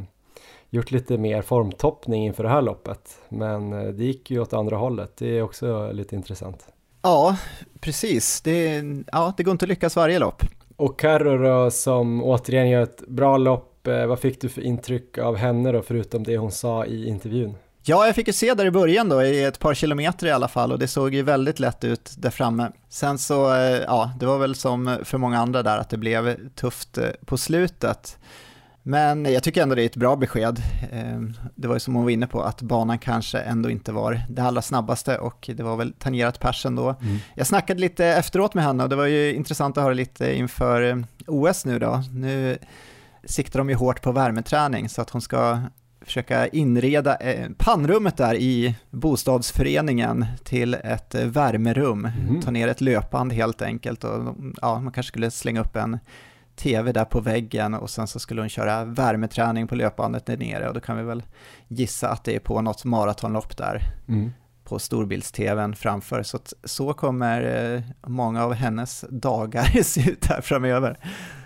gjort 0.71 0.91
lite 0.91 1.19
mer 1.19 1.43
formtoppning 1.43 2.25
inför 2.27 2.43
det 2.43 2.49
här 2.49 2.63
loppet. 2.63 3.19
Men 3.29 3.73
eh, 3.73 3.89
det 3.89 4.05
gick 4.05 4.31
ju 4.31 4.41
åt 4.41 4.53
andra 4.53 4.77
hållet. 4.77 5.17
Det 5.17 5.39
är 5.39 5.43
också 5.43 5.93
lite 5.93 6.17
intressant. 6.17 6.67
Ja, 7.03 7.37
precis. 7.81 8.41
Det, 8.41 8.83
ja, 9.13 9.35
det 9.37 9.43
går 9.43 9.53
inte 9.53 9.65
att 9.65 9.69
lyckas 9.69 9.97
varje 9.97 10.19
lopp. 10.19 10.43
Och 10.77 11.01
Carro 11.01 11.71
som 11.71 12.25
återigen 12.25 12.71
gör 12.71 12.83
ett 12.83 13.09
bra 13.09 13.37
lopp. 13.37 13.87
Eh, 13.87 14.07
vad 14.07 14.19
fick 14.19 14.41
du 14.41 14.49
för 14.49 14.63
intryck 14.63 15.19
av 15.19 15.37
henne 15.37 15.73
då, 15.73 15.83
förutom 15.83 16.23
det 16.23 16.37
hon 16.37 16.53
sa 16.53 16.85
i 16.85 17.09
intervjun? 17.09 17.55
Ja, 17.85 18.07
jag 18.07 18.15
fick 18.15 18.27
ju 18.27 18.33
se 18.33 18.55
där 18.55 18.67
i 18.67 18.71
början 18.71 19.09
då, 19.09 19.23
i 19.23 19.45
ett 19.45 19.59
par 19.59 19.75
kilometer 19.75 20.27
i 20.27 20.31
alla 20.31 20.49
fall 20.49 20.73
och 20.73 20.79
det 20.79 20.89
såg 20.89 21.15
ju 21.15 21.23
väldigt 21.23 21.61
lätt 21.61 21.85
ut 21.85 22.15
där 22.19 22.31
framme. 22.31 22.71
Sen 22.89 23.19
så, 23.19 23.55
eh, 23.55 23.83
ja, 23.87 24.13
det 24.19 24.27
var 24.27 24.39
väl 24.39 24.55
som 24.55 24.99
för 25.05 25.19
många 25.19 25.39
andra 25.39 25.63
där 25.63 25.79
att 25.79 25.91
det 25.91 25.97
blev 25.97 26.49
tufft 26.49 26.99
eh, 26.99 27.09
på 27.27 27.37
slutet. 27.37 28.19
Men 28.83 29.25
jag 29.25 29.43
tycker 29.43 29.63
ändå 29.63 29.75
det 29.75 29.83
är 29.83 29.87
ett 29.87 29.97
bra 29.97 30.17
besked. 30.17 30.63
Eh, 30.93 31.21
det 31.55 31.69
var 31.69 31.75
ju 31.75 31.81
som 31.81 31.95
hon 31.95 32.05
var 32.05 32.11
inne 32.11 32.27
på, 32.27 32.43
att 32.43 32.63
banan 32.63 32.99
kanske 32.99 33.39
ändå 33.39 33.71
inte 33.71 33.93
var 33.93 34.21
det 34.29 34.43
allra 34.43 34.63
snabbaste 34.63 35.19
och 35.19 35.51
det 35.55 35.63
var 35.63 35.77
väl 35.77 35.93
tangerat 35.93 36.41
persen 36.41 36.77
då. 36.77 36.89
Mm. 36.89 37.19
Jag 37.35 37.47
snackade 37.47 37.81
lite 37.81 38.07
efteråt 38.07 38.55
med 38.55 38.65
henne 38.65 38.83
och 38.83 38.89
det 38.89 38.97
var 38.97 39.07
ju 39.07 39.35
intressant 39.35 39.79
att 39.79 39.85
höra 39.85 39.95
lite 39.95 40.35
inför 40.35 41.05
OS 41.27 41.65
nu 41.65 41.79
då. 41.79 42.03
Nu 42.13 42.59
siktar 43.25 43.59
de 43.59 43.69
ju 43.69 43.75
hårt 43.75 44.03
på 44.03 44.13
värmeträning 44.13 44.89
så 44.89 45.03
att 45.03 45.11
hon 45.11 45.23
ska 45.23 45.61
försöka 46.05 46.47
inreda 46.47 47.17
eh, 47.17 47.49
pannrummet 47.59 48.17
där 48.17 48.35
i 48.35 48.75
bostadsföreningen 48.91 50.27
till 50.45 50.75
ett 50.75 51.15
eh, 51.15 51.27
värmerum. 51.27 52.05
Mm. 52.05 52.43
Ta 52.43 52.51
ner 52.51 52.69
ett 52.69 52.81
löpband 52.81 53.33
helt 53.33 53.63
enkelt 53.63 54.05
och 54.05 54.35
ja, 54.61 54.81
man 54.81 54.93
kanske 54.93 55.09
skulle 55.09 55.31
slänga 55.31 55.61
upp 55.61 55.77
en 55.77 55.99
tv 56.57 56.93
där 56.93 57.05
på 57.05 57.21
väggen 57.21 57.75
och 57.75 57.91
sen 57.91 58.07
så 58.07 58.19
skulle 58.19 58.41
hon 58.41 58.49
köra 58.49 58.85
värmeträning 58.85 59.67
på 59.67 59.75
löpbandet 59.75 60.27
där 60.27 60.37
nere 60.37 60.69
och 60.69 60.75
då 60.75 60.81
kan 60.81 60.97
vi 60.97 61.03
väl 61.03 61.23
gissa 61.69 62.09
att 62.09 62.25
det 62.25 62.37
är 62.37 62.41
på 62.41 62.61
något 62.61 62.85
maratonlopp 62.85 63.57
där 63.57 63.83
mm. 64.09 64.33
på 64.65 64.79
storbilds-tvn 64.79 65.75
framför. 65.75 66.23
Så 66.23 66.39
så 66.65 66.93
kommer 66.93 67.75
eh, 67.75 67.83
många 68.07 68.45
av 68.45 68.53
hennes 68.53 69.05
dagar 69.11 69.65
se 69.83 70.11
ut 70.11 70.27
här 70.27 70.41
framöver. 70.41 70.99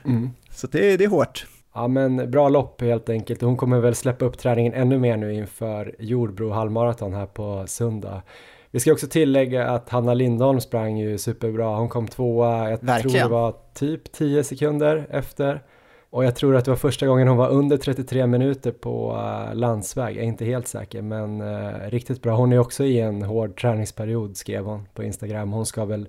Mm. 0.04 0.30
Så 0.50 0.66
det, 0.66 0.96
det 0.96 1.04
är 1.04 1.09
hårt. 1.09 1.46
Ja 1.77 1.89
men 1.89 2.31
bra 2.31 2.49
lopp 2.49 2.81
helt 2.81 3.09
enkelt. 3.09 3.43
Hon 3.43 3.57
kommer 3.57 3.81
väl 3.81 3.95
släppa 3.95 4.24
upp 4.24 4.39
träningen 4.39 4.72
ännu 4.72 4.99
mer 4.99 5.16
nu 5.16 5.35
inför 5.35 5.95
Jordbro 5.99 6.51
halvmaraton 6.51 7.14
här 7.14 7.27
på 7.27 7.64
söndag. 7.66 8.22
Vi 8.70 8.81
ska 8.81 8.93
också 8.93 9.07
tillägga 9.07 9.68
att 9.68 9.89
Hanna 9.89 10.14
Lindholm 10.14 10.61
sprang 10.61 10.99
ju 10.99 11.18
superbra. 11.18 11.77
Hon 11.77 11.89
kom 11.89 12.09
tvåa, 12.09 12.70
jag 12.70 12.79
Verkligen. 12.83 13.01
tror 13.01 13.29
det 13.29 13.35
var 13.35 13.55
typ 13.74 14.12
10 14.12 14.45
sekunder 14.45 15.07
efter. 15.11 15.62
Och 16.11 16.24
jag 16.24 16.37
tror 16.37 16.57
att 16.57 16.64
det 16.64 16.70
var 16.70 16.77
första 16.77 17.07
gången 17.07 17.29
hon 17.29 17.37
var 17.37 17.49
under 17.49 17.77
33 17.77 18.27
minuter 18.27 18.72
på 18.72 19.12
uh, 19.12 19.55
landsväg. 19.55 20.16
Jag 20.16 20.22
är 20.22 20.29
inte 20.29 20.45
helt 20.45 20.68
säker 20.68 21.03
men 21.03 21.41
uh, 21.41 21.91
riktigt 21.91 22.22
bra. 22.22 22.37
Hon 22.37 22.53
är 22.53 22.59
också 22.59 22.85
i 22.85 23.01
en 23.01 23.22
hård 23.22 23.61
träningsperiod 23.61 24.37
skrev 24.37 24.64
hon 24.64 24.89
på 24.95 25.03
Instagram. 25.03 25.53
Hon 25.53 25.66
ska 25.66 25.85
väl 25.85 26.09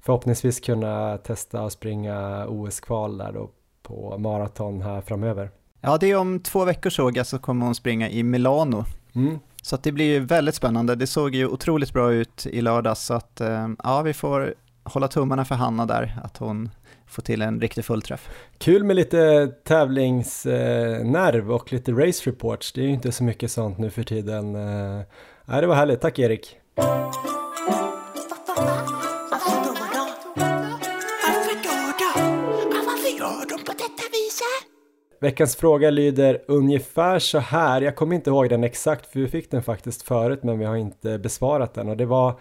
förhoppningsvis 0.00 0.60
kunna 0.60 1.18
testa 1.18 1.60
att 1.60 1.72
springa 1.72 2.46
OS-kval 2.48 3.18
där 3.18 3.32
då 3.32 3.50
på 3.82 4.18
maraton 4.18 4.82
här 4.82 5.00
framöver. 5.00 5.50
Ja, 5.80 5.98
det 5.98 6.10
är 6.10 6.16
om 6.16 6.40
två 6.40 6.64
veckor 6.64 6.90
såg 6.90 7.16
jag 7.16 7.26
så 7.26 7.38
kommer 7.38 7.66
hon 7.66 7.74
springa 7.74 8.10
i 8.10 8.22
Milano. 8.22 8.84
Mm. 9.14 9.38
Så 9.62 9.76
det 9.82 9.92
blir 9.92 10.04
ju 10.04 10.20
väldigt 10.20 10.54
spännande. 10.54 10.94
Det 10.94 11.06
såg 11.06 11.34
ju 11.34 11.46
otroligt 11.46 11.92
bra 11.92 12.12
ut 12.12 12.46
i 12.46 12.60
lördags 12.60 13.04
så 13.04 13.14
att 13.14 13.40
eh, 13.40 13.68
ja, 13.84 14.02
vi 14.02 14.12
får 14.12 14.54
hålla 14.84 15.08
tummarna 15.08 15.44
för 15.44 15.54
Hanna 15.54 15.86
där, 15.86 16.18
att 16.24 16.36
hon 16.36 16.70
får 17.06 17.22
till 17.22 17.42
en 17.42 17.60
riktig 17.60 17.84
fullträff. 17.84 18.28
Kul 18.58 18.84
med 18.84 18.96
lite 18.96 19.46
tävlingsnerv 19.64 21.52
och 21.52 21.72
lite 21.72 21.92
race 21.92 22.30
reports. 22.30 22.72
Det 22.72 22.80
är 22.80 22.84
ju 22.84 22.92
inte 22.92 23.12
så 23.12 23.24
mycket 23.24 23.50
sånt 23.50 23.78
nu 23.78 23.90
för 23.90 24.02
tiden. 24.02 24.52
Nej, 25.44 25.60
det 25.60 25.66
var 25.66 25.74
härligt. 25.74 26.00
Tack 26.00 26.18
Erik! 26.18 26.56
Veckans 35.22 35.56
fråga 35.56 35.90
lyder 35.90 36.42
ungefär 36.46 37.18
så 37.18 37.38
här, 37.38 37.80
jag 37.80 37.96
kommer 37.96 38.16
inte 38.16 38.30
ihåg 38.30 38.48
den 38.48 38.64
exakt 38.64 39.06
för 39.06 39.20
vi 39.20 39.28
fick 39.28 39.50
den 39.50 39.62
faktiskt 39.62 40.02
förut 40.02 40.42
men 40.42 40.58
vi 40.58 40.64
har 40.64 40.76
inte 40.76 41.18
besvarat 41.18 41.74
den 41.74 41.88
och 41.88 41.96
det 41.96 42.06
var 42.06 42.34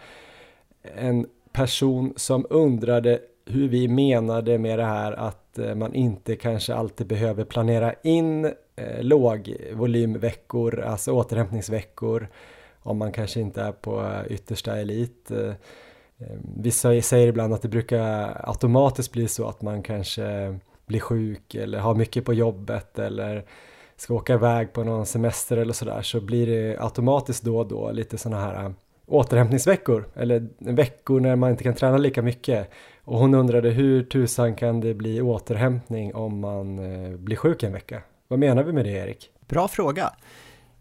en 0.95 1.27
person 1.53 2.13
som 2.15 2.45
undrade 2.49 3.19
hur 3.45 3.67
vi 3.67 3.87
menade 3.87 4.57
med 4.57 4.79
det 4.79 4.85
här 4.85 5.11
att 5.11 5.59
eh, 5.59 5.75
man 5.75 5.93
inte 5.93 6.35
kanske 6.35 6.73
alltid 6.73 7.07
behöver 7.07 7.43
planera 7.43 7.93
in 8.03 8.45
eh, 8.45 9.01
lågvolymveckor, 9.01 10.81
alltså 10.81 11.11
återhämtningsveckor 11.11 12.27
om 12.79 12.97
man 12.97 13.11
kanske 13.11 13.39
inte 13.39 13.61
är 13.61 13.71
på 13.71 14.01
eh, 14.01 14.33
yttersta 14.33 14.77
elit. 14.77 15.31
Eh, 15.31 15.47
eh 15.47 15.55
vissa 16.57 17.01
säger 17.01 17.27
ibland 17.27 17.53
att 17.53 17.61
det 17.61 17.67
brukar 17.67 18.41
automatiskt 18.49 19.11
bli 19.11 19.27
så 19.27 19.47
att 19.47 19.61
man 19.61 19.83
kanske 19.83 20.59
blir 20.91 20.99
sjuk 20.99 21.55
eller 21.55 21.79
har 21.79 21.95
mycket 21.95 22.25
på 22.25 22.33
jobbet 22.33 22.99
eller 22.99 23.45
ska 23.97 24.13
åka 24.13 24.33
iväg 24.33 24.73
på 24.73 24.83
någon 24.83 25.05
semester 25.05 25.57
eller 25.57 25.73
sådär 25.73 26.01
så 26.01 26.21
blir 26.21 26.47
det 26.47 26.77
automatiskt 26.79 27.43
då 27.43 27.57
och 27.57 27.67
då 27.67 27.91
lite 27.91 28.17
sådana 28.17 28.41
här 28.41 28.65
äh, 28.65 28.71
återhämtningsveckor 29.07 30.07
eller 30.15 30.47
veckor 30.59 31.19
när 31.19 31.35
man 31.35 31.51
inte 31.51 31.63
kan 31.63 31.73
träna 31.73 31.97
lika 31.97 32.21
mycket. 32.21 32.69
Och 33.03 33.19
hon 33.19 33.33
undrade 33.33 33.69
hur 33.69 34.03
tusan 34.03 34.55
kan 34.55 34.79
det 34.79 34.93
bli 34.93 35.21
återhämtning 35.21 36.15
om 36.15 36.39
man 36.39 36.79
äh, 36.79 37.17
blir 37.17 37.35
sjuk 37.35 37.63
en 37.63 37.73
vecka? 37.73 38.01
Vad 38.27 38.39
menar 38.39 38.63
vi 38.63 38.73
med 38.73 38.85
det 38.85 38.91
Erik? 38.91 39.29
Bra 39.47 39.67
fråga. 39.67 40.13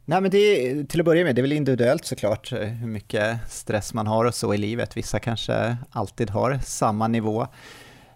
Nej 0.05 0.21
men 0.21 0.31
det 0.31 0.39
är, 0.39 0.85
till 0.85 1.01
att 1.01 1.07
börja 1.07 1.25
med, 1.25 1.35
det 1.35 1.41
är 1.41 1.43
väl 1.43 1.53
individuellt 1.53 2.05
såklart 2.05 2.53
eh, 2.53 2.59
hur 2.59 2.89
mycket 2.89 3.51
stress 3.51 3.95
man 3.95 4.07
har 4.07 4.25
och 4.25 4.35
så 4.35 4.55
i 4.55 4.59
livet. 4.59 4.97
Vissa 4.97 5.19
kanske 5.19 5.77
alltid 5.91 6.31
har 6.31 6.59
samma 6.65 7.09
nivå. 7.09 7.47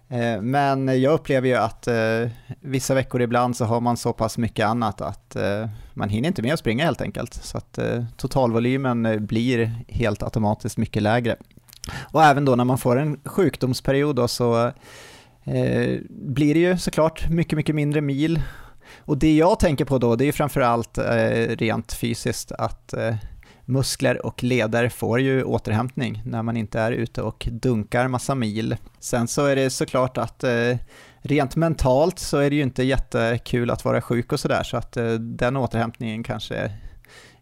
Eh, 0.09 0.41
men 0.41 1.01
jag 1.01 1.13
upplever 1.13 1.47
ju 1.47 1.55
att 1.55 1.87
eh, 1.87 2.29
vissa 2.59 2.93
veckor 2.93 3.21
ibland 3.21 3.55
så 3.55 3.65
har 3.65 3.81
man 3.81 3.97
så 3.97 4.13
pass 4.13 4.37
mycket 4.37 4.65
annat 4.65 5.01
att 5.01 5.35
eh, 5.35 5.69
man 5.93 6.09
hinner 6.09 6.27
inte 6.27 6.41
med 6.41 6.53
att 6.53 6.59
springa 6.59 6.85
helt 6.85 7.01
enkelt. 7.01 7.33
Så 7.33 7.57
att 7.57 7.79
totalvolymen 8.17 9.25
blir 9.25 9.71
helt 9.87 10.23
automatiskt 10.23 10.77
mycket 10.77 11.03
lägre. 11.03 11.35
Och 12.11 12.23
även 12.23 12.45
då 12.45 12.55
när 12.55 12.65
man 12.65 12.77
får 12.77 12.99
en 12.99 13.19
sjukdomsperiod 13.25 14.15
då 14.15 14.27
så 14.27 14.71
blir 16.09 16.53
det 16.53 16.59
ju 16.59 16.77
såklart 16.77 17.29
mycket, 17.29 17.57
mycket 17.57 17.75
mindre 17.75 18.01
mil. 18.01 18.41
Och 18.97 19.17
det 19.17 19.35
jag 19.35 19.59
tänker 19.59 19.85
på 19.85 19.97
då, 19.97 20.15
det 20.15 20.25
är 20.25 20.31
framförallt 20.31 20.97
rent 21.47 21.93
fysiskt 21.93 22.51
att 22.51 22.93
muskler 23.65 24.25
och 24.25 24.43
leder 24.43 24.89
får 24.89 25.19
ju 25.19 25.43
återhämtning 25.43 26.21
när 26.25 26.43
man 26.43 26.57
inte 26.57 26.79
är 26.79 26.91
ute 26.91 27.21
och 27.21 27.47
dunkar 27.51 28.07
massa 28.07 28.35
mil. 28.35 28.77
Sen 28.99 29.27
så 29.27 29.45
är 29.45 29.55
det 29.55 29.69
såklart 29.69 30.17
att 30.17 30.43
eh, 30.43 30.77
rent 31.21 31.55
mentalt 31.55 32.19
så 32.19 32.37
är 32.37 32.49
det 32.49 32.55
ju 32.55 32.61
inte 32.61 32.83
jättekul 32.83 33.71
att 33.71 33.85
vara 33.85 34.01
sjuk 34.01 34.33
och 34.33 34.39
sådär 34.39 34.63
så 34.63 34.77
att 34.77 34.97
eh, 34.97 35.13
den 35.13 35.57
återhämtningen 35.57 36.23
kanske 36.23 36.71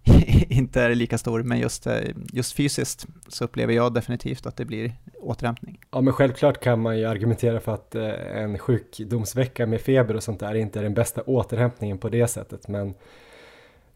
inte 0.50 0.82
är 0.82 0.96
lika 0.96 1.18
stor, 1.18 1.44
men 1.44 1.60
just, 1.60 1.88
eh, 1.88 2.02
just 2.34 2.54
fysiskt 2.54 3.08
så 3.28 3.44
upplever 3.44 3.74
jag 3.74 3.94
definitivt 3.94 4.46
att 4.46 4.58
det 4.58 4.66
blir 4.66 4.94
återhämtning. 5.20 5.80
Ja, 5.92 6.02
men 6.02 6.14
självklart 6.14 6.64
kan 6.64 6.82
man 6.82 7.00
ju 7.00 7.06
argumentera 7.06 7.60
för 7.60 7.74
att 7.74 7.96
en 7.96 8.58
sjukdomsvecka 8.58 9.66
med 9.66 9.82
feber 9.82 10.16
och 10.16 10.24
sånt 10.24 10.40
där 10.40 10.56
inte 10.56 10.80
är 10.80 10.84
den 10.84 10.94
bästa 10.94 11.22
återhämtningen 11.22 11.98
på 11.98 12.10
det 12.10 12.28
sättet, 12.28 12.68
men 12.68 12.94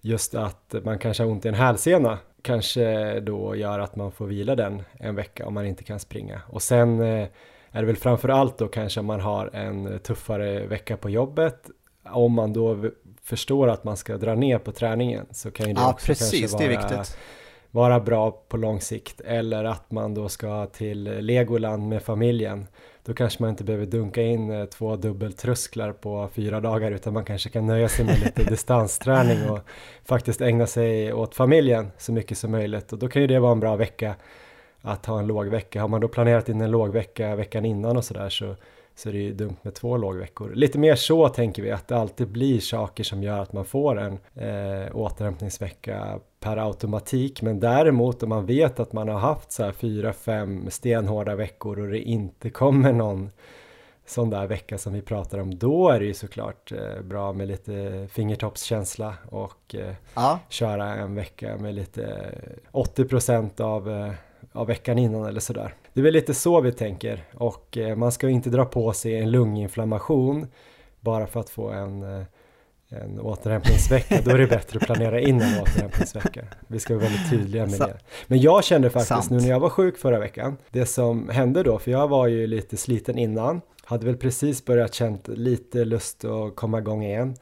just 0.01 0.35
att 0.35 0.75
man 0.83 0.99
kanske 0.99 1.23
har 1.23 1.31
ont 1.31 1.45
i 1.45 1.47
en 1.47 1.53
hälsena 1.53 2.19
kanske 2.41 3.19
då 3.19 3.55
gör 3.55 3.79
att 3.79 3.95
man 3.95 4.11
får 4.11 4.27
vila 4.27 4.55
den 4.55 4.83
en 4.99 5.15
vecka 5.15 5.45
om 5.45 5.53
man 5.53 5.65
inte 5.65 5.83
kan 5.83 5.99
springa. 5.99 6.41
Och 6.47 6.61
sen 6.61 6.99
eh, 6.99 7.27
är 7.71 7.81
det 7.81 7.85
väl 7.85 7.95
framför 7.95 8.29
allt 8.29 8.57
då 8.57 8.67
kanske 8.67 9.01
man 9.01 9.19
har 9.19 9.49
en 9.53 9.99
tuffare 9.99 10.67
vecka 10.67 10.97
på 10.97 11.09
jobbet. 11.09 11.69
Om 12.03 12.33
man 12.33 12.53
då 12.53 12.89
förstår 13.21 13.67
att 13.67 13.83
man 13.83 13.97
ska 13.97 14.17
dra 14.17 14.35
ner 14.35 14.57
på 14.57 14.71
träningen 14.71 15.25
så 15.31 15.51
kan 15.51 15.67
ju 15.67 15.73
det 15.73 15.81
ja, 15.81 15.91
också 15.91 16.07
precis, 16.07 16.51
kanske 16.51 16.77
vara, 16.77 17.03
vara 17.71 17.99
bra 17.99 18.31
på 18.31 18.57
lång 18.57 18.81
sikt. 18.81 19.21
Eller 19.21 19.63
att 19.63 19.91
man 19.91 20.13
då 20.13 20.29
ska 20.29 20.65
till 20.65 21.03
Legoland 21.03 21.87
med 21.87 22.03
familjen 22.03 22.67
då 23.07 23.13
kanske 23.13 23.43
man 23.43 23.49
inte 23.49 23.63
behöver 23.63 23.85
dunka 23.85 24.21
in 24.21 24.51
eh, 24.51 24.65
två 24.65 24.95
dubbeltrösklar 24.95 25.91
på 25.93 26.29
fyra 26.33 26.61
dagar 26.61 26.91
utan 26.91 27.13
man 27.13 27.25
kanske 27.25 27.49
kan 27.49 27.65
nöja 27.65 27.89
sig 27.89 28.05
med 28.05 28.19
lite 28.19 28.43
distansträning 28.49 29.49
och 29.49 29.59
faktiskt 30.05 30.41
ägna 30.41 30.67
sig 30.67 31.13
åt 31.13 31.35
familjen 31.35 31.91
så 31.97 32.11
mycket 32.11 32.37
som 32.37 32.51
möjligt 32.51 32.93
och 32.93 32.99
då 32.99 33.07
kan 33.07 33.21
ju 33.21 33.27
det 33.27 33.39
vara 33.39 33.51
en 33.51 33.59
bra 33.59 33.75
vecka 33.75 34.15
att 34.81 35.05
ha 35.05 35.19
en 35.19 35.27
låg 35.27 35.47
vecka. 35.47 35.81
Har 35.81 35.87
man 35.87 36.01
då 36.01 36.07
planerat 36.07 36.49
in 36.49 36.61
en 36.61 36.71
låg 36.71 36.93
vecka 36.93 37.35
veckan 37.35 37.65
innan 37.65 37.97
och 37.97 38.05
sådär 38.05 38.29
så, 38.29 38.55
så 38.95 39.09
är 39.09 39.13
det 39.13 39.19
ju 39.19 39.33
dumt 39.33 39.57
med 39.61 39.73
två 39.73 39.97
lågveckor. 39.97 40.51
Lite 40.55 40.79
mer 40.79 40.95
så 40.95 41.29
tänker 41.29 41.61
vi 41.61 41.71
att 41.71 41.87
det 41.87 41.97
alltid 41.97 42.27
blir 42.27 42.59
saker 42.59 43.03
som 43.03 43.23
gör 43.23 43.39
att 43.39 43.53
man 43.53 43.65
får 43.65 43.99
en 43.99 44.19
eh, 44.35 44.95
återhämtningsvecka 44.95 46.19
per 46.39 46.57
automatik. 46.57 47.41
Men 47.41 47.59
däremot 47.59 48.23
om 48.23 48.29
man 48.29 48.45
vet 48.45 48.79
att 48.79 48.93
man 48.93 49.07
har 49.07 49.19
haft 49.19 49.51
så 49.51 49.63
här 49.63 49.71
fyra, 49.71 50.13
fem 50.13 50.69
stenhårda 50.69 51.35
veckor 51.35 51.79
och 51.79 51.87
det 51.87 51.99
inte 51.99 52.49
kommer 52.49 52.93
någon 52.93 53.29
sån 54.09 54.29
där 54.29 54.47
vecka 54.47 54.77
som 54.77 54.93
vi 54.93 55.01
pratar 55.01 55.39
om, 55.39 55.57
då 55.57 55.89
är 55.89 55.99
det 55.99 56.05
ju 56.05 56.13
såklart 56.13 56.71
eh, 56.71 57.01
bra 57.03 57.33
med 57.33 57.47
lite 57.47 58.07
fingertoppskänsla 58.11 59.13
och 59.29 59.75
eh, 59.75 59.93
ja. 60.13 60.39
köra 60.49 60.95
en 60.95 61.15
vecka 61.15 61.57
med 61.57 61.75
lite 61.75 62.31
80% 62.71 63.61
av, 63.61 63.91
eh, 63.91 64.11
av 64.51 64.67
veckan 64.67 64.97
innan 64.97 65.25
eller 65.25 65.39
sådär. 65.39 65.73
Det 65.93 65.99
är 65.99 66.03
väl 66.03 66.13
lite 66.13 66.33
så 66.33 66.61
vi 66.61 66.71
tänker 66.71 67.23
och 67.33 67.77
man 67.97 68.11
ska 68.11 68.29
inte 68.29 68.49
dra 68.49 68.65
på 68.65 68.93
sig 68.93 69.17
en 69.17 69.31
lunginflammation 69.31 70.47
bara 70.99 71.27
för 71.27 71.39
att 71.39 71.49
få 71.49 71.69
en 71.69 72.25
en 72.89 73.19
återhämtningsvecka, 73.19 74.21
då 74.25 74.31
är 74.31 74.37
det 74.37 74.47
bättre 74.47 74.79
att 74.79 74.85
planera 74.85 75.19
in 75.19 75.41
en 75.41 75.61
återhämtningsvecka. 75.61 76.45
Vi 76.67 76.79
ska 76.79 76.93
vara 76.93 77.03
väldigt 77.03 77.29
tydliga 77.29 77.65
med 77.65 77.79
det. 77.79 77.97
Men 78.27 78.39
jag 78.39 78.63
kände 78.63 78.89
faktiskt 78.89 79.07
Sant. 79.07 79.29
nu 79.29 79.37
när 79.37 79.49
jag 79.49 79.59
var 79.59 79.69
sjuk 79.69 79.97
förra 79.97 80.19
veckan, 80.19 80.57
det 80.69 80.85
som 80.85 81.29
hände 81.29 81.63
då, 81.63 81.79
för 81.79 81.91
jag 81.91 82.07
var 82.07 82.27
ju 82.27 82.47
lite 82.47 82.77
sliten 82.77 83.17
innan, 83.17 83.61
hade 83.83 84.05
väl 84.05 84.17
precis 84.17 84.65
börjat 84.65 84.93
känt 84.93 85.27
lite 85.27 85.85
lust 85.85 86.25
att 86.25 86.55
komma 86.55 86.79
igång 86.79 87.03
igen, 87.03 87.35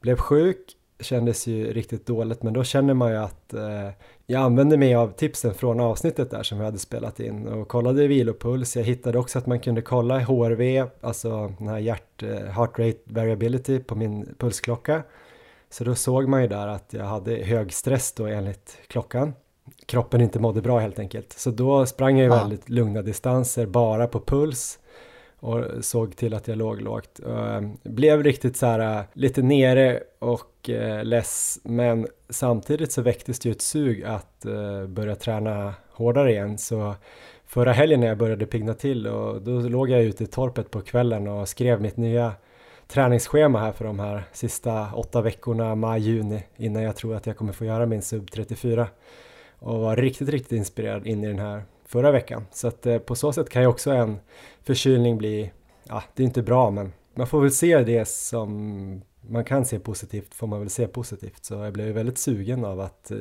blev 0.00 0.16
sjuk, 0.16 0.76
kändes 1.00 1.46
ju 1.46 1.72
riktigt 1.72 2.06
dåligt, 2.06 2.42
men 2.42 2.52
då 2.52 2.64
känner 2.64 2.94
man 2.94 3.10
ju 3.10 3.16
att 3.16 3.54
eh, 3.54 3.88
jag 4.30 4.42
använde 4.42 4.76
mig 4.76 4.94
av 4.94 5.08
tipsen 5.08 5.54
från 5.54 5.80
avsnittet 5.80 6.30
där 6.30 6.42
som 6.42 6.58
vi 6.58 6.64
hade 6.64 6.78
spelat 6.78 7.20
in 7.20 7.48
och 7.48 7.68
kollade 7.68 8.06
vilopuls. 8.06 8.76
Jag 8.76 8.84
hittade 8.84 9.18
också 9.18 9.38
att 9.38 9.46
man 9.46 9.60
kunde 9.60 9.82
kolla 9.82 10.18
HRV, 10.18 10.86
alltså 11.00 11.52
den 11.58 11.68
här 11.68 11.78
hjärt, 11.78 12.22
eh, 12.22 12.28
heart 12.28 12.78
rate 12.78 12.98
variability 13.04 13.78
på 13.78 13.94
min 13.94 14.34
pulsklocka. 14.38 15.02
Så 15.70 15.84
då 15.84 15.94
såg 15.94 16.28
man 16.28 16.42
ju 16.42 16.48
där 16.48 16.68
att 16.68 16.92
jag 16.92 17.04
hade 17.04 17.34
hög 17.34 17.72
stress 17.72 18.12
då 18.12 18.26
enligt 18.26 18.78
klockan. 18.86 19.34
Kroppen 19.86 20.20
inte 20.20 20.38
mådde 20.38 20.62
bra 20.62 20.78
helt 20.78 20.98
enkelt. 20.98 21.32
Så 21.32 21.50
då 21.50 21.86
sprang 21.86 22.18
jag 22.18 22.24
ju 22.24 22.30
väldigt 22.30 22.68
lugna 22.68 23.02
distanser 23.02 23.66
bara 23.66 24.06
på 24.06 24.20
puls 24.20 24.78
och 25.40 25.84
såg 25.84 26.16
till 26.16 26.34
att 26.34 26.48
jag 26.48 26.58
låg 26.58 26.80
lågt. 26.80 27.20
Eh, 27.26 27.60
blev 27.82 28.22
riktigt 28.22 28.56
så 28.56 28.66
här 28.66 28.98
eh, 28.98 29.04
lite 29.12 29.42
nere 29.42 30.00
och 30.18 30.70
eh, 30.70 31.04
less 31.04 31.60
men 31.64 32.06
samtidigt 32.28 32.92
så 32.92 33.02
väcktes 33.02 33.38
det 33.38 33.48
ju 33.48 33.52
ett 33.52 33.62
sug 33.62 34.04
att 34.04 34.46
börja 34.88 35.16
träna 35.16 35.74
hårdare 35.90 36.30
igen 36.30 36.58
så 36.58 36.94
förra 37.46 37.72
helgen 37.72 38.00
när 38.00 38.06
jag 38.06 38.18
började 38.18 38.46
pigna 38.46 38.74
till 38.74 39.06
och 39.06 39.42
då 39.42 39.60
låg 39.60 39.90
jag 39.90 40.02
ute 40.02 40.24
i 40.24 40.26
torpet 40.26 40.70
på 40.70 40.80
kvällen 40.80 41.28
och 41.28 41.48
skrev 41.48 41.80
mitt 41.80 41.96
nya 41.96 42.32
träningsschema 42.88 43.60
här 43.60 43.72
för 43.72 43.84
de 43.84 43.98
här 43.98 44.24
sista 44.32 44.94
åtta 44.94 45.22
veckorna, 45.22 45.74
maj, 45.74 46.00
juni 46.00 46.42
innan 46.56 46.82
jag 46.82 46.96
tror 46.96 47.14
att 47.14 47.26
jag 47.26 47.36
kommer 47.36 47.52
få 47.52 47.64
göra 47.64 47.86
min 47.86 48.02
sub 48.02 48.30
34 48.30 48.88
och 49.58 49.80
var 49.80 49.96
riktigt, 49.96 50.28
riktigt 50.28 50.52
inspirerad 50.52 51.06
in 51.06 51.24
i 51.24 51.26
den 51.26 51.38
här 51.38 51.62
förra 51.90 52.10
veckan. 52.10 52.46
Så 52.52 52.68
att 52.68 52.86
eh, 52.86 52.98
på 52.98 53.14
så 53.14 53.32
sätt 53.32 53.50
kan 53.50 53.62
ju 53.62 53.68
också 53.68 53.90
en 53.90 54.18
förkylning 54.62 55.18
bli, 55.18 55.52
ja 55.84 56.02
det 56.14 56.22
är 56.22 56.26
inte 56.26 56.42
bra 56.42 56.70
men 56.70 56.92
man 57.14 57.26
får 57.26 57.40
väl 57.40 57.50
se 57.50 57.78
det 57.78 58.08
som 58.08 59.02
man 59.20 59.44
kan 59.44 59.64
se 59.64 59.78
positivt 59.78 60.34
får 60.34 60.46
man 60.46 60.60
väl 60.60 60.70
se 60.70 60.86
positivt. 60.86 61.44
Så 61.44 61.54
jag 61.54 61.72
blev 61.72 61.94
väldigt 61.94 62.18
sugen 62.18 62.64
av 62.64 62.80
att 62.80 63.10
eh, 63.10 63.18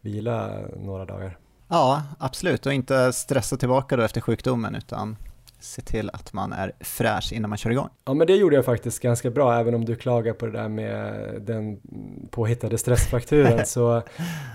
vila 0.00 0.60
några 0.76 1.04
dagar. 1.04 1.38
Ja, 1.68 2.02
absolut 2.18 2.66
och 2.66 2.72
inte 2.72 3.12
stressa 3.12 3.56
tillbaka 3.56 3.96
då 3.96 4.02
efter 4.02 4.20
sjukdomen 4.20 4.74
utan 4.74 5.16
se 5.60 5.82
till 5.82 6.10
att 6.12 6.32
man 6.32 6.52
är 6.52 6.72
fräsch 6.80 7.32
innan 7.32 7.50
man 7.50 7.58
kör 7.58 7.70
igång. 7.70 7.88
Ja 8.04 8.14
men 8.14 8.26
det 8.26 8.36
gjorde 8.36 8.56
jag 8.56 8.64
faktiskt 8.64 9.02
ganska 9.02 9.30
bra 9.30 9.60
även 9.60 9.74
om 9.74 9.84
du 9.84 9.96
klagar 9.96 10.32
på 10.32 10.46
det 10.46 10.52
där 10.52 10.68
med 10.68 11.14
den 11.42 11.80
påhittade 12.30 12.78
stressfrakturen 12.78 13.60
så, 13.66 14.02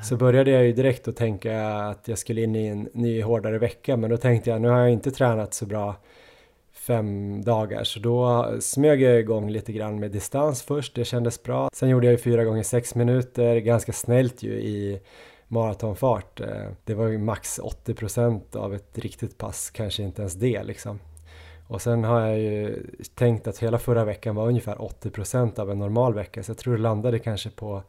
så 0.03 0.17
började 0.17 0.51
jag 0.51 0.65
ju 0.65 0.73
direkt 0.73 1.07
att 1.07 1.15
tänka 1.15 1.67
att 1.67 2.07
jag 2.07 2.17
skulle 2.17 2.41
in 2.41 2.55
i 2.55 2.67
en 2.67 2.89
ny 2.93 3.21
hårdare 3.21 3.57
vecka 3.57 3.97
men 3.97 4.09
då 4.09 4.17
tänkte 4.17 4.49
jag 4.49 4.61
nu 4.61 4.67
har 4.67 4.79
jag 4.79 4.91
inte 4.91 5.11
tränat 5.11 5.53
så 5.53 5.65
bra 5.65 5.95
fem 6.87 7.41
dagar 7.43 7.83
så 7.83 7.99
då 7.99 8.49
smög 8.59 9.01
jag 9.01 9.19
igång 9.19 9.49
lite 9.49 9.71
grann 9.71 9.99
med 9.99 10.11
distans 10.11 10.63
först, 10.63 10.95
det 10.95 11.05
kändes 11.05 11.43
bra. 11.43 11.69
Sen 11.73 11.89
gjorde 11.89 12.07
jag 12.07 12.11
ju 12.11 12.17
fyra 12.17 12.43
gånger 12.43 12.63
sex 12.63 12.95
minuter, 12.95 13.57
ganska 13.57 13.93
snällt 13.93 14.43
ju 14.43 14.51
i 14.51 14.99
maratonfart. 15.47 16.39
Eh, 16.39 16.67
det 16.83 16.93
var 16.93 17.07
ju 17.07 17.17
max 17.17 17.59
80% 17.59 18.55
av 18.55 18.73
ett 18.73 18.97
riktigt 18.97 19.37
pass, 19.37 19.69
kanske 19.69 20.03
inte 20.03 20.21
ens 20.21 20.33
det 20.33 20.63
liksom. 20.63 20.99
Och 21.67 21.81
sen 21.81 22.03
har 22.03 22.21
jag 22.21 22.39
ju 22.39 22.83
tänkt 23.15 23.47
att 23.47 23.57
hela 23.57 23.79
förra 23.79 24.05
veckan 24.05 24.35
var 24.35 24.47
ungefär 24.47 24.75
80% 24.75 25.59
av 25.59 25.71
en 25.71 25.79
normal 25.79 26.13
vecka 26.13 26.43
så 26.43 26.49
jag 26.49 26.57
tror 26.57 26.75
det 26.75 26.81
landade 26.81 27.19
kanske 27.19 27.49
på 27.49 27.83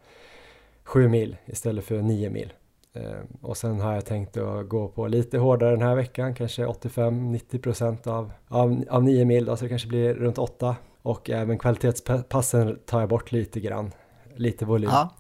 7 0.85 1.09
mil 1.09 1.37
istället 1.47 1.85
för 1.85 2.03
9 2.03 2.31
mil. 2.31 2.53
Eh, 2.93 3.21
och 3.43 3.57
sen 3.57 3.81
har 3.81 3.95
jag 3.95 4.05
tänkt 4.05 4.37
att 4.37 4.69
gå 4.69 4.89
på 4.89 5.07
lite 5.07 5.39
hårdare 5.39 5.71
den 5.71 5.83
här 5.83 5.95
veckan, 5.95 6.35
kanske 6.35 6.67
85-90% 6.67 8.09
av, 8.09 8.33
av, 8.49 8.85
av 8.91 9.05
9 9.05 9.25
mil 9.25 9.45
då, 9.45 9.57
så 9.57 9.65
det 9.65 9.69
kanske 9.69 9.89
blir 9.89 10.15
runt 10.15 10.39
8. 10.39 10.77
Och 11.03 11.31
även 11.31 11.59
kvalitetspassen 11.59 12.79
tar 12.87 13.01
jag 13.01 13.09
bort 13.09 13.33
lite 13.33 13.61
grann, 13.61 13.93
lite 14.35 14.65
volym. 14.65 14.91
Ja. 14.93 15.15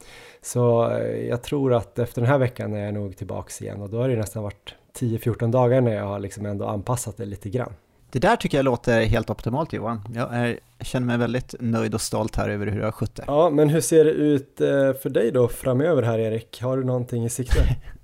Så 0.46 0.90
eh, 0.90 1.28
jag 1.28 1.42
tror 1.42 1.74
att 1.74 1.98
efter 1.98 2.20
den 2.20 2.30
här 2.30 2.38
veckan 2.38 2.74
är 2.74 2.84
jag 2.84 2.94
nog 2.94 3.16
tillbaks 3.16 3.62
igen 3.62 3.82
och 3.82 3.90
då 3.90 4.00
har 4.00 4.08
det 4.08 4.16
nästan 4.16 4.42
varit 4.42 4.74
10-14 4.98 5.52
dagar 5.52 5.80
när 5.80 5.94
jag 5.94 6.04
har 6.04 6.18
liksom 6.18 6.46
ändå 6.46 6.66
anpassat 6.66 7.16
det 7.16 7.24
lite 7.24 7.50
grann. 7.50 7.72
Det 8.10 8.18
där 8.18 8.36
tycker 8.36 8.58
jag 8.58 8.64
låter 8.64 9.04
helt 9.04 9.30
optimalt 9.30 9.72
Johan. 9.72 10.00
Jag, 10.14 10.34
är, 10.34 10.58
jag 10.78 10.86
känner 10.86 11.06
mig 11.06 11.18
väldigt 11.18 11.54
nöjd 11.60 11.94
och 11.94 12.00
stolt 12.00 12.36
här 12.36 12.48
över 12.48 12.66
hur 12.66 12.78
du 12.78 12.84
har 12.84 12.92
skött 12.92 13.14
det. 13.14 13.24
Ja, 13.26 13.50
men 13.50 13.68
hur 13.68 13.80
ser 13.80 14.04
det 14.04 14.10
ut 14.10 14.60
eh, 14.60 14.92
för 15.02 15.08
dig 15.10 15.30
då 15.32 15.48
framöver 15.48 16.02
här 16.02 16.18
Erik? 16.18 16.62
Har 16.62 16.76
du 16.76 16.84
någonting 16.84 17.24
i 17.24 17.30
sikte? 17.30 17.60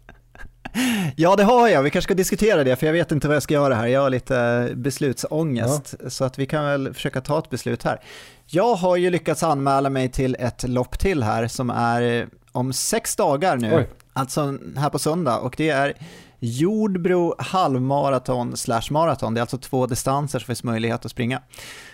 Ja, 1.16 1.36
det 1.36 1.44
har 1.44 1.68
jag. 1.68 1.82
Vi 1.82 1.90
kanske 1.90 2.06
ska 2.06 2.14
diskutera 2.14 2.64
det, 2.64 2.76
för 2.76 2.86
jag 2.86 2.92
vet 2.92 3.12
inte 3.12 3.28
vad 3.28 3.34
jag 3.34 3.42
ska 3.42 3.54
göra 3.54 3.74
här. 3.74 3.86
Jag 3.86 4.00
har 4.00 4.10
lite 4.10 4.68
beslutsångest, 4.74 5.94
ja. 6.02 6.10
så 6.10 6.24
att 6.24 6.38
vi 6.38 6.46
kan 6.46 6.64
väl 6.64 6.94
försöka 6.94 7.20
ta 7.20 7.38
ett 7.38 7.50
beslut 7.50 7.82
här. 7.82 8.00
Jag 8.46 8.74
har 8.74 8.96
ju 8.96 9.10
lyckats 9.10 9.42
anmäla 9.42 9.90
mig 9.90 10.08
till 10.08 10.36
ett 10.38 10.68
lopp 10.68 10.98
till 10.98 11.22
här 11.22 11.48
som 11.48 11.70
är 11.70 12.28
om 12.52 12.72
sex 12.72 13.16
dagar 13.16 13.56
nu, 13.56 13.74
Oj. 13.74 13.88
alltså 14.12 14.58
här 14.76 14.90
på 14.90 14.98
söndag, 14.98 15.38
och 15.38 15.54
det 15.58 15.68
är 15.68 15.94
Jordbro 16.38 17.34
halvmaraton 17.38 18.56
slash 18.56 18.82
maraton. 18.90 19.34
Det 19.34 19.38
är 19.38 19.42
alltså 19.42 19.58
två 19.58 19.86
distanser 19.86 20.38
som 20.38 20.46
finns 20.46 20.64
möjlighet 20.64 21.04
att 21.04 21.10
springa. 21.10 21.42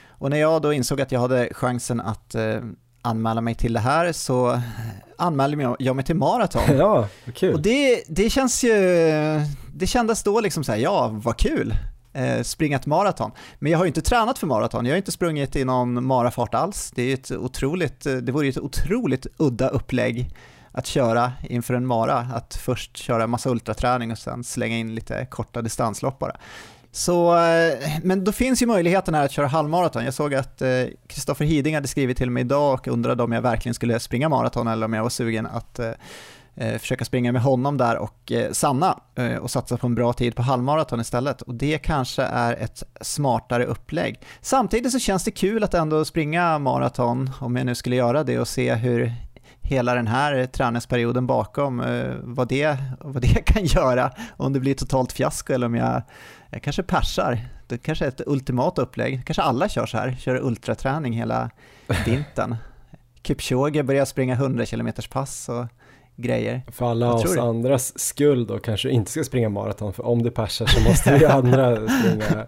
Och 0.08 0.30
när 0.30 0.36
jag 0.36 0.62
då 0.62 0.72
insåg 0.72 1.00
att 1.00 1.12
jag 1.12 1.20
hade 1.20 1.48
chansen 1.54 2.00
att 2.00 2.34
eh, 2.34 2.60
anmäla 3.08 3.40
mig 3.40 3.54
till 3.54 3.72
det 3.72 3.80
här 3.80 4.12
så 4.12 4.60
anmälde 5.18 5.76
jag 5.78 5.96
mig 5.96 6.04
till 6.04 6.16
maraton. 6.16 6.62
Ja, 6.78 7.08
kul. 7.34 7.54
Och 7.54 7.62
det, 7.62 8.02
det 8.08 8.30
känns 8.30 8.64
ju, 8.64 8.74
det 9.74 9.86
kändes 9.86 10.22
då 10.22 10.40
liksom 10.40 10.64
så 10.64 10.72
här, 10.72 10.78
ja 10.78 11.08
vad 11.08 11.36
kul, 11.36 11.74
eh, 12.12 12.42
springa 12.42 12.76
ett 12.76 12.86
maraton. 12.86 13.30
Men 13.58 13.72
jag 13.72 13.78
har 13.78 13.84
ju 13.84 13.88
inte 13.88 14.00
tränat 14.00 14.38
för 14.38 14.46
maraton, 14.46 14.86
jag 14.86 14.92
har 14.92 14.96
inte 14.96 15.12
sprungit 15.12 15.56
i 15.56 15.64
någon 15.64 16.06
marafart 16.06 16.54
alls. 16.54 16.92
Det, 16.94 17.02
är 17.02 17.14
ett 17.14 17.30
otroligt, 17.30 18.00
det 18.00 18.32
vore 18.32 18.46
ju 18.46 18.50
ett 18.50 18.58
otroligt 18.58 19.26
udda 19.36 19.68
upplägg 19.68 20.30
att 20.72 20.86
köra 20.86 21.32
inför 21.42 21.74
en 21.74 21.86
mara, 21.86 22.18
att 22.18 22.54
först 22.54 22.96
köra 22.96 23.26
massa 23.26 23.50
ultraträning 23.50 24.12
och 24.12 24.18
sen 24.18 24.44
slänga 24.44 24.76
in 24.76 24.94
lite 24.94 25.26
korta 25.30 25.62
distanslopp 25.62 26.18
bara. 26.18 26.36
Så, 26.92 27.36
eh, 27.36 27.78
men 28.02 28.24
då 28.24 28.32
finns 28.32 28.62
ju 28.62 28.66
möjligheten 28.66 29.14
här 29.14 29.24
att 29.24 29.32
köra 29.32 29.46
halvmaraton. 29.46 30.04
Jag 30.04 30.14
såg 30.14 30.34
att 30.34 30.62
eh, 30.62 30.68
Kristoffer 31.06 31.44
eh, 31.44 31.48
Hiding 31.48 31.74
hade 31.74 31.88
skrivit 31.88 32.16
till 32.16 32.30
mig 32.30 32.40
idag 32.40 32.72
och 32.72 32.88
undrade 32.88 33.22
om 33.22 33.32
jag 33.32 33.42
verkligen 33.42 33.74
skulle 33.74 34.00
springa 34.00 34.28
maraton 34.28 34.68
eller 34.68 34.86
om 34.86 34.92
jag 34.92 35.02
var 35.02 35.10
sugen 35.10 35.46
att 35.46 35.78
eh, 35.78 35.90
eh, 36.56 36.78
försöka 36.78 37.04
springa 37.04 37.32
med 37.32 37.42
honom 37.42 37.76
där 37.76 37.96
och 37.96 38.32
eh, 38.32 38.52
Sanna 38.52 39.00
eh, 39.14 39.36
och 39.36 39.50
satsa 39.50 39.76
på 39.76 39.86
en 39.86 39.94
bra 39.94 40.12
tid 40.12 40.36
på 40.36 40.42
halvmaraton 40.42 41.00
istället. 41.00 41.42
Och 41.42 41.54
det 41.54 41.78
kanske 41.78 42.22
är 42.22 42.56
ett 42.56 42.82
smartare 43.00 43.64
upplägg. 43.64 44.20
Samtidigt 44.40 44.92
så 44.92 44.98
känns 44.98 45.24
det 45.24 45.30
kul 45.30 45.64
att 45.64 45.74
ändå 45.74 46.04
springa 46.04 46.58
maraton, 46.58 47.30
om 47.40 47.56
jag 47.56 47.66
nu 47.66 47.74
skulle 47.74 47.96
göra 47.96 48.24
det, 48.24 48.38
och 48.38 48.48
se 48.48 48.74
hur 48.74 49.12
hela 49.60 49.94
den 49.94 50.06
här 50.06 50.46
träningsperioden 50.46 51.26
bakom, 51.26 51.82
vad 52.20 52.48
det, 52.48 52.76
vad 53.00 53.22
det 53.22 53.28
kan 53.46 53.64
göra, 53.64 54.10
om 54.36 54.52
det 54.52 54.60
blir 54.60 54.74
totalt 54.74 55.12
fiasko 55.12 55.52
eller 55.52 55.66
om 55.66 55.74
jag 55.74 56.02
jag 56.50 56.62
kanske 56.62 56.82
persar. 56.82 57.38
Det 57.66 57.78
kanske 57.78 58.04
är 58.04 58.08
ett 58.08 58.20
ultimat 58.26 58.78
upplägg. 58.78 59.22
Kanske 59.26 59.42
alla 59.42 59.68
kör 59.68 59.86
så 59.86 59.96
här, 59.96 60.16
kör 60.20 60.36
ultraträning 60.36 61.12
hela 61.12 61.50
vintern. 62.06 62.56
Kipchoge 63.22 63.82
börjar 63.82 64.04
springa 64.04 64.34
100 64.34 64.66
km 64.66 64.92
pass 65.10 65.48
och 65.48 65.66
grejer. 66.16 66.62
För 66.72 66.90
alla 66.90 67.12
oss 67.12 67.34
du? 67.34 67.40
andras 67.40 67.98
skull 67.98 68.46
då 68.46 68.58
kanske 68.58 68.90
inte 68.90 69.10
ska 69.10 69.24
springa 69.24 69.48
maraton, 69.48 69.92
för 69.92 70.06
om 70.06 70.22
det 70.22 70.30
persar 70.30 70.66
så 70.66 70.80
måste 70.88 71.18
vi 71.18 71.24
andra 71.26 71.76
springa 71.76 72.46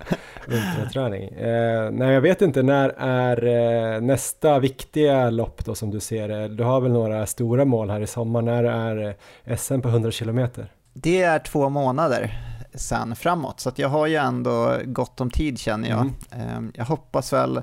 ultraträning. 0.49 1.29
Eh, 1.29 1.91
nej, 1.91 2.15
jag 2.15 2.21
vet 2.21 2.43
inte, 2.43 2.63
när 2.63 2.89
är 2.99 3.47
eh, 3.95 4.01
nästa 4.01 4.59
viktiga 4.59 5.31
lopp 5.31 5.65
då 5.65 5.75
som 5.75 5.91
du 5.91 6.01
ser 6.01 6.29
det? 6.29 6.49
Du 6.49 6.65
har 6.65 6.81
väl 6.81 6.93
några 6.93 7.27
stora 7.27 7.65
mål 7.65 7.91
här 7.91 8.01
i 8.01 8.07
sommar, 8.07 8.43
när 8.43 8.65
är 8.65 9.17
eh, 9.45 9.57
SM 9.57 9.81
på 9.81 9.89
100 9.89 10.11
km? 10.11 10.49
Det 10.93 11.23
är 11.23 11.39
två 11.39 11.69
månader 11.69 12.50
sen 12.75 13.17
framåt. 13.17 13.61
Så 13.61 13.69
att 13.69 13.79
jag 13.79 13.89
har 13.89 14.07
ju 14.07 14.17
ändå 14.17 14.77
gott 14.85 15.21
om 15.21 15.31
tid 15.31 15.59
känner 15.59 15.89
jag. 15.89 16.01
Mm. 16.01 16.15
Ehm, 16.31 16.73
jag 16.75 16.85
hoppas 16.85 17.33
väl, 17.33 17.63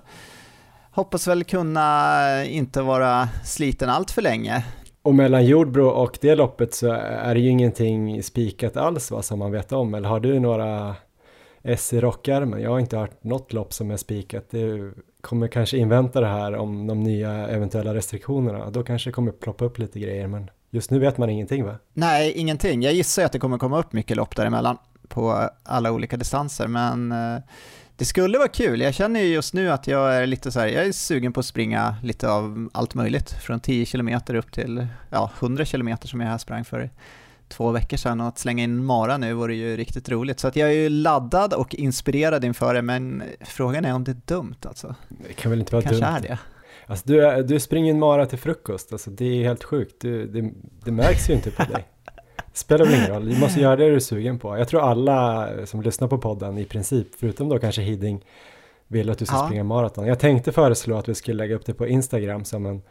hoppas 0.92 1.28
väl 1.28 1.44
kunna 1.44 2.46
inte 2.46 2.82
vara 2.82 3.30
sliten 3.44 3.90
allt 3.90 4.12
för 4.12 4.22
länge. 4.22 4.66
Och 5.02 5.16
mellan 5.16 5.46
Jordbro 5.46 5.88
och 5.88 6.18
det 6.22 6.36
loppet 6.36 6.74
så 6.74 6.92
är 6.92 7.34
det 7.34 7.40
ju 7.40 7.50
ingenting 7.50 8.24
spikat 8.24 8.78
alls 8.78 9.12
va, 9.12 9.22
som 9.22 9.40
man 9.40 9.52
vet 9.52 9.72
om. 9.72 9.94
Eller 9.94 10.10
har 10.10 10.20
du 10.20 10.40
några 10.40 10.96
S 11.64 11.94
i 11.94 12.02
rockärmen? 12.02 12.62
Jag 12.62 12.70
har 12.70 12.80
inte 12.80 12.98
hört 12.98 13.24
något 13.24 13.54
lopp 13.54 13.74
som 13.74 13.92
är 13.92 13.98
spikat. 13.98 14.46
Det 14.50 14.92
kommer 15.22 15.48
kanske 15.48 15.78
invänta 15.78 16.22
det 16.22 16.28
här 16.28 16.56
om 16.56 16.88
de 16.88 17.04
nya 17.04 17.48
eventuella 17.48 17.94
restriktionerna. 17.94 18.70
Då 18.70 18.84
kanske 18.84 19.10
det 19.10 19.14
kommer 19.14 19.32
ploppa 19.32 19.66
upp 19.66 19.80
lite 19.80 20.00
grejer 20.00 20.28
men 20.28 20.50
just 20.70 20.92
nu 20.92 21.00
vet 21.00 21.18
man 21.18 21.30
ingenting 21.30 21.66
va? 21.66 21.76
Nej, 21.94 22.32
ingenting. 22.32 22.82
Jag 22.82 22.94
gissar 22.94 23.24
att 23.24 23.32
det 23.32 23.40
kommer 23.40 23.58
komma 23.58 23.80
upp 23.80 23.94
mycket 23.94 24.18
lopp 24.18 24.36
däremellan 24.36 24.78
på 25.10 25.50
alla 25.64 25.92
olika 25.92 26.18
distanser, 26.18 26.68
men 26.68 27.12
eh, 27.12 27.42
det 27.96 28.06
skulle 28.06 28.38
vara 28.38 28.48
kul. 28.48 28.82
Jag 28.82 28.94
känner 28.94 29.20
ju 29.20 29.28
just 29.28 29.54
nu 29.54 29.72
att 29.72 29.88
jag 29.88 30.16
är 30.16 30.28
lite 30.28 30.52
så 30.52 30.60
här, 30.60 30.68
jag 30.68 30.86
är 30.86 30.92
sugen 30.92 31.34
på 31.34 31.40
att 31.40 31.46
springa 31.46 31.96
lite 32.04 32.30
av 32.30 32.70
allt 32.74 32.94
möjligt, 32.94 33.32
från 33.32 33.60
10 33.60 33.86
km 33.86 34.20
upp 34.28 34.52
till 34.52 34.88
ja, 35.10 35.32
100 35.40 35.66
km 35.66 35.98
som 36.04 36.22
jag 36.22 36.28
här 36.28 36.38
sprang 36.38 36.66
för 36.66 36.90
två 37.48 37.72
veckor 37.72 37.98
sedan 37.98 38.22
och 38.22 38.28
att 38.28 38.40
slänga 38.40 38.64
in 38.64 38.86
Mara 38.86 39.18
nu 39.18 39.34
vore 39.34 39.56
ju 39.56 39.78
riktigt 39.78 40.10
roligt. 40.10 40.40
Så 40.40 40.48
att 40.48 40.56
jag 40.56 40.70
är 40.70 40.74
ju 40.74 40.90
laddad 40.90 41.54
och 41.54 41.76
inspirerad 41.76 42.46
inför 42.46 42.74
det, 42.74 42.82
men 42.82 43.24
frågan 43.42 43.86
är 43.86 43.94
om 43.94 44.04
det 44.04 44.12
är 44.12 44.22
dumt 44.26 44.56
alltså. 44.62 44.96
Det 45.28 45.34
kan 45.34 45.52
väl 45.52 45.60
inte 45.60 45.76
vara 45.76 45.82
Kanske 45.82 46.06
dumt? 46.06 46.12
Kanske 46.12 46.28
är 46.28 46.32
det. 46.32 46.40
Alltså 46.88 47.08
du, 47.08 47.44
du 47.44 47.60
springer 47.60 47.94
en 47.94 48.00
Mara 48.00 48.26
till 48.26 48.40
frukost, 48.40 48.92
alltså 48.92 49.10
det 49.10 49.26
är 49.26 49.44
helt 49.44 49.64
sjukt. 49.64 50.02
Du, 50.02 50.28
det, 50.28 50.52
det 50.86 50.92
märks 50.92 51.30
ju 51.30 51.34
inte 51.34 51.52
på 51.52 51.64
dig. 51.74 51.88
Spelar 52.58 52.86
väl 52.86 52.96
ingen 52.96 53.08
roll, 53.08 53.30
du 53.30 53.40
måste 53.40 53.60
göra 53.60 53.76
det 53.76 53.90
du 53.90 53.96
är 53.96 54.00
sugen 54.00 54.40
på. 54.40 54.58
Jag 54.58 54.68
tror 54.68 54.82
alla 54.82 55.50
som 55.66 55.82
lyssnar 55.82 56.08
på 56.08 56.18
podden 56.18 56.58
i 56.58 56.66
princip, 56.66 57.08
förutom 57.20 57.50
då 57.50 57.60
kanske 57.60 57.82
Hiding, 57.82 58.26
vill 58.88 59.10
att 59.10 59.18
du 59.18 59.26
ska 59.26 59.36
ja. 59.36 59.46
springa 59.46 59.64
maraton. 59.64 60.08
Jag 60.08 60.20
tänkte 60.20 60.52
föreslå 60.52 60.98
att 60.98 61.10
vi 61.10 61.16
skulle 61.16 61.38
lägga 61.38 61.56
upp 61.56 61.66
det 61.66 61.74
på 61.74 61.88
Instagram 61.88 62.46
som 62.46 62.66
en 62.66 62.82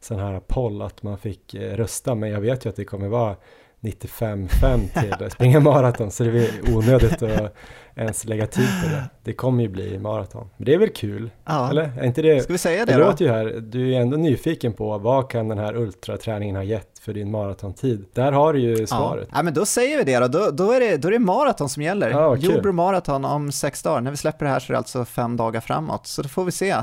sån 0.00 0.18
här 0.18 0.40
poll 0.40 0.82
att 0.82 1.02
man 1.02 1.18
fick 1.18 1.54
eh, 1.54 1.76
rösta, 1.76 2.14
men 2.14 2.30
jag 2.30 2.40
vet 2.40 2.64
ju 2.64 2.70
att 2.70 2.76
det 2.76 2.84
kommer 2.84 3.08
vara 3.08 3.36
95-5 3.80 5.18
till 5.20 5.30
springa 5.30 5.60
maraton 5.70 6.10
så 6.10 6.24
det 6.24 6.30
är 6.30 6.76
onödigt 6.76 7.22
att 7.22 7.54
ens 7.94 8.24
lägga 8.24 8.46
tid 8.46 8.68
på 8.84 8.90
det. 8.90 9.04
Det 9.24 9.32
kommer 9.32 9.62
ju 9.62 9.68
bli 9.68 9.98
maraton. 9.98 10.48
Men 10.56 10.64
det 10.64 10.74
är 10.74 10.78
väl 10.78 10.88
kul? 10.88 11.30
Ja. 11.44 11.70
Eller? 11.70 11.92
Är 11.98 12.04
inte 12.04 12.22
det? 12.22 12.40
Ska 12.40 12.52
vi 12.52 12.58
säga 12.58 12.86
det, 12.86 12.92
det 12.92 12.98
då? 12.98 13.04
Låter 13.04 13.24
ju 13.24 13.30
här, 13.30 13.60
du 13.60 13.94
är 13.94 14.00
ändå 14.00 14.16
nyfiken 14.16 14.72
på 14.72 14.98
vad 14.98 15.30
kan 15.30 15.48
den 15.48 15.58
här 15.58 15.76
ultraträningen 15.76 16.56
ha 16.56 16.62
gett 16.62 16.89
för 17.00 17.12
din 17.12 17.30
maratontid? 17.30 18.04
Där 18.12 18.32
har 18.32 18.52
du 18.52 18.60
ju 18.60 18.86
svaret. 18.86 19.28
Ja, 19.30 19.36
ja 19.36 19.42
men 19.42 19.54
då 19.54 19.66
säger 19.66 19.98
vi 19.98 20.04
det 20.04 20.18
då. 20.18 20.28
Då, 20.28 20.50
då, 20.50 20.72
är, 20.72 20.80
det, 20.80 20.96
då 20.96 21.08
är 21.08 21.12
det 21.12 21.18
maraton 21.18 21.68
som 21.68 21.82
gäller. 21.82 22.10
Ja, 22.10 22.36
Jordbro 22.36 22.72
maraton 22.72 23.24
om 23.24 23.52
sex 23.52 23.82
dagar. 23.82 24.00
När 24.00 24.10
vi 24.10 24.16
släpper 24.16 24.44
det 24.44 24.50
här 24.50 24.60
så 24.60 24.72
är 24.72 24.72
det 24.72 24.78
alltså 24.78 25.04
fem 25.04 25.36
dagar 25.36 25.60
framåt. 25.60 26.06
Så 26.06 26.22
då 26.22 26.28
får 26.28 26.44
vi 26.44 26.52
se. 26.52 26.74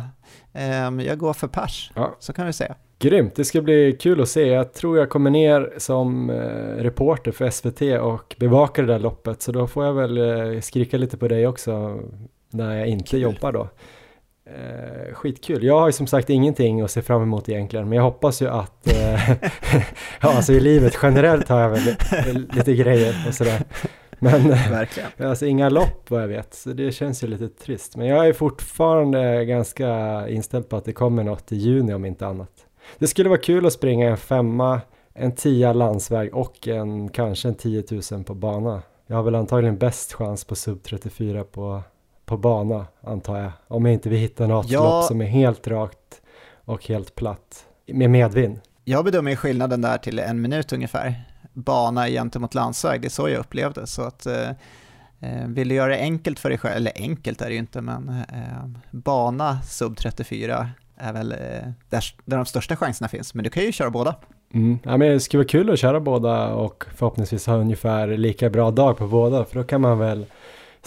Um, 0.88 1.00
jag 1.00 1.18
går 1.18 1.34
för 1.34 1.48
pers, 1.48 1.92
ja. 1.96 2.16
så 2.20 2.34
kan 2.34 2.46
vi 2.46 2.54
säga. 2.54 2.76
Grymt, 3.00 3.36
det 3.36 3.46
ska 3.46 3.62
bli 3.62 3.98
kul 4.00 4.22
att 4.22 4.30
se. 4.30 4.48
Jag 4.48 4.74
tror 4.74 4.98
jag 4.98 5.10
kommer 5.10 5.30
ner 5.30 5.74
som 5.78 6.30
eh, 6.30 6.36
reporter 6.84 7.32
för 7.32 7.50
SVT 7.50 7.82
och 8.02 8.36
bevakar 8.40 8.84
det 8.84 8.94
där 8.94 9.00
loppet 9.00 9.42
så 9.42 9.52
då 9.52 9.68
får 9.68 9.86
jag 9.86 9.94
väl 9.94 10.18
eh, 10.18 10.62
skrika 10.62 10.98
lite 10.98 11.18
på 11.18 11.28
dig 11.28 11.48
också 11.48 12.00
när 12.50 12.78
jag 12.78 12.88
inte 12.88 13.18
jobbar 13.18 13.52
då. 13.52 13.70
Eh, 14.56 15.14
skitkul. 15.14 15.64
Jag 15.64 15.80
har 15.80 15.88
ju 15.88 15.92
som 15.92 16.08
sagt 16.08 16.30
ingenting 16.30 16.82
att 16.82 16.92
se 16.92 17.02
fram 17.02 17.22
emot 17.22 17.50
egentligen, 17.50 17.90
men 17.90 17.96
jag 17.96 18.04
hoppas 18.04 18.42
ju 18.42 18.48
att, 18.48 18.88
eh, 18.88 19.30
ja 20.22 20.36
alltså 20.36 20.54
i 20.54 20.60
livet 20.60 20.98
generellt 21.04 21.50
har 21.50 21.62
jag 21.62 21.70
väl 21.70 21.96
lite 22.52 22.74
grejer 22.76 23.26
och 23.28 23.34
sådär. 23.34 23.62
Men 24.20 24.50
Verkligen. 24.50 25.10
alltså 25.20 25.46
inga 25.46 25.70
lopp 25.70 26.10
vad 26.10 26.24
jag 26.24 26.28
vet, 26.28 26.54
så 26.54 26.70
det 26.70 26.92
känns 26.92 27.24
ju 27.24 27.28
lite 27.28 27.50
trist. 27.50 27.96
Men 27.98 28.08
jag 28.08 28.28
är 28.28 28.34
fortfarande 28.34 29.46
ganska 29.46 29.90
inställd 30.30 30.70
på 30.70 30.76
att 30.76 30.86
det 30.86 30.94
kommer 30.94 31.24
något 31.24 31.52
i 31.52 31.56
juni 31.56 31.94
om 31.94 32.06
inte 32.06 32.28
annat. 32.28 32.52
Det 32.98 33.08
skulle 33.08 33.30
vara 33.30 33.40
kul 33.40 33.66
att 33.66 33.74
springa 33.74 34.10
en 34.10 34.18
femma, 34.18 34.82
en 35.14 35.32
tia 35.32 35.74
landsväg 35.74 36.36
och 36.36 36.68
en 36.68 37.10
kanske 37.10 37.48
en 37.48 37.56
10 37.56 37.84
000 38.12 38.24
på 38.24 38.34
bana. 38.34 38.82
Jag 39.08 39.16
har 39.16 39.24
väl 39.24 39.36
antagligen 39.36 39.78
bäst 39.78 40.14
chans 40.14 40.46
på 40.46 40.56
sub 40.56 40.84
34 40.84 41.44
på, 41.44 41.82
på 42.28 42.38
bana 42.38 42.86
antar 43.04 43.38
jag. 43.38 43.52
Om 43.68 43.86
jag 43.86 43.94
inte 43.94 44.10
vill 44.10 44.20
hitta 44.20 44.48
något 44.48 44.70
Ja. 44.70 44.84
lopp 44.84 45.04
som 45.06 45.22
är 45.22 45.26
helt 45.26 45.68
rakt 45.68 46.22
och 46.66 46.86
helt 46.86 47.16
platt 47.16 47.66
med 47.88 48.10
medvind. 48.10 48.60
Jag 48.84 49.06
bedömer 49.06 49.36
skillnaden 49.36 49.82
där 49.82 49.98
till 49.98 50.20
en 50.20 50.42
minut 50.42 50.74
ungefär. 50.74 51.24
Bana 51.54 52.08
gentemot 52.08 52.54
landsväg, 52.54 53.02
det 53.02 53.08
är 53.08 53.10
så 53.10 53.30
jag 53.30 53.40
upplevde. 53.40 53.88
Så 53.88 54.02
att, 54.02 54.26
eh, 54.26 54.50
eh, 55.20 55.48
vill 55.48 55.70
du 55.70 55.76
göra 55.76 55.90
det 55.92 56.00
enkelt 56.00 56.40
för 56.40 56.50
dig 56.50 56.58
själv, 56.58 56.76
eller 56.76 56.92
enkelt 56.96 57.42
är 57.42 57.46
det 57.48 57.54
ju 57.54 57.60
inte, 57.60 57.82
men 57.82 58.10
eh, 58.10 58.68
bana 58.92 59.62
sub 59.62 59.98
34 59.98 60.70
är 60.98 61.14
väl 61.14 61.32
eh, 61.32 61.38
där, 61.90 62.04
där 62.26 62.38
de 62.38 62.46
största 62.46 62.76
chanserna 62.76 63.08
finns. 63.08 63.34
Men 63.34 63.44
du 63.44 63.50
kan 63.50 63.64
ju 63.64 63.72
köra 63.72 63.90
båda. 63.90 64.16
Mm. 64.54 64.80
Ja, 64.84 64.98
men 64.98 65.10
det 65.12 65.20
skulle 65.20 65.40
vara 65.40 65.48
kul 65.48 65.70
att 65.70 65.80
köra 65.80 66.00
båda 66.00 66.54
och 66.54 66.86
förhoppningsvis 66.96 67.48
ha 67.48 67.56
ungefär 67.56 68.08
lika 68.08 68.50
bra 68.50 68.72
dag 68.72 68.98
på 68.98 69.08
båda 69.08 69.46
för 69.46 69.56
då 69.56 69.64
kan 69.64 69.82
man 69.82 70.00
väl 70.00 70.26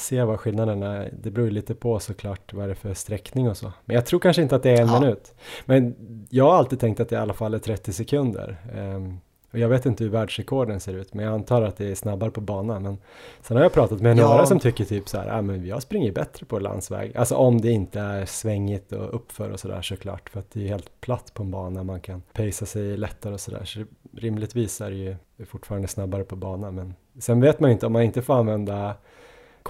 se 0.00 0.22
vad 0.22 0.40
skillnaderna 0.40 0.96
är. 0.96 1.10
Det 1.22 1.30
beror 1.30 1.46
ju 1.48 1.52
lite 1.54 1.74
på 1.74 1.98
såklart 2.00 2.52
vad 2.52 2.68
det 2.68 2.72
är 2.72 2.74
för 2.74 2.94
sträckning 2.94 3.48
och 3.50 3.56
så. 3.56 3.72
Men 3.84 3.94
jag 3.94 4.06
tror 4.06 4.20
kanske 4.20 4.42
inte 4.42 4.56
att 4.56 4.62
det 4.62 4.70
är 4.70 4.82
en 4.82 4.88
Ja. 4.88 5.00
minut. 5.00 5.34
Men 5.64 5.94
jag 6.30 6.44
har 6.44 6.54
alltid 6.54 6.80
tänkt 6.80 7.00
att 7.00 7.08
det 7.08 7.14
i 7.14 7.18
alla 7.18 7.34
fall 7.34 7.54
är 7.54 7.58
30 7.58 7.92
sekunder. 7.92 8.56
Ehm, 8.76 9.18
och 9.52 9.58
jag 9.58 9.68
vet 9.68 9.86
inte 9.86 10.04
hur 10.04 10.10
världsrekorden 10.10 10.80
ser 10.80 10.94
ut 10.94 11.14
men 11.14 11.24
jag 11.24 11.34
antar 11.34 11.62
att 11.62 11.76
det 11.76 11.90
är 11.90 11.94
snabbare 11.94 12.30
på 12.30 12.40
bana. 12.40 12.80
Men 12.80 12.98
sen 13.42 13.56
har 13.56 13.64
jag 13.64 13.72
pratat 13.72 14.00
med 14.00 14.18
Ja. 14.18 14.28
några 14.28 14.46
som 14.46 14.58
tycker 14.58 14.84
typ 14.84 15.08
så 15.08 15.18
här, 15.18 15.26
ja 15.28 15.42
men 15.42 15.66
jag 15.66 15.82
springer 15.82 16.12
bättre 16.12 16.46
på 16.46 16.58
landsväg. 16.58 17.16
Alltså 17.16 17.34
om 17.36 17.60
det 17.60 17.70
inte 17.70 18.00
är 18.00 18.26
svängigt 18.26 18.92
och 18.92 19.14
uppför 19.14 19.50
och 19.50 19.60
sådär 19.60 19.82
såklart. 19.82 20.28
För 20.30 20.40
att 20.40 20.50
det 20.50 20.64
är 20.64 20.68
helt 20.68 21.00
platt 21.00 21.34
på 21.34 21.42
en 21.42 21.50
bana, 21.50 21.82
man 21.82 22.00
kan 22.00 22.22
pacea 22.32 22.66
sig 22.66 22.96
lättare 22.96 23.32
och 23.34 23.40
sådär. 23.40 23.64
Så 23.64 23.84
rimligtvis 24.16 24.80
är 24.80 24.90
det 24.90 24.96
ju 24.96 25.16
fortfarande 25.46 25.88
snabbare 25.88 26.24
på 26.24 26.36
bana. 26.36 26.70
Men 26.70 26.94
sen 27.18 27.40
vet 27.40 27.60
man 27.60 27.70
ju 27.70 27.74
inte 27.74 27.86
om 27.86 27.92
man 27.92 28.02
inte 28.02 28.22
får 28.22 28.34
använda 28.34 28.94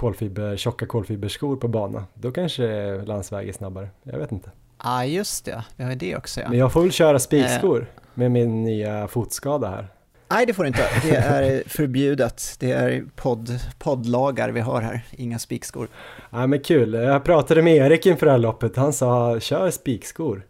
kolfiber, 0.01 0.57
tjocka 0.57 0.85
kolfiberskor 0.85 1.55
på 1.55 1.67
bana. 1.67 2.05
Då 2.13 2.31
kanske 2.31 2.97
landsväg 3.05 3.49
är 3.49 3.53
snabbare. 3.53 3.89
Jag 4.03 4.17
vet 4.19 4.31
inte. 4.31 4.49
Ja, 4.77 4.83
ah, 4.89 5.03
just 5.05 5.45
det. 5.45 5.63
Vi 5.75 5.83
har 5.83 5.91
ju 5.91 5.97
det 5.97 6.15
också. 6.15 6.41
Ja. 6.41 6.49
Men 6.49 6.57
jag 6.57 6.71
får 6.73 6.81
väl 6.81 6.91
köra 6.91 7.19
spikskor 7.19 7.85
med 8.13 8.31
min 8.31 8.63
nya 8.63 9.07
fotskada 9.07 9.69
här. 9.69 9.87
Nej, 10.31 10.45
det 10.45 10.53
får 10.53 10.63
du 10.63 10.67
inte. 10.67 10.83
Det 11.03 11.15
är 11.15 11.63
förbjudet. 11.69 12.55
Det 12.59 12.71
är 12.71 13.03
podd, 13.15 13.59
poddlagar 13.79 14.49
vi 14.49 14.59
har 14.59 14.81
här. 14.81 15.05
Inga 15.11 15.39
spikskor. 15.39 15.87
Ja 16.29 16.47
men 16.47 16.59
kul, 16.59 16.93
jag 16.93 17.23
pratade 17.23 17.61
med 17.61 17.75
Erik 17.75 18.05
inför 18.05 18.25
det 18.25 18.31
här 18.31 18.39
loppet, 18.39 18.75
han 18.75 18.93
sa 18.93 19.39
kör 19.39 19.71
spikskor. 19.71 20.45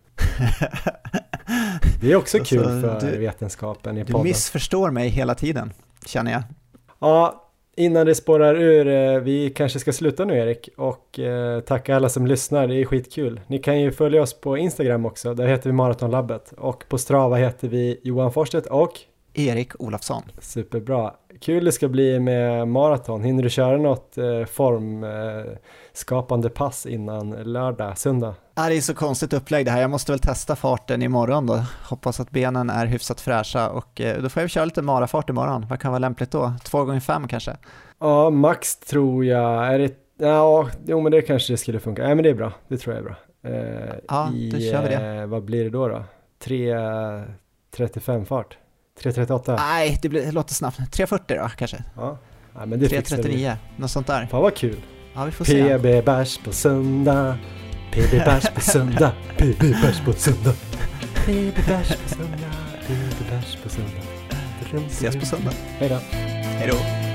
Det 2.01 2.11
är 2.11 2.15
också 2.15 2.37
Alltså, 2.39 2.55
kul 2.55 2.63
för 2.81 3.01
du- 3.01 3.17
vetenskapen 3.17 3.97
i 3.97 4.03
Du 4.03 4.11
podden. 4.13 4.23
missförstår 4.27 4.91
mig 4.91 5.09
hela 5.09 5.35
tiden, 5.35 5.73
känner 6.05 6.31
jag. 6.31 6.43
Ja, 6.99 7.47
innan 7.75 8.05
det 8.05 8.15
spårar 8.15 8.55
ur, 8.55 8.87
eh, 8.87 9.19
vi 9.19 9.49
kanske 9.49 9.79
ska 9.79 9.93
sluta 9.93 10.25
nu 10.25 10.37
Erik 10.37 10.69
och 10.77 11.19
eh, 11.19 11.59
tacka 11.59 11.95
alla 11.95 12.09
som 12.09 12.27
lyssnar, 12.27 12.67
det 12.67 12.75
är 12.75 12.85
skitkul. 12.85 13.39
Ni 13.47 13.59
kan 13.59 13.81
ju 13.81 13.91
följa 13.91 14.21
oss 14.21 14.33
på 14.33 14.57
Instagram 14.57 15.05
också, 15.05 15.33
där 15.33 15.47
heter 15.47 15.69
vi 15.69 15.73
Maratonlabbet 15.73 16.53
och 16.57 16.83
på 16.89 16.97
Strava 16.97 17.35
heter 17.35 17.67
vi 17.67 17.99
Johan 18.03 18.31
Forsstedt 18.31 18.67
och 18.67 18.99
Erik 19.33 19.81
Olofsson. 19.81 20.23
Superbra. 20.39 21.13
Kul 21.39 21.65
det 21.65 21.71
ska 21.71 21.87
bli 21.87 22.19
med 22.19 22.67
maraton. 22.67 23.23
Hinner 23.23 23.43
du 23.43 23.49
köra 23.49 23.77
något 23.77 24.17
eh, 24.17 24.45
formskapande 24.45 25.51
eh, 25.51 25.57
skapande 25.93 26.49
pass 26.49 26.85
innan 26.85 27.29
lördag, 27.29 27.97
söndag? 27.97 28.35
Det 28.53 28.61
är 28.77 28.81
så 28.81 28.93
konstigt 28.93 29.33
upplägg 29.33 29.65
det 29.65 29.71
här. 29.71 29.81
Jag 29.81 29.89
måste 29.89 30.11
väl 30.11 30.19
testa 30.19 30.55
farten 30.55 31.01
imorgon 31.01 31.45
då. 31.45 31.63
Hoppas 31.89 32.19
att 32.19 32.31
benen 32.31 32.69
är 32.69 32.85
hyfsat 32.85 33.21
fräscha 33.21 33.69
och 33.69 34.01
eh, 34.01 34.21
då 34.21 34.29
får 34.29 34.41
jag 34.41 34.49
köra 34.49 34.65
lite 34.65 34.81
marafart 34.81 35.29
imorgon. 35.29 35.65
Vad 35.69 35.79
kan 35.79 35.91
vara 35.91 35.99
lämpligt 35.99 36.31
då? 36.31 36.53
Två 36.63 36.83
gånger 36.85 36.99
fem 36.99 37.27
kanske? 37.27 37.57
Ja, 37.99 38.29
max 38.29 38.75
tror 38.79 39.25
jag. 39.25 39.73
Är 39.73 39.79
det... 39.79 39.93
Ja, 40.19 40.69
jo 40.85 41.01
men 41.01 41.11
det 41.11 41.21
kanske 41.21 41.57
skulle 41.57 41.79
funka. 41.79 42.03
Nej 42.03 42.15
men 42.15 42.23
det 42.23 42.29
är 42.29 42.33
bra. 42.33 42.51
Det 42.67 42.77
tror 42.77 42.95
jag 42.95 43.03
är 43.03 43.05
bra. 43.05 43.15
Eh, 43.51 43.95
Ja, 44.07 44.29
då 44.51 44.57
i, 44.57 44.71
kör 44.71 44.81
vi 44.83 44.89
det. 44.89 45.15
eh, 45.21 45.25
vad 45.25 45.43
blir 45.43 45.63
det 45.63 45.69
då 45.69 45.87
då? 45.87 46.03
3.35 46.43 48.25
fart? 48.25 48.57
3.38? 49.01 49.55
Nej, 49.59 49.99
det, 50.01 50.09
blir, 50.09 50.25
det 50.25 50.31
låter 50.31 50.53
snabbt. 50.53 50.79
3.40 50.79 51.19
då 51.43 51.49
kanske? 51.57 51.83
Ja. 51.95 52.17
ja, 52.53 52.65
men 52.65 52.79
det 52.79 52.89
fixar 52.89 53.17
vi. 53.17 53.23
3.39, 53.23 53.55
något 53.77 53.91
sånt 53.91 54.07
där. 54.07 54.25
Fan 54.25 54.41
vad 54.41 54.55
kul. 54.55 54.81
Ja, 55.13 55.25
vi 55.25 55.31
får 55.31 55.45
se. 55.45 55.77
PB 55.77 56.05
bärs 56.05 56.37
på 56.37 56.51
söndag. 56.51 57.37
PB 57.91 58.11
bärs 58.11 58.49
på 58.55 58.61
söndag. 58.61 59.11
PB 59.37 59.59
bärs 59.59 59.99
på 60.05 60.13
söndag. 60.13 60.53
PB 61.25 61.67
bärs 61.67 61.95
på 62.03 62.09
söndag. 62.09 62.51
PB 62.87 63.29
bärs 63.29 63.57
på 63.63 63.69
söndag. 63.69 64.87
Ses 64.87 65.15
på 65.15 65.25
söndag. 65.25 65.53
Hej 65.79 65.89
då. 65.89 65.95
Hej 66.11 66.67
då. 66.71 67.10